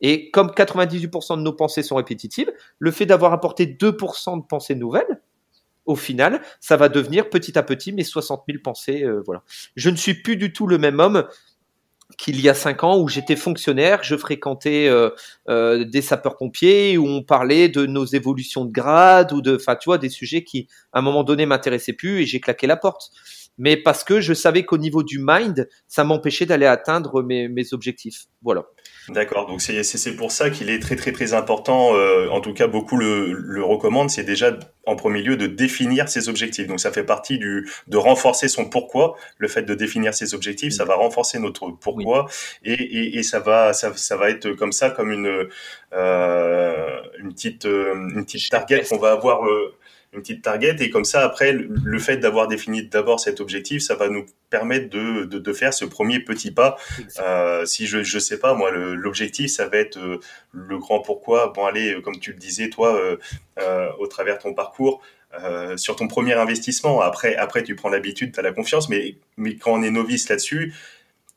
Et 0.01 0.29
comme 0.31 0.47
98% 0.47 1.37
de 1.37 1.41
nos 1.41 1.53
pensées 1.53 1.83
sont 1.83 1.95
répétitives, 1.95 2.51
le 2.79 2.91
fait 2.91 3.05
d'avoir 3.05 3.33
apporté 3.33 3.65
2% 3.65 4.41
de 4.41 4.45
pensées 4.45 4.75
nouvelles, 4.75 5.21
au 5.85 5.95
final, 5.95 6.41
ça 6.59 6.77
va 6.77 6.89
devenir 6.89 7.29
petit 7.29 7.57
à 7.57 7.63
petit 7.63 7.93
mes 7.93 8.03
60 8.03 8.43
000 8.47 8.59
pensées. 8.63 9.03
Euh, 9.03 9.23
voilà. 9.25 9.41
Je 9.75 9.89
ne 9.89 9.95
suis 9.95 10.15
plus 10.15 10.35
du 10.35 10.53
tout 10.53 10.67
le 10.67 10.77
même 10.77 10.99
homme 10.99 11.25
qu'il 12.17 12.39
y 12.39 12.47
a 12.47 12.53
cinq 12.53 12.83
ans 12.83 12.99
où 12.99 13.09
j'étais 13.09 13.35
fonctionnaire, 13.35 14.01
je 14.03 14.15
fréquentais 14.15 14.87
euh, 14.87 15.09
euh, 15.49 15.83
des 15.83 16.01
sapeurs-pompiers 16.01 16.97
où 16.97 17.05
on 17.05 17.21
parlait 17.21 17.67
de 17.67 17.85
nos 17.85 18.05
évolutions 18.05 18.63
de 18.63 18.71
grade 18.71 19.33
ou 19.33 19.41
de, 19.41 19.55
enfin 19.55 19.75
tu 19.75 19.85
vois, 19.89 19.97
des 19.97 20.09
sujets 20.09 20.43
qui 20.43 20.67
à 20.93 20.99
un 20.99 21.01
moment 21.01 21.23
donné 21.23 21.45
m'intéressaient 21.45 21.93
plus 21.93 22.21
et 22.21 22.25
j'ai 22.25 22.39
claqué 22.39 22.65
la 22.65 22.77
porte. 22.77 23.11
Mais 23.57 23.77
parce 23.77 24.03
que 24.03 24.21
je 24.21 24.33
savais 24.33 24.63
qu'au 24.63 24.77
niveau 24.77 25.03
du 25.03 25.19
mind, 25.21 25.67
ça 25.87 26.03
m'empêchait 26.03 26.45
d'aller 26.45 26.65
atteindre 26.65 27.23
mes, 27.23 27.47
mes 27.47 27.73
objectifs. 27.73 28.25
Voilà. 28.43 28.65
D'accord, 29.09 29.45
donc 29.47 29.61
c'est 29.61 30.15
pour 30.17 30.31
ça 30.33 30.49
qu'il 30.49 30.69
est 30.69 30.79
très 30.79 30.97
très 30.97 31.13
très 31.13 31.33
important, 31.33 31.95
euh, 31.95 32.27
en 32.27 32.41
tout 32.41 32.53
cas 32.53 32.67
beaucoup 32.67 32.97
le, 32.97 33.31
le 33.31 33.63
recommandent, 33.63 34.09
c'est 34.09 34.25
déjà 34.25 34.51
en 34.85 34.97
premier 34.97 35.21
lieu 35.21 35.37
de 35.37 35.47
définir 35.47 36.09
ses 36.09 36.27
objectifs. 36.27 36.67
Donc 36.67 36.81
ça 36.81 36.91
fait 36.91 37.05
partie 37.05 37.37
du 37.37 37.69
de 37.87 37.97
renforcer 37.97 38.49
son 38.49 38.65
pourquoi. 38.65 39.15
Le 39.37 39.47
fait 39.47 39.63
de 39.63 39.73
définir 39.75 40.13
ses 40.13 40.33
objectifs, 40.33 40.73
ça 40.73 40.83
va 40.83 40.95
renforcer 40.95 41.39
notre 41.39 41.69
pourquoi 41.69 42.27
et, 42.65 42.73
et, 42.73 43.17
et, 43.17 43.23
ça 43.23 43.39
va 43.39 43.71
ça, 43.71 43.93
ça, 43.95 44.17
va 44.17 44.29
être 44.29 44.51
comme 44.51 44.73
ça 44.73 44.89
comme 44.89 45.11
une 45.11 45.47
euh, 45.93 47.01
une 47.19 47.33
petite 47.33 47.65
euh, 47.65 47.93
une 47.93 48.25
petite 48.25 48.49
target 48.49 48.83
qu'on 48.89 48.97
va 48.97 49.11
avoir. 49.11 49.45
Euh, 49.45 49.73
une 50.17 50.23
petite 50.23 50.41
target 50.41 50.75
et 50.79 50.89
comme 50.89 51.05
ça 51.05 51.21
après 51.23 51.53
le 51.53 51.99
fait 51.99 52.17
d'avoir 52.17 52.47
défini 52.47 52.83
d'abord 52.87 53.19
cet 53.19 53.39
objectif 53.39 53.81
ça 53.81 53.95
va 53.95 54.09
nous 54.09 54.25
permettre 54.49 54.89
de, 54.89 55.25
de, 55.25 55.37
de 55.37 55.53
faire 55.53 55.73
ce 55.73 55.85
premier 55.85 56.19
petit 56.19 56.51
pas. 56.51 56.77
Euh, 57.19 57.65
si 57.65 57.85
je 57.87 58.03
je 58.03 58.19
sais 58.19 58.39
pas 58.39 58.53
moi 58.53 58.71
l'objectif 58.71 59.51
ça 59.51 59.67
va 59.67 59.77
être 59.77 59.97
euh, 59.97 60.19
le 60.51 60.77
grand 60.79 61.01
pourquoi. 61.01 61.53
Bon 61.55 61.65
allez 61.65 61.93
euh, 61.93 62.01
comme 62.01 62.19
tu 62.19 62.31
le 62.31 62.37
disais 62.37 62.69
toi 62.69 62.97
euh, 62.97 63.89
au 63.99 64.07
travers 64.07 64.37
de 64.37 64.43
ton 64.43 64.53
parcours 64.53 65.01
sur 65.75 65.95
ton 65.95 66.07
premier 66.07 66.33
investissement. 66.33 67.01
Après 67.01 67.35
après 67.35 67.61
tu 67.61 67.75
prends 67.75 67.89
l'habitude 67.89 68.33
tu 68.33 68.39
as 68.39 68.43
la 68.43 68.53
confiance 68.53 68.89
mais 68.89 69.17
mais 69.37 69.55
quand 69.55 69.73
on 69.73 69.83
est 69.83 69.91
novice 69.91 70.29
là-dessus 70.29 70.73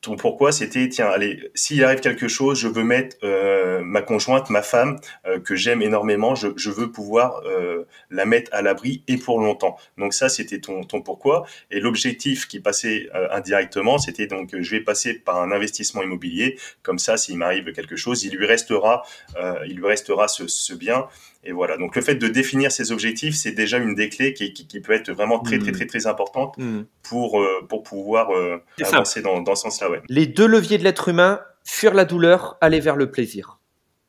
ton 0.01 0.15
pourquoi, 0.15 0.51
c'était 0.51 0.89
tiens, 0.89 1.07
allez, 1.07 1.51
s'il 1.53 1.83
arrive 1.83 1.99
quelque 1.99 2.27
chose, 2.27 2.59
je 2.59 2.67
veux 2.67 2.83
mettre 2.83 3.17
euh, 3.23 3.81
ma 3.83 4.01
conjointe, 4.01 4.49
ma 4.49 4.63
femme 4.63 4.99
euh, 5.27 5.39
que 5.39 5.55
j'aime 5.55 5.83
énormément, 5.83 6.33
je, 6.33 6.47
je, 6.55 6.71
veux 6.71 6.91
pouvoir 6.91 7.41
euh, 7.45 7.85
la 8.09 8.25
mettre 8.25 8.49
à 8.51 8.63
l'abri 8.63 9.03
et 9.07 9.17
pour 9.17 9.39
longtemps. 9.39 9.77
Donc 9.99 10.15
ça, 10.15 10.27
c'était 10.27 10.59
ton, 10.59 10.83
ton 10.83 11.03
pourquoi. 11.03 11.45
Et 11.69 11.79
l'objectif 11.79 12.47
qui 12.47 12.59
passait 12.59 13.09
euh, 13.13 13.27
indirectement, 13.31 13.99
c'était 13.99 14.25
donc 14.25 14.55
je 14.59 14.71
vais 14.71 14.81
passer 14.81 15.13
par 15.13 15.39
un 15.39 15.51
investissement 15.51 16.01
immobilier. 16.01 16.57
Comme 16.81 16.97
ça, 16.97 17.15
s'il 17.15 17.37
m'arrive 17.37 17.71
quelque 17.71 17.95
chose, 17.95 18.23
il 18.23 18.35
lui 18.35 18.47
restera, 18.47 19.03
euh, 19.37 19.63
il 19.67 19.77
lui 19.77 19.85
restera 19.85 20.27
ce, 20.27 20.47
ce 20.47 20.73
bien 20.73 21.05
et 21.43 21.51
voilà. 21.51 21.77
Donc 21.77 21.95
le 21.95 22.01
fait 22.01 22.15
de 22.15 22.27
définir 22.27 22.71
ses 22.71 22.91
objectifs, 22.91 23.35
c'est 23.35 23.51
déjà 23.51 23.77
une 23.77 23.95
des 23.95 24.09
clés 24.09 24.33
qui, 24.33 24.53
qui, 24.53 24.67
qui, 24.67 24.79
peut 24.79 24.93
être 24.93 25.11
vraiment 25.11 25.39
très 25.39 25.57
très 25.57 25.71
mm. 25.71 25.75
très 25.75 25.85
très 25.87 26.07
importante 26.07 26.55
mm. 26.57 26.81
pour 27.03 27.41
euh, 27.41 27.65
pour 27.67 27.83
pouvoir 27.83 28.31
euh, 28.31 28.63
avancer 28.81 29.21
dans, 29.21 29.41
dans 29.41 29.55
ce 29.55 29.63
sens-là. 29.63 29.89
Ouais. 29.89 30.01
Les 30.07 30.27
deux 30.27 30.47
leviers 30.47 30.77
de 30.77 30.83
l'être 30.83 31.09
humain 31.09 31.41
fuir 31.63 31.93
la 31.93 32.05
douleur, 32.05 32.57
aller 32.61 32.79
vers 32.79 32.95
le 32.95 33.11
plaisir. 33.11 33.59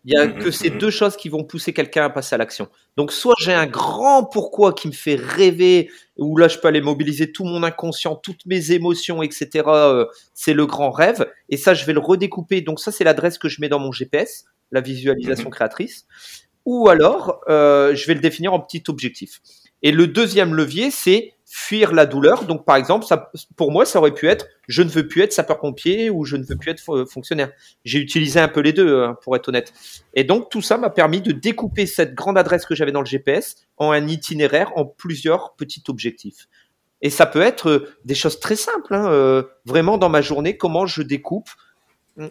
Il 0.05 0.13
y 0.13 0.17
a 0.17 0.27
mm 0.27 0.39
que 0.41 0.51
ces 0.51 0.71
deux 0.71 0.91
choses 0.91 1.17
qui 1.17 1.29
vont 1.29 1.45
pousser 1.45 1.73
quelqu'un 1.73 2.05
à 2.07 2.11
passer 2.11 2.35
à 2.35 2.39
l'action. 2.39 2.69
Donc 2.97 3.13
soit 3.13 3.35
j'ai 3.39 3.53
un 3.53 3.67
grand 3.67 4.25
pourquoi 4.25 4.73
qui 4.73 4.89
me 4.89 4.93
fait 4.93 5.15
rêver, 5.15 5.91
où 6.17 6.37
là 6.37 6.49
je 6.49 6.59
peux 6.59 6.67
aller 6.67 6.81
mobiliser 6.81 7.31
tout 7.31 7.45
mon 7.45 7.63
inconscient, 7.63 8.17
toutes 8.17 8.45
mes 8.45 8.73
émotions, 8.73 9.23
etc. 9.23 9.49
Euh, 9.69 10.07
c'est 10.35 10.55
le 10.55 10.67
grand 10.67 10.91
rêve. 10.91 11.31
Et 11.51 11.57
ça 11.57 11.73
je 11.73 11.85
vais 11.87 11.93
le 11.93 12.01
redécouper. 12.01 12.63
Donc 12.63 12.81
ça 12.81 12.91
c'est 12.91 13.05
l'adresse 13.05 13.39
que 13.39 13.49
je 13.49 13.61
mets 13.61 13.69
dans 13.69 13.79
mon 13.79 13.93
GPS, 13.93 14.45
la 14.73 14.81
visualisation 14.81 15.49
-hmm. 15.51 15.55
créatrice 15.55 16.07
ou 16.65 16.89
alors 16.89 17.41
euh, 17.49 17.95
je 17.95 18.07
vais 18.07 18.15
le 18.15 18.21
définir 18.21 18.53
en 18.53 18.61
petit 18.61 18.83
objectif. 18.89 19.41
Et 19.83 19.91
le 19.91 20.07
deuxième 20.07 20.55
levier, 20.55 20.91
c'est 20.91 21.35
fuir 21.45 21.93
la 21.93 22.07
douleur. 22.07 22.45
Donc, 22.45 22.65
par 22.65 22.77
exemple, 22.77 23.05
pour 23.57 23.73
moi, 23.73 23.85
ça 23.85 23.99
aurait 23.99 24.15
pu 24.15 24.29
être 24.29 24.47
je 24.69 24.83
ne 24.83 24.89
veux 24.89 25.07
plus 25.07 25.23
être 25.23 25.33
sapeur-pompier 25.33 26.09
ou 26.09 26.25
je 26.25 26.37
ne 26.37 26.45
veux 26.45 26.57
plus 26.57 26.71
être 26.71 27.05
fonctionnaire. 27.05 27.51
J'ai 27.85 27.99
utilisé 27.99 28.41
un 28.41 28.49
peu 28.49 28.61
les 28.61 28.73
deux, 28.73 29.03
hein, 29.03 29.19
pour 29.23 29.37
être 29.37 29.49
honnête. 29.49 29.73
Et 30.15 30.25
donc, 30.25 30.51
tout 30.51 30.63
ça 30.63 30.79
m'a 30.79 30.89
permis 30.89 31.21
de 31.21 31.33
découper 31.33 31.87
cette 31.87 32.15
grande 32.15 32.39
adresse 32.39 32.65
que 32.65 32.75
j'avais 32.75 32.93
dans 32.93 33.01
le 33.01 33.07
GPS 33.07 33.57
en 33.77 33.91
un 33.91 34.07
itinéraire 34.07 34.73
en 34.77 34.87
plusieurs 34.87 35.55
petits 35.55 35.83
objectifs. 35.89 36.49
Et 37.03 37.11
ça 37.11 37.27
peut 37.27 37.43
être 37.43 37.69
euh, 37.69 37.89
des 38.05 38.15
choses 38.15 38.41
très 38.41 38.57
simples, 38.57 38.95
hein, 38.95 39.11
euh, 39.11 39.43
vraiment 39.67 39.99
dans 39.99 40.09
ma 40.09 40.23
journée, 40.23 40.57
comment 40.57 40.87
je 40.87 41.03
découpe 41.03 41.51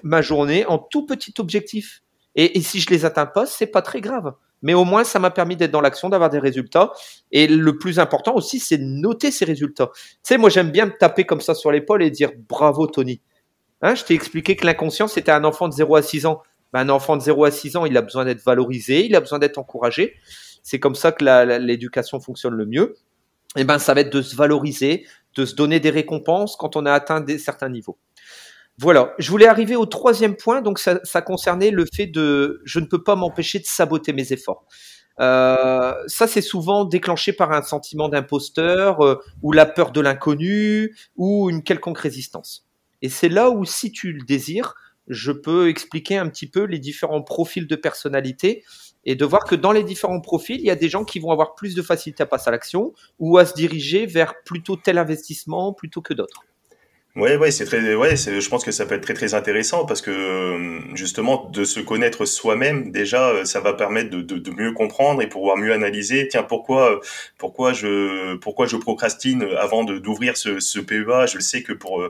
ma 0.04 0.22
journée 0.22 0.66
en 0.66 0.78
tout 0.78 1.06
petits 1.06 1.34
objectifs 1.40 2.04
et, 2.36 2.62
si 2.62 2.80
je 2.80 2.90
les 2.90 3.06
atteins 3.06 3.26
pas, 3.26 3.46
c'est 3.46 3.68
pas 3.68 3.82
très 3.82 4.02
grave. 4.02 4.34
Mais 4.62 4.74
au 4.74 4.86
moins, 4.86 5.04
ça 5.04 5.20
m'a 5.20 5.32
permis 5.32 5.56
d'être 5.56 5.72
dans 5.72 5.82
l'action, 5.82 6.10
d'avoir 6.10 6.30
des 6.30 6.40
résultats. 6.40 6.92
Et 7.32 7.48
le 7.48 7.78
plus 7.78 8.00
important 8.00 8.36
aussi, 8.36 8.60
c'est 8.60 8.78
de 8.78 8.84
noter 8.84 9.32
ces 9.32 9.44
résultats. 9.44 9.90
Tu 9.94 10.12
sais, 10.24 10.38
moi, 10.38 10.50
j'aime 10.50 10.72
bien 10.72 10.86
me 10.86 10.98
taper 10.98 11.26
comme 11.26 11.42
ça 11.42 11.56
sur 11.56 11.72
l'épaule 11.72 12.04
et 12.04 12.12
dire 12.12 12.32
bravo, 12.48 12.88
Tony. 12.88 13.22
Hein, 13.82 13.96
je 13.96 14.04
t'ai 14.04 14.14
expliqué 14.14 14.56
que 14.56 14.66
l'inconscient, 14.66 15.08
c'était 15.08 15.32
un 15.32 15.44
enfant 15.44 15.68
de 15.68 15.74
0 15.74 15.96
à 15.96 16.02
6 16.02 16.26
ans. 16.28 16.42
Ben, 16.74 16.82
un 16.82 16.90
enfant 16.90 17.18
de 17.18 17.22
0 17.22 17.46
à 17.46 17.52
6 17.52 17.76
ans, 17.76 17.86
il 17.86 17.98
a 17.98 18.02
besoin 18.02 18.24
d'être 18.24 18.44
valorisé, 18.44 19.06
il 19.06 19.16
a 19.16 19.20
besoin 19.20 19.40
d'être 19.40 19.58
encouragé. 19.58 20.16
C'est 20.64 20.80
comme 20.80 20.96
ça 20.96 21.12
que 21.12 21.26
l'éducation 21.58 22.20
fonctionne 22.20 22.54
le 22.54 22.66
mieux. 22.66 22.96
Et 23.58 23.64
ben, 23.64 23.80
ça 23.80 23.94
va 23.94 24.02
être 24.02 24.14
de 24.14 24.22
se 24.22 24.36
valoriser, 24.36 25.06
de 25.36 25.46
se 25.46 25.56
donner 25.56 25.80
des 25.80 25.90
récompenses 25.90 26.56
quand 26.56 26.76
on 26.76 26.86
a 26.86 26.94
atteint 26.94 27.20
des, 27.20 27.38
certains 27.38 27.70
niveaux. 27.70 27.98
Voilà, 28.82 29.14
je 29.20 29.30
voulais 29.30 29.46
arriver 29.46 29.76
au 29.76 29.86
troisième 29.86 30.36
point, 30.36 30.64
donc 30.64 30.80
ça, 30.80 31.22
concernait 31.22 31.70
le 31.70 31.86
fait 31.94 32.08
de 32.08 32.64
je 32.66 32.80
ne 32.80 32.86
peux 32.86 33.04
pas 33.04 33.16
m'empêcher 33.16 33.60
de 33.60 33.66
saboter 33.66 34.12
mes 34.12 34.34
efforts. 34.34 34.66
Euh, 35.20 35.94
ça, 36.08 36.26
c'est 36.26 36.42
souvent 36.42 36.84
déclenché 36.84 37.32
par 37.32 37.52
un 37.52 37.62
sentiment 37.62 38.10
d'imposteur 38.10 39.06
euh, 39.06 39.22
ou 39.44 39.52
la 39.52 39.68
peur 39.68 39.92
de 39.92 40.02
l'inconnu 40.02 40.96
ou 41.16 41.52
une 41.52 41.62
quelconque 41.62 42.00
résistance. 42.00 42.66
Et 43.04 43.10
c'est 43.10 43.30
là 43.30 43.52
où, 43.52 43.66
si 43.66 43.92
tu 43.92 44.14
le 44.14 44.24
désires, 44.24 44.74
je 45.08 45.32
peux 45.32 45.70
expliquer 45.70 46.18
un 46.18 46.28
petit 46.28 46.48
peu 46.48 46.64
les 46.64 46.80
différents 46.80 47.22
profils 47.22 47.68
de 47.68 47.76
personnalité 47.76 48.64
et 49.06 49.14
de 49.14 49.26
voir 49.26 49.44
que 49.44 49.54
dans 49.54 49.74
les 49.74 49.84
différents 49.84 50.22
profils, 50.22 50.60
il 50.60 50.66
y 50.66 50.72
a 50.72 50.76
des 50.76 50.90
gens 50.90 51.06
qui 51.06 51.20
vont 51.20 51.30
avoir 51.30 51.54
plus 51.54 51.76
de 51.76 51.84
facilité 51.84 52.24
à 52.24 52.26
passer 52.26 52.48
à 52.48 52.52
l'action 52.52 52.94
ou 53.20 53.38
à 53.38 53.46
se 53.46 53.54
diriger 53.54 54.08
vers 54.08 54.34
plutôt 54.44 54.76
tel 54.76 54.98
investissement 54.98 55.72
plutôt 55.72 56.02
que 56.02 56.16
d'autres. 56.16 56.42
Ouais, 57.18 57.36
ouais, 57.36 57.52
c'est 57.52 57.66
très, 57.66 57.94
ouais, 57.94 58.16
je 58.16 58.48
pense 58.48 58.64
que 58.64 58.72
ça 58.72 58.86
peut 58.86 58.96
être 58.96 59.04
très 59.04 59.14
très 59.14 59.34
intéressant 59.34 59.86
parce 59.86 60.02
que 60.02 60.12
euh, 60.12 60.80
justement 60.96 61.50
de 61.52 61.66
se 61.66 61.82
connaître 61.82 62.24
soi-même 62.24 62.94
déjà, 62.94 63.32
euh, 63.32 63.44
ça 63.44 63.60
va 63.60 63.74
permettre 63.74 64.12
de, 64.12 64.52
mieux 64.52 64.72
comprendre 64.72 65.22
et 65.22 65.28
pouvoir 65.28 65.58
mieux 65.58 65.74
analyser. 65.74 66.30
Tiens, 66.30 66.44
pourquoi, 66.44 67.02
pourquoi 67.38 67.74
je, 67.74 68.36
pourquoi 68.38 68.66
je 68.66 68.78
procrastine 68.78 69.44
avant 69.58 69.84
d'ouvrir 69.84 70.38
ce, 70.38 70.62
ce 70.62 70.80
PEA 70.80 71.26
Je 71.28 71.40
sais 71.40 71.64
que 71.64 71.74
pour 71.74 72.02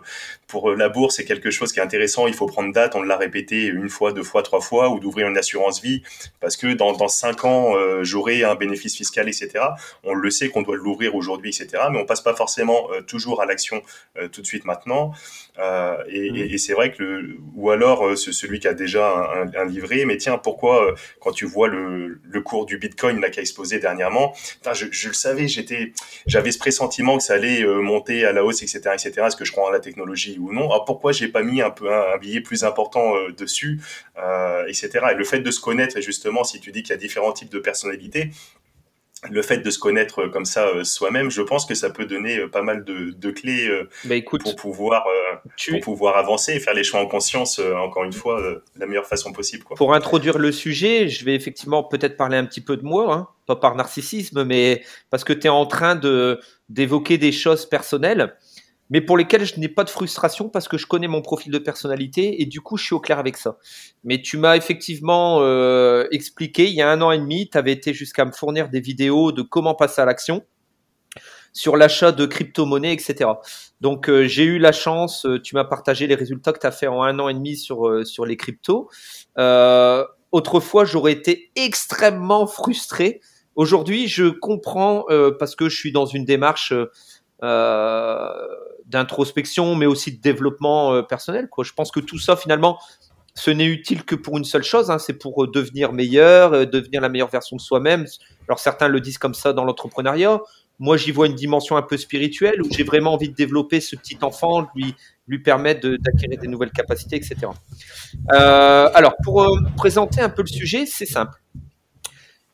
pour 0.47 0.69
la 0.71 0.89
bourse 0.89 1.15
c'est 1.15 1.25
quelque 1.25 1.49
chose 1.49 1.73
qui 1.73 1.79
est 1.79 1.83
intéressant. 1.83 2.27
Il 2.27 2.35
faut 2.35 2.45
prendre 2.45 2.71
date. 2.71 2.95
On 2.95 3.01
l'a 3.01 3.17
répété 3.17 3.65
une 3.65 3.89
fois, 3.89 4.13
deux 4.13 4.21
fois, 4.21 4.43
trois 4.43 4.61
fois, 4.61 4.89
ou 4.89 4.99
d'ouvrir 4.99 5.27
une 5.27 5.37
assurance 5.37 5.81
vie 5.81 6.03
parce 6.41 6.55
que 6.55 6.73
dans 6.73 6.93
dans 6.93 7.07
cinq 7.07 7.43
ans 7.43 7.75
euh, 7.75 8.03
j'aurai 8.03 8.43
un 8.43 8.53
bénéfice 8.53 8.95
fiscal, 8.97 9.27
etc. 9.27 9.65
On 10.03 10.13
le 10.13 10.29
sait 10.29 10.49
qu'on 10.49 10.61
doit 10.61 10.75
l'ouvrir 10.75 11.15
aujourd'hui, 11.15 11.49
etc. 11.49 11.85
Mais 11.91 11.97
on 11.99 12.05
passe 12.05 12.21
pas 12.21 12.35
forcément 12.35 12.87
toujours 13.07 13.41
à 13.41 13.47
l'action 13.47 13.81
tout 14.31 14.41
de 14.41 14.45
suite 14.45 14.65
maintenant 14.65 14.90
maintenant. 14.91 15.13
Euh, 15.59 15.97
et, 16.07 16.31
mmh. 16.31 16.35
et, 16.53 16.57
c'est 16.57 16.73
vrai 16.73 16.91
que 16.91 17.03
le, 17.03 17.37
ou 17.55 17.69
alors 17.71 18.07
euh, 18.07 18.15
celui 18.15 18.59
qui 18.59 18.67
a 18.69 18.73
déjà 18.73 19.13
un, 19.35 19.53
un, 19.53 19.65
livret, 19.65 20.05
mais 20.05 20.17
tiens, 20.17 20.37
pourquoi 20.37 20.87
euh, 20.87 20.95
quand 21.19 21.33
tu 21.33 21.45
vois 21.45 21.67
le, 21.67 22.21
le 22.23 22.41
cours 22.41 22.65
du 22.65 22.77
Bitcoin 22.77 23.19
là 23.19 23.29
qui 23.29 23.39
a 23.39 23.41
explosé 23.41 23.77
dernièrement, 23.77 24.33
je, 24.73 24.85
je, 24.89 25.09
le 25.09 25.13
savais, 25.13 25.49
j'étais, 25.49 25.91
j'avais 26.25 26.51
ce 26.51 26.57
pressentiment 26.57 27.17
que 27.17 27.23
ça 27.23 27.33
allait 27.33 27.65
monter 27.65 28.25
à 28.25 28.31
la 28.31 28.45
hausse, 28.45 28.63
etc., 28.63 28.79
etc. 28.93 29.23
Est-ce 29.27 29.35
que 29.35 29.45
je 29.45 29.51
crois 29.51 29.67
en 29.67 29.71
la 29.71 29.81
technologie 29.81 30.37
ou 30.39 30.53
non? 30.53 30.71
Alors 30.71 30.85
pourquoi 30.85 31.11
j'ai 31.11 31.27
pas 31.27 31.43
mis 31.43 31.61
un 31.61 31.69
peu 31.69 31.93
un, 31.93 32.17
billet 32.17 32.41
plus 32.41 32.63
important 32.63 33.13
dessus, 33.37 33.81
etc. 34.67 34.89
Et 35.11 35.15
le 35.15 35.23
fait 35.25 35.39
de 35.39 35.51
se 35.51 35.59
connaître, 35.59 35.99
justement, 36.01 36.43
si 36.43 36.59
tu 36.59 36.71
dis 36.71 36.81
qu'il 36.81 36.91
y 36.91 36.93
a 36.93 36.97
différents 36.97 37.33
types 37.33 37.51
de 37.51 37.59
personnalités, 37.59 38.31
le 39.29 39.41
fait 39.41 39.59
de 39.59 39.69
se 39.69 39.77
connaître 39.77 40.27
comme 40.27 40.45
ça 40.45 40.67
euh, 40.67 40.83
soi-même, 40.83 41.29
je 41.29 41.41
pense 41.41 41.65
que 41.65 41.75
ça 41.75 41.91
peut 41.91 42.05
donner 42.05 42.39
euh, 42.39 42.47
pas 42.47 42.63
mal 42.63 42.83
de, 42.83 43.11
de 43.11 43.31
clés 43.31 43.67
euh, 43.67 43.87
bah, 44.05 44.15
écoute, 44.15 44.41
pour 44.41 44.55
pouvoir 44.55 45.05
pour 45.69 45.79
pouvoir 45.81 46.17
avancer 46.17 46.53
et 46.53 46.59
faire 46.59 46.73
les 46.73 46.83
choix 46.83 46.99
en 46.99 47.05
conscience. 47.05 47.59
encore 47.59 48.03
une 48.03 48.13
fois, 48.13 48.41
la 48.77 48.85
meilleure 48.85 49.05
façon 49.05 49.31
possible. 49.31 49.63
Quoi. 49.63 49.77
Pour 49.77 49.93
introduire 49.93 50.37
le 50.37 50.51
sujet, 50.51 51.07
je 51.07 51.25
vais 51.25 51.35
effectivement 51.35 51.83
peut-être 51.83 52.17
parler 52.17 52.37
un 52.37 52.45
petit 52.45 52.61
peu 52.61 52.77
de 52.77 52.83
moi, 52.83 53.13
hein, 53.13 53.27
pas 53.47 53.55
par 53.55 53.75
narcissisme, 53.75 54.43
mais 54.43 54.83
parce 55.09 55.23
que 55.23 55.33
tu 55.33 55.47
es 55.47 55.49
en 55.49 55.65
train 55.65 55.95
de 55.95 56.39
d'évoquer 56.69 57.17
des 57.17 57.31
choses 57.31 57.65
personnelles 57.65 58.33
mais 58.91 58.99
pour 58.99 59.17
lesquels 59.17 59.45
je 59.45 59.59
n'ai 59.59 59.69
pas 59.69 59.85
de 59.85 59.89
frustration 59.89 60.49
parce 60.49 60.67
que 60.67 60.77
je 60.77 60.85
connais 60.85 61.07
mon 61.07 61.21
profil 61.21 61.51
de 61.51 61.57
personnalité 61.57 62.41
et 62.41 62.45
du 62.45 62.59
coup 62.59 62.75
je 62.77 62.83
suis 62.83 62.93
au 62.93 62.99
clair 62.99 63.17
avec 63.17 63.37
ça. 63.37 63.57
Mais 64.03 64.21
tu 64.21 64.37
m'as 64.37 64.57
effectivement 64.57 65.39
euh, 65.39 66.05
expliqué, 66.11 66.67
il 66.67 66.75
y 66.75 66.81
a 66.81 66.91
un 66.91 67.01
an 67.01 67.11
et 67.11 67.17
demi, 67.17 67.49
tu 67.49 67.57
avais 67.57 67.71
été 67.71 67.93
jusqu'à 67.93 68.25
me 68.25 68.33
fournir 68.33 68.69
des 68.69 68.81
vidéos 68.81 69.31
de 69.31 69.41
comment 69.41 69.75
passer 69.75 70.01
à 70.01 70.05
l'action 70.05 70.43
sur 71.53 71.77
l'achat 71.77 72.11
de 72.11 72.25
crypto-monnaies, 72.25 72.93
etc. 72.93 73.29
Donc 73.79 74.09
euh, 74.09 74.27
j'ai 74.27 74.43
eu 74.43 74.57
la 74.57 74.73
chance, 74.73 75.25
euh, 75.25 75.41
tu 75.41 75.55
m'as 75.55 75.65
partagé 75.65 76.05
les 76.05 76.15
résultats 76.15 76.51
que 76.51 76.59
tu 76.59 76.67
as 76.67 76.71
fait 76.71 76.87
en 76.87 77.01
un 77.01 77.17
an 77.19 77.29
et 77.29 77.33
demi 77.33 77.55
sur, 77.55 78.05
sur 78.05 78.25
les 78.25 78.35
cryptos. 78.35 78.89
autrefois, 80.33 80.83
j'aurais 80.83 81.13
été 81.13 81.51
extrêmement 81.55 82.45
frustré. 82.45 83.21
Aujourd'hui, 83.55 84.09
je 84.09 84.27
comprends 84.27 85.05
parce 85.39 85.55
que 85.55 85.69
je 85.69 85.77
suis 85.77 85.91
dans 85.93 86.05
une 86.05 86.25
démarche 86.25 86.73
d'introspection, 88.91 89.75
mais 89.75 89.85
aussi 89.85 90.11
de 90.11 90.21
développement 90.21 90.93
euh, 90.93 91.01
personnel. 91.01 91.49
Je 91.63 91.73
pense 91.73 91.91
que 91.91 91.99
tout 91.99 92.19
ça, 92.19 92.35
finalement, 92.35 92.79
ce 93.33 93.49
n'est 93.49 93.65
utile 93.65 94.03
que 94.03 94.15
pour 94.15 94.37
une 94.37 94.43
seule 94.43 94.63
chose, 94.63 94.91
hein, 94.91 94.99
c'est 94.99 95.13
pour 95.13 95.43
euh, 95.43 95.47
devenir 95.47 95.93
meilleur, 95.93 96.53
euh, 96.53 96.65
devenir 96.65 97.01
la 97.01 97.09
meilleure 97.09 97.29
version 97.29 97.55
de 97.55 97.61
soi-même. 97.61 98.05
Alors 98.47 98.59
certains 98.59 98.89
le 98.89 98.99
disent 98.99 99.17
comme 99.17 99.33
ça 99.33 99.53
dans 99.53 99.63
l'entrepreneuriat. 99.63 100.41
Moi, 100.79 100.97
j'y 100.97 101.11
vois 101.11 101.27
une 101.27 101.35
dimension 101.35 101.77
un 101.77 101.83
peu 101.83 101.95
spirituelle 101.95 102.61
où 102.61 102.67
j'ai 102.71 102.83
vraiment 102.83 103.13
envie 103.13 103.29
de 103.29 103.35
développer 103.35 103.79
ce 103.79 103.95
petit 103.95 104.17
enfant, 104.21 104.67
lui 104.75 105.39
permettre 105.43 105.87
d'acquérir 105.87 106.39
des 106.39 106.47
nouvelles 106.47 106.71
capacités, 106.71 107.17
etc. 107.17 107.35
Alors, 108.29 109.13
pour 109.23 109.47
présenter 109.77 110.21
un 110.21 110.29
peu 110.29 110.41
le 110.41 110.47
sujet, 110.47 110.87
c'est 110.87 111.05
simple. 111.05 111.39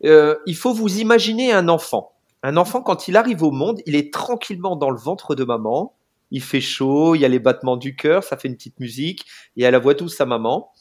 Il 0.01 0.55
faut 0.57 0.73
vous 0.73 0.99
imaginer 0.99 1.53
un 1.53 1.69
enfant. 1.69 2.17
Un 2.43 2.57
enfant, 2.57 2.81
quand 2.81 3.07
il 3.07 3.15
arrive 3.15 3.43
au 3.43 3.51
monde, 3.51 3.81
il 3.85 3.95
est 3.95 4.13
tranquillement 4.13 4.75
dans 4.75 4.89
le 4.89 4.99
ventre 4.99 5.33
de 5.33 5.45
maman 5.45 5.93
il 6.31 6.41
fait 6.41 6.61
chaud, 6.61 7.15
il 7.15 7.21
y 7.21 7.25
a 7.25 7.27
les 7.27 7.39
battements 7.39 7.77
du 7.77 7.95
cœur, 7.95 8.23
ça 8.23 8.37
fait 8.37 8.47
une 8.47 8.55
petite 8.55 8.79
musique, 8.79 9.25
y 9.55 9.65
a 9.65 9.71
la 9.71 9.79
voix 9.79 9.93
douce 9.93 10.15
sa 10.15 10.25
maman. 10.25 10.71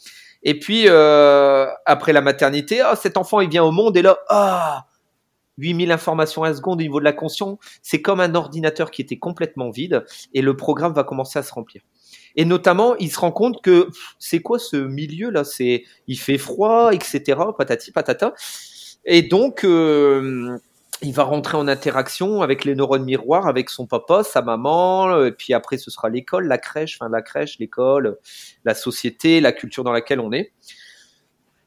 Et 0.43 0.59
puis 0.59 0.85
euh, 0.89 1.67
après 1.87 2.13
la 2.13 2.21
maternité, 2.21 2.83
oh, 2.85 2.95
cet 3.01 3.17
enfant 3.17 3.41
il 3.41 3.49
vient 3.49 3.65
au 3.65 3.73
monde 3.73 3.97
et 3.97 4.03
là, 4.03 4.19
ah, 4.29 4.87
8000 5.59 5.91
informations 5.91 6.43
à 6.43 6.49
la 6.49 6.55
seconde 6.55 6.81
au 6.81 6.83
niveau 6.83 7.01
de 7.01 7.05
la 7.05 7.13
conscience, 7.13 7.59
c'est 7.83 8.03
comme 8.03 8.21
un 8.21 8.35
ordinateur 8.35 8.91
qui 8.91 9.03
était 9.03 9.17
complètement 9.19 9.71
vide 9.71 10.05
et 10.35 10.43
le 10.43 10.57
programme 10.57 10.93
va 10.93 11.05
commencer 11.05 11.39
à 11.39 11.43
se 11.43 11.53
remplir. 11.53 11.83
Et 12.37 12.45
notamment, 12.45 12.97
il 12.97 13.11
se 13.11 13.19
rend 13.19 13.33
compte 13.33 13.63
que 13.63 13.89
c'est 14.19 14.41
quoi 14.41 14.59
ce 14.59 14.77
milieu 14.77 15.31
là 15.31 15.43
C'est 15.45 15.85
il 16.07 16.19
fait 16.19 16.39
froid, 16.39 16.93
etc. 16.93 17.41
Patati 17.57 17.93
patata. 17.93 18.35
Et 19.07 19.23
donc, 19.23 19.65
euh, 19.65 20.59
il 21.03 21.13
va 21.13 21.25
rentrer 21.25 21.57
en 21.57 21.69
interaction 21.69 22.43
avec 22.43 22.65
les 22.65 22.75
neurones 22.75 23.05
miroirs, 23.05 23.47
avec 23.47 23.71
son 23.71 23.87
papa, 23.87 24.23
sa 24.23 24.43
maman, 24.43 25.25
et 25.25 25.33
puis 25.33 25.53
après 25.53 25.79
ce 25.79 25.91
sera 25.91 26.09
l'école, 26.09 26.47
la 26.47 26.59
crèche, 26.59 26.97
enfin 26.99 27.11
la 27.11 27.23
crèche, 27.23 27.59
l'école, 27.59 28.19
la 28.65 28.75
société, 28.75 29.41
la 29.41 29.53
culture 29.53 29.85
dans 29.85 29.93
laquelle 29.93 30.21
on 30.21 30.33
est. 30.33 30.53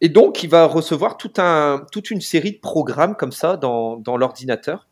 Et 0.01 0.09
donc 0.09 0.43
il 0.43 0.49
va 0.49 0.65
recevoir 0.65 1.17
tout 1.17 1.34
un, 1.38 1.86
toute 1.91 2.09
une 2.09 2.21
série 2.21 2.53
de 2.53 2.59
programmes 2.59 3.15
comme 3.15 3.32
ça 3.32 3.57
dans, 3.57 3.97
dans 3.97 4.17
l'ordinateur. 4.17 4.88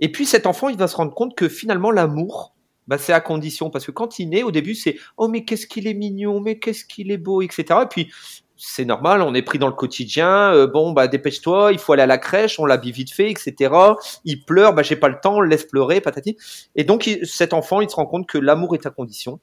Et 0.00 0.10
puis 0.10 0.26
cet 0.26 0.46
enfant, 0.46 0.68
il 0.68 0.76
va 0.76 0.88
se 0.88 0.96
rendre 0.96 1.14
compte 1.14 1.36
que 1.36 1.48
finalement 1.48 1.90
l'amour, 1.90 2.54
bah, 2.86 2.98
c'est 2.98 3.12
à 3.12 3.20
condition 3.20 3.70
parce 3.70 3.86
que 3.86 3.92
quand 3.92 4.18
il 4.18 4.30
naît, 4.30 4.42
au 4.42 4.50
début 4.50 4.74
c'est 4.74 4.96
oh 5.16 5.28
mais 5.28 5.44
qu'est-ce 5.44 5.66
qu'il 5.66 5.86
est 5.86 5.94
mignon, 5.94 6.40
mais 6.40 6.58
qu'est-ce 6.58 6.84
qu'il 6.84 7.10
est 7.12 7.18
beau, 7.18 7.40
etc. 7.40 7.64
Et 7.82 7.86
puis 7.88 8.12
c'est 8.62 8.84
normal, 8.84 9.22
on 9.22 9.34
est 9.34 9.42
pris 9.42 9.58
dans 9.58 9.68
le 9.68 9.72
quotidien. 9.72 10.52
Euh, 10.52 10.66
bon, 10.66 10.92
bah 10.92 11.08
dépêche-toi, 11.08 11.72
il 11.72 11.78
faut 11.78 11.94
aller 11.94 12.02
à 12.02 12.06
la 12.06 12.18
crèche, 12.18 12.60
on 12.60 12.66
l'habille 12.66 12.92
vite 12.92 13.10
fait, 13.10 13.30
etc. 13.30 13.74
Il 14.24 14.44
pleure, 14.44 14.74
bah 14.74 14.82
j'ai 14.82 14.96
pas 14.96 15.08
le 15.08 15.18
temps, 15.20 15.40
laisse 15.40 15.64
pleurer, 15.64 16.02
patati. 16.02 16.36
Et 16.76 16.84
donc 16.84 17.08
cet 17.24 17.54
enfant, 17.54 17.80
il 17.80 17.88
se 17.88 17.96
rend 17.96 18.06
compte 18.06 18.26
que 18.26 18.36
l'amour 18.36 18.74
est 18.74 18.84
à 18.84 18.90
condition. 18.90 19.40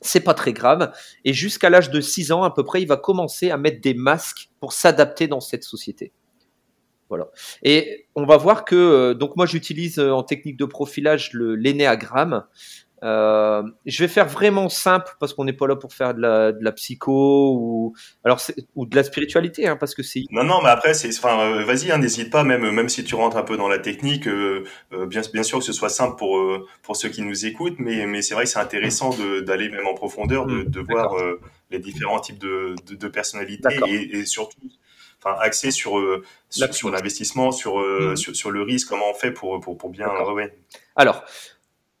C'est 0.00 0.20
pas 0.20 0.34
très 0.34 0.54
grave. 0.54 0.92
Et 1.24 1.34
jusqu'à 1.34 1.68
l'âge 1.68 1.90
de 1.90 2.00
6 2.00 2.32
ans 2.32 2.44
à 2.44 2.50
peu 2.50 2.64
près, 2.64 2.80
il 2.80 2.88
va 2.88 2.96
commencer 2.96 3.50
à 3.50 3.58
mettre 3.58 3.80
des 3.82 3.94
masques 3.94 4.48
pour 4.58 4.72
s'adapter 4.72 5.28
dans 5.28 5.40
cette 5.40 5.64
société. 5.64 6.12
Voilà. 7.08 7.28
Et 7.62 8.06
on 8.14 8.24
va 8.24 8.36
voir 8.36 8.64
que 8.64 8.74
euh, 8.74 9.14
donc 9.14 9.36
moi 9.36 9.46
j'utilise 9.46 9.98
euh, 9.98 10.10
en 10.10 10.22
technique 10.22 10.56
de 10.56 10.64
profilage 10.64 11.32
le 11.34 11.54
l'énéagramme. 11.54 12.44
Euh, 13.06 13.62
je 13.84 14.02
vais 14.02 14.08
faire 14.08 14.26
vraiment 14.26 14.68
simple 14.68 15.12
parce 15.20 15.32
qu'on 15.32 15.44
n'est 15.44 15.52
pas 15.52 15.68
là 15.68 15.76
pour 15.76 15.94
faire 15.94 16.12
de 16.12 16.20
la, 16.20 16.50
de 16.50 16.64
la 16.64 16.72
psycho 16.72 17.54
ou 17.54 17.94
alors 18.24 18.40
ou 18.74 18.84
de 18.84 18.96
la 18.96 19.04
spiritualité 19.04 19.68
hein, 19.68 19.76
parce 19.76 19.94
que 19.94 20.02
c'est 20.02 20.24
non 20.32 20.42
non 20.42 20.60
mais 20.60 20.70
après 20.70 20.92
c'est 20.92 21.16
enfin 21.16 21.38
euh, 21.38 21.64
vas-y 21.64 21.92
hein, 21.92 21.98
n'hésite 21.98 22.32
pas 22.32 22.42
même 22.42 22.68
même 22.68 22.88
si 22.88 23.04
tu 23.04 23.14
rentres 23.14 23.36
un 23.36 23.44
peu 23.44 23.56
dans 23.56 23.68
la 23.68 23.78
technique 23.78 24.26
euh, 24.26 24.64
bien 25.06 25.20
bien 25.32 25.44
sûr 25.44 25.60
que 25.60 25.64
ce 25.64 25.72
soit 25.72 25.88
simple 25.88 26.16
pour 26.16 26.36
pour 26.82 26.96
ceux 26.96 27.08
qui 27.08 27.22
nous 27.22 27.46
écoutent 27.46 27.78
mais 27.78 28.06
mais 28.06 28.22
c'est 28.22 28.34
vrai 28.34 28.42
que 28.42 28.50
c'est 28.50 28.58
intéressant 28.58 29.10
d'aller 29.46 29.68
même 29.68 29.86
en 29.86 29.94
profondeur 29.94 30.46
de, 30.46 30.64
de 30.64 30.80
voir 30.80 31.14
les 31.70 31.78
différents 31.78 32.18
types 32.18 32.38
de 32.38 32.74
de, 32.88 32.96
de 32.96 33.08
personnalités 33.08 33.78
et, 33.86 34.18
et, 34.18 34.26
surtout 34.26 34.58
enfin 35.22 35.36
axé 35.40 35.70
sur 35.70 36.02
sur, 36.50 36.74
sur 36.74 36.90
l'investissement 36.90 37.52
sur, 37.52 37.78
mmh. 37.78 38.16
sur, 38.16 38.34
sur 38.34 38.50
le 38.50 38.62
risque 38.62 38.88
comment 38.88 39.10
on 39.10 39.14
fait 39.14 39.30
pour 39.30 39.60
pour 39.60 39.78
pour 39.78 39.90
bien 39.90 40.08
ouais. 40.32 40.58
alors 40.96 41.22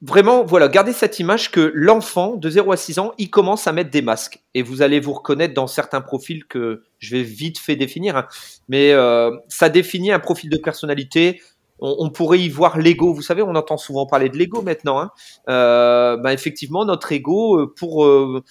vraiment, 0.02 0.44
voilà, 0.44 0.68
gardez 0.68 0.92
cette 0.92 1.18
image 1.18 1.50
que 1.50 1.72
l'enfant 1.74 2.36
de 2.36 2.50
0 2.50 2.72
à 2.72 2.76
6 2.76 2.98
ans, 2.98 3.12
il 3.18 3.30
commence 3.30 3.66
à 3.66 3.72
mettre 3.72 3.90
des 3.90 4.02
masques. 4.02 4.42
Et 4.54 4.62
vous 4.62 4.82
allez 4.82 5.00
vous 5.00 5.12
reconnaître 5.12 5.54
dans 5.54 5.66
certains 5.66 6.00
profils 6.00 6.46
que 6.46 6.82
je 6.98 7.16
vais 7.16 7.22
vite 7.22 7.58
fait 7.58 7.76
définir. 7.76 8.16
Hein. 8.16 8.26
Mais 8.68 8.92
euh, 8.92 9.30
ça 9.48 9.68
définit 9.68 10.12
un 10.12 10.18
profil 10.18 10.50
de 10.50 10.58
personnalité. 10.58 11.40
On, 11.78 12.08
pourrait 12.08 12.40
y 12.40 12.48
voir 12.48 12.78
l'ego. 12.78 13.12
Vous 13.12 13.20
savez, 13.20 13.42
on 13.42 13.54
entend 13.54 13.76
souvent 13.76 14.06
parler 14.06 14.30
de 14.30 14.38
l'ego 14.38 14.62
maintenant. 14.62 14.98
Hein. 14.98 15.10
Euh, 15.50 16.16
bah, 16.16 16.32
effectivement, 16.32 16.84
notre 16.84 17.12
ego, 17.12 17.60
euh, 17.60 17.74
pour... 17.76 18.04
Euh, 18.04 18.42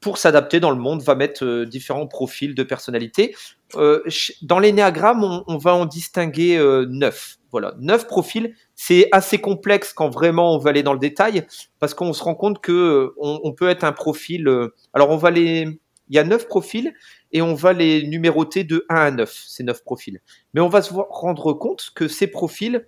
pour 0.00 0.18
s'adapter 0.18 0.60
dans 0.60 0.70
le 0.70 0.76
monde, 0.76 1.02
va 1.02 1.14
mettre 1.14 1.64
différents 1.64 2.06
profils 2.06 2.54
de 2.54 2.62
personnalité. 2.62 3.34
dans 3.74 4.58
l'énéagramme, 4.58 5.22
on, 5.24 5.44
on, 5.46 5.58
va 5.58 5.74
en 5.74 5.86
distinguer 5.86 6.58
neuf. 6.88 7.38
Voilà, 7.50 7.74
neuf 7.78 8.06
profils. 8.06 8.54
C'est 8.76 9.08
assez 9.12 9.38
complexe 9.38 9.92
quand 9.92 10.08
vraiment 10.08 10.54
on 10.54 10.58
va 10.58 10.70
aller 10.70 10.82
dans 10.82 10.92
le 10.92 10.98
détail, 10.98 11.46
parce 11.80 11.94
qu'on 11.94 12.12
se 12.12 12.22
rend 12.22 12.34
compte 12.34 12.60
que 12.60 12.72
euh, 12.72 13.14
on, 13.18 13.52
peut 13.52 13.68
être 13.68 13.84
un 13.84 13.92
profil. 13.92 14.46
Euh, 14.48 14.74
alors 14.92 15.10
on 15.10 15.16
va 15.16 15.30
les, 15.30 15.62
il 16.08 16.16
y 16.16 16.18
a 16.18 16.24
neuf 16.24 16.46
profils 16.46 16.92
et 17.32 17.42
on 17.42 17.54
va 17.54 17.72
les 17.72 18.06
numéroter 18.06 18.64
de 18.64 18.86
1 18.88 18.94
à 18.94 19.10
9, 19.10 19.44
ces 19.48 19.64
neuf 19.64 19.82
profils. 19.82 20.20
Mais 20.54 20.60
on 20.60 20.68
va 20.68 20.82
se 20.82 20.92
rendre 20.92 21.52
compte 21.52 21.90
que 21.94 22.08
ces 22.08 22.28
profils, 22.28 22.86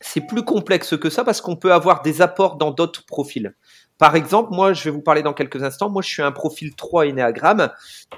c'est 0.00 0.26
plus 0.26 0.44
complexe 0.44 0.96
que 0.96 1.10
ça 1.10 1.24
parce 1.24 1.40
qu'on 1.40 1.56
peut 1.56 1.72
avoir 1.72 2.02
des 2.02 2.22
apports 2.22 2.56
dans 2.56 2.70
d'autres 2.70 3.04
profils. 3.06 3.54
Par 4.00 4.16
exemple, 4.16 4.54
moi, 4.54 4.72
je 4.72 4.82
vais 4.82 4.90
vous 4.90 5.02
parler 5.02 5.22
dans 5.22 5.34
quelques 5.34 5.62
instants. 5.62 5.90
Moi, 5.90 6.00
je 6.00 6.08
suis 6.08 6.22
un 6.22 6.32
profil 6.32 6.74
3 6.74 7.06
énéagramme. 7.06 7.70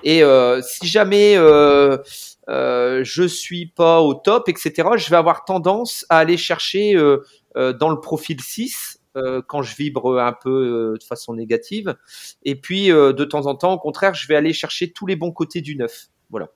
Et 0.04 0.22
euh, 0.22 0.62
si 0.62 0.86
jamais 0.86 1.34
euh, 1.36 1.98
euh, 2.48 3.00
je 3.02 3.24
suis 3.24 3.66
pas 3.66 4.00
au 4.00 4.14
top, 4.14 4.48
etc., 4.48 4.90
je 4.96 5.10
vais 5.10 5.16
avoir 5.16 5.44
tendance 5.44 6.06
à 6.08 6.18
aller 6.18 6.36
chercher 6.36 6.94
euh, 6.94 7.18
euh 7.56 7.72
dans 7.72 7.90
le 7.90 7.98
profil 7.98 8.40
6 8.40 9.00
euh, 9.16 9.42
quand 9.46 9.62
je 9.62 9.74
vibre 9.74 10.20
un 10.20 10.32
peu 10.32 10.96
de 11.00 11.04
façon 11.04 11.34
négative. 11.34 11.96
Et 12.44 12.54
puis, 12.54 12.86
de 12.88 13.24
temps 13.24 13.46
en 13.46 13.56
temps, 13.56 13.72
au 13.72 13.78
contraire, 13.78 14.14
je 14.14 14.28
vais 14.28 14.36
aller 14.36 14.52
chercher 14.52 14.92
tous 14.92 15.06
les 15.06 15.16
bons 15.16 15.32
côtés 15.32 15.62
du 15.62 15.74
9. 15.74 16.06
Voilà. 16.30 16.48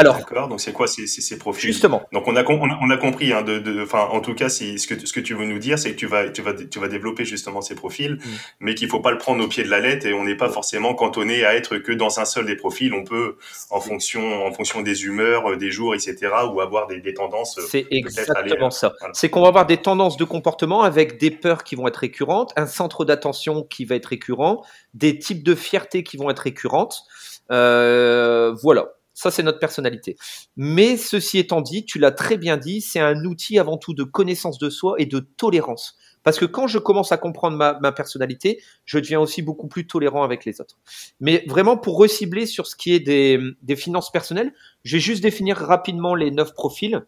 Alors, 0.00 0.16
d'accord. 0.16 0.48
Donc 0.48 0.60
c'est 0.60 0.72
quoi 0.72 0.86
ces, 0.86 1.06
ces, 1.06 1.20
ces, 1.20 1.38
profils? 1.38 1.72
Justement. 1.72 2.02
Donc 2.12 2.26
on 2.26 2.36
a 2.36 2.44
on 2.44 2.90
a, 2.90 2.96
compris. 2.96 3.32
Hein, 3.32 3.42
de, 3.42 3.58
de, 3.58 3.82
enfin, 3.82 4.08
en 4.10 4.20
tout 4.20 4.34
cas, 4.34 4.48
si, 4.48 4.78
ce 4.78 4.86
que 4.86 5.06
ce 5.06 5.12
que 5.12 5.20
tu 5.20 5.34
veux 5.34 5.44
nous 5.44 5.58
dire, 5.58 5.78
c'est 5.78 5.92
que 5.92 5.96
tu 5.96 6.06
vas 6.06 6.28
tu 6.30 6.42
vas 6.42 6.54
tu 6.54 6.78
vas 6.78 6.88
développer 6.88 7.24
justement 7.24 7.60
ces 7.60 7.74
profils, 7.74 8.14
mm. 8.14 8.20
mais 8.60 8.74
qu'il 8.74 8.88
faut 8.88 9.00
pas 9.00 9.10
le 9.10 9.18
prendre 9.18 9.44
au 9.44 9.48
pied 9.48 9.62
de 9.62 9.68
la 9.68 9.80
lettre 9.80 10.06
et 10.06 10.12
on 10.12 10.24
n'est 10.24 10.36
pas 10.36 10.48
forcément 10.48 10.94
cantonné 10.94 11.44
à 11.44 11.54
être 11.54 11.78
que 11.78 11.92
dans 11.92 12.18
un 12.18 12.24
seul 12.24 12.46
des 12.46 12.56
profils. 12.56 12.92
On 12.94 13.04
peut 13.04 13.36
en 13.70 13.80
fonction 13.80 14.46
en 14.46 14.52
fonction 14.52 14.82
des 14.82 15.04
humeurs, 15.04 15.50
euh, 15.50 15.56
des 15.56 15.70
jours, 15.70 15.94
etc. 15.94 16.16
ou 16.52 16.60
avoir 16.60 16.86
des, 16.86 17.00
des 17.00 17.14
tendances. 17.14 17.58
Euh, 17.58 17.62
c'est 17.68 17.86
exactement 17.90 18.70
ça. 18.70 18.94
C'est 19.12 19.30
qu'on 19.30 19.42
va 19.42 19.48
avoir 19.48 19.66
des 19.66 19.76
tendances 19.76 20.16
de 20.16 20.24
comportement 20.24 20.82
avec 20.82 21.18
des 21.18 21.30
peurs 21.30 21.64
qui 21.64 21.74
vont 21.74 21.86
être 21.88 21.98
récurrentes, 21.98 22.52
un 22.56 22.66
centre 22.66 23.04
d'attention 23.04 23.62
qui 23.62 23.84
va 23.84 23.96
être 23.96 24.06
récurrent, 24.06 24.64
des 24.94 25.18
types 25.18 25.42
de 25.42 25.54
fierté 25.54 26.02
qui 26.02 26.16
vont 26.16 26.30
être 26.30 26.40
récurrentes. 26.40 27.02
Euh, 27.50 28.54
voilà. 28.62 28.86
Ça, 29.20 29.30
c'est 29.30 29.42
notre 29.42 29.58
personnalité. 29.58 30.16
Mais 30.56 30.96
ceci 30.96 31.36
étant 31.36 31.60
dit, 31.60 31.84
tu 31.84 31.98
l'as 31.98 32.10
très 32.10 32.38
bien 32.38 32.56
dit, 32.56 32.80
c'est 32.80 33.00
un 33.00 33.26
outil 33.26 33.58
avant 33.58 33.76
tout 33.76 33.92
de 33.92 34.02
connaissance 34.02 34.56
de 34.56 34.70
soi 34.70 34.94
et 34.96 35.04
de 35.04 35.18
tolérance. 35.18 35.98
Parce 36.22 36.38
que 36.38 36.46
quand 36.46 36.66
je 36.68 36.78
commence 36.78 37.12
à 37.12 37.18
comprendre 37.18 37.58
ma, 37.58 37.92
personnalité, 37.92 38.62
je 38.86 38.98
deviens 38.98 39.20
aussi 39.20 39.42
beaucoup 39.42 39.68
plus 39.68 39.86
tolérant 39.86 40.22
avec 40.22 40.46
les 40.46 40.62
autres. 40.62 40.78
Mais 41.20 41.44
vraiment, 41.48 41.76
pour 41.76 41.98
recibler 41.98 42.46
sur 42.46 42.66
ce 42.66 42.74
qui 42.74 42.94
est 42.94 43.00
des, 43.00 43.38
des 43.60 43.76
finances 43.76 44.10
personnelles, 44.10 44.54
je 44.84 44.96
vais 44.96 45.00
juste 45.00 45.22
définir 45.22 45.58
rapidement 45.58 46.14
les 46.14 46.30
neuf 46.30 46.54
profils. 46.54 47.04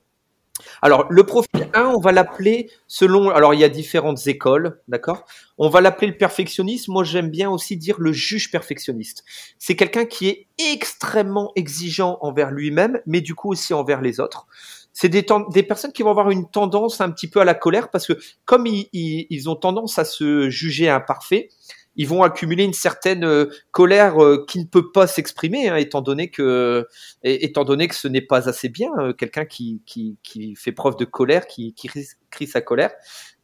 Alors, 0.83 1.07
le 1.11 1.25
profil 1.25 1.69
1, 1.75 1.85
on 1.87 2.01
va 2.01 2.13
l'appeler 2.13 2.71
selon. 2.87 3.31
Alors, 3.31 3.55
il 3.55 3.61
y 3.61 3.65
a 3.65 3.69
différentes 3.69 4.27
écoles, 4.27 4.81
d'accord? 4.89 5.25
On 5.59 5.69
va 5.69 5.81
l'appeler 5.81 6.09
le 6.09 6.17
perfectionniste. 6.17 6.89
Moi, 6.89 7.05
j'aime 7.05 7.31
bien 7.31 7.51
aussi 7.51 7.77
dire 7.77 7.97
le 7.99 8.13
juge 8.13 8.51
perfectionniste. 8.51 9.25
C'est 9.59 9.77
quelqu'un 9.77 10.05
qui 10.05 10.29
est 10.29 10.47
extrêmement 10.59 11.53
exigeant 11.57 12.19
envers 12.21 12.51
lui-même, 12.51 13.01
mais 13.07 13.21
du 13.21 13.35
coup 13.35 13.51
aussi 13.51 13.75
envers 13.75 14.01
les 14.01 14.21
autres. 14.21 14.47
C'est 14.93 15.09
des, 15.09 15.23
personnes 15.63 15.93
qui 15.93 16.03
vont 16.03 16.11
avoir 16.11 16.31
une 16.31 16.49
tendance 16.51 17.01
un 17.01 17.11
petit 17.11 17.29
peu 17.29 17.41
à 17.41 17.45
la 17.45 17.55
colère 17.55 17.91
parce 17.91 18.07
que 18.07 18.13
comme 18.45 18.67
ils, 18.67 18.89
ils 18.93 19.49
ont 19.49 19.57
tendance 19.57 19.99
à 19.99 20.05
se 20.05 20.51
juger 20.51 20.91
imparfaits, 20.91 21.49
ils 21.97 22.09
vont 22.09 22.23
accumuler 22.23 22.65
une 22.65 22.73
certaine 22.73 23.25
euh, 23.25 23.47
colère 23.71 24.23
euh, 24.23 24.45
qui 24.49 24.59
ne 24.59 24.65
peut 24.65 24.91
pas 24.93 25.07
s'exprimer, 25.07 25.69
hein, 25.69 25.77
étant 25.77 26.01
donné 26.01 26.31
que, 26.31 26.87
étant 27.23 27.65
donné 27.65 27.89
que 27.89 27.95
ce 27.95 28.09
n'est 28.09 28.23
pas 28.23 28.49
assez 28.49 28.69
bien 28.69 28.91
euh, 28.99 29.13
quelqu'un 29.13 29.45
qui, 29.45 29.83
qui, 29.85 30.17
qui, 30.23 30.55
fait 30.55 30.73
preuve 30.73 30.97
de 30.97 31.05
colère, 31.05 31.47
qui, 31.47 31.75
qui 31.75 31.89
crie 32.31 32.47
sa 32.47 32.61
colère. 32.61 32.93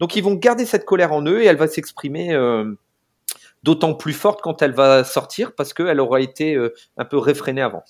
Donc 0.01 0.17
ils 0.17 0.23
vont 0.23 0.35
garder 0.35 0.65
cette 0.65 0.85
colère 0.85 1.13
en 1.13 1.25
eux 1.27 1.43
et 1.43 1.47
elle 1.47 1.57
va 1.57 1.69
s'exprimer 1.69 2.35
d'autant 3.63 3.95
plus 3.95 4.15
forte 4.15 4.41
quand 4.41 4.63
elle 4.63 4.73
va 4.73 5.05
sortir 5.05 5.55
parce 5.55 5.75
qu'elle 5.75 6.01
aura 6.01 6.21
été 6.21 6.57
un 6.97 7.05
peu 7.05 7.19
réfrénée 7.19 7.61
avant. 7.61 7.83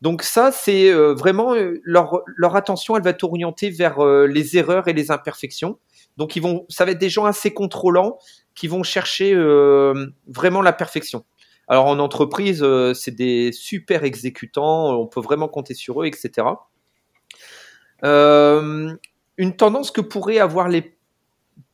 Donc 0.00 0.22
ça, 0.22 0.52
c'est 0.52 0.90
vraiment 0.92 1.54
leur, 1.82 2.22
leur 2.36 2.56
attention, 2.56 2.96
elle 2.96 3.02
va 3.02 3.10
être 3.10 3.24
orientée 3.24 3.70
vers 3.70 4.02
les 4.26 4.56
erreurs 4.56 4.88
et 4.88 4.94
les 4.94 5.10
imperfections. 5.10 5.78
Donc 6.16 6.36
ils 6.36 6.42
vont, 6.42 6.66
ça 6.68 6.84
va 6.84 6.92
être 6.92 6.98
des 6.98 7.10
gens 7.10 7.24
assez 7.24 7.52
contrôlants 7.52 8.18
qui 8.54 8.68
vont 8.68 8.82
chercher 8.82 9.34
euh, 9.34 10.08
vraiment 10.26 10.62
la 10.62 10.72
perfection. 10.72 11.24
Alors 11.68 11.86
en 11.86 11.98
entreprise, 11.98 12.62
euh, 12.62 12.92
c'est 12.92 13.14
des 13.14 13.50
super 13.52 14.04
exécutants, 14.04 14.98
on 14.98 15.06
peut 15.06 15.20
vraiment 15.20 15.48
compter 15.48 15.74
sur 15.74 16.02
eux, 16.02 16.06
etc. 16.06 16.46
Euh, 18.04 18.94
une 19.36 19.56
tendance 19.56 19.90
que 19.90 20.00
pourraient 20.00 20.38
avoir 20.38 20.68
les 20.68 20.96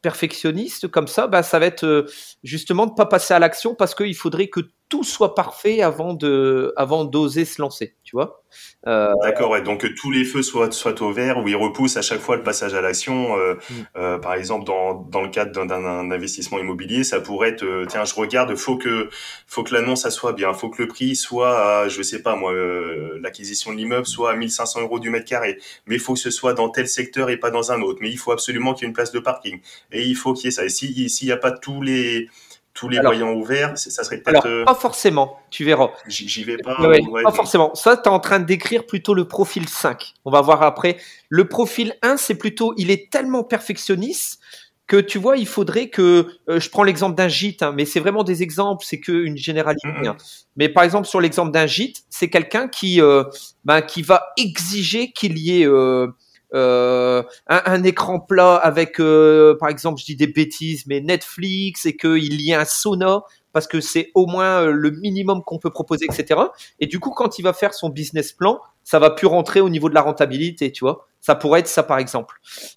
perfectionnistes 0.03 0.89
comme 0.89 1.09
ça, 1.09 1.27
bah, 1.27 1.43
ça 1.43 1.59
va 1.59 1.67
être 1.67 2.07
justement 2.43 2.87
de 2.87 2.93
ne 2.93 2.97
pas 2.97 3.07
passer 3.07 3.35
à 3.35 3.39
l'action 3.39 3.75
parce 3.75 3.95
qu'il 3.95 4.15
faudrait 4.15 4.49
que 4.49 4.61
tout 4.89 5.05
soit 5.05 5.35
parfait 5.35 5.83
avant 5.83 6.15
de, 6.15 6.73
avant 6.77 7.05
d'oser 7.05 7.45
se 7.45 7.61
lancer, 7.61 7.95
tu 8.05 8.17
vois. 8.17 8.43
Euh, 8.87 9.13
D'accord, 9.23 9.51
ouais. 9.51 9.61
Donc 9.61 9.83
que 9.83 9.87
tous 9.87 10.11
les 10.11 10.25
feux 10.25 10.43
soient, 10.43 10.71
soient 10.71 11.01
au 11.03 11.13
vert, 11.13 11.39
où 11.39 11.49
ils 11.49 11.57
repoussent 11.57 11.99
à 11.99 12.03
chaque 12.03 12.21
fois 12.21 12.37
le 12.37 12.43
passage 12.43 12.73
à 12.75 12.81
l'action. 12.81 13.37
Euh, 13.37 13.55
mm. 13.55 13.75
euh, 13.97 14.19
par 14.19 14.35
exemple, 14.35 14.65
dans, 14.65 14.95
dans 14.95 15.21
le 15.21 15.29
cadre 15.29 15.53
d'un 15.67 16.11
investissement 16.11 16.59
immobilier, 16.59 17.05
ça 17.05 17.21
pourrait 17.21 17.51
être, 17.51 17.65
euh, 17.65 17.85
tiens, 17.87 18.05
je 18.05 18.15
regarde, 18.15 18.55
faut 18.57 18.79
que, 18.79 19.11
faut 19.47 19.63
que 19.63 19.75
l'annonce 19.75 20.03
ça 20.03 20.11
soit 20.11 20.33
bien, 20.33 20.55
faut 20.55 20.71
que 20.71 20.81
le 20.81 20.89
prix 20.89 21.17
soit, 21.17 21.81
à, 21.81 21.89
je 21.89 22.01
sais 22.01 22.23
pas 22.23 22.37
moi, 22.37 22.53
euh, 22.53 23.19
l'acquisition 23.21 23.73
de 23.73 23.77
l'immeuble 23.77 24.07
soit 24.07 24.31
à 24.31 24.37
1500 24.37 24.83
euros 24.83 24.99
du 24.99 25.11
mètre 25.11 25.27
carré, 25.27 25.59
mais 25.87 25.97
il 25.97 26.01
faut 26.01 26.15
que 26.15 26.21
ce 26.21 26.31
soit 26.31 26.55
dans 26.55 26.71
tel 26.71 26.89
secteur 26.89 27.29
et 27.29 27.37
pas 27.37 27.51
dans 27.51 27.73
un 27.73 27.83
autre. 27.83 27.99
Mais 28.01 28.11
il 28.11 28.19
faut 28.19 28.33
absolument 28.33 28.73
qu'il 28.73 28.85
y 28.85 28.87
ait 28.87 28.89
une 28.89 28.95
place 28.95 29.13
de 29.13 29.19
parking 29.19 29.61
et 29.93 30.05
il 30.05 30.15
faut 30.15 30.35
qu'il 30.35 30.47
y 30.47 30.49
ait 30.49 30.51
ça. 30.51 30.65
Et 30.65 30.69
s'il 30.69 31.27
n'y 31.27 31.33
a 31.33 31.37
pas 31.37 31.53
tous 31.53 31.83
les 31.83 32.29
tous 32.75 32.89
les 32.89 33.01
voyants 33.01 33.33
ouverts, 33.33 33.77
ça 33.77 34.05
serait 34.05 34.19
peut-être. 34.19 34.47
Alors, 34.47 34.65
pas 34.65 34.75
forcément, 34.75 35.41
tu 35.51 35.65
verras. 35.65 35.91
J'y 36.07 36.45
vais 36.45 36.59
pas. 36.59 36.77
pas 36.77 37.33
forcément. 37.33 37.75
Ça, 37.75 37.97
tu 37.97 38.05
es 38.05 38.09
en 38.09 38.21
train 38.21 38.39
de 38.39 38.45
décrire 38.45 38.87
plutôt 38.87 39.15
le 39.15 39.27
profil 39.27 39.69
5. 39.69 40.15
On 40.25 40.31
va 40.31 40.41
voir 40.43 40.63
après. 40.63 40.97
Le 41.29 41.49
profil 41.49 41.97
1, 42.03 42.17
c'est 42.17 42.37
plutôt, 42.37 42.75
il 42.77 42.93
est 42.93 43.11
tellement 43.11 43.43
perfectionniste 43.43 44.39
que 44.87 44.97
tu 44.97 45.19
vois, 45.19 45.37
il 45.37 45.47
faudrait 45.47 45.89
que, 45.89 46.29
euh, 46.49 46.59
je 46.59 46.71
prends 46.71 46.83
l'exemple 46.83 47.15
d'un 47.15 47.29
gîte, 47.29 47.63
hein, 47.63 47.73
mais 47.77 47.85
c'est 47.85 48.01
vraiment 48.01 48.25
des 48.25 48.43
exemples, 48.43 48.85
c'est 48.87 48.99
qu'une 48.99 49.37
généralité. 49.37 49.87
Hein. 49.87 50.17
Mais 50.57 50.71
par 50.71 50.83
exemple, 50.83 51.07
sur 51.07 51.21
l'exemple 51.21 51.53
d'un 51.53 51.67
gîte, 51.67 52.05
c'est 52.09 52.31
quelqu'un 52.31 52.69
qui, 52.69 53.01
euh, 53.03 53.23
ben, 53.65 53.83
qui 53.83 54.01
va 54.01 54.31
exiger 54.39 55.13
qu'il 55.13 55.37
y 55.37 55.61
ait 55.61 55.67
euh, 55.67 56.09
euh, 56.55 57.23
un, 57.47 57.63
un, 57.67 57.83
écran 57.85 58.21
plat 58.21 58.57
avec, 58.57 59.01
euh, 59.01 59.57
par 59.59 59.69
exemple, 59.69 60.01
je 60.01 60.07
dis 60.07 60.17
des 60.17 60.27
bêtises, 60.27 60.87
mais 60.87 61.01
Netflix 61.01 61.85
et 61.85 61.97
qu'il 61.97 62.41
y 62.41 62.53
ait 62.53 62.55
un 62.55 62.65
sauna 62.65 63.23
parce 63.53 63.67
que 63.67 63.81
c'est 63.81 64.11
au 64.15 64.27
moins 64.27 64.63
euh, 64.63 64.71
le 64.71 64.91
minimum 64.91 65.43
qu'on 65.43 65.59
peut 65.59 65.71
proposer, 65.71 66.07
etc. 66.07 66.41
Et 66.81 66.87
du 66.87 67.01
coup, 67.01 67.11
quand 67.11 67.39
il 67.39 67.43
va 67.43 67.53
faire 67.53 67.75
son 67.75 67.91
business 67.91 68.33
plan, 68.33 68.61
ça 68.85 68.99
va 68.99 69.11
plus 69.11 69.27
rentrer 69.27 69.61
au 69.61 69.69
niveau 69.69 69.89
de 69.89 69.95
la 69.95 70.03
rentabilité, 70.03 70.73
tu 70.73 70.85
vois. 70.85 71.07
Ça 71.21 71.35
pourrait 71.35 71.61
être 71.61 71.69
ça, 71.69 71.83
par 71.83 71.99
exemple. 71.99 72.37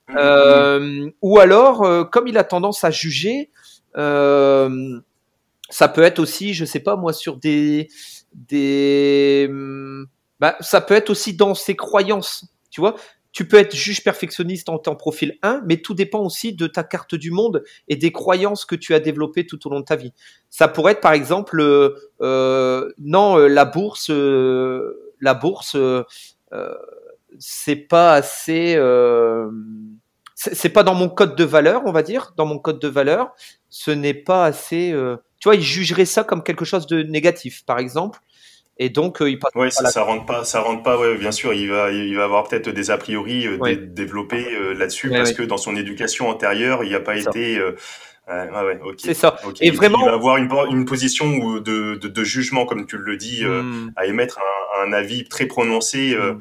Mmh. 0.10 0.16
Euh, 0.18 1.10
ou 1.22 1.40
alors, 1.40 2.10
comme 2.10 2.28
il 2.28 2.38
a 2.38 2.44
tendance 2.44 2.84
à 2.84 2.92
juger, 2.92 3.52
ça 3.94 5.88
peut 5.94 6.02
être 6.04 6.20
aussi, 6.20 6.54
je 6.54 6.66
sais 6.66 6.80
pas 6.82 6.96
moi, 6.96 7.14
sur 7.14 7.38
des 7.38 7.88
des, 8.34 9.50
bah, 10.40 10.56
ça 10.62 10.82
peut 10.82 10.94
être 10.94 11.10
aussi 11.10 11.36
dans 11.36 11.54
ses 11.54 11.76
croyances. 11.76 12.46
Tu 12.70 12.82
vois, 12.82 12.96
tu 13.32 13.48
peux 13.48 13.58
être 13.58 13.76
juge 13.76 14.04
perfectionniste 14.04 14.70
en 14.70 14.78
temps 14.78 14.96
profil 14.96 15.38
1, 15.42 15.64
mais 15.66 15.78
tout 15.78 15.94
dépend 15.94 16.20
aussi 16.20 16.54
de 16.54 16.68
ta 16.68 16.84
carte 16.84 17.16
du 17.16 17.32
monde 17.32 17.64
et 17.88 17.96
des 17.96 18.12
croyances 18.12 18.66
que 18.66 18.76
tu 18.76 18.94
as 18.94 19.00
développées 19.00 19.46
tout 19.46 19.66
au 19.68 19.70
long 19.70 19.80
de 19.80 19.86
ta 19.86 19.96
vie. 19.96 20.14
Ça 20.50 20.68
pourrait 20.68 20.94
être 20.94 21.02
par 21.02 21.14
exemple, 21.14 21.62
euh, 21.62 21.96
euh 22.22 22.92
non, 23.00 23.38
euh, 23.38 23.48
la 23.48 23.66
bourse, 23.66 24.10
euh, 24.10 25.14
la 25.22 25.34
bourse, 25.34 25.76
euh, 25.76 26.04
c'est 27.40 27.76
pas 27.78 28.14
assez, 28.14 28.78
c'est 30.36 30.70
pas 30.70 30.84
dans 30.84 30.96
mon 30.96 31.08
code 31.08 31.36
de 31.36 31.44
valeur, 31.46 31.84
on 31.86 31.92
va 31.94 32.04
dire, 32.04 32.34
dans 32.36 32.46
mon 32.46 32.60
code 32.60 32.80
de 32.80 32.90
valeur, 32.90 33.32
ce 33.70 33.92
n'est 33.92 34.14
pas 34.14 34.46
assez. 34.46 34.94
tu 35.40 35.48
vois, 35.48 35.56
il 35.56 35.62
jugerait 35.62 36.06
ça 36.06 36.26
comme 36.26 36.44
quelque 36.44 36.66
chose 36.66 36.88
de 36.88 37.04
négatif, 37.04 37.64
par 37.66 37.80
exemple. 37.80 38.20
Et 38.82 38.90
donc, 38.90 39.22
euh, 39.22 39.30
il 39.30 39.38
passe. 39.38 39.52
ça, 39.76 39.92
ça 39.92 40.02
rentre 40.02 40.26
pas, 40.26 40.44
ça 40.44 40.60
rentre 40.60 40.82
pas. 40.82 40.98
Ouais, 40.98 41.16
bien 41.16 41.32
sûr, 41.32 41.54
il 41.54 41.70
va, 41.70 41.92
il 41.92 42.16
va 42.18 42.24
avoir 42.24 42.48
peut-être 42.48 42.72
des 42.72 42.90
a 42.90 42.98
priori 42.98 43.46
euh, 43.46 43.76
développés 43.76 44.48
euh, 44.56 44.74
là-dessus 44.74 45.12
parce 45.12 45.34
que 45.34 45.44
dans 45.44 45.58
son 45.58 45.76
éducation 45.76 46.30
antérieure, 46.30 46.84
il 46.84 46.90
n'y 46.90 46.96
a 46.96 47.00
pas 47.00 47.16
été. 47.16 47.62
ouais, 47.62 48.80
C'est 48.98 49.14
ça. 49.14 49.38
Et 49.62 49.70
vraiment, 49.70 50.00
il 50.02 50.06
va 50.08 50.14
avoir 50.14 50.38
une, 50.38 50.50
une 50.72 50.86
position 50.86 51.60
de, 51.60 51.94
de, 51.94 52.08
de, 52.08 52.24
jugement, 52.24 52.66
comme 52.66 52.88
tu 52.88 52.98
le 52.98 53.18
dis, 53.18 53.46
hmm. 53.46 53.92
à 53.96 54.08
émettre 54.08 54.40
un, 54.40 54.88
un, 54.88 54.94
avis 54.94 55.26
très 55.26 55.46
prononcé. 55.46 56.18
Hmm. 56.18 56.40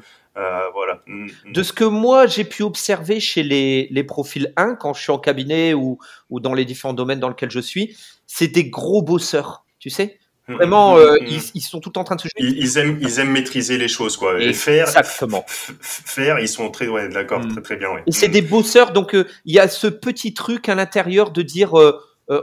voilà. 0.73 1.03
Hmm, 1.05 1.27
de 1.45 1.61
ce 1.61 1.73
que 1.73 1.83
moi 1.83 2.25
j'ai 2.25 2.43
pu 2.43 2.63
observer 2.63 3.19
chez 3.19 3.43
les, 3.43 3.87
les 3.91 4.03
profils 4.03 4.51
1 4.57 4.73
quand 4.73 4.95
je 4.95 5.01
suis 5.03 5.11
en 5.11 5.19
cabinet 5.19 5.75
ou, 5.75 5.99
ou 6.31 6.39
dans 6.39 6.55
les 6.55 6.65
différents 6.65 6.93
domaines 6.95 7.19
dans 7.19 7.29
lesquels 7.29 7.51
je 7.51 7.59
suis, 7.59 7.95
c'est 8.25 8.47
des 8.47 8.67
gros 8.67 9.03
bosseurs, 9.03 9.63
tu 9.77 9.91
sais. 9.91 10.17
Mm, 10.47 10.53
Vraiment, 10.55 10.95
mm, 10.95 10.99
euh, 10.99 11.17
mm, 11.21 11.39
ils, 11.55 11.61
sont 11.61 11.79
tout 11.79 11.97
en 11.97 12.03
train 12.03 12.15
de 12.15 12.21
se 12.21 12.27
ils, 12.37 12.57
ils, 12.57 12.77
aiment, 12.77 12.97
ils 13.01 13.19
aiment 13.19 13.31
maîtriser 13.31 13.77
les 13.77 13.87
choses, 13.87 14.17
quoi. 14.17 14.41
Et 14.41 14.53
faire, 14.53 14.87
Exactement. 14.87 15.45
faire, 15.47 16.39
ils 16.39 16.47
sont 16.47 16.69
très, 16.71 16.87
ouais, 16.87 17.09
d'accord, 17.09 17.47
très, 17.47 17.61
très 17.61 17.75
bien, 17.75 17.89
ouais. 17.89 18.03
Et 18.07 18.11
c'est 18.11 18.27
des 18.27 18.41
bosseurs, 18.41 18.91
donc 18.91 19.13
euh, 19.13 19.27
il 19.45 19.53
y 19.53 19.59
a 19.59 19.67
ce 19.67 19.87
petit 19.87 20.33
truc 20.33 20.67
à 20.69 20.75
l'intérieur 20.75 21.31
de 21.31 21.41
dire, 21.41 21.79
euh, 21.79 21.99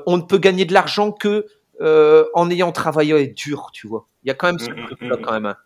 on 0.07 0.17
ne 0.17 0.23
peut 0.23 0.39
gagner 0.39 0.65
de 0.65 0.75
l'argent 0.75 1.13
que 1.13 1.47
en 1.81 2.51
ayant 2.51 2.73
travaillé 2.73 3.29
dur, 3.29 3.71
tu 3.73 3.87
vois. 3.87 4.09
Il 4.25 4.29
y 4.29 4.31
a 4.31 4.35
quand 4.35 4.49
même 4.49 4.59
ce 4.59 4.71
truc-là, 4.71 5.17
quand 5.23 5.33
même. 5.33 5.47
Hein. 5.47 5.57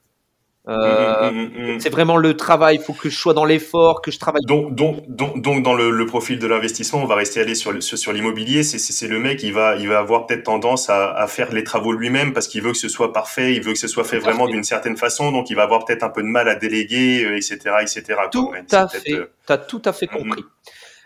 Euh, 0.68 1.32
mmh, 1.32 1.34
mmh, 1.34 1.74
mmh, 1.74 1.80
c'est 1.80 1.90
vraiment 1.90 2.16
le 2.16 2.36
travail. 2.36 2.76
Il 2.76 2.82
faut 2.82 2.92
que 2.92 3.10
je 3.10 3.16
sois 3.16 3.34
dans 3.34 3.44
l'effort, 3.44 4.00
que 4.00 4.12
je 4.12 4.18
travaille. 4.18 4.42
Donc, 4.46 4.74
donc, 4.76 5.04
donc, 5.08 5.42
donc 5.42 5.64
dans 5.64 5.74
le, 5.74 5.90
le 5.90 6.06
profil 6.06 6.38
de 6.38 6.46
l'investissement, 6.46 7.02
on 7.02 7.06
va 7.06 7.16
rester 7.16 7.40
allé 7.40 7.56
sur, 7.56 7.82
sur, 7.82 7.98
sur 7.98 8.12
l'immobilier. 8.12 8.62
C'est, 8.62 8.78
c'est, 8.78 9.08
le 9.08 9.18
mec, 9.18 9.42
il 9.42 9.52
va, 9.52 9.74
il 9.74 9.88
va 9.88 9.98
avoir 9.98 10.26
peut-être 10.26 10.44
tendance 10.44 10.88
à, 10.88 11.12
à 11.12 11.26
faire 11.26 11.52
les 11.52 11.64
travaux 11.64 11.92
lui-même 11.92 12.32
parce 12.32 12.46
qu'il 12.46 12.62
veut 12.62 12.72
que 12.72 12.78
ce 12.78 12.88
soit 12.88 13.12
parfait, 13.12 13.54
il 13.54 13.62
veut 13.62 13.72
que 13.72 13.78
ce 13.78 13.88
soit 13.88 14.04
fait 14.04 14.18
vraiment 14.18 14.46
d'une 14.46 14.64
certaine 14.64 14.96
façon. 14.96 15.32
Donc, 15.32 15.50
il 15.50 15.56
va 15.56 15.64
avoir 15.64 15.84
peut-être 15.84 16.04
un 16.04 16.10
peu 16.10 16.22
de 16.22 16.28
mal 16.28 16.48
à 16.48 16.54
déléguer, 16.54 17.22
etc., 17.36 17.58
euh, 17.66 17.80
etc. 17.80 18.04
Tout 18.30 18.52
à 18.70 18.86
fait. 18.86 19.12
Euh, 19.12 19.32
T'as 19.46 19.58
tout 19.58 19.82
à 19.84 19.92
fait 19.92 20.06
compris. 20.06 20.44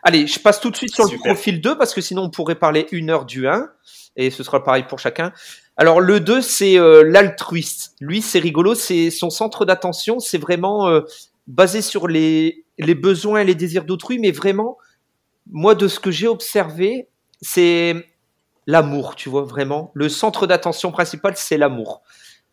Allez, 0.02 0.26
je 0.26 0.38
passe 0.38 0.60
tout 0.60 0.70
de 0.70 0.76
suite 0.76 0.94
sur 0.94 1.10
le 1.10 1.16
profil 1.18 1.60
2 1.60 1.78
parce 1.78 1.94
que 1.94 2.00
sinon 2.00 2.22
on 2.24 2.30
pourrait 2.30 2.54
parler 2.54 2.86
une 2.92 3.10
heure 3.10 3.24
du 3.24 3.48
1 3.48 3.68
et 4.16 4.30
ce 4.30 4.42
sera 4.42 4.62
pareil 4.62 4.84
pour 4.88 4.98
chacun. 4.98 5.32
Alors 5.76 6.00
le 6.00 6.20
2, 6.20 6.40
c'est 6.40 6.78
euh, 6.78 7.02
l'altruiste. 7.04 7.94
Lui, 8.00 8.22
c'est 8.22 8.38
rigolo, 8.38 8.74
c'est 8.74 9.10
son 9.10 9.30
centre 9.30 9.64
d'attention, 9.64 10.18
c'est 10.20 10.38
vraiment 10.38 10.88
euh, 10.88 11.02
basé 11.46 11.82
sur 11.82 12.08
les, 12.08 12.64
les 12.78 12.94
besoins 12.94 13.40
et 13.40 13.44
les 13.44 13.54
désirs 13.54 13.84
d'autrui, 13.84 14.18
mais 14.18 14.30
vraiment, 14.30 14.78
moi, 15.50 15.74
de 15.74 15.86
ce 15.88 16.00
que 16.00 16.10
j'ai 16.10 16.28
observé, 16.28 17.08
c'est 17.42 17.94
l'amour, 18.66 19.16
tu 19.16 19.28
vois, 19.28 19.42
vraiment. 19.42 19.90
Le 19.94 20.08
centre 20.08 20.46
d'attention 20.46 20.90
principal, 20.92 21.34
c'est 21.36 21.58
l'amour. 21.58 22.02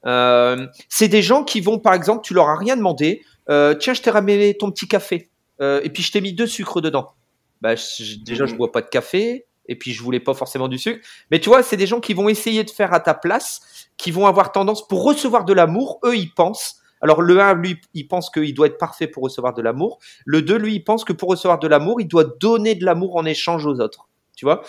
Euh, 0.06 0.68
c'est 0.90 1.08
des 1.08 1.22
gens 1.22 1.44
qui 1.46 1.62
vont, 1.62 1.80
par 1.80 1.94
exemple, 1.94 2.22
tu 2.26 2.34
leur 2.34 2.50
as 2.50 2.58
rien 2.58 2.76
demandé, 2.76 3.22
euh, 3.50 3.74
tiens, 3.74 3.94
je 3.94 4.02
t'ai 4.02 4.10
ramené 4.12 4.56
ton 4.58 4.70
petit 4.70 4.88
café, 4.88 5.30
euh, 5.62 5.80
et 5.84 5.90
puis 5.90 6.04
je 6.04 6.12
t'ai 6.12 6.20
mis 6.20 6.34
deux 6.34 6.48
sucres 6.48 6.82
dedans. 6.82 7.14
Bah, 7.62 7.76
je- 7.76 8.18
déjà, 8.26 8.46
je 8.46 8.56
bois 8.56 8.72
pas 8.72 8.82
de 8.82 8.90
café, 8.90 9.46
et 9.68 9.78
puis 9.78 9.94
je 9.94 10.04
voulais 10.04 10.20
pas 10.20 10.34
forcément 10.34 10.68
du 10.68 10.78
sucre. 10.78 11.06
Mais 11.32 11.40
tu 11.40 11.50
vois, 11.50 11.64
c'est 11.64 11.78
des 11.78 11.88
gens 11.88 12.00
qui 12.00 12.14
vont 12.14 12.30
essayer 12.30 12.64
de 12.64 12.70
faire 12.70 12.94
à 12.94 13.00
ta 13.00 13.14
place, 13.14 13.90
qui 13.98 14.12
vont 14.12 14.28
avoir 14.28 14.52
tendance 14.52 14.88
pour 14.88 15.04
recevoir 15.04 15.46
de 15.46 15.54
l'amour. 15.54 16.00
Eux, 16.04 16.16
ils 16.18 16.34
pensent. 16.34 16.82
Alors 17.02 17.22
le 17.22 17.40
1, 17.40 17.56
lui, 17.56 17.80
il 17.94 18.08
pense 18.08 18.30
qu'il 18.30 18.54
doit 18.54 18.68
être 18.68 18.78
parfait 18.78 19.08
pour 19.08 19.24
recevoir 19.24 19.54
de 19.54 19.62
l'amour. 19.62 20.00
Le 20.26 20.42
2, 20.42 20.58
lui, 20.58 20.76
il 20.76 20.84
pense 20.84 21.04
que 21.04 21.14
pour 21.14 21.30
recevoir 21.30 21.60
de 21.60 21.68
l'amour, 21.68 22.00
il 22.00 22.08
doit 22.08 22.24
donner 22.24 22.76
de 22.76 22.86
l'amour 22.86 23.16
en 23.16 23.26
échange 23.26 23.66
aux 23.66 23.80
autres. 23.80 24.08
Tu 24.36 24.46
vois 24.46 24.62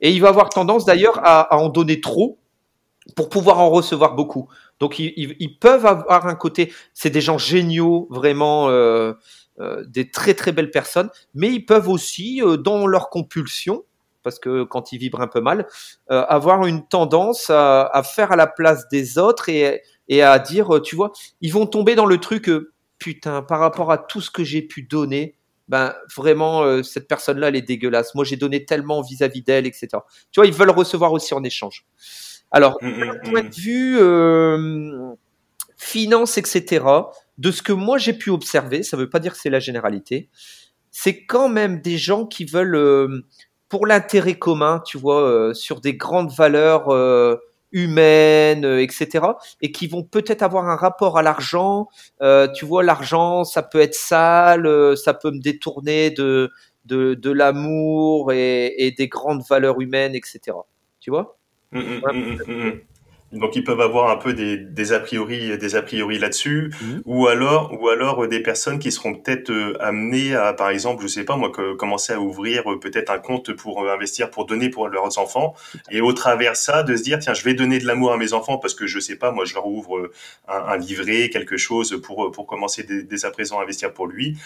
Et 0.00 0.12
il 0.12 0.20
va 0.20 0.28
avoir 0.28 0.50
tendance 0.50 0.84
d'ailleurs 0.84 1.20
à, 1.24 1.56
en 1.56 1.68
donner 1.68 2.00
trop 2.00 2.38
pour 3.16 3.28
pouvoir 3.28 3.58
en 3.58 3.70
recevoir 3.70 4.14
beaucoup. 4.14 4.48
Donc 4.78 4.98
ils 4.98 5.58
peuvent 5.58 5.84
avoir 5.84 6.26
un 6.26 6.34
côté, 6.34 6.72
c'est 6.94 7.10
des 7.10 7.20
gens 7.20 7.38
géniaux, 7.38 8.06
vraiment 8.10 8.68
euh, 8.68 9.14
euh, 9.60 9.84
des 9.86 10.10
très 10.10 10.32
très 10.32 10.52
belles 10.52 10.70
personnes, 10.70 11.10
mais 11.34 11.50
ils 11.50 11.66
peuvent 11.66 11.90
aussi, 11.90 12.40
euh, 12.42 12.56
dans 12.56 12.86
leur 12.86 13.10
compulsion, 13.10 13.84
parce 14.22 14.38
que 14.38 14.64
quand 14.64 14.92
ils 14.92 14.98
vibrent 14.98 15.20
un 15.20 15.28
peu 15.28 15.40
mal, 15.40 15.66
euh, 16.10 16.24
avoir 16.28 16.66
une 16.66 16.86
tendance 16.86 17.50
à, 17.50 17.86
à 17.86 18.02
faire 18.02 18.32
à 18.32 18.36
la 18.36 18.46
place 18.46 18.88
des 18.88 19.18
autres 19.18 19.48
et, 19.48 19.82
et 20.08 20.22
à 20.22 20.38
dire, 20.38 20.76
euh, 20.76 20.80
tu 20.80 20.96
vois, 20.96 21.12
ils 21.40 21.52
vont 21.52 21.66
tomber 21.66 21.94
dans 21.94 22.06
le 22.06 22.18
truc, 22.18 22.48
euh, 22.48 22.72
putain, 22.98 23.42
par 23.42 23.60
rapport 23.60 23.90
à 23.90 23.98
tout 23.98 24.20
ce 24.20 24.30
que 24.30 24.44
j'ai 24.44 24.62
pu 24.62 24.82
donner, 24.82 25.36
ben 25.68 25.94
vraiment, 26.16 26.62
euh, 26.64 26.82
cette 26.82 27.06
personne-là, 27.06 27.48
elle 27.48 27.56
est 27.56 27.62
dégueulasse. 27.62 28.16
Moi, 28.16 28.24
j'ai 28.24 28.36
donné 28.36 28.64
tellement 28.64 29.02
vis-à-vis 29.02 29.42
d'elle, 29.42 29.66
etc. 29.66 29.88
Tu 30.32 30.40
vois, 30.40 30.46
ils 30.46 30.52
veulent 30.52 30.70
recevoir 30.70 31.12
aussi 31.12 31.32
en 31.32 31.44
échange. 31.44 31.86
Alors, 32.50 32.76
Mm, 32.82 32.88
mm, 32.88 33.00
d'un 33.00 33.30
point 33.30 33.42
mm. 33.44 33.48
de 33.48 33.54
vue 33.54 33.98
euh, 34.00 35.14
finance, 35.76 36.38
etc., 36.38 36.84
de 37.38 37.50
ce 37.52 37.62
que 37.62 37.72
moi 37.72 37.98
j'ai 37.98 38.12
pu 38.12 38.30
observer, 38.30 38.82
ça 38.82 38.96
ne 38.96 39.02
veut 39.02 39.08
pas 39.08 39.20
dire 39.20 39.32
que 39.32 39.38
c'est 39.38 39.48
la 39.48 39.60
généralité, 39.60 40.28
c'est 40.90 41.24
quand 41.24 41.48
même 41.48 41.80
des 41.80 41.96
gens 41.96 42.26
qui 42.26 42.44
veulent, 42.44 43.22
pour 43.70 43.86
l'intérêt 43.86 44.34
commun, 44.34 44.82
tu 44.84 44.98
vois, 44.98 45.22
euh, 45.22 45.54
sur 45.54 45.80
des 45.80 45.94
grandes 45.94 46.32
valeurs 46.32 46.90
euh, 46.90 47.36
humaines, 47.72 48.64
euh, 48.64 48.82
etc., 48.82 49.24
et 49.62 49.72
qui 49.72 49.86
vont 49.86 50.02
peut-être 50.02 50.42
avoir 50.42 50.68
un 50.68 50.76
rapport 50.76 51.16
à 51.16 51.22
l'argent. 51.22 51.88
Euh, 52.20 52.48
tu 52.52 52.66
vois, 52.66 52.82
l'argent, 52.82 53.44
ça 53.44 53.62
peut 53.62 53.80
être 53.80 53.94
sale, 53.94 54.66
euh, 54.66 54.96
ça 54.96 55.14
peut 55.14 55.30
me 55.30 55.40
détourner 55.40 56.10
de, 56.10 56.50
de, 56.84 57.14
de 57.14 57.30
l'amour 57.30 58.32
et, 58.32 58.74
et 58.86 58.90
des 58.90 59.08
grandes 59.08 59.42
valeurs 59.48 59.80
humaines, 59.80 60.14
etc. 60.14 60.56
Tu 60.98 61.10
vois? 61.10 61.38
Mm, 61.72 61.80
mm, 61.80 62.38
mm. 62.46 62.80
Donc 63.32 63.54
ils 63.54 63.62
peuvent 63.62 63.80
avoir 63.80 64.10
un 64.10 64.16
peu 64.16 64.32
des, 64.32 64.56
des 64.56 64.92
a 64.92 64.98
priori, 65.00 65.56
des 65.56 65.76
a 65.76 65.82
priori 65.82 66.18
là-dessus, 66.18 66.72
Mhm. 66.82 67.02
ou 67.04 67.28
alors, 67.28 67.72
ou 67.80 67.88
alors 67.88 68.24
euh, 68.24 68.28
des 68.28 68.40
personnes 68.40 68.78
qui 68.80 68.90
seront 68.90 69.14
peut-être 69.14 69.50
euh, 69.50 69.76
amenées 69.80 70.34
à, 70.34 70.52
par 70.52 70.70
exemple, 70.70 71.02
je 71.02 71.08
sais 71.08 71.24
pas 71.24 71.36
moi, 71.36 71.50
que, 71.50 71.74
commencer 71.74 72.12
à 72.12 72.20
ouvrir 72.20 72.70
euh, 72.70 72.80
peut-être 72.80 73.10
un 73.10 73.18
compte 73.18 73.52
pour 73.52 73.88
investir, 73.88 74.30
pour 74.30 74.46
donner 74.46 74.68
pour 74.68 74.88
leurs 74.88 75.18
enfants, 75.18 75.54
et 75.90 76.00
au 76.00 76.12
travers 76.12 76.56
ça, 76.56 76.82
de 76.82 76.96
se 76.96 77.02
dire 77.02 77.18
tiens, 77.20 77.34
je 77.34 77.44
vais 77.44 77.54
donner 77.54 77.78
de 77.78 77.86
l'amour 77.86 78.12
à 78.12 78.16
mes 78.16 78.32
enfants 78.32 78.58
parce 78.58 78.74
que 78.74 78.86
je 78.86 78.98
sais 78.98 79.16
pas, 79.16 79.30
moi, 79.30 79.44
je 79.44 79.54
leur 79.54 79.66
ouvre 79.66 80.10
un, 80.48 80.54
un 80.72 80.76
livret, 80.76 81.28
quelque 81.30 81.56
chose 81.56 82.00
pour 82.02 82.32
pour 82.32 82.46
commencer 82.46 82.82
dès, 82.82 83.24
à 83.24 83.30
présent 83.30 83.60
à 83.60 83.62
investir 83.62 83.92
pour 83.92 84.06
lui, 84.08 84.36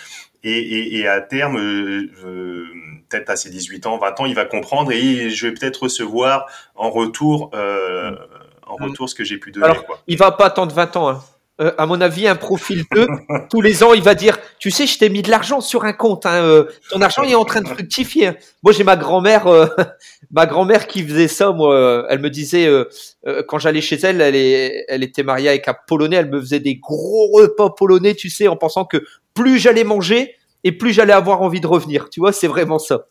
et, 0.42 0.58
et, 0.58 0.98
et 0.98 1.08
à 1.08 1.20
terme, 1.22 1.56
euh, 1.58 2.66
peut-être 3.08 3.30
à 3.30 3.36
ses 3.36 3.50
18 3.50 3.86
ans, 3.86 3.98
20 3.98 4.20
ans, 4.20 4.26
il 4.26 4.34
va 4.34 4.44
comprendre 4.44 4.92
et 4.92 5.30
je 5.30 5.46
vais 5.46 5.54
peut-être 5.54 5.84
recevoir 5.84 6.46
en 6.74 6.90
retour. 6.90 7.50
Euh, 7.54 8.14
en 8.66 8.76
retour 8.76 9.08
ce 9.08 9.14
que 9.14 9.24
j'ai 9.24 9.38
pu 9.38 9.50
donner. 9.50 9.66
Alors, 9.66 9.84
quoi. 9.84 10.00
il 10.06 10.16
va 10.16 10.32
pas 10.32 10.46
attendre 10.46 10.74
20 10.74 10.96
ans. 10.96 11.08
Hein. 11.08 11.22
Euh, 11.60 11.72
à 11.78 11.86
mon 11.86 12.00
avis, 12.00 12.26
un 12.26 12.34
profil 12.34 12.84
2, 12.92 13.06
tous 13.50 13.60
les 13.60 13.84
ans, 13.84 13.92
il 13.94 14.02
va 14.02 14.16
dire, 14.16 14.38
tu 14.58 14.72
sais, 14.72 14.88
je 14.88 14.98
t'ai 14.98 15.08
mis 15.08 15.22
de 15.22 15.30
l'argent 15.30 15.60
sur 15.60 15.84
un 15.84 15.92
compte. 15.92 16.26
Hein, 16.26 16.42
euh, 16.42 16.64
ton 16.90 17.00
argent 17.00 17.22
il 17.22 17.30
est 17.30 17.36
en 17.36 17.44
train 17.44 17.60
de 17.60 17.68
fructifier. 17.68 18.26
hein. 18.28 18.36
Moi, 18.64 18.72
j'ai 18.72 18.82
ma 18.82 18.96
grand-mère, 18.96 19.46
euh, 19.46 19.66
ma 20.32 20.46
grand-mère 20.46 20.88
qui 20.88 21.06
faisait 21.06 21.28
ça. 21.28 21.52
Moi, 21.52 22.06
elle 22.08 22.18
me 22.18 22.30
disait 22.30 22.68
quand 23.46 23.58
j'allais 23.58 23.80
chez 23.80 23.96
elle, 23.96 24.20
elle, 24.20 24.34
est, 24.34 24.84
elle 24.88 25.04
était 25.04 25.22
mariée 25.22 25.48
avec 25.48 25.68
un 25.68 25.76
polonais. 25.86 26.16
Elle 26.16 26.30
me 26.30 26.40
faisait 26.40 26.60
des 26.60 26.74
gros 26.76 27.30
repas 27.32 27.70
polonais, 27.70 28.14
tu 28.14 28.30
sais, 28.30 28.48
en 28.48 28.56
pensant 28.56 28.84
que 28.84 29.04
plus 29.32 29.58
j'allais 29.58 29.84
manger 29.84 30.34
et 30.64 30.72
plus 30.72 30.92
j'allais 30.92 31.12
avoir 31.12 31.42
envie 31.42 31.60
de 31.60 31.66
revenir. 31.68 32.10
Tu 32.10 32.18
vois, 32.18 32.32
c'est 32.32 32.48
vraiment 32.48 32.80
ça. 32.80 33.06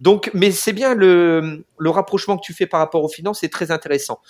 Euh, 0.00 0.02
donc, 0.02 0.30
mais 0.34 0.50
c'est 0.50 0.72
bien 0.72 0.94
le, 0.94 1.64
le 1.78 1.90
rapprochement 1.90 2.36
que 2.36 2.42
tu 2.44 2.54
fais 2.54 2.66
par 2.66 2.80
rapport 2.80 3.04
aux 3.04 3.08
finances, 3.08 3.40
c'est 3.40 3.48
très 3.48 3.70
intéressant. 3.70 4.20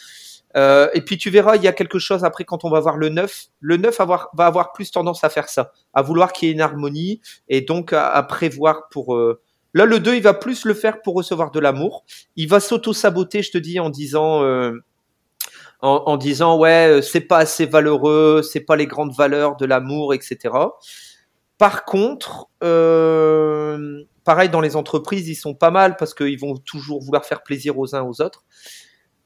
Euh, 0.56 0.88
et 0.94 1.02
puis 1.02 1.16
tu 1.16 1.30
verras, 1.30 1.56
il 1.56 1.62
y 1.62 1.68
a 1.68 1.72
quelque 1.72 1.98
chose 1.98 2.24
après 2.24 2.44
quand 2.44 2.64
on 2.64 2.70
va 2.70 2.80
voir 2.80 2.96
le 2.96 3.08
9. 3.08 3.46
Le 3.60 3.76
9 3.76 4.00
avoir, 4.00 4.30
va 4.34 4.46
avoir 4.46 4.72
plus 4.72 4.90
tendance 4.90 5.22
à 5.22 5.28
faire 5.28 5.48
ça, 5.48 5.72
à 5.94 6.02
vouloir 6.02 6.32
qu'il 6.32 6.48
y 6.48 6.50
ait 6.50 6.54
une 6.54 6.60
harmonie 6.60 7.20
et 7.48 7.60
donc 7.60 7.92
à, 7.92 8.22
prévoir 8.24 8.88
pour. 8.88 9.14
Euh... 9.14 9.40
Là, 9.72 9.84
le 9.84 10.00
2, 10.00 10.16
il 10.16 10.22
va 10.22 10.34
plus 10.34 10.64
le 10.64 10.74
faire 10.74 11.00
pour 11.02 11.14
recevoir 11.14 11.52
de 11.52 11.60
l'amour. 11.60 12.04
Il 12.34 12.48
va 12.48 12.58
s'auto-saboter, 12.58 13.42
je 13.42 13.52
te 13.52 13.58
dis, 13.58 13.78
en 13.80 13.90
disant. 13.90 14.42
Euh, 14.42 14.72
en, 15.82 16.02
en 16.04 16.18
disant 16.18 16.58
ouais 16.58 17.00
c'est 17.02 17.22
pas 17.22 17.38
assez 17.38 17.64
valeureux 17.64 18.42
c'est 18.42 18.60
pas 18.60 18.76
les 18.76 18.86
grandes 18.86 19.14
valeurs 19.14 19.56
de 19.56 19.64
l'amour 19.64 20.12
etc 20.12 20.50
par 21.56 21.86
contre 21.86 22.48
euh, 22.62 24.04
pareil 24.24 24.48
dans 24.48 24.60
les 24.60 24.76
entreprises 24.76 25.28
ils 25.28 25.34
sont 25.34 25.54
pas 25.54 25.70
mal 25.70 25.96
parce 25.96 26.14
qu'ils 26.14 26.38
vont 26.38 26.56
toujours 26.56 27.02
vouloir 27.02 27.24
faire 27.24 27.42
plaisir 27.42 27.78
aux 27.78 27.94
uns 27.94 28.02
aux 28.02 28.20
autres 28.20 28.44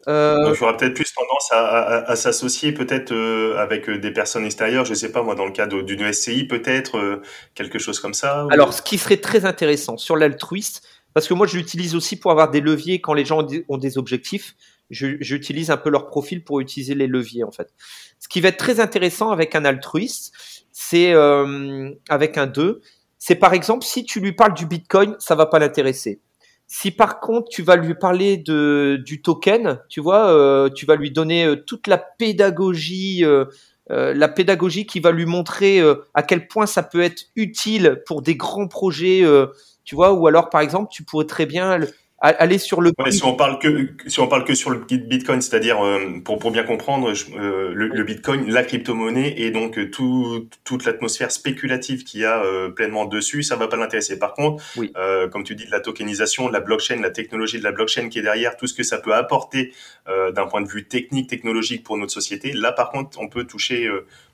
euh, 0.08 0.44
Donc, 0.44 0.56
il 0.56 0.60
y 0.60 0.62
aura 0.62 0.76
peut-être 0.76 0.94
plus 0.94 1.12
tendance 1.12 1.50
à, 1.52 1.66
à, 1.66 2.10
à 2.10 2.16
s'associer 2.16 2.72
peut-être 2.72 3.12
euh, 3.12 3.56
avec 3.56 3.88
des 3.88 4.10
personnes 4.10 4.44
extérieures, 4.44 4.84
je 4.84 4.94
sais 4.94 5.10
pas 5.10 5.22
moi, 5.22 5.34
dans 5.34 5.46
le 5.46 5.52
cadre 5.52 5.82
d'une 5.82 6.12
SCI 6.12 6.44
peut-être, 6.44 6.98
euh, 6.98 7.22
quelque 7.54 7.78
chose 7.78 8.00
comme 8.00 8.12
ça. 8.12 8.44
Ou... 8.44 8.52
Alors, 8.52 8.74
ce 8.74 8.82
qui 8.82 8.98
serait 8.98 9.16
très 9.16 9.46
intéressant 9.46 9.96
sur 9.96 10.16
l'altruiste, 10.16 10.86
parce 11.14 11.28
que 11.28 11.34
moi 11.34 11.46
je 11.46 11.56
l'utilise 11.56 11.94
aussi 11.94 12.16
pour 12.16 12.32
avoir 12.32 12.50
des 12.50 12.60
leviers 12.60 13.00
quand 13.00 13.14
les 13.14 13.24
gens 13.24 13.46
ont 13.68 13.78
des 13.78 13.96
objectifs, 13.96 14.54
j'utilise 14.90 15.70
un 15.70 15.76
peu 15.76 15.88
leur 15.88 16.06
profil 16.06 16.44
pour 16.44 16.60
utiliser 16.60 16.94
les 16.94 17.06
leviers 17.06 17.44
en 17.44 17.52
fait. 17.52 17.72
Ce 18.18 18.28
qui 18.28 18.40
va 18.40 18.48
être 18.48 18.58
très 18.58 18.80
intéressant 18.80 19.30
avec 19.30 19.54
un 19.54 19.64
altruiste, 19.64 20.34
c'est 20.72 21.12
euh, 21.12 21.90
avec 22.08 22.36
un 22.36 22.46
2, 22.46 22.82
c'est 23.26 23.36
par 23.36 23.54
exemple 23.54 23.86
si 23.86 24.04
tu 24.04 24.20
lui 24.20 24.32
parles 24.32 24.52
du 24.52 24.66
Bitcoin, 24.66 25.16
ça 25.18 25.34
va 25.34 25.46
pas 25.46 25.58
l'intéresser. 25.58 26.20
Si 26.66 26.90
par 26.90 27.20
contre 27.20 27.48
tu 27.48 27.62
vas 27.62 27.76
lui 27.76 27.94
parler 27.94 28.36
de 28.36 29.00
du 29.02 29.22
token, 29.22 29.80
tu 29.88 30.02
vois, 30.02 30.30
euh, 30.30 30.68
tu 30.68 30.84
vas 30.84 30.94
lui 30.94 31.10
donner 31.10 31.46
euh, 31.46 31.56
toute 31.56 31.86
la 31.86 31.96
pédagogie, 31.96 33.24
euh, 33.24 33.46
la 33.88 34.28
pédagogie 34.28 34.84
qui 34.84 35.00
va 35.00 35.10
lui 35.10 35.24
montrer 35.24 35.80
euh, 35.80 36.04
à 36.12 36.22
quel 36.22 36.48
point 36.48 36.66
ça 36.66 36.82
peut 36.82 37.00
être 37.00 37.22
utile 37.34 38.02
pour 38.06 38.20
des 38.20 38.36
grands 38.36 38.68
projets, 38.68 39.24
euh, 39.24 39.46
tu 39.84 39.94
vois, 39.94 40.12
ou 40.12 40.26
alors 40.26 40.50
par 40.50 40.60
exemple 40.60 40.88
tu 40.92 41.02
pourrais 41.02 41.24
très 41.24 41.46
bien 41.46 41.80
aller 42.28 42.58
sur 42.58 42.80
le. 42.80 42.92
Ouais, 42.98 43.10
si 43.10 43.24
on 43.24 43.34
parle 43.34 43.58
que 43.58 43.88
si 44.06 44.20
on 44.20 44.26
parle 44.26 44.44
que 44.44 44.54
sur 44.54 44.70
le 44.70 44.78
Bitcoin, 44.78 45.40
c'est-à-dire 45.40 45.84
euh, 45.84 46.20
pour 46.24 46.38
pour 46.38 46.50
bien 46.50 46.64
comprendre 46.64 47.12
euh, 47.36 47.72
le, 47.74 47.88
le, 47.88 48.04
Bitcoin, 48.04 48.50
la 48.50 48.62
crypto-monnaie 48.62 49.34
et 49.38 49.50
donc 49.50 49.78
euh, 49.78 49.90
tout, 49.90 50.48
toute 50.64 50.84
l'atmosphère 50.84 51.30
spéculative 51.30 52.04
qu'il 52.04 52.20
y 52.20 52.24
a 52.24 52.42
euh, 52.44 52.70
pleinement 52.70 53.06
dessus, 53.06 53.42
ça 53.42 53.56
va 53.56 53.68
pas 53.68 53.76
l'intéresser. 53.76 54.18
Par 54.18 54.34
contre, 54.34 54.62
oui. 54.76 54.92
Comme 55.32 55.42
tu 55.44 55.54
dis, 55.54 55.66
de 55.66 55.70
la 55.70 55.80
tokenisation, 55.80 56.48
de 56.48 56.52
la 56.52 56.60
blockchain, 56.60 57.00
la 57.00 57.10
technologie 57.10 57.58
de 57.58 57.64
la 57.64 57.72
blockchain 57.72 58.08
qui 58.08 58.18
est 58.18 58.22
derrière, 58.22 58.56
tout 58.56 58.66
ce 58.66 58.74
que 58.74 58.82
ça 58.82 58.98
peut 58.98 59.14
apporter 59.14 59.72
d'un 60.06 60.46
point 60.46 60.60
de 60.60 60.68
vue 60.68 60.86
technique, 60.86 61.28
technologique 61.28 61.82
pour 61.82 61.96
notre 61.96 62.12
société. 62.12 62.52
Là, 62.52 62.72
par 62.72 62.90
contre, 62.90 63.18
on 63.20 63.28
peut 63.28 63.44
toucher 63.44 63.88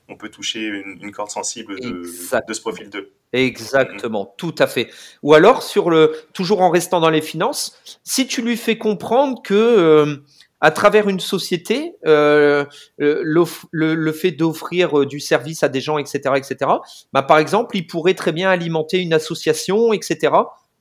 on 0.09 0.15
peut 0.15 0.29
toucher 0.29 0.65
une, 0.65 0.99
une 1.01 1.11
corde 1.11 1.29
sensible 1.29 1.79
de, 1.79 2.03
de, 2.47 2.53
ce 2.53 2.61
profil 2.61 2.89
2. 2.89 3.11
Exactement, 3.33 4.23
mmh. 4.23 4.37
tout 4.37 4.55
à 4.57 4.67
fait. 4.67 4.89
Ou 5.23 5.33
alors 5.33 5.63
sur 5.63 5.89
le 5.89 6.13
toujours 6.33 6.61
en 6.61 6.69
restant 6.69 6.99
dans 6.99 7.09
les 7.09 7.21
finances, 7.21 7.79
si 8.03 8.27
tu 8.27 8.41
lui 8.41 8.57
fais 8.57 8.77
comprendre 8.77 9.41
que 9.41 9.53
euh, 9.53 10.17
à 10.59 10.71
travers 10.71 11.07
une 11.07 11.19
société, 11.19 11.95
euh, 12.05 12.65
le, 12.97 13.45
le, 13.71 13.95
le, 13.95 14.11
fait 14.11 14.31
d'offrir 14.31 15.05
du 15.07 15.19
service 15.19 15.63
à 15.63 15.69
des 15.69 15.81
gens, 15.81 15.97
etc., 15.97 16.35
etc. 16.35 16.71
Bah, 17.13 17.23
par 17.23 17.39
exemple, 17.39 17.75
il 17.75 17.87
pourrait 17.87 18.13
très 18.13 18.31
bien 18.31 18.49
alimenter 18.49 18.99
une 18.99 19.13
association, 19.13 19.91
etc. 19.91 20.33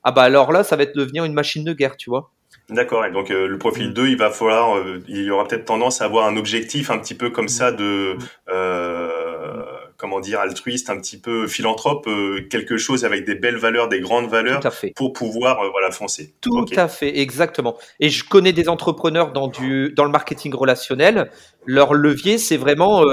Ah 0.02 0.12
bah 0.12 0.22
alors 0.22 0.52
là, 0.52 0.64
ça 0.64 0.76
va 0.76 0.86
devenir 0.86 1.24
une 1.24 1.32
machine 1.32 1.64
de 1.64 1.72
guerre, 1.72 1.96
tu 1.96 2.10
vois. 2.10 2.30
D'accord. 2.70 3.04
Et 3.04 3.10
donc 3.10 3.30
euh, 3.30 3.48
le 3.48 3.58
profil 3.58 3.92
2, 3.92 4.08
il 4.08 4.16
va 4.16 4.30
falloir, 4.30 4.76
euh, 4.76 5.02
il 5.08 5.24
y 5.24 5.30
aura 5.30 5.44
peut-être 5.46 5.64
tendance 5.64 6.00
à 6.00 6.04
avoir 6.04 6.26
un 6.26 6.36
objectif 6.36 6.90
un 6.90 6.98
petit 6.98 7.14
peu 7.14 7.30
comme 7.30 7.48
ça 7.48 7.72
de, 7.72 8.16
euh, 8.48 9.08
comment 9.96 10.10
comment 10.10 10.20
dire, 10.20 10.40
altruiste, 10.40 10.88
un 10.88 10.98
petit 10.98 11.20
peu 11.20 11.46
philanthrope, 11.46 12.08
quelque 12.48 12.78
chose 12.78 13.04
avec 13.04 13.24
des 13.26 13.34
belles 13.34 13.58
valeurs, 13.58 13.88
des 13.88 14.00
grandes 14.00 14.28
valeurs, 14.28 14.60
pour 14.96 15.12
pouvoir 15.12 15.60
voilà 15.70 15.90
foncer. 15.90 16.34
Tout 16.40 16.64
à 16.74 16.88
fait, 16.88 17.20
exactement. 17.20 17.76
Et 18.00 18.08
je 18.08 18.26
connais 18.26 18.52
des 18.52 18.68
entrepreneurs 18.68 19.32
dans 19.32 19.46
du 19.46 19.92
dans 19.94 20.04
le 20.04 20.10
marketing 20.10 20.54
relationnel. 20.54 21.30
Leur 21.64 21.94
levier, 21.94 22.38
c'est 22.38 22.56
vraiment 22.56 23.04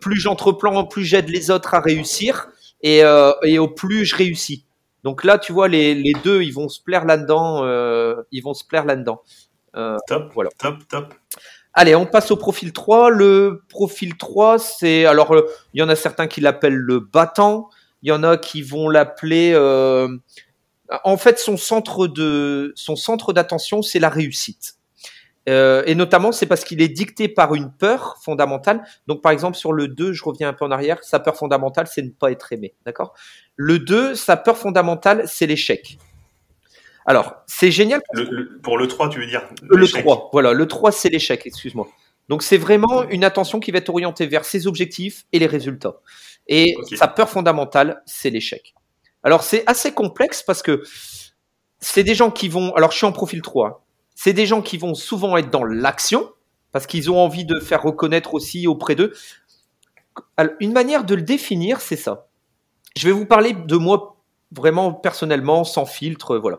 plus 0.00 0.20
j'entreprends, 0.20 0.84
plus 0.84 1.04
j'aide 1.04 1.28
les 1.28 1.50
autres 1.50 1.74
à 1.74 1.80
réussir, 1.80 2.48
et, 2.82 3.02
et 3.44 3.58
au 3.58 3.68
plus 3.68 4.04
je 4.04 4.16
réussis. 4.16 4.65
Donc 5.06 5.22
là, 5.22 5.38
tu 5.38 5.52
vois, 5.52 5.68
les, 5.68 5.94
les 5.94 6.14
deux, 6.24 6.42
ils 6.42 6.50
vont 6.50 6.68
se 6.68 6.82
plaire 6.82 7.04
là-dedans. 7.04 7.64
Euh, 7.64 8.24
ils 8.32 8.40
vont 8.40 8.54
se 8.54 8.64
plaire 8.64 8.84
là-dedans. 8.84 9.22
Euh, 9.76 9.96
top, 10.08 10.32
voilà. 10.34 10.50
top, 10.58 10.78
top. 10.88 11.14
Allez, 11.74 11.94
on 11.94 12.06
passe 12.06 12.32
au 12.32 12.36
profil 12.36 12.72
3. 12.72 13.10
Le 13.10 13.62
profil 13.68 14.16
3, 14.16 14.58
c'est 14.58 15.06
alors 15.06 15.32
euh, 15.32 15.46
il 15.74 15.80
y 15.80 15.82
en 15.84 15.88
a 15.88 15.94
certains 15.94 16.26
qui 16.26 16.40
l'appellent 16.40 16.74
le 16.74 16.98
battant, 16.98 17.68
il 18.02 18.08
y 18.08 18.12
en 18.12 18.24
a 18.24 18.36
qui 18.36 18.62
vont 18.62 18.88
l'appeler 18.88 19.52
euh, 19.54 20.08
en 21.04 21.16
fait 21.16 21.38
son 21.38 21.56
centre 21.56 22.08
de 22.08 22.72
son 22.74 22.96
centre 22.96 23.32
d'attention, 23.32 23.82
c'est 23.82 24.00
la 24.00 24.08
réussite. 24.08 24.74
Euh, 25.48 25.82
et 25.86 25.94
notamment, 25.94 26.32
c'est 26.32 26.46
parce 26.46 26.64
qu'il 26.64 26.82
est 26.82 26.88
dicté 26.88 27.28
par 27.28 27.54
une 27.54 27.70
peur 27.70 28.16
fondamentale. 28.22 28.82
Donc, 29.06 29.22
par 29.22 29.32
exemple, 29.32 29.56
sur 29.56 29.72
le 29.72 29.88
2, 29.88 30.12
je 30.12 30.24
reviens 30.24 30.48
un 30.48 30.52
peu 30.52 30.64
en 30.64 30.70
arrière, 30.70 31.02
sa 31.04 31.20
peur 31.20 31.36
fondamentale, 31.36 31.86
c'est 31.86 32.02
ne 32.02 32.10
pas 32.10 32.30
être 32.32 32.52
aimé. 32.52 32.74
D'accord? 32.84 33.14
Le 33.54 33.78
2, 33.78 34.14
sa 34.14 34.36
peur 34.36 34.58
fondamentale, 34.58 35.24
c'est 35.26 35.46
l'échec. 35.46 35.98
Alors, 37.06 37.36
c'est 37.46 37.70
génial. 37.70 38.00
pour 38.62 38.78
le 38.78 38.88
3, 38.88 39.08
tu 39.08 39.20
veux 39.20 39.26
dire 39.26 39.42
Le 39.62 39.86
3, 39.86 40.30
voilà. 40.32 40.52
Le 40.52 40.66
3, 40.66 40.90
c'est 40.90 41.08
l'échec, 41.08 41.46
excuse-moi. 41.46 41.86
Donc, 42.28 42.42
c'est 42.42 42.58
vraiment 42.58 43.04
une 43.08 43.22
attention 43.22 43.60
qui 43.60 43.70
va 43.70 43.78
être 43.78 43.88
orientée 43.88 44.26
vers 44.26 44.44
ses 44.44 44.66
objectifs 44.66 45.24
et 45.32 45.38
les 45.38 45.46
résultats. 45.46 45.94
Et 46.48 46.74
sa 46.96 47.06
peur 47.06 47.30
fondamentale, 47.30 48.02
c'est 48.04 48.30
l'échec. 48.30 48.74
Alors, 49.22 49.44
c'est 49.44 49.62
assez 49.68 49.92
complexe 49.92 50.42
parce 50.42 50.62
que 50.62 50.82
c'est 51.78 52.02
des 52.02 52.16
gens 52.16 52.32
qui 52.32 52.48
vont. 52.48 52.74
Alors, 52.74 52.90
je 52.90 52.96
suis 52.96 53.06
en 53.06 53.12
profil 53.12 53.42
3 53.42 53.85
c'est 54.16 54.32
des 54.32 54.46
gens 54.46 54.62
qui 54.62 54.78
vont 54.78 54.94
souvent 54.94 55.36
être 55.36 55.50
dans 55.50 55.62
l'action 55.62 56.32
parce 56.72 56.86
qu'ils 56.86 57.10
ont 57.10 57.18
envie 57.18 57.44
de 57.44 57.60
faire 57.60 57.82
reconnaître 57.82 58.34
aussi 58.34 58.66
auprès 58.66 58.96
d'eux. 58.96 59.12
Une 60.58 60.72
manière 60.72 61.04
de 61.04 61.14
le 61.14 61.22
définir, 61.22 61.80
c'est 61.80 61.96
ça. 61.96 62.26
Je 62.96 63.06
vais 63.06 63.12
vous 63.12 63.26
parler 63.26 63.52
de 63.52 63.76
moi 63.76 64.16
vraiment 64.50 64.92
personnellement, 64.92 65.62
sans 65.64 65.86
filtre, 65.86 66.36
voilà. 66.38 66.58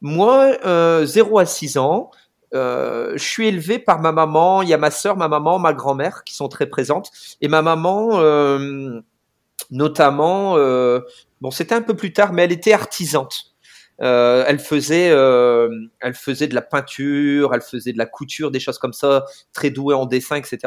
Moi, 0.00 0.56
euh, 0.64 1.04
0 1.04 1.38
à 1.38 1.46
6 1.46 1.76
ans, 1.76 2.10
euh, 2.54 3.12
je 3.16 3.24
suis 3.24 3.48
élevé 3.48 3.78
par 3.78 4.00
ma 4.00 4.12
maman, 4.12 4.62
il 4.62 4.68
y 4.68 4.74
a 4.74 4.78
ma 4.78 4.90
sœur, 4.90 5.16
ma 5.16 5.28
maman, 5.28 5.58
ma 5.58 5.72
grand-mère 5.72 6.22
qui 6.24 6.34
sont 6.34 6.48
très 6.48 6.66
présentes. 6.66 7.10
Et 7.40 7.48
ma 7.48 7.62
maman, 7.62 8.20
euh, 8.20 9.00
notamment, 9.70 10.56
euh, 10.56 11.00
bon, 11.40 11.50
c'était 11.50 11.74
un 11.74 11.82
peu 11.82 11.94
plus 11.94 12.12
tard, 12.12 12.32
mais 12.32 12.44
elle 12.44 12.52
était 12.52 12.72
artisante. 12.72 13.51
Euh, 14.00 14.44
elle 14.46 14.58
faisait, 14.58 15.10
euh, 15.10 15.68
elle 16.00 16.14
faisait 16.14 16.48
de 16.48 16.54
la 16.54 16.62
peinture, 16.62 17.54
elle 17.54 17.60
faisait 17.60 17.92
de 17.92 17.98
la 17.98 18.06
couture, 18.06 18.50
des 18.50 18.60
choses 18.60 18.78
comme 18.78 18.92
ça, 18.92 19.24
très 19.52 19.70
douée 19.70 19.94
en 19.94 20.06
dessin, 20.06 20.36
etc. 20.36 20.58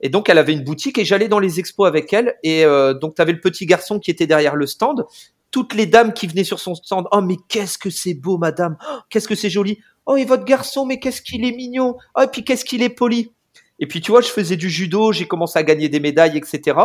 Et 0.00 0.08
donc 0.08 0.28
elle 0.28 0.38
avait 0.38 0.52
une 0.52 0.64
boutique 0.64 0.98
et 0.98 1.04
j'allais 1.04 1.28
dans 1.28 1.38
les 1.38 1.60
expos 1.60 1.86
avec 1.86 2.12
elle. 2.12 2.36
Et 2.42 2.64
euh, 2.64 2.94
donc 2.94 3.14
tu 3.14 3.22
avais 3.22 3.32
le 3.32 3.40
petit 3.40 3.66
garçon 3.66 3.98
qui 3.98 4.10
était 4.10 4.26
derrière 4.26 4.56
le 4.56 4.66
stand. 4.66 5.06
Toutes 5.50 5.74
les 5.74 5.86
dames 5.86 6.12
qui 6.12 6.26
venaient 6.26 6.44
sur 6.44 6.60
son 6.60 6.74
stand, 6.74 7.06
oh 7.10 7.22
mais 7.22 7.36
qu'est-ce 7.48 7.78
que 7.78 7.88
c'est 7.90 8.14
beau, 8.14 8.36
madame, 8.36 8.76
oh, 8.90 8.98
qu'est-ce 9.08 9.28
que 9.28 9.34
c'est 9.34 9.50
joli. 9.50 9.78
Oh 10.04 10.16
et 10.16 10.24
votre 10.24 10.44
garçon, 10.44 10.84
mais 10.84 10.98
qu'est-ce 11.00 11.22
qu'il 11.22 11.44
est 11.44 11.52
mignon. 11.52 11.96
Oh 12.16 12.22
et 12.22 12.26
puis 12.26 12.44
qu'est-ce 12.44 12.64
qu'il 12.64 12.82
est 12.82 12.90
poli. 12.90 13.32
Et 13.78 13.86
puis 13.86 14.00
tu 14.00 14.10
vois, 14.10 14.20
je 14.20 14.28
faisais 14.28 14.56
du 14.56 14.68
judo, 14.68 15.12
j'ai 15.12 15.26
commencé 15.26 15.58
à 15.58 15.62
gagner 15.62 15.88
des 15.88 16.00
médailles, 16.00 16.36
etc. 16.36 16.76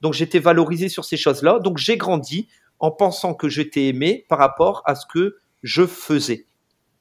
Donc 0.00 0.12
j'étais 0.12 0.38
valorisé 0.38 0.88
sur 0.88 1.04
ces 1.04 1.16
choses-là. 1.16 1.58
Donc 1.58 1.78
j'ai 1.78 1.96
grandi 1.96 2.46
en 2.82 2.90
pensant 2.90 3.32
que 3.32 3.48
j'étais 3.48 3.86
aimé 3.86 4.26
par 4.28 4.38
rapport 4.38 4.82
à 4.84 4.94
ce 4.96 5.06
que 5.06 5.36
je 5.62 5.86
faisais. 5.86 6.46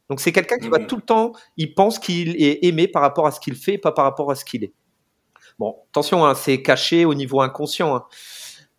Donc 0.10 0.22
c'est 0.22 0.32
quelqu'un 0.32 0.58
qui 0.58 0.70
va 0.70 0.78
mmh. 0.78 0.88
tout 0.88 0.98
le 0.98 1.02
temps, 1.02 1.34
il 1.58 1.74
pense 1.74 1.98
qu'il 1.98 2.42
est 2.42 2.64
aimé 2.66 2.88
par 2.88 3.02
rapport 3.02 3.26
à 3.26 3.32
ce 3.32 3.40
qu'il 3.40 3.56
fait, 3.56 3.78
pas 3.78 3.92
par 3.92 4.06
rapport 4.06 4.30
à 4.30 4.36
ce 4.36 4.46
qu'il 4.46 4.64
est. 4.64 4.74
Bon, 5.58 5.76
attention, 5.90 6.26
hein, 6.26 6.36
c'est 6.36 6.62
caché 6.62 7.04
au 7.04 7.16
niveau 7.16 7.42
inconscient. 7.42 7.96
Hein. 7.96 8.06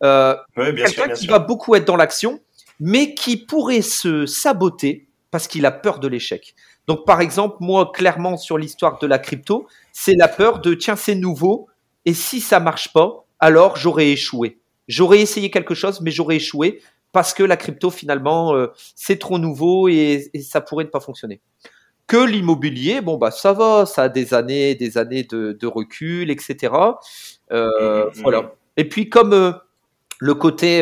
Euh, 0.05 0.37
quelqu'un 0.57 1.09
qui 1.09 1.27
va 1.27 1.41
beaucoup 1.41 1.75
être 1.75 1.87
dans 1.87 1.97
l'action, 1.97 2.41
mais 2.79 3.15
qui 3.15 3.37
pourrait 3.37 3.83
se 3.83 4.25
saboter 4.25 5.09
parce 5.33 5.49
qu'il 5.49 5.67
a 5.67 5.73
peur 5.73 5.99
de 5.99 6.07
l'échec. 6.07 6.55
Donc 6.87 7.05
par 7.05 7.21
exemple, 7.21 7.57
moi, 7.61 7.91
clairement, 7.93 8.37
sur 8.37 8.59
l'histoire 8.59 9.01
de 9.01 9.09
la 9.09 9.19
crypto, 9.19 9.67
c'est 9.93 10.15
la 10.15 10.29
peur 10.29 10.61
de, 10.61 10.75
tiens, 10.75 10.97
c'est 10.97 11.17
nouveau, 11.17 11.67
et 12.05 12.15
si 12.15 12.41
ça 12.41 12.61
marche 12.61 12.93
pas, 12.93 13.25
alors 13.41 13.77
j'aurais 13.77 14.11
échoué. 14.11 14.62
J'aurais 14.89 15.21
essayé 15.21 15.51
quelque 15.51 15.75
chose, 15.75 16.01
mais 16.01 16.11
j'aurais 16.11 16.37
échoué 16.37 16.81
parce 17.13 17.35
que 17.35 17.43
la 17.43 17.57
crypto 17.57 17.91
finalement 17.91 18.55
euh, 18.55 18.69
c'est 18.97 19.19
trop 19.19 19.39
nouveau 19.39 19.89
et, 19.89 20.31
ça 20.43 20.61
pourrait 20.61 20.85
ne 20.85 20.89
pas 20.89 21.01
fonctionner. 21.01 21.41
Que 22.07 22.17
l'immobilier, 22.17 23.01
bon 23.01 23.17
bah 23.17 23.31
ça 23.31 23.53
va, 23.53 23.87
ça 23.87 24.05
a 24.05 24.09
des 24.09 24.35
années, 24.35 24.75
des 24.75 24.99
années 24.99 25.23
de, 25.23 25.67
recul, 25.67 26.31
etc. 26.31 26.75
Euh, 27.53 28.07
mmh, 28.07 28.09
mmh, 28.09 28.23
voilà. 28.23 28.43
Mmh. 28.43 28.51
Et 28.79 28.89
puis 28.89 29.09
comme 29.09 29.33
euh, 29.33 29.53
le 30.19 30.35
côté 30.35 30.81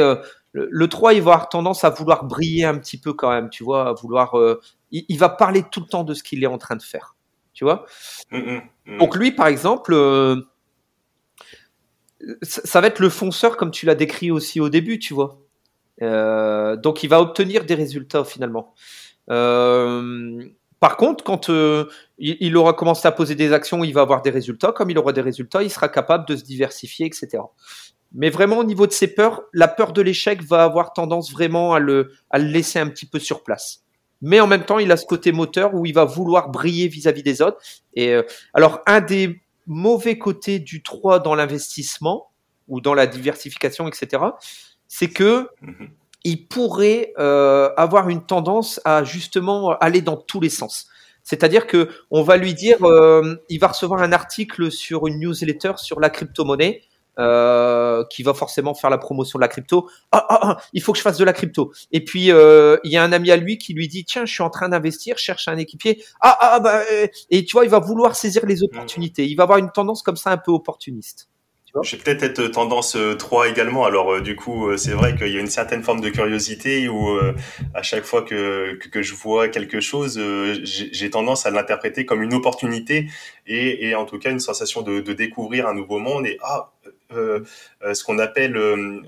le, 0.52 0.88
3, 0.88 1.14
il 1.14 1.22
va 1.22 1.32
avoir 1.32 1.48
tendance 1.48 1.84
à 1.84 1.90
vouloir 1.90 2.24
briller 2.24 2.64
un 2.64 2.78
petit 2.78 2.98
peu 2.98 3.12
quand 3.12 3.30
même, 3.30 3.50
tu 3.50 3.62
vois, 3.62 3.88
à 3.88 3.92
vouloir. 3.92 4.34
il, 4.90 5.18
va 5.18 5.28
parler 5.28 5.64
tout 5.70 5.80
le 5.80 5.86
temps 5.86 6.04
de 6.04 6.14
ce 6.14 6.22
qu'il 6.22 6.42
est 6.42 6.48
en 6.48 6.58
train 6.58 6.76
de 6.76 6.82
faire, 6.82 7.14
tu 7.52 7.64
vois. 7.64 7.86
Donc 8.98 9.16
lui, 9.16 9.32
par 9.32 9.46
exemple, 9.46 9.94
ça 12.42 12.80
va 12.80 12.88
être 12.88 13.00
le 13.00 13.08
fonceur 13.08 13.56
comme 13.56 13.70
tu 13.70 13.86
l'as 13.86 13.94
décrit 13.94 14.30
aussi 14.30 14.60
au 14.60 14.68
début, 14.68 14.98
tu 14.98 15.14
vois. 15.14 15.38
Euh, 16.02 16.76
donc 16.76 17.02
il 17.02 17.08
va 17.08 17.20
obtenir 17.20 17.64
des 17.64 17.74
résultats 17.74 18.24
finalement. 18.24 18.74
Euh, 19.30 20.44
par 20.80 20.96
contre, 20.96 21.22
quand 21.24 21.50
euh, 21.50 21.86
il, 22.18 22.56
aura 22.56 22.72
commencé 22.72 23.06
à 23.06 23.12
poser 23.12 23.34
des 23.34 23.52
actions, 23.52 23.84
il 23.84 23.92
va 23.92 24.00
avoir 24.00 24.22
des 24.22 24.30
résultats. 24.30 24.72
Comme 24.72 24.90
il 24.90 24.98
aura 24.98 25.12
des 25.12 25.20
résultats, 25.20 25.62
il 25.62 25.70
sera 25.70 25.88
capable 25.88 26.26
de 26.26 26.36
se 26.36 26.44
diversifier, 26.44 27.06
etc. 27.06 27.42
Mais 28.12 28.30
vraiment, 28.30 28.58
au 28.58 28.64
niveau 28.64 28.86
de 28.86 28.92
ses 28.92 29.08
peurs, 29.08 29.42
la 29.52 29.68
peur 29.68 29.92
de 29.92 30.00
l'échec 30.00 30.42
va 30.42 30.64
avoir 30.64 30.94
tendance 30.94 31.30
vraiment 31.30 31.74
à 31.74 31.78
le, 31.78 32.12
laisser 32.34 32.78
un 32.78 32.88
petit 32.88 33.06
peu 33.06 33.18
sur 33.18 33.44
place. 33.44 33.82
Mais 34.22 34.40
en 34.40 34.46
même 34.46 34.64
temps, 34.64 34.78
il 34.78 34.90
a 34.90 34.96
ce 34.96 35.06
côté 35.06 35.32
moteur 35.32 35.74
où 35.74 35.86
il 35.86 35.94
va 35.94 36.04
vouloir 36.04 36.48
briller 36.48 36.88
vis-à-vis 36.88 37.22
des 37.22 37.40
autres. 37.40 37.58
Et 37.94 38.14
alors, 38.52 38.80
un 38.86 39.00
des 39.00 39.40
mauvais 39.70 40.18
côtés 40.18 40.58
du 40.58 40.82
3 40.82 41.20
dans 41.20 41.36
l'investissement 41.36 42.32
ou 42.66 42.80
dans 42.80 42.92
la 42.92 43.06
diversification, 43.06 43.86
etc., 43.86 44.24
c'est 44.88 45.08
que 45.08 45.48
mhm. 45.62 45.90
il 46.24 46.48
pourrait 46.48 47.12
euh, 47.18 47.70
avoir 47.76 48.08
une 48.08 48.26
tendance 48.26 48.80
à 48.84 49.04
justement 49.04 49.70
aller 49.78 50.02
dans 50.02 50.16
tous 50.16 50.40
les 50.40 50.48
sens. 50.48 50.88
C'est-à-dire 51.22 51.68
que 51.68 51.88
on 52.10 52.24
va 52.24 52.36
lui 52.36 52.52
dire, 52.52 52.84
euh, 52.84 53.36
il 53.48 53.60
va 53.60 53.68
recevoir 53.68 54.02
un 54.02 54.10
article 54.10 54.72
sur 54.72 55.06
une 55.06 55.20
newsletter 55.20 55.74
sur 55.76 56.00
la 56.00 56.10
crypto-monnaie. 56.10 56.82
Euh, 57.20 58.04
qui 58.10 58.22
va 58.22 58.34
forcément 58.34 58.74
faire 58.74 58.90
la 58.90 58.98
promotion 58.98 59.38
de 59.38 59.42
la 59.42 59.48
crypto. 59.48 59.88
Ah, 60.10 60.26
ah, 60.28 60.38
ah 60.42 60.56
il 60.72 60.82
faut 60.82 60.92
que 60.92 60.98
je 60.98 61.02
fasse 61.02 61.18
de 61.18 61.24
la 61.24 61.32
crypto. 61.32 61.72
Et 61.92 62.02
puis 62.04 62.28
il 62.28 62.90
y 62.90 62.96
a 62.96 63.02
un 63.02 63.12
ami 63.12 63.30
à 63.30 63.36
lui 63.36 63.58
qui 63.58 63.74
lui 63.74 63.88
dit 63.88 64.04
tiens, 64.04 64.24
je 64.24 64.32
suis 64.32 64.42
en 64.42 64.50
train 64.50 64.68
d'investir, 64.68 65.18
cherche 65.18 65.48
un 65.48 65.56
équipier. 65.56 66.02
Ah 66.20 66.38
ah 66.40 66.60
bah 66.60 66.82
et 67.30 67.44
tu 67.44 67.52
vois, 67.52 67.64
il 67.64 67.70
va 67.70 67.78
vouloir 67.78 68.16
saisir 68.16 68.46
les 68.46 68.62
opportunités. 68.62 69.26
Il 69.26 69.34
va 69.34 69.44
avoir 69.44 69.58
une 69.58 69.70
tendance 69.70 70.02
comme 70.02 70.16
ça 70.16 70.30
un 70.30 70.38
peu 70.38 70.50
opportuniste. 70.50 71.28
Je 71.82 71.96
vais 71.96 72.02
peut-être 72.02 72.22
être 72.24 72.48
tendance 72.48 72.96
3 73.18 73.46
euh, 73.46 73.50
également. 73.50 73.84
Alors 73.84 74.14
euh, 74.14 74.20
du 74.20 74.34
coup, 74.34 74.68
euh, 74.68 74.76
c'est 74.76 74.92
vrai 74.92 75.14
qu'il 75.14 75.28
y 75.28 75.36
a 75.36 75.40
une 75.40 75.46
certaine 75.46 75.82
forme 75.82 76.00
de 76.00 76.10
curiosité 76.10 76.88
où 76.88 77.16
à 77.74 77.82
chaque 77.82 78.04
fois 78.04 78.22
que, 78.22 78.74
que, 78.90 79.02
je 79.02 79.14
vois 79.14 79.48
quelque 79.48 79.80
chose, 79.80 80.20
j'ai 80.64 81.10
tendance 81.10 81.46
à 81.46 81.50
l'interpréter 81.50 82.04
comme 82.04 82.22
une 82.22 82.34
opportunité 82.34 83.08
et, 83.46 83.88
et, 83.88 83.94
en 83.94 84.04
tout 84.04 84.18
cas 84.18 84.30
une 84.30 84.40
sensation 84.40 84.82
de, 84.82 85.00
de 85.00 85.12
découvrir 85.12 85.66
un 85.66 85.74
nouveau 85.74 85.98
monde 85.98 86.26
et 86.26 86.38
ah 86.42 86.70
euh, 86.79 86.79
ce 87.10 88.04
qu'on 88.04 88.18
appelle, 88.18 88.58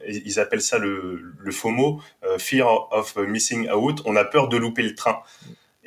ils 0.06 0.40
appellent 0.40 0.62
ça 0.62 0.78
le, 0.78 1.34
le 1.38 1.52
FOMO, 1.52 2.00
Fear 2.38 2.92
of 2.92 3.16
Missing 3.16 3.70
Out. 3.70 4.02
On 4.04 4.16
a 4.16 4.24
peur 4.24 4.48
de 4.48 4.56
louper 4.56 4.82
le 4.82 4.94
train. 4.94 5.22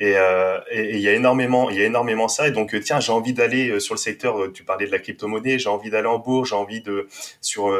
Euh, 0.02 0.60
et 0.70 0.96
il 0.96 1.00
y 1.00 1.08
a 1.08 1.14
énormément, 1.14 1.70
y 1.70 1.80
a 1.80 1.84
énormément 1.84 2.28
ça. 2.28 2.48
Et 2.48 2.50
donc, 2.50 2.74
euh, 2.74 2.80
tiens, 2.80 3.00
j'ai 3.00 3.12
envie 3.12 3.32
d'aller 3.32 3.70
euh, 3.70 3.80
sur 3.80 3.94
le 3.94 3.98
secteur. 3.98 4.52
Tu 4.52 4.62
parlais 4.62 4.86
de 4.86 4.92
la 4.92 4.98
crypto-monnaie. 4.98 5.58
J'ai 5.58 5.70
envie 5.70 5.88
d'aller 5.88 6.08
en 6.08 6.18
bourse. 6.18 6.50
J'ai 6.50 6.54
envie 6.54 6.82
de 6.82 7.08
sur 7.40 7.74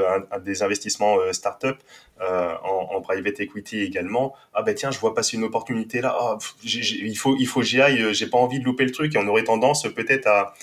des 0.45 0.63
investissements 0.63 1.19
start-up 1.33 1.79
en, 2.21 2.89
en, 2.95 3.01
private 3.03 3.41
equity 3.41 3.83
également. 3.83 4.35
Ah 4.55 4.63
ben 4.63 4.75
tiens, 4.75 4.91
je 4.91 4.99
vois 4.99 5.15
passer 5.15 5.37
une 5.37 5.45
opportunité 5.45 6.01
là. 6.01 6.17
Ah, 6.19 6.39
il 6.65 7.17
faut, 7.19 7.37
il 7.39 7.47
faut 7.47 7.63
j'y 7.63 7.81
aille. 7.81 8.15
J'ai 8.15 8.27
pas 8.29 8.39
envie 8.39 8.61
de 8.61 8.65
louper 8.65 8.85
le 8.85 8.93
truc. 8.93 9.15
Et 9.15 9.19
on 9.19 9.27
aurait 9.29 9.45
tendance 9.45 9.83
peut-être 9.95 10.27
à 10.27 10.55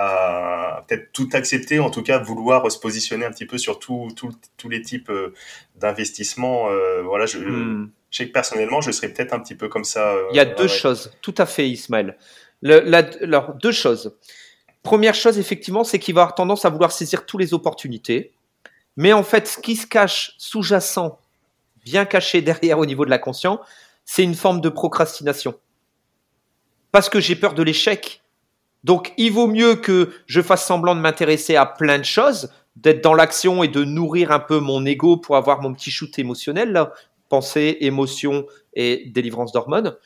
à 0.00 0.84
peut-être 0.86 1.12
tout 1.12 1.28
accepter, 1.32 1.78
en 1.78 1.90
tout 1.90 2.02
cas 2.02 2.18
vouloir 2.18 2.70
se 2.70 2.78
positionner 2.78 3.24
un 3.26 3.30
petit 3.30 3.46
peu 3.46 3.58
sur 3.58 3.78
tous 3.78 4.08
les 4.68 4.82
types 4.82 5.12
d'investissements. 5.76 6.68
voilà, 7.04 7.26
je, 7.26 7.38
hmm. 7.38 7.90
Je 8.10 8.18
sais 8.18 8.26
que 8.26 8.32
personnellement, 8.32 8.80
je 8.80 8.90
serais 8.90 9.08
peut-être 9.08 9.32
un 9.32 9.40
petit 9.40 9.54
peu 9.54 9.68
comme 9.68 9.84
ça. 9.84 10.12
Euh, 10.12 10.28
Il 10.32 10.36
y 10.36 10.40
a 10.40 10.44
deux 10.44 10.66
choses, 10.66 11.12
tout 11.22 11.34
à 11.38 11.46
fait, 11.46 11.68
Ismaël. 11.68 12.16
Le, 12.60 12.92
alors, 13.22 13.54
deux 13.54 13.72
choses. 13.72 14.16
Première 14.82 15.14
chose, 15.14 15.38
effectivement, 15.38 15.84
c'est 15.84 15.98
qu'il 15.98 16.14
va 16.14 16.22
avoir 16.22 16.34
tendance 16.34 16.64
à 16.64 16.70
vouloir 16.70 16.90
saisir 16.92 17.24
toutes 17.24 17.40
les 17.40 17.54
opportunités. 17.54 18.32
Mais 18.96 19.12
en 19.12 19.22
fait, 19.22 19.46
ce 19.46 19.58
qui 19.58 19.76
se 19.76 19.86
cache 19.86 20.34
sous-jacent, 20.38 21.18
bien 21.84 22.04
caché 22.04 22.42
derrière 22.42 22.78
au 22.78 22.86
niveau 22.86 23.04
de 23.04 23.10
la 23.10 23.18
conscience, 23.18 23.60
c'est 24.04 24.24
une 24.24 24.34
forme 24.34 24.60
de 24.60 24.68
procrastination. 24.68 25.54
Parce 26.90 27.08
que 27.08 27.20
j'ai 27.20 27.36
peur 27.36 27.54
de 27.54 27.62
l'échec. 27.62 28.22
Donc, 28.84 29.12
il 29.16 29.32
vaut 29.32 29.46
mieux 29.46 29.76
que 29.76 30.10
je 30.26 30.40
fasse 30.40 30.66
semblant 30.66 30.94
de 30.94 31.00
m'intéresser 31.00 31.56
à 31.56 31.66
plein 31.66 31.98
de 31.98 32.04
choses, 32.04 32.50
d'être 32.76 33.02
dans 33.02 33.14
l'action 33.14 33.62
et 33.62 33.68
de 33.68 33.84
nourrir 33.84 34.32
un 34.32 34.40
peu 34.40 34.58
mon 34.58 34.84
ego 34.86 35.16
pour 35.16 35.36
avoir 35.36 35.60
mon 35.60 35.74
petit 35.74 35.90
shoot 35.90 36.18
émotionnel, 36.18 36.72
là, 36.72 36.92
pensée, 37.28 37.78
émotion 37.80 38.46
et 38.74 39.10
délivrance 39.12 39.52
d'hormones. 39.52 39.96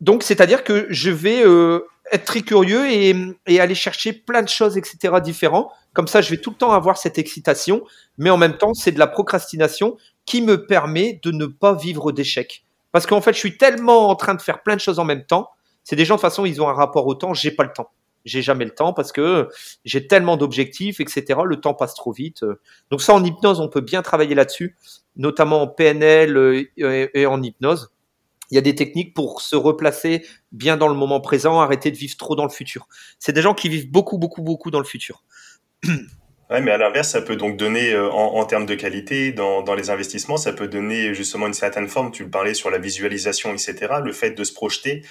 Donc, 0.00 0.22
c'est-à-dire 0.22 0.64
que 0.64 0.86
je 0.90 1.10
vais 1.10 1.42
euh, 1.46 1.86
être 2.12 2.24
très 2.24 2.42
curieux 2.42 2.90
et, 2.90 3.14
et, 3.46 3.60
aller 3.60 3.74
chercher 3.74 4.12
plein 4.12 4.42
de 4.42 4.48
choses, 4.48 4.76
etc., 4.76 5.14
différents. 5.22 5.72
Comme 5.94 6.08
ça, 6.08 6.20
je 6.20 6.30
vais 6.30 6.36
tout 6.36 6.50
le 6.50 6.56
temps 6.56 6.72
avoir 6.72 6.98
cette 6.98 7.18
excitation, 7.18 7.82
mais 8.18 8.30
en 8.30 8.36
même 8.36 8.58
temps, 8.58 8.74
c'est 8.74 8.92
de 8.92 8.98
la 8.98 9.06
procrastination 9.06 9.96
qui 10.26 10.42
me 10.42 10.66
permet 10.66 11.20
de 11.22 11.30
ne 11.30 11.46
pas 11.46 11.74
vivre 11.74 12.12
d'échecs. 12.12 12.64
Parce 12.92 13.06
qu'en 13.06 13.20
fait, 13.20 13.32
je 13.32 13.38
suis 13.38 13.56
tellement 13.56 14.08
en 14.08 14.14
train 14.14 14.34
de 14.34 14.42
faire 14.42 14.62
plein 14.62 14.76
de 14.76 14.80
choses 14.80 14.98
en 14.98 15.04
même 15.04 15.24
temps. 15.24 15.50
C'est 15.84 15.96
des 15.96 16.04
gens, 16.04 16.14
de 16.14 16.20
toute 16.20 16.28
façon, 16.28 16.44
ils 16.44 16.60
ont 16.60 16.68
un 16.68 16.72
rapport 16.72 17.06
au 17.06 17.14
temps. 17.14 17.34
J'ai 17.34 17.50
pas 17.50 17.64
le 17.64 17.72
temps. 17.72 17.90
J'ai 18.24 18.40
jamais 18.40 18.64
le 18.64 18.70
temps 18.70 18.94
parce 18.94 19.12
que 19.12 19.48
j'ai 19.84 20.06
tellement 20.06 20.36
d'objectifs, 20.36 20.98
etc. 20.98 21.40
Le 21.44 21.60
temps 21.60 21.74
passe 21.74 21.94
trop 21.94 22.12
vite. 22.12 22.42
Donc 22.90 23.02
ça, 23.02 23.12
en 23.12 23.22
hypnose, 23.22 23.60
on 23.60 23.68
peut 23.68 23.82
bien 23.82 24.00
travailler 24.00 24.34
là-dessus, 24.34 24.76
notamment 25.16 25.62
en 25.62 25.68
PNL 25.68 26.36
euh, 26.36 26.66
et 26.78 27.26
en 27.26 27.42
hypnose. 27.42 27.90
Il 28.50 28.54
y 28.54 28.58
a 28.58 28.62
des 28.62 28.74
techniques 28.74 29.14
pour 29.14 29.40
se 29.40 29.56
replacer 29.56 30.24
bien 30.52 30.76
dans 30.76 30.88
le 30.88 30.94
moment 30.94 31.20
présent, 31.20 31.60
arrêter 31.60 31.90
de 31.90 31.96
vivre 31.96 32.16
trop 32.16 32.34
dans 32.36 32.44
le 32.44 32.50
futur. 32.50 32.88
C'est 33.18 33.32
des 33.32 33.42
gens 33.42 33.54
qui 33.54 33.68
vivent 33.68 33.90
beaucoup, 33.90 34.18
beaucoup, 34.18 34.42
beaucoup 34.42 34.70
dans 34.70 34.80
le 34.80 34.84
futur. 34.84 35.22
Ouais, 36.50 36.60
mais 36.60 36.72
à 36.72 36.76
l'inverse, 36.76 37.08
ça 37.08 37.22
peut 37.22 37.36
donc 37.36 37.56
donner, 37.56 37.94
euh, 37.94 38.10
en, 38.10 38.44
termes 38.44 38.66
de 38.66 38.74
qualité, 38.74 39.32
dans, 39.32 39.64
les 39.74 39.88
investissements, 39.88 40.36
ça 40.36 40.52
peut 40.52 40.68
donner 40.68 41.14
justement 41.14 41.46
une 41.46 41.54
certaine 41.54 41.88
forme. 41.88 42.10
Tu 42.10 42.24
le 42.24 42.30
parlais 42.30 42.52
sur 42.52 42.70
la 42.70 42.76
visualisation, 42.76 43.50
etc. 43.52 43.94
Le 44.04 44.12
fait 44.12 44.32
de 44.32 44.44
se 44.44 44.52
projeter, 44.52 45.02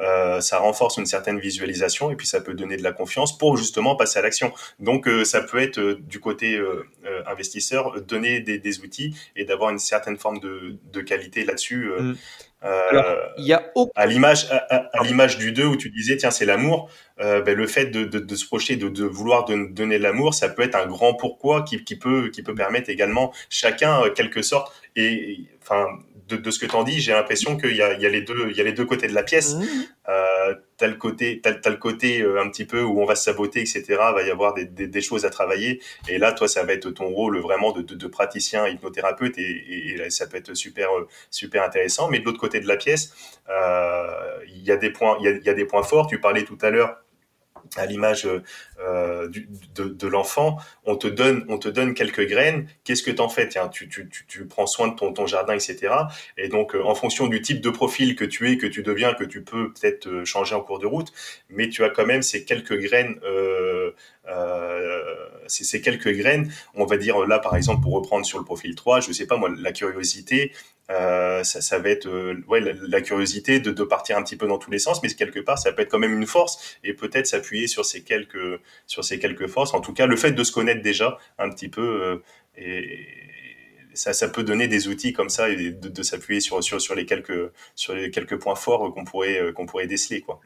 euh, 0.00 0.40
ça 0.40 0.58
renforce 0.58 0.96
une 0.96 1.06
certaine 1.06 1.38
visualisation 1.38 2.10
et 2.10 2.16
puis 2.16 2.26
ça 2.26 2.40
peut 2.40 2.54
donner 2.54 2.76
de 2.76 2.82
la 2.82 2.92
confiance 2.92 3.36
pour 3.36 3.58
justement 3.58 3.94
passer 3.94 4.18
à 4.18 4.22
l'action. 4.22 4.52
Donc 4.80 5.06
euh, 5.06 5.24
ça 5.24 5.42
peut 5.42 5.58
être 5.58 5.78
euh, 5.78 5.98
du 6.00 6.18
côté 6.18 6.56
euh, 6.56 6.84
investisseur 7.26 8.00
donner 8.00 8.40
des, 8.40 8.58
des, 8.58 8.80
outils 8.80 9.14
et 9.36 9.44
d'avoir 9.44 9.70
une 9.70 9.78
certaine 9.78 10.16
forme 10.16 10.40
de, 10.40 10.78
de 10.92 11.00
qualité 11.02 11.44
là-dessus. 11.44 11.90
Mm. 11.98 12.14
Alors, 12.62 13.04
il 13.38 13.46
y 13.46 13.52
a 13.52 13.72
à 13.96 14.06
l'image 14.06 14.46
à, 14.50 14.88
à 14.96 15.02
l'image 15.02 15.36
du 15.36 15.50
2 15.50 15.64
où 15.64 15.76
tu 15.76 15.90
disais 15.90 16.16
tiens 16.16 16.30
c'est 16.30 16.44
l'amour 16.44 16.88
ben, 17.18 17.54
le 17.54 17.66
fait 17.66 17.86
de, 17.86 18.04
de, 18.04 18.18
de 18.18 18.34
se 18.34 18.46
projeter 18.46 18.76
de, 18.76 18.88
de 18.88 19.04
vouloir 19.04 19.44
donner 19.44 19.98
de 19.98 20.02
l'amour 20.02 20.34
ça 20.34 20.48
peut 20.48 20.62
être 20.62 20.74
un 20.74 20.86
grand 20.86 21.14
pourquoi 21.14 21.62
qui, 21.62 21.84
qui 21.84 21.96
peut 21.96 22.30
qui 22.30 22.42
peut 22.42 22.54
permettre 22.54 22.90
également 22.90 23.32
chacun 23.48 24.02
quelque 24.14 24.42
sorte 24.42 24.72
et 24.96 25.40
enfin 25.62 25.86
de, 26.28 26.50
ce 26.50 26.58
que 26.58 26.66
tu 26.66 26.74
en 26.74 26.82
dis, 26.82 27.00
j'ai 27.00 27.12
l'impression 27.12 27.56
qu'il 27.56 27.76
y 27.76 27.82
a, 27.82 27.94
il 27.94 28.00
y, 28.00 28.06
a 28.06 28.08
les 28.08 28.22
deux, 28.22 28.48
il 28.50 28.56
y 28.56 28.60
a 28.60 28.64
les 28.64 28.72
deux 28.72 28.84
côtés 28.84 29.06
de 29.06 29.14
la 29.14 29.22
pièce. 29.22 29.54
Mmh. 29.54 29.64
Euh, 30.08 30.54
t'as 30.76 30.86
le 30.86 30.94
côté, 30.94 31.40
t'as, 31.40 31.70
le 31.70 31.76
côté 31.76 32.22
euh, 32.22 32.40
un 32.40 32.48
petit 32.48 32.64
peu 32.64 32.82
où 32.82 33.00
on 33.00 33.04
va 33.04 33.14
se 33.14 33.24
saboter, 33.24 33.60
etc. 33.60 33.84
Va 34.14 34.22
y 34.22 34.30
avoir 34.30 34.54
des, 34.54 34.64
des, 34.64 35.00
choses 35.00 35.24
à 35.24 35.30
travailler. 35.30 35.80
Et 36.08 36.18
là, 36.18 36.32
toi, 36.32 36.48
ça 36.48 36.64
va 36.64 36.72
être 36.72 36.90
ton 36.90 37.08
rôle 37.08 37.38
vraiment 37.38 37.72
de, 37.72 37.82
de, 37.82 38.06
praticien 38.06 38.66
hypnothérapeute 38.68 39.38
et, 39.38 40.02
et, 40.04 40.10
ça 40.10 40.26
peut 40.26 40.36
être 40.36 40.54
super, 40.54 40.90
euh, 40.96 41.08
super 41.30 41.62
intéressant. 41.62 42.08
Mais 42.08 42.18
de 42.18 42.24
l'autre 42.24 42.40
côté 42.40 42.60
de 42.60 42.66
la 42.66 42.76
pièce, 42.76 43.14
euh, 43.41 43.41
il 43.48 44.62
y 44.62 44.70
a 44.70 44.76
des 44.76 44.90
points, 44.90 45.16
il 45.20 45.42
y 45.44 45.48
a, 45.48 45.54
des 45.54 45.64
points 45.64 45.82
forts. 45.82 46.06
Tu 46.06 46.20
parlais 46.20 46.44
tout 46.44 46.58
à 46.62 46.70
l'heure 46.70 47.02
à 47.76 47.86
l'image 47.86 48.28
euh, 48.80 49.28
de, 49.74 50.06
l'enfant, 50.06 50.58
on 50.84 50.96
te 50.96 51.06
donne, 51.06 51.44
on 51.48 51.58
te 51.58 51.68
donne 51.68 51.94
quelques 51.94 52.26
graines. 52.26 52.68
Qu'est-ce 52.84 53.02
que 53.02 53.10
t'en 53.10 53.28
fais? 53.28 53.48
Tu, 53.48 53.88
tu, 53.88 54.08
tu, 54.08 54.26
tu, 54.26 54.46
prends 54.46 54.66
soin 54.66 54.88
de 54.88 54.94
ton, 54.94 55.26
jardin, 55.26 55.54
etc. 55.54 55.94
Et 56.36 56.48
donc, 56.48 56.74
euh, 56.74 56.82
en 56.84 56.94
fonction 56.94 57.26
du 57.28 57.40
type 57.40 57.60
de 57.60 57.70
profil 57.70 58.16
que 58.16 58.24
tu 58.24 58.50
es, 58.50 58.58
que 58.58 58.66
tu 58.66 58.82
deviens, 58.82 59.14
que 59.14 59.24
tu 59.24 59.42
peux 59.42 59.72
peut-être 59.72 60.06
euh, 60.06 60.24
changer 60.24 60.54
en 60.54 60.60
cours 60.60 60.78
de 60.78 60.86
route, 60.86 61.12
mais 61.48 61.68
tu 61.68 61.84
as 61.84 61.90
quand 61.90 62.06
même 62.06 62.22
ces 62.22 62.44
quelques 62.44 62.78
graines. 62.78 63.18
Euh, 63.24 63.92
euh, 64.28 65.02
ces, 65.48 65.80
quelques 65.80 66.12
graines, 66.12 66.52
on 66.74 66.86
va 66.86 66.96
dire 66.96 67.26
là 67.26 67.40
par 67.40 67.56
exemple 67.56 67.82
pour 67.82 67.92
reprendre 67.92 68.24
sur 68.24 68.38
le 68.38 68.44
profil 68.44 68.76
3, 68.76 69.00
je 69.00 69.12
sais 69.12 69.26
pas 69.26 69.36
moi, 69.36 69.50
la 69.58 69.72
curiosité, 69.72 70.52
euh, 70.90 71.44
ça, 71.44 71.78
va 71.78 71.88
être 71.88 72.06
euh, 72.06 72.42
ouais, 72.48 72.60
la, 72.60 73.00
curiosité 73.00 73.60
de, 73.60 73.84
partir 73.84 74.16
un 74.16 74.22
petit 74.22 74.36
peu 74.36 74.46
dans 74.46 74.58
tous 74.58 74.70
les 74.70 74.78
sens, 74.78 75.02
mais 75.02 75.08
quelque 75.10 75.40
part, 75.40 75.58
ça 75.58 75.72
peut 75.72 75.82
être 75.82 75.90
quand 75.90 75.98
même 75.98 76.16
une 76.16 76.26
force 76.26 76.76
et 76.82 76.92
peut-être 76.92 77.26
s'appuyer 77.26 77.66
sur 77.66 77.84
ces 77.84 78.02
quelques 78.02 78.60
sur 78.86 79.04
ces 79.04 79.18
quelques 79.18 79.46
forces. 79.46 79.74
En 79.74 79.80
tout 79.80 79.92
cas, 79.92 80.06
le 80.06 80.16
fait 80.16 80.32
de 80.32 80.44
se 80.44 80.52
connaître 80.52 80.82
déjà 80.82 81.18
un 81.38 81.50
petit 81.50 81.68
peu 81.68 82.20
euh, 82.58 82.96
ça, 83.94 84.28
peut 84.28 84.42
donner 84.42 84.68
des 84.68 84.88
outils 84.88 85.12
comme 85.12 85.28
ça 85.28 85.48
et 85.50 85.70
de, 85.70 85.88
de 85.88 86.02
s'appuyer 86.02 86.40
sur, 86.40 86.62
sur, 86.64 86.80
sur 86.80 86.94
les 86.94 87.06
quelques 87.06 87.52
sur 87.74 87.94
les 87.94 88.10
quelques 88.10 88.38
points 88.38 88.56
forts 88.56 88.92
qu'on 88.92 89.04
pourrait 89.04 89.52
qu'on 89.54 89.66
pourrait 89.66 89.86
déceler 89.86 90.20
quoi. 90.20 90.40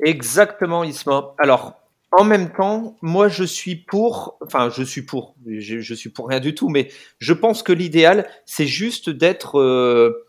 Exactement, 0.00 0.82
Isma. 0.82 1.34
Alors 1.38 1.83
en 2.18 2.24
même 2.24 2.52
temps, 2.52 2.96
moi, 3.02 3.28
je 3.28 3.44
suis 3.44 3.76
pour, 3.76 4.38
enfin, 4.42 4.70
je 4.70 4.82
suis 4.82 5.02
pour, 5.02 5.34
je, 5.46 5.94
suis 5.94 6.10
pour 6.10 6.28
rien 6.28 6.40
du 6.40 6.54
tout, 6.54 6.68
mais 6.68 6.88
je 7.18 7.32
pense 7.32 7.62
que 7.62 7.72
l'idéal, 7.72 8.28
c'est 8.46 8.66
juste 8.66 9.10
d'être, 9.10 9.58
euh, 9.58 10.26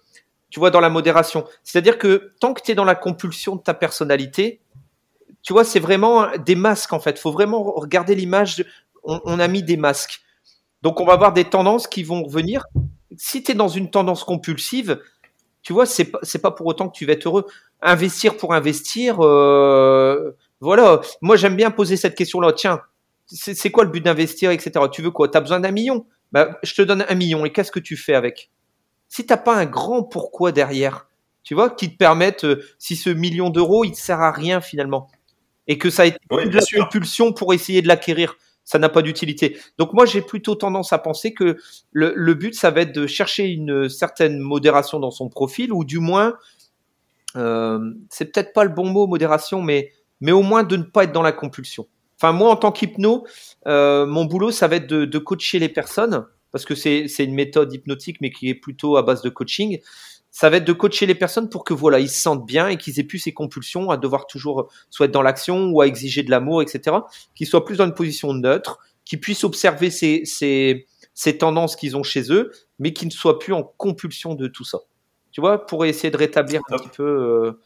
tu 0.50 0.60
vois, 0.60 0.72
dans 0.72 0.80
la 0.80 0.90
modération. 0.90 1.46
C'est-à-dire 1.64 1.98
que 1.98 2.34
tant 2.40 2.54
que 2.54 2.62
tu 2.62 2.72
es 2.72 2.76
dans 2.76 2.86
la 2.86 2.96
compulsion 2.96 3.56
de 3.56 3.62
ta 3.62 3.74
personnalité, 3.74 4.62
tu 5.44 5.54
vois, 5.54 5.64
c'est 5.64 5.80
vraiment 5.80 6.28
des 6.38 6.56
masques, 6.56 6.94
en 6.94 7.00
fait. 7.00 7.20
faut 7.20 7.32
vraiment 7.32 7.64
regarder 7.64 8.16
l'image. 8.16 8.66
On, 9.04 9.22
on, 9.26 9.40
a 9.40 9.48
mis 9.48 9.62
des 9.62 9.78
masques. 9.78 10.22
Donc, 10.82 11.00
on 11.02 11.06
va 11.06 11.14
avoir 11.14 11.34
des 11.34 11.46
tendances 11.46 11.88
qui 11.88 12.04
vont 12.04 12.24
revenir. 12.24 12.66
Si 13.18 13.44
tu 13.44 13.52
es 13.52 13.56
dans 13.56 13.68
une 13.68 13.92
tendance 13.92 14.24
compulsive, 14.24 15.00
tu 15.66 15.74
vois, 15.74 15.88
c'est 15.88 16.06
pas, 16.06 16.20
pas 16.42 16.52
pour 16.52 16.68
autant 16.68 16.88
que 16.90 16.96
tu 16.96 17.08
vas 17.08 17.14
être 17.14 17.26
heureux. 17.26 17.48
Investir 17.82 18.38
pour 18.38 18.54
investir, 18.54 19.18
euh, 19.26 20.38
voilà, 20.62 21.02
moi 21.22 21.36
j'aime 21.36 21.56
bien 21.56 21.72
poser 21.72 21.98
cette 21.98 22.16
question-là. 22.16 22.54
Tiens, 22.54 22.82
c'est 23.28 23.72
quoi 23.72 23.84
le 23.84 23.90
but 23.90 24.04
d'investir, 24.04 24.52
etc. 24.52 24.86
Tu 24.92 25.02
veux 25.02 25.12
quoi? 25.12 25.28
Tu 25.30 25.38
as 25.38 25.42
besoin 25.42 25.60
d'un 25.60 25.72
million? 25.72 26.06
Bah, 26.32 26.58
Je 26.64 26.74
te 26.74 26.82
donne 26.82 27.06
un 27.08 27.16
million 27.16 27.46
et 27.46 27.52
qu'est-ce 27.52 27.72
que 27.72 27.80
tu 27.80 27.98
fais 27.98 28.16
avec? 28.16 28.52
Si 29.08 29.26
t'as 29.26 29.38
pas 29.38 29.56
un 29.56 29.66
grand 29.66 30.04
pourquoi 30.04 30.52
derrière, 30.52 31.08
tu 31.44 31.54
vois, 31.54 31.70
qui 31.70 31.92
te 31.92 31.98
permette, 31.98 32.44
euh, 32.44 32.64
si 32.80 32.96
ce 32.96 33.10
million 33.10 33.50
d'euros, 33.50 33.86
il 33.86 33.92
ne 33.92 33.96
sert 33.96 34.20
à 34.20 34.32
rien 34.32 34.62
finalement, 34.62 35.10
et 35.68 35.78
que 35.78 35.90
ça 35.90 36.04
a 36.04 36.06
été 36.08 36.18
de 36.30 36.36
la 36.36 37.32
pour 37.32 37.54
essayer 37.54 37.82
de 37.82 37.88
l'acquérir, 37.88 38.36
ça 38.64 38.80
n'a 38.80 38.90
pas 38.90 39.04
d'utilité. 39.04 39.58
Donc 39.78 39.94
moi 39.94 40.06
j'ai 40.06 40.22
plutôt 40.22 40.56
tendance 40.56 40.92
à 40.92 40.98
penser 40.98 41.34
que 41.34 41.58
le, 41.92 42.14
le, 42.16 42.34
but, 42.34 42.56
ça 42.56 42.72
va 42.72 42.82
être 42.82 42.94
de 42.94 43.06
chercher 43.06 43.46
une 43.46 43.88
certaine 43.90 44.40
modération 44.40 45.00
dans 45.00 45.12
son 45.12 45.30
profil, 45.30 45.72
ou 45.72 45.86
du 45.86 46.00
moins, 46.00 46.36
euh, 47.36 47.80
c'est 48.10 48.34
peut-être 48.34 48.54
pas 48.54 48.64
le 48.64 48.72
bon 48.72 48.90
mot 48.90 49.06
modération, 49.06 49.62
mais 49.62 49.92
mais 50.22 50.32
au 50.32 50.42
moins 50.42 50.64
de 50.64 50.78
ne 50.78 50.84
pas 50.84 51.04
être 51.04 51.12
dans 51.12 51.22
la 51.22 51.32
compulsion. 51.32 51.88
Enfin, 52.18 52.32
moi, 52.32 52.50
en 52.50 52.56
tant 52.56 52.72
qu'hypno, 52.72 53.26
euh, 53.68 54.06
mon 54.06 54.26
boulot, 54.26 54.52
ça 54.52 54.68
va 54.68 54.78
être 54.78 54.88
de, 54.88 55.06
de 55.06 55.18
coacher 55.18 55.60
les 55.60 55.70
personnes, 55.70 56.26
parce 56.52 56.64
que 56.64 56.76
c'est 56.76 57.08
une 57.20 57.34
méthode 57.34 57.74
hypnotique, 57.74 58.18
mais 58.22 58.32
qui 58.32 58.50
est 58.50 58.56
plutôt 58.56 58.96
à 58.96 59.04
base 59.04 59.22
de 59.22 59.30
coaching. 59.30 59.80
Ça 60.32 60.50
va 60.50 60.58
être 60.58 60.66
de 60.66 60.74
coacher 60.74 61.06
les 61.06 61.16
personnes 61.16 61.50
pour 61.50 61.66
que 61.66 61.74
voilà, 61.74 62.00
ils 62.00 62.10
se 62.10 62.22
sentent 62.22 62.46
bien 62.46 62.70
et 62.70 62.78
qu'ils 62.78 63.00
aient 63.00 63.04
plus 63.04 63.20
ces 63.20 63.34
compulsions 63.34 63.90
à 63.90 63.98
devoir 63.98 64.26
toujours 64.28 64.70
soit 64.90 65.08
être 65.08 65.12
dans 65.12 65.22
l'action 65.22 65.70
ou 65.70 65.82
à 65.82 65.88
exiger 65.88 66.24
de 66.24 66.32
l'amour, 66.32 66.62
etc. 66.62 66.98
Qu'ils 67.36 67.48
soient 67.48 67.66
plus 67.66 67.78
dans 67.78 67.86
une 67.86 67.94
position 67.94 68.34
neutre, 68.34 68.80
qu'ils 69.04 69.20
puissent 69.20 69.44
observer 69.44 69.90
ces, 69.90 70.24
ces, 70.24 70.88
ces 71.14 71.38
tendances 71.38 71.76
qu'ils 71.76 71.98
ont 71.98 72.04
chez 72.04 72.32
eux, 72.32 72.52
mais 72.80 72.94
qu'ils 72.94 73.08
ne 73.08 73.14
soient 73.14 73.40
plus 73.40 73.54
en 73.54 73.64
compulsion 73.64 74.34
de 74.34 74.48
tout 74.48 74.64
ça. 74.64 74.80
Tu 75.32 75.42
vois, 75.42 75.66
pour 75.66 75.84
essayer 75.84 76.12
de 76.12 76.18
rétablir 76.18 76.62
un 76.70 76.78
petit 76.78 76.90
peu. 76.96 77.04
Euh, 77.04 77.50
euh, 77.50 77.62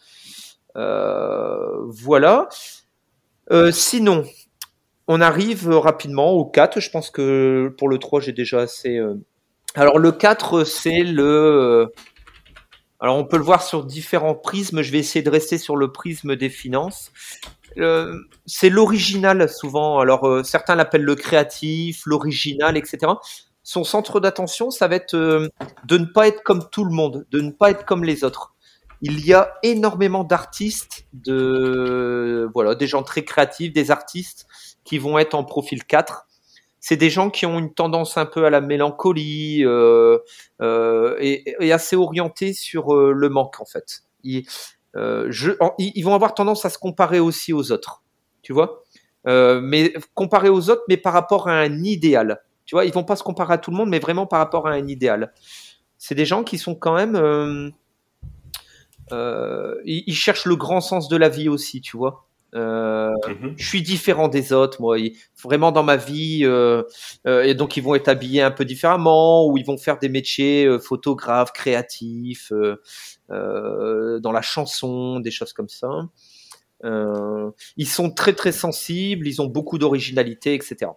voilà. 0.76 2.50
Euh, 3.52 3.72
sinon, 3.72 4.26
on 5.08 5.22
arrive 5.22 5.70
rapidement 5.70 6.32
au 6.32 6.46
4. 6.46 6.80
Je 6.80 6.90
pense 6.90 7.10
que 7.10 7.74
pour 7.78 7.90
le 7.90 7.98
3, 7.98 8.22
j'ai 8.22 8.32
déjà 8.32 8.60
assez. 8.60 8.98
Euh, 8.98 9.16
alors, 9.76 9.98
le 10.00 10.12
4, 10.12 10.64
c'est 10.64 11.04
le. 11.04 11.92
Alors, 13.00 13.18
on 13.18 13.26
peut 13.26 13.38
le 13.38 13.44
voir 13.44 13.64
sur 13.64 13.86
différents 13.86 14.36
prismes. 14.36 14.82
Je 14.82 14.92
vais 14.92 15.00
essayer 15.00 15.24
de 15.24 15.30
rester 15.30 15.58
sur 15.58 15.76
le 15.76 15.92
prisme 15.92 16.36
des 16.36 16.50
finances. 16.50 17.12
Euh, 17.78 18.14
c'est 18.46 18.70
l'original 18.70 19.50
souvent. 19.50 20.00
Alors, 20.00 20.28
euh, 20.28 20.44
certains 20.44 20.76
l'appellent 20.76 21.04
le 21.04 21.16
créatif, 21.16 22.04
l'original, 22.06 22.78
etc. 22.78 23.14
Son 23.64 23.84
centre 23.84 24.20
d'attention, 24.20 24.70
ça 24.70 24.88
va 24.88 24.96
être 24.96 25.16
de 25.16 25.98
ne 25.98 26.06
pas 26.06 26.28
être 26.28 26.44
comme 26.44 26.70
tout 26.72 26.84
le 26.84 26.92
monde, 26.92 27.26
de 27.32 27.40
ne 27.40 27.52
pas 27.52 27.72
être 27.72 27.86
comme 27.86 28.04
les 28.04 28.24
autres 28.24 28.54
il 29.02 29.26
y 29.26 29.34
a 29.34 29.54
énormément 29.64 30.24
d'artistes, 30.24 31.06
de 31.14 32.50
voilà, 32.54 32.76
des 32.76 32.88
gens 32.88 33.04
très 33.04 33.24
créatifs, 33.24 33.74
des 33.74 33.92
artistes 33.92 34.48
qui 34.84 34.98
vont 34.98 35.18
être 35.18 35.36
en 35.36 35.44
profil 35.44 35.86
4. 35.86 36.26
C'est 36.82 36.98
des 36.98 37.10
gens 37.10 37.30
qui 37.30 37.46
ont 37.46 37.60
une 37.60 37.74
tendance 37.74 38.18
un 38.18 38.26
peu 38.26 38.46
à 38.46 38.50
la 38.50 38.62
mélancolie 38.62 39.66
euh, 39.66 40.18
euh, 40.62 41.18
et, 41.20 41.56
et, 41.60 41.72
assez 41.74 41.96
orientés 41.96 42.54
sur 42.54 42.94
euh, 42.94 43.12
le 43.14 43.30
manque 43.30 43.60
en 43.60 43.66
fait. 43.66 44.04
Ils, 44.24 44.46
euh, 44.96 45.28
je, 45.30 45.52
ils 45.78 46.04
vont 46.04 46.16
avoir 46.16 46.34
tendance 46.34 46.66
à 46.66 46.70
se 46.70 46.78
comparer 46.78 47.20
aussi 47.20 47.54
aux 47.54 47.72
autres, 47.72 48.04
tu 48.42 48.54
vois. 48.54 48.84
Euh, 49.28 49.60
mais 49.62 49.94
comparer 50.16 50.50
aux 50.50 50.70
autres, 50.70 50.84
mais 50.88 50.98
par 50.98 51.14
rapport 51.14 51.50
à 51.50 51.54
un 51.54 51.84
idéal 51.84 52.42
Tu 52.66 52.76
vois, 52.76 52.86
ils 52.86 52.94
vont 52.94 53.04
pas 53.04 53.18
se 53.18 53.24
comparer 53.24 53.54
à 53.54 53.58
tout 53.58 53.70
le 53.72 53.78
monde, 53.78 53.90
mais 53.90 54.00
vraiment 54.00 54.26
par 54.26 54.40
rapport 54.40 54.68
à 54.68 54.72
un 54.72 54.88
idéal. 54.88 55.34
C'est 55.98 56.16
des 56.16 56.26
gens 56.26 56.44
qui 56.44 56.58
sont 56.58 56.76
quand 56.76 56.96
même, 56.96 57.72
euh, 59.12 59.76
ils, 59.86 60.04
ils 60.08 60.16
cherchent 60.16 60.46
le 60.46 60.56
grand 60.56 60.82
sens 60.82 61.08
de 61.10 61.18
la 61.18 61.30
vie 61.30 61.50
aussi, 61.50 61.82
tu 61.82 61.98
vois. 61.98 62.26
Euh, 62.56 63.12
Mhm. 63.28 63.54
je 63.58 63.68
suis 63.68 63.84
différent 63.84 64.28
des 64.28 64.54
autres, 64.54 64.82
moi. 64.82 64.98
Vraiment 65.44 65.72
dans 65.72 65.84
ma 65.84 65.98
vie, 65.98 66.42
euh, 66.44 66.82
euh, 67.28 67.44
et 67.44 67.54
donc 67.54 67.78
ils 67.78 67.84
vont 67.84 67.94
être 67.96 68.08
habillés 68.08 68.42
un 68.42 68.50
peu 68.52 68.66
différemment, 68.66 69.46
ou 69.48 69.58
ils 69.58 69.66
vont 69.66 69.78
faire 69.78 70.00
des 70.00 70.10
métiers 70.10 70.66
euh, 70.66 70.80
photographes, 70.80 71.52
créatifs, 71.54 72.52
euh, 72.52 72.82
euh, 73.30 74.20
dans 74.20 74.32
la 74.32 74.42
chanson, 74.42 75.20
des 75.20 75.32
choses 75.32 75.54
comme 75.54 75.70
ça. 75.70 75.90
Euh, 76.86 77.52
ils 77.78 77.88
sont 77.88 78.10
très 78.10 78.34
très 78.34 78.52
sensibles, 78.52 79.28
ils 79.28 79.42
ont 79.42 79.48
beaucoup 79.48 79.78
d'originalité, 79.78 80.54
etc. 80.56 80.92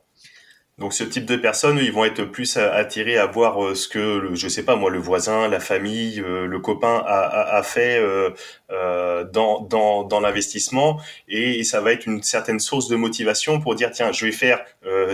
Donc 0.82 0.94
ce 0.94 1.04
type 1.04 1.26
de 1.26 1.36
personnes, 1.36 1.78
ils 1.78 1.92
vont 1.92 2.04
être 2.04 2.24
plus 2.24 2.56
attirés 2.56 3.16
à 3.16 3.26
voir 3.26 3.64
euh, 3.64 3.76
ce 3.76 3.86
que, 3.86 4.30
je 4.34 4.48
sais 4.48 4.64
pas 4.64 4.74
moi, 4.74 4.90
le 4.90 4.98
voisin, 4.98 5.46
la 5.46 5.60
famille, 5.60 6.20
euh, 6.20 6.44
le 6.44 6.58
copain 6.58 7.04
a, 7.06 7.62
fait 7.62 8.00
euh, 8.00 9.24
dans, 9.32 10.20
l'investissement, 10.20 11.00
et, 11.28 11.62
ça 11.62 11.80
va 11.80 11.92
être 11.92 12.06
une 12.06 12.20
certaine 12.24 12.58
source 12.58 12.88
de 12.88 12.96
motivation 12.96 13.60
pour 13.60 13.76
dire 13.76 13.92
tiens, 13.92 14.10
je 14.10 14.26
vais 14.26 14.32
faire 14.32 14.64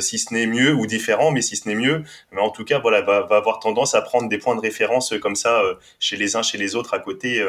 si 0.00 0.18
ce 0.18 0.32
n'est 0.32 0.46
mieux 0.46 0.72
ou 0.72 0.86
différent, 0.86 1.32
mais 1.32 1.42
si 1.42 1.54
ce 1.56 1.68
n'est 1.68 1.74
mieux, 1.74 2.02
mais 2.32 2.40
en 2.40 2.48
tout 2.48 2.64
cas 2.64 2.78
voilà, 2.78 3.02
va, 3.02 3.20
va 3.26 3.36
avoir 3.36 3.58
tendance 3.58 3.94
à 3.94 4.00
prendre 4.00 4.30
des 4.30 4.38
points 4.38 4.56
de 4.56 4.62
référence 4.62 5.12
comme 5.20 5.36
ça 5.36 5.62
chez 6.00 6.16
les 6.16 6.34
uns, 6.34 6.42
chez 6.42 6.56
les 6.56 6.76
autres 6.76 6.94
à 6.94 6.98
côté. 6.98 7.46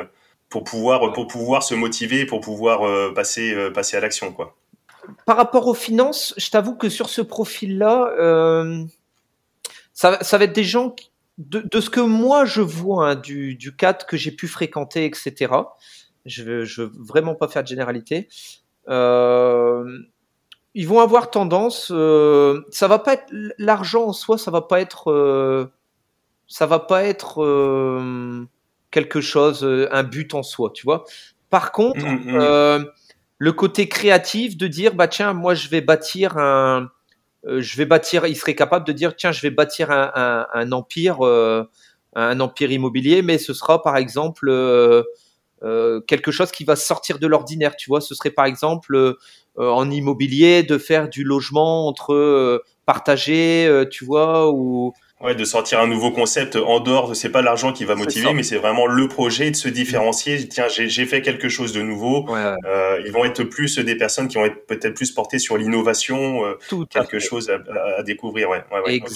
pour 0.50 0.66
pouvoir 0.66 1.14
pour 1.14 1.28
pouvoir 1.28 1.64
se 1.64 1.76
motiver 1.76 2.26
pour 2.26 2.42
pouvoir 2.42 3.14
passer 3.14 3.56
passer 3.74 3.98
à 3.98 4.02
l'action 4.02 4.34
quoi 4.34 4.56
Par 5.26 5.38
rapport 5.38 5.68
aux 5.68 5.74
finances, 5.74 6.34
je 6.38 6.50
t'avoue 6.50 6.76
que 6.76 6.90
sur 6.90 7.10
ce 7.10 7.22
profil-là, 7.22 8.12
euh, 8.20 8.84
ça, 9.94 10.12
va- 10.12 10.24
ça 10.24 10.38
va 10.38 10.46
être 10.46 10.54
des 10.56 10.64
gens 10.64 10.92
qui- 10.92 11.12
de, 11.38 11.60
de 11.62 11.80
ce 11.82 11.90
que 11.90 12.00
moi 12.02 12.46
je 12.46 12.62
vois 12.62 13.10
hein, 13.12 13.16
du, 13.16 13.56
du 13.56 13.76
cadre 13.76 14.06
que 14.06 14.18
j'ai 14.18 14.32
pu 14.32 14.48
fréquenter, 14.48 15.06
etc. 15.06 15.54
Je 16.26 16.44
veux, 16.44 16.66
je 16.66 16.82
veux 16.84 16.92
vraiment 16.98 17.34
pas 17.36 17.48
faire 17.48 17.64
de 17.64 17.68
généralité. 17.68 18.28
Euh, 18.90 20.00
ils 20.76 20.88
vont 20.88 21.00
avoir 21.00 21.32
tendance, 21.32 21.92
euh, 21.92 22.62
ça 22.72 22.88
va 22.88 23.00
pas 23.00 23.14
être 23.14 23.26
l'argent 23.58 24.06
en 24.08 24.14
soi, 24.14 24.38
ça 24.38 24.52
va 24.52 24.62
pas 24.62 24.80
être, 24.82 25.12
euh, 25.12 25.66
ça 26.48 26.66
va 26.66 26.80
pas 26.80 27.04
être 27.04 27.42
euh, 27.44 28.46
quelque 28.92 29.22
chose, 29.22 29.64
un 29.92 30.04
but 30.04 30.34
en 30.34 30.44
soi, 30.44 30.72
tu 30.74 30.84
vois. 30.86 31.06
Par 31.50 31.72
contre, 31.72 32.06
Mhm, 32.06 32.32
mhm. 32.34 32.88
Le 33.40 33.54
côté 33.54 33.88
créatif 33.88 34.58
de 34.58 34.68
dire 34.68 34.94
bah 34.94 35.08
tiens 35.08 35.34
moi 35.34 35.56
je 35.56 35.70
vais 35.70 35.82
bâtir 35.82 36.38
un 36.38 36.92
euh, 37.48 37.62
je 37.62 37.78
vais 37.78 37.86
bâtir 37.86 38.28
il 38.28 38.36
serait 38.36 38.54
capable 38.54 38.86
de 38.86 38.92
dire 38.92 39.16
tiens 39.16 39.32
je 39.32 39.42
vais 39.42 39.50
bâtir 39.50 39.90
un, 39.92 40.72
empire 40.74 41.26
euh, 41.26 41.64
un 42.16 42.40
empire 42.42 42.72
immobilier 42.72 43.22
mais 43.22 43.38
ce 43.38 43.54
sera 43.54 43.82
par 43.82 43.96
exemple 43.96 44.50
euh, 44.50 45.04
quelque 46.08 46.32
chose 46.32 46.52
qui 46.52 46.64
va 46.64 46.76
sortir 46.76 47.20
de 47.20 47.28
l'ordinaire. 47.28 47.76
Tu 47.78 47.90
vois 47.90 48.02
ce 48.02 48.14
serait 48.14 48.32
par 48.32 48.46
exemple 48.46 49.16
en 49.58 49.90
immobilier 49.90 50.64
de 50.64 50.78
faire 50.78 51.10
du 51.10 51.24
logement 51.24 51.88
entre 51.88 52.64
partagé 52.86 53.86
tu 53.90 54.04
vois 54.04 54.52
ou 54.52 54.94
Ouais, 55.22 55.36
de 55.36 55.44
sortir 55.44 55.82
un 55.82 55.88
nouveau 55.88 56.12
concept 56.12 56.56
en 56.56 56.80
dehors, 56.80 57.14
c'est 57.14 57.30
pas 57.30 57.42
l'argent 57.42 57.74
qui 57.74 57.84
va 57.84 57.96
motiver, 57.96 58.28
mais 58.34 58.44
c'est 58.44 58.56
vraiment 58.58 58.86
le 58.88 59.08
projet 59.10 59.52
de 59.52 59.56
se 59.58 59.68
différencier. 59.68 60.48
Tiens, 60.48 60.68
j'ai 60.70 61.06
fait 61.06 61.22
quelque 61.22 61.50
chose 61.50 61.74
de 61.74 61.82
nouveau. 61.82 62.24
ouais, 62.30 62.32
ouais, 62.42 62.56
Euh, 62.66 63.02
ils 63.06 63.12
vont 63.12 63.26
être 63.26 63.44
plus 63.44 63.78
des 63.80 63.96
personnes 63.98 64.30
qui 64.30 64.38
vont 64.38 64.46
être 64.46 64.66
peut-être 64.66 64.94
plus 64.94 65.12
portées 65.12 65.38
sur 65.40 65.58
l'innovation, 65.58 66.46
euh, 66.46 66.54
quelque 66.90 67.20
chose 67.20 67.50
à, 67.50 67.56
à- 67.98 68.04
découvrir. 68.04 68.50
Ouais, 68.50 68.64
ouais, 68.72 68.80
ouais, 68.86 69.02
ok. 69.02 69.12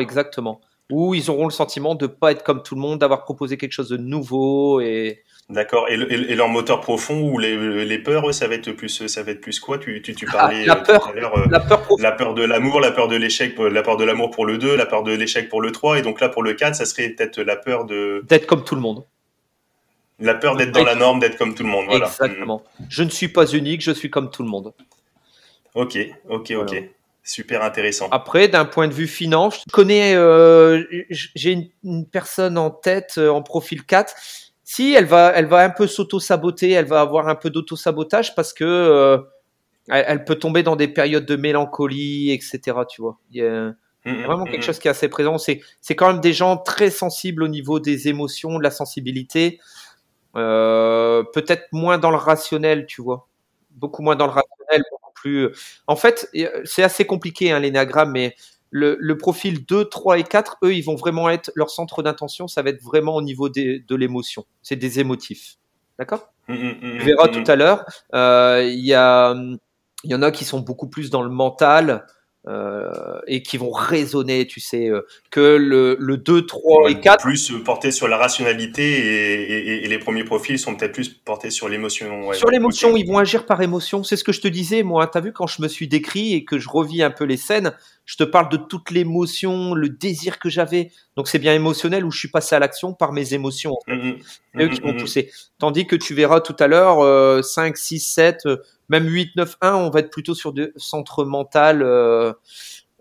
Exactement, 0.00 0.60
Ou 0.90 1.14
ils 1.14 1.30
auront 1.30 1.44
le 1.44 1.50
sentiment 1.52 1.94
de 1.94 2.06
pas 2.06 2.32
être 2.32 2.42
comme 2.42 2.62
tout 2.62 2.74
le 2.74 2.80
monde, 2.80 2.98
d'avoir 3.00 3.24
proposé 3.24 3.56
quelque 3.58 3.72
chose 3.72 3.88
de 3.90 3.96
nouveau 3.98 4.80
et 4.80 5.22
D'accord. 5.50 5.88
Et, 5.88 5.96
le- 5.96 6.12
et, 6.12 6.32
et 6.32 6.34
leur 6.34 6.48
moteur 6.48 6.80
profond 6.82 7.20
ou 7.22 7.38
les, 7.38 7.84
les 7.86 7.98
peurs, 7.98 8.34
ça 8.34 8.48
va 8.48 8.54
être 8.54 8.70
plus, 8.72 9.06
ça 9.06 9.22
va 9.22 9.30
être 9.32 9.40
plus 9.40 9.60
quoi? 9.60 9.78
Tu, 9.78 10.02
tu, 10.02 10.14
tu 10.14 10.26
parlais 10.26 10.66
la 10.66 10.74
euh, 10.76 10.80
tout 10.80 10.84
peur. 10.86 11.08
à 11.08 11.12
l'heure. 11.12 11.38
euh, 11.38 11.46
la 11.50 11.60
peur. 11.60 11.86
La 11.98 12.12
peur 12.12 12.34
de 12.34 12.42
l'amour, 12.44 12.80
la 12.80 12.90
peur 12.90 13.08
de 13.08 13.16
l'échec, 13.16 13.58
euh, 13.58 13.70
la 13.70 13.82
peur 13.82 13.96
de 13.96 14.04
l'amour 14.04 14.30
pour 14.30 14.44
le 14.44 14.58
2, 14.58 14.76
la 14.76 14.84
peur 14.84 15.02
de 15.04 15.12
l'échec 15.12 15.48
pour 15.48 15.62
le 15.62 15.72
3, 15.72 15.98
et 15.98 16.02
donc 16.02 16.20
là 16.20 16.28
pour 16.28 16.42
le 16.42 16.52
4, 16.52 16.74
ça 16.74 16.84
serait 16.84 17.08
peut-être 17.10 17.40
la 17.40 17.56
peur 17.56 17.86
de 17.86 18.22
d'être 18.28 18.46
comme 18.46 18.62
tout 18.62 18.74
le 18.74 18.82
monde. 18.82 19.04
la 20.20 20.34
peur 20.34 20.56
d'être 20.56 20.72
dans 20.72 20.84
la 20.84 20.94
norme, 20.96 21.20
d'être 21.20 21.36
comme 21.38 21.54
tout 21.54 21.62
le 21.62 21.70
monde. 21.70 21.86
Voilà. 21.86 22.06
Exactement. 22.08 22.62
Je 22.90 23.02
ne 23.02 23.08
suis 23.10 23.28
pas 23.28 23.46
unique, 23.46 23.80
je 23.82 23.92
suis 23.92 24.10
comme 24.10 24.30
tout 24.30 24.42
le 24.42 24.48
monde. 24.50 24.74
Mm. 24.78 25.80
Ok, 25.80 25.98
ok, 26.28 26.50
ok. 26.50 26.54
Voilà. 26.68 26.80
Super 27.28 27.62
intéressant. 27.62 28.08
Après, 28.10 28.48
d'un 28.48 28.64
point 28.64 28.88
de 28.88 28.94
vue 28.94 29.06
finance, 29.06 29.62
je 29.68 29.70
connais, 29.70 30.14
euh, 30.14 30.82
j'ai 31.10 31.52
une, 31.52 31.68
une 31.84 32.06
personne 32.06 32.56
en 32.56 32.70
tête 32.70 33.16
euh, 33.18 33.28
en 33.28 33.42
profil 33.42 33.84
4. 33.84 34.14
Si 34.64 34.94
elle 34.94 35.04
va, 35.04 35.34
elle 35.34 35.44
va 35.44 35.58
un 35.58 35.68
peu 35.68 35.86
s'auto-saboter, 35.86 36.70
elle 36.70 36.86
va 36.86 37.02
avoir 37.02 37.28
un 37.28 37.34
peu 37.34 37.50
d'auto-sabotage 37.50 38.34
parce 38.34 38.54
que 38.54 38.64
euh, 38.64 39.18
elle, 39.90 40.06
elle 40.08 40.24
peut 40.24 40.36
tomber 40.36 40.62
dans 40.62 40.74
des 40.74 40.88
périodes 40.88 41.26
de 41.26 41.36
mélancolie, 41.36 42.30
etc. 42.32 42.78
Tu 42.88 43.02
vois. 43.02 43.18
Il 43.30 43.42
y 43.42 43.46
a, 43.46 43.74
Il 44.06 44.20
y 44.20 44.22
a 44.22 44.26
vraiment 44.26 44.44
quelque 44.44 44.60
mm. 44.60 44.62
chose 44.62 44.78
qui 44.78 44.88
est 44.88 44.90
assez 44.90 45.10
présent. 45.10 45.36
C'est, 45.36 45.60
c'est 45.82 45.94
quand 45.94 46.10
même 46.10 46.22
des 46.22 46.32
gens 46.32 46.56
très 46.56 46.88
sensibles 46.88 47.42
au 47.42 47.48
niveau 47.48 47.78
des 47.78 48.08
émotions, 48.08 48.56
de 48.56 48.62
la 48.62 48.70
sensibilité. 48.70 49.60
Peut-être 50.32 51.66
moins 51.72 51.98
dans 51.98 52.10
le 52.10 52.16
rationnel, 52.16 52.86
tu 52.86 53.02
vois. 53.02 53.28
Beaucoup 53.72 54.00
moins 54.00 54.16
dans 54.16 54.26
le 54.26 54.32
rationnel, 54.32 54.82
plus. 55.20 55.48
En 55.86 55.96
fait, 55.96 56.30
c'est 56.64 56.82
assez 56.82 57.04
compliqué, 57.06 57.52
hein, 57.52 57.60
l'énéagramme, 57.60 58.12
mais 58.12 58.34
le, 58.70 58.96
le 59.00 59.16
profil 59.16 59.64
2, 59.64 59.86
3 59.86 60.18
et 60.18 60.24
4, 60.24 60.58
eux, 60.64 60.74
ils 60.74 60.82
vont 60.82 60.96
vraiment 60.96 61.30
être, 61.30 61.50
leur 61.54 61.70
centre 61.70 62.02
d'intention, 62.02 62.48
ça 62.48 62.62
va 62.62 62.70
être 62.70 62.82
vraiment 62.82 63.14
au 63.14 63.22
niveau 63.22 63.48
des, 63.48 63.80
de 63.80 63.96
l'émotion. 63.96 64.44
C'est 64.62 64.76
des 64.76 65.00
émotifs. 65.00 65.56
D'accord? 65.98 66.32
Mm, 66.48 66.54
mm, 66.54 66.68
mm, 66.68 66.98
Tu 66.98 67.04
verras 67.04 67.28
mm, 67.28 67.32
tout 67.32 67.50
à 67.50 67.56
l'heure. 67.56 67.84
Euh, 68.14 68.62
Il 68.64 68.84
y, 68.84 68.94
a, 68.94 69.34
il 70.04 70.10
y 70.10 70.14
en 70.14 70.22
a 70.22 70.30
qui 70.30 70.44
sont 70.44 70.60
beaucoup 70.60 70.88
plus 70.88 71.10
dans 71.10 71.22
le 71.22 71.30
mental 71.30 72.06
euh, 72.46 73.18
et 73.26 73.42
qui 73.42 73.56
vont 73.58 73.70
raisonner, 73.70 74.46
tu 74.46 74.60
sais, 74.60 74.88
euh, 74.88 75.02
que 75.30 75.56
le, 75.56 75.96
le 75.98 76.16
2, 76.16 76.46
3 76.46 76.84
Ouais, 76.84 76.92
et 76.92 77.00
4. 77.00 77.22
Plus 77.22 77.50
euh, 77.50 77.58
porté 77.62 77.90
sur 77.90 78.08
la 78.08 78.16
rationalité 78.16 78.82
et, 78.82 79.58
et- 79.74 79.84
et 79.84 79.88
les 79.88 79.98
premiers 79.98 80.24
profils 80.24 80.58
sont 80.58 80.74
peut-être 80.76 80.92
plus 80.92 81.08
portés 81.08 81.50
sur 81.50 81.68
l'émotion. 81.68 82.28
ouais. 82.28 82.36
Sur 82.36 82.50
l'émotion, 82.50 82.96
ils 82.96 83.06
vont 83.06 83.18
agir 83.18 83.44
par 83.44 83.60
émotion. 83.60 84.02
C'est 84.04 84.16
ce 84.16 84.24
que 84.24 84.32
je 84.32 84.40
te 84.40 84.48
disais, 84.48 84.82
moi. 84.82 85.06
T'as 85.08 85.20
vu 85.20 85.32
quand 85.32 85.46
je 85.46 85.60
me 85.62 85.68
suis 85.68 85.88
décrit 85.88 86.34
et 86.34 86.44
que 86.44 86.58
je 86.58 86.68
revis 86.68 87.02
un 87.02 87.10
peu 87.10 87.24
les 87.24 87.36
scènes, 87.36 87.74
je 88.08 88.16
te 88.16 88.24
parle 88.24 88.48
de 88.48 88.56
toute 88.56 88.90
l'émotion, 88.90 89.74
le 89.74 89.90
désir 89.90 90.38
que 90.38 90.48
j'avais. 90.48 90.90
Donc 91.14 91.28
c'est 91.28 91.38
bien 91.38 91.52
émotionnel 91.52 92.06
où 92.06 92.10
je 92.10 92.18
suis 92.18 92.28
passé 92.30 92.56
à 92.56 92.58
l'action 92.58 92.94
par 92.94 93.12
mes 93.12 93.34
émotions. 93.34 93.76
Mm, 93.86 93.92
mm, 93.92 94.16
C'est 94.54 94.62
eux 94.64 94.68
qui 94.68 94.80
mm, 94.80 94.84
vont 94.84 94.92
mm. 94.94 94.96
pousser. 94.96 95.30
Tandis 95.58 95.86
que 95.86 95.94
tu 95.94 96.14
verras 96.14 96.40
tout 96.40 96.56
à 96.58 96.68
l'heure, 96.68 97.00
euh, 97.00 97.42
5, 97.42 97.76
6, 97.76 98.00
7, 98.00 98.46
euh, 98.46 98.56
même 98.88 99.06
8, 99.06 99.36
9, 99.36 99.56
1, 99.60 99.74
on 99.74 99.90
va 99.90 100.00
être 100.00 100.08
plutôt 100.10 100.34
sur 100.34 100.54
des 100.54 100.72
centres 100.76 101.26
mental 101.26 101.82
euh, 101.82 102.32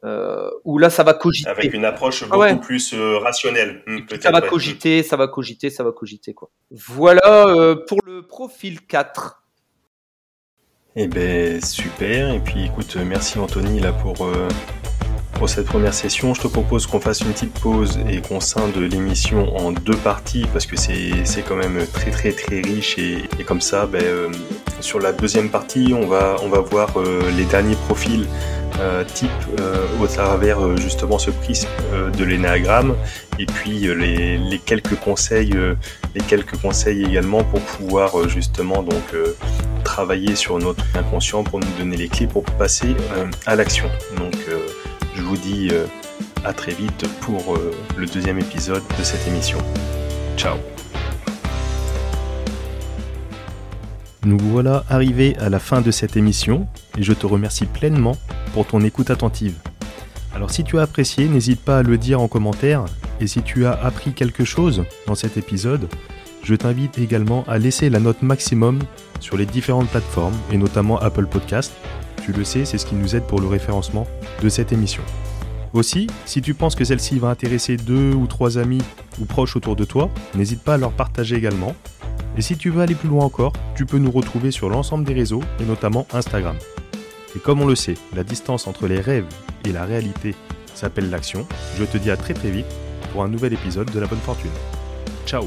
euh, 0.04 0.50
où 0.66 0.78
là, 0.78 0.90
ça 0.90 1.04
va 1.04 1.14
cogiter. 1.14 1.50
Avec 1.50 1.74
une 1.74 1.86
approche 1.86 2.24
Ah 2.24 2.28
beaucoup 2.28 2.42
ouais. 2.42 2.60
plus 2.60 2.94
euh, 2.94 3.18
rationnelle. 3.20 3.84
mm, 3.88 4.00
Ça 4.22 4.30
va 4.32 4.42
ouais. 4.42 4.50
cogiter, 4.50 5.04
ça 5.04 5.16
va 5.16 5.30
cogiter, 5.30 5.70
ça 5.70 5.86
va 5.86 5.94
cogiter. 5.94 6.34
quoi. 6.34 6.50
Voilà 6.70 7.48
euh, 7.48 7.78
pour 7.88 8.00
le 8.06 8.28
profil 8.28 8.82
4. 8.86 9.42
Eh 10.98 11.08
ben 11.08 11.62
super, 11.64 12.34
et 12.34 12.40
puis 12.40 12.66
écoute, 12.66 12.98
merci 12.98 13.40
Anthony 13.40 13.80
là 13.80 13.94
pour, 13.94 14.26
euh, 14.26 14.50
pour 15.38 15.50
cette 15.50 15.66
première 15.66 15.94
session. 15.94 16.34
Je 16.34 16.42
te 16.42 16.48
propose 16.48 16.88
qu'on 16.88 17.00
fasse 17.00 17.22
une 17.22 17.32
petite 17.32 17.54
pause 17.60 18.00
et 18.10 18.22
qu'on 18.22 18.40
scinde 18.40 18.76
l'émission 18.76 19.56
en 19.58 19.72
deux 19.72 19.96
parties 19.96 20.46
parce 20.52 20.66
que 20.66 20.76
c'est 20.76 21.44
quand 21.48 21.56
même 21.56 21.86
très 21.94 22.12
très 22.12 22.32
très 22.32 22.62
riche 22.62 22.98
et, 22.98 23.24
et 23.40 23.44
comme 23.44 23.62
ça, 23.62 23.86
ben, 23.86 24.02
euh, 24.04 24.30
sur 24.80 25.00
la 25.00 25.12
deuxième 25.12 25.50
partie, 25.50 25.94
on 25.94 26.08
va, 26.08 26.36
on 26.44 26.50
va 26.50 26.60
voir 26.60 26.98
euh, 26.98 27.22
les 27.38 27.46
derniers 27.46 27.76
profils 27.88 28.28
euh, 28.80 29.04
type 29.04 29.32
au 30.02 30.08
travers 30.08 30.78
justement 30.78 31.18
ce 31.18 31.32
prisme 31.32 31.68
de 32.16 32.24
l'énéagramme 32.24 32.96
et 33.40 33.46
puis 33.46 33.80
les, 33.80 34.38
les 34.38 34.60
quelques 34.60 34.96
conseils, 34.96 35.54
les 36.14 36.22
quelques 36.22 36.58
conseils 36.58 37.04
également 37.04 37.44
pour 37.44 37.60
pouvoir 37.62 38.30
justement 38.30 38.84
donc 38.84 39.16
travailler 39.84 40.36
sur 40.36 40.60
notre 40.60 40.84
inconscient 40.96 41.44
pour 41.44 41.60
nous 41.60 41.72
donner 41.80 41.98
les 41.98 42.08
clés 42.08 42.28
pour 42.28 42.44
passer 42.44 42.96
à 43.48 43.56
l'action. 43.56 43.90
Donc 44.18 44.36
je 45.18 45.24
vous 45.24 45.38
dis 45.38 45.70
euh, 45.72 45.88
à 46.46 46.54
très 46.54 46.74
vite 46.74 47.08
pour 47.22 47.56
euh, 47.56 47.74
le 47.98 48.06
deuxième 48.06 48.38
épisode 48.38 48.84
de 49.00 49.04
cette 49.04 49.28
émission. 49.28 49.58
Ciao 50.38 50.58
Nous 54.24 54.38
voilà 54.38 54.84
arrivés 54.90 55.36
à 55.40 55.50
la 55.50 55.58
fin 55.58 55.82
de 55.82 55.90
cette 55.90 56.18
émission 56.18 56.68
et 57.00 57.04
je 57.04 57.14
te 57.14 57.26
remercie 57.26 57.66
pleinement 57.66 58.16
pour 58.54 58.68
ton 58.68 58.82
écoute 58.82 59.10
attentive. 59.10 59.56
Alors 60.36 60.52
si 60.52 60.64
tu 60.64 60.78
as 60.78 60.84
apprécié, 60.84 61.28
n'hésite 61.28 61.62
pas 61.62 61.80
à 61.80 61.84
le 61.84 61.98
dire 61.98 62.22
en 62.22 62.28
commentaire 62.28 62.86
et 63.20 63.26
si 63.26 63.42
tu 63.42 63.66
as 63.66 63.72
appris 63.72 64.14
quelque 64.14 64.46
chose 64.46 64.84
dans 65.08 65.16
cet 65.16 65.36
épisode, 65.36 65.90
je 66.44 66.54
t'invite 66.54 67.00
également 67.00 67.44
à 67.48 67.58
laisser 67.58 67.90
la 67.90 68.00
note 68.00 68.22
maximum 68.22 68.78
sur 69.20 69.36
les 69.36 69.48
différentes 69.48 69.90
plateformes 69.90 70.38
et 70.52 70.58
notamment 70.58 71.00
Apple 71.00 71.26
Podcast. 71.26 71.74
Tu 72.28 72.34
le 72.34 72.44
sais, 72.44 72.66
c'est 72.66 72.78
ce 72.78 72.86
qui 72.86 72.96
nous 72.96 73.16
aide 73.16 73.24
pour 73.24 73.40
le 73.40 73.48
référencement 73.48 74.06
de 74.44 74.50
cette 74.50 74.74
émission. 74.74 75.02
Aussi, 75.72 76.08
si 76.26 76.42
tu 76.42 76.54
penses 76.54 76.76
que 76.76 76.84
celle-ci 76.84 77.20
va 77.20 77.30
intéresser 77.30 77.78
deux 77.78 78.14
ou 78.14 78.28
trois 78.28 78.58
amis 78.58 78.82
ou 79.22 79.24
proches 79.24 79.56
autour 79.56 79.78
de 79.78 79.86
toi, 79.86 80.10
n'hésite 80.36 80.62
pas 80.62 80.74
à 80.74 80.78
leur 80.78 80.92
partager 80.92 81.38
également. 81.38 81.74
Et 82.38 82.42
si 82.42 82.58
tu 82.58 82.70
veux 82.70 82.82
aller 82.82 82.96
plus 82.96 83.08
loin 83.08 83.24
encore, 83.24 83.54
tu 83.78 83.86
peux 83.86 83.98
nous 83.98 84.12
retrouver 84.12 84.52
sur 84.52 84.70
l'ensemble 84.70 85.06
des 85.06 85.14
réseaux 85.14 85.42
et 85.62 85.64
notamment 85.64 86.06
Instagram. 86.12 86.58
Et 87.34 87.40
comme 87.40 87.62
on 87.62 87.66
le 87.66 87.76
sait, 87.76 87.96
la 88.14 88.26
distance 88.26 88.68
entre 88.68 88.88
les 88.88 89.00
rêves 89.00 89.28
et 89.64 89.72
la 89.72 89.86
réalité 89.86 90.36
s'appelle 90.74 91.10
l'action. 91.10 91.48
Je 91.80 91.86
te 91.86 91.98
dis 91.98 92.12
à 92.12 92.18
très 92.18 92.34
très 92.34 92.52
vite 92.52 92.68
pour 93.14 93.24
un 93.24 93.30
nouvel 93.30 93.54
épisode 93.54 93.90
de 93.90 94.00
la 94.02 94.08
bonne 94.08 94.20
fortune. 94.20 94.52
Ciao 95.26 95.46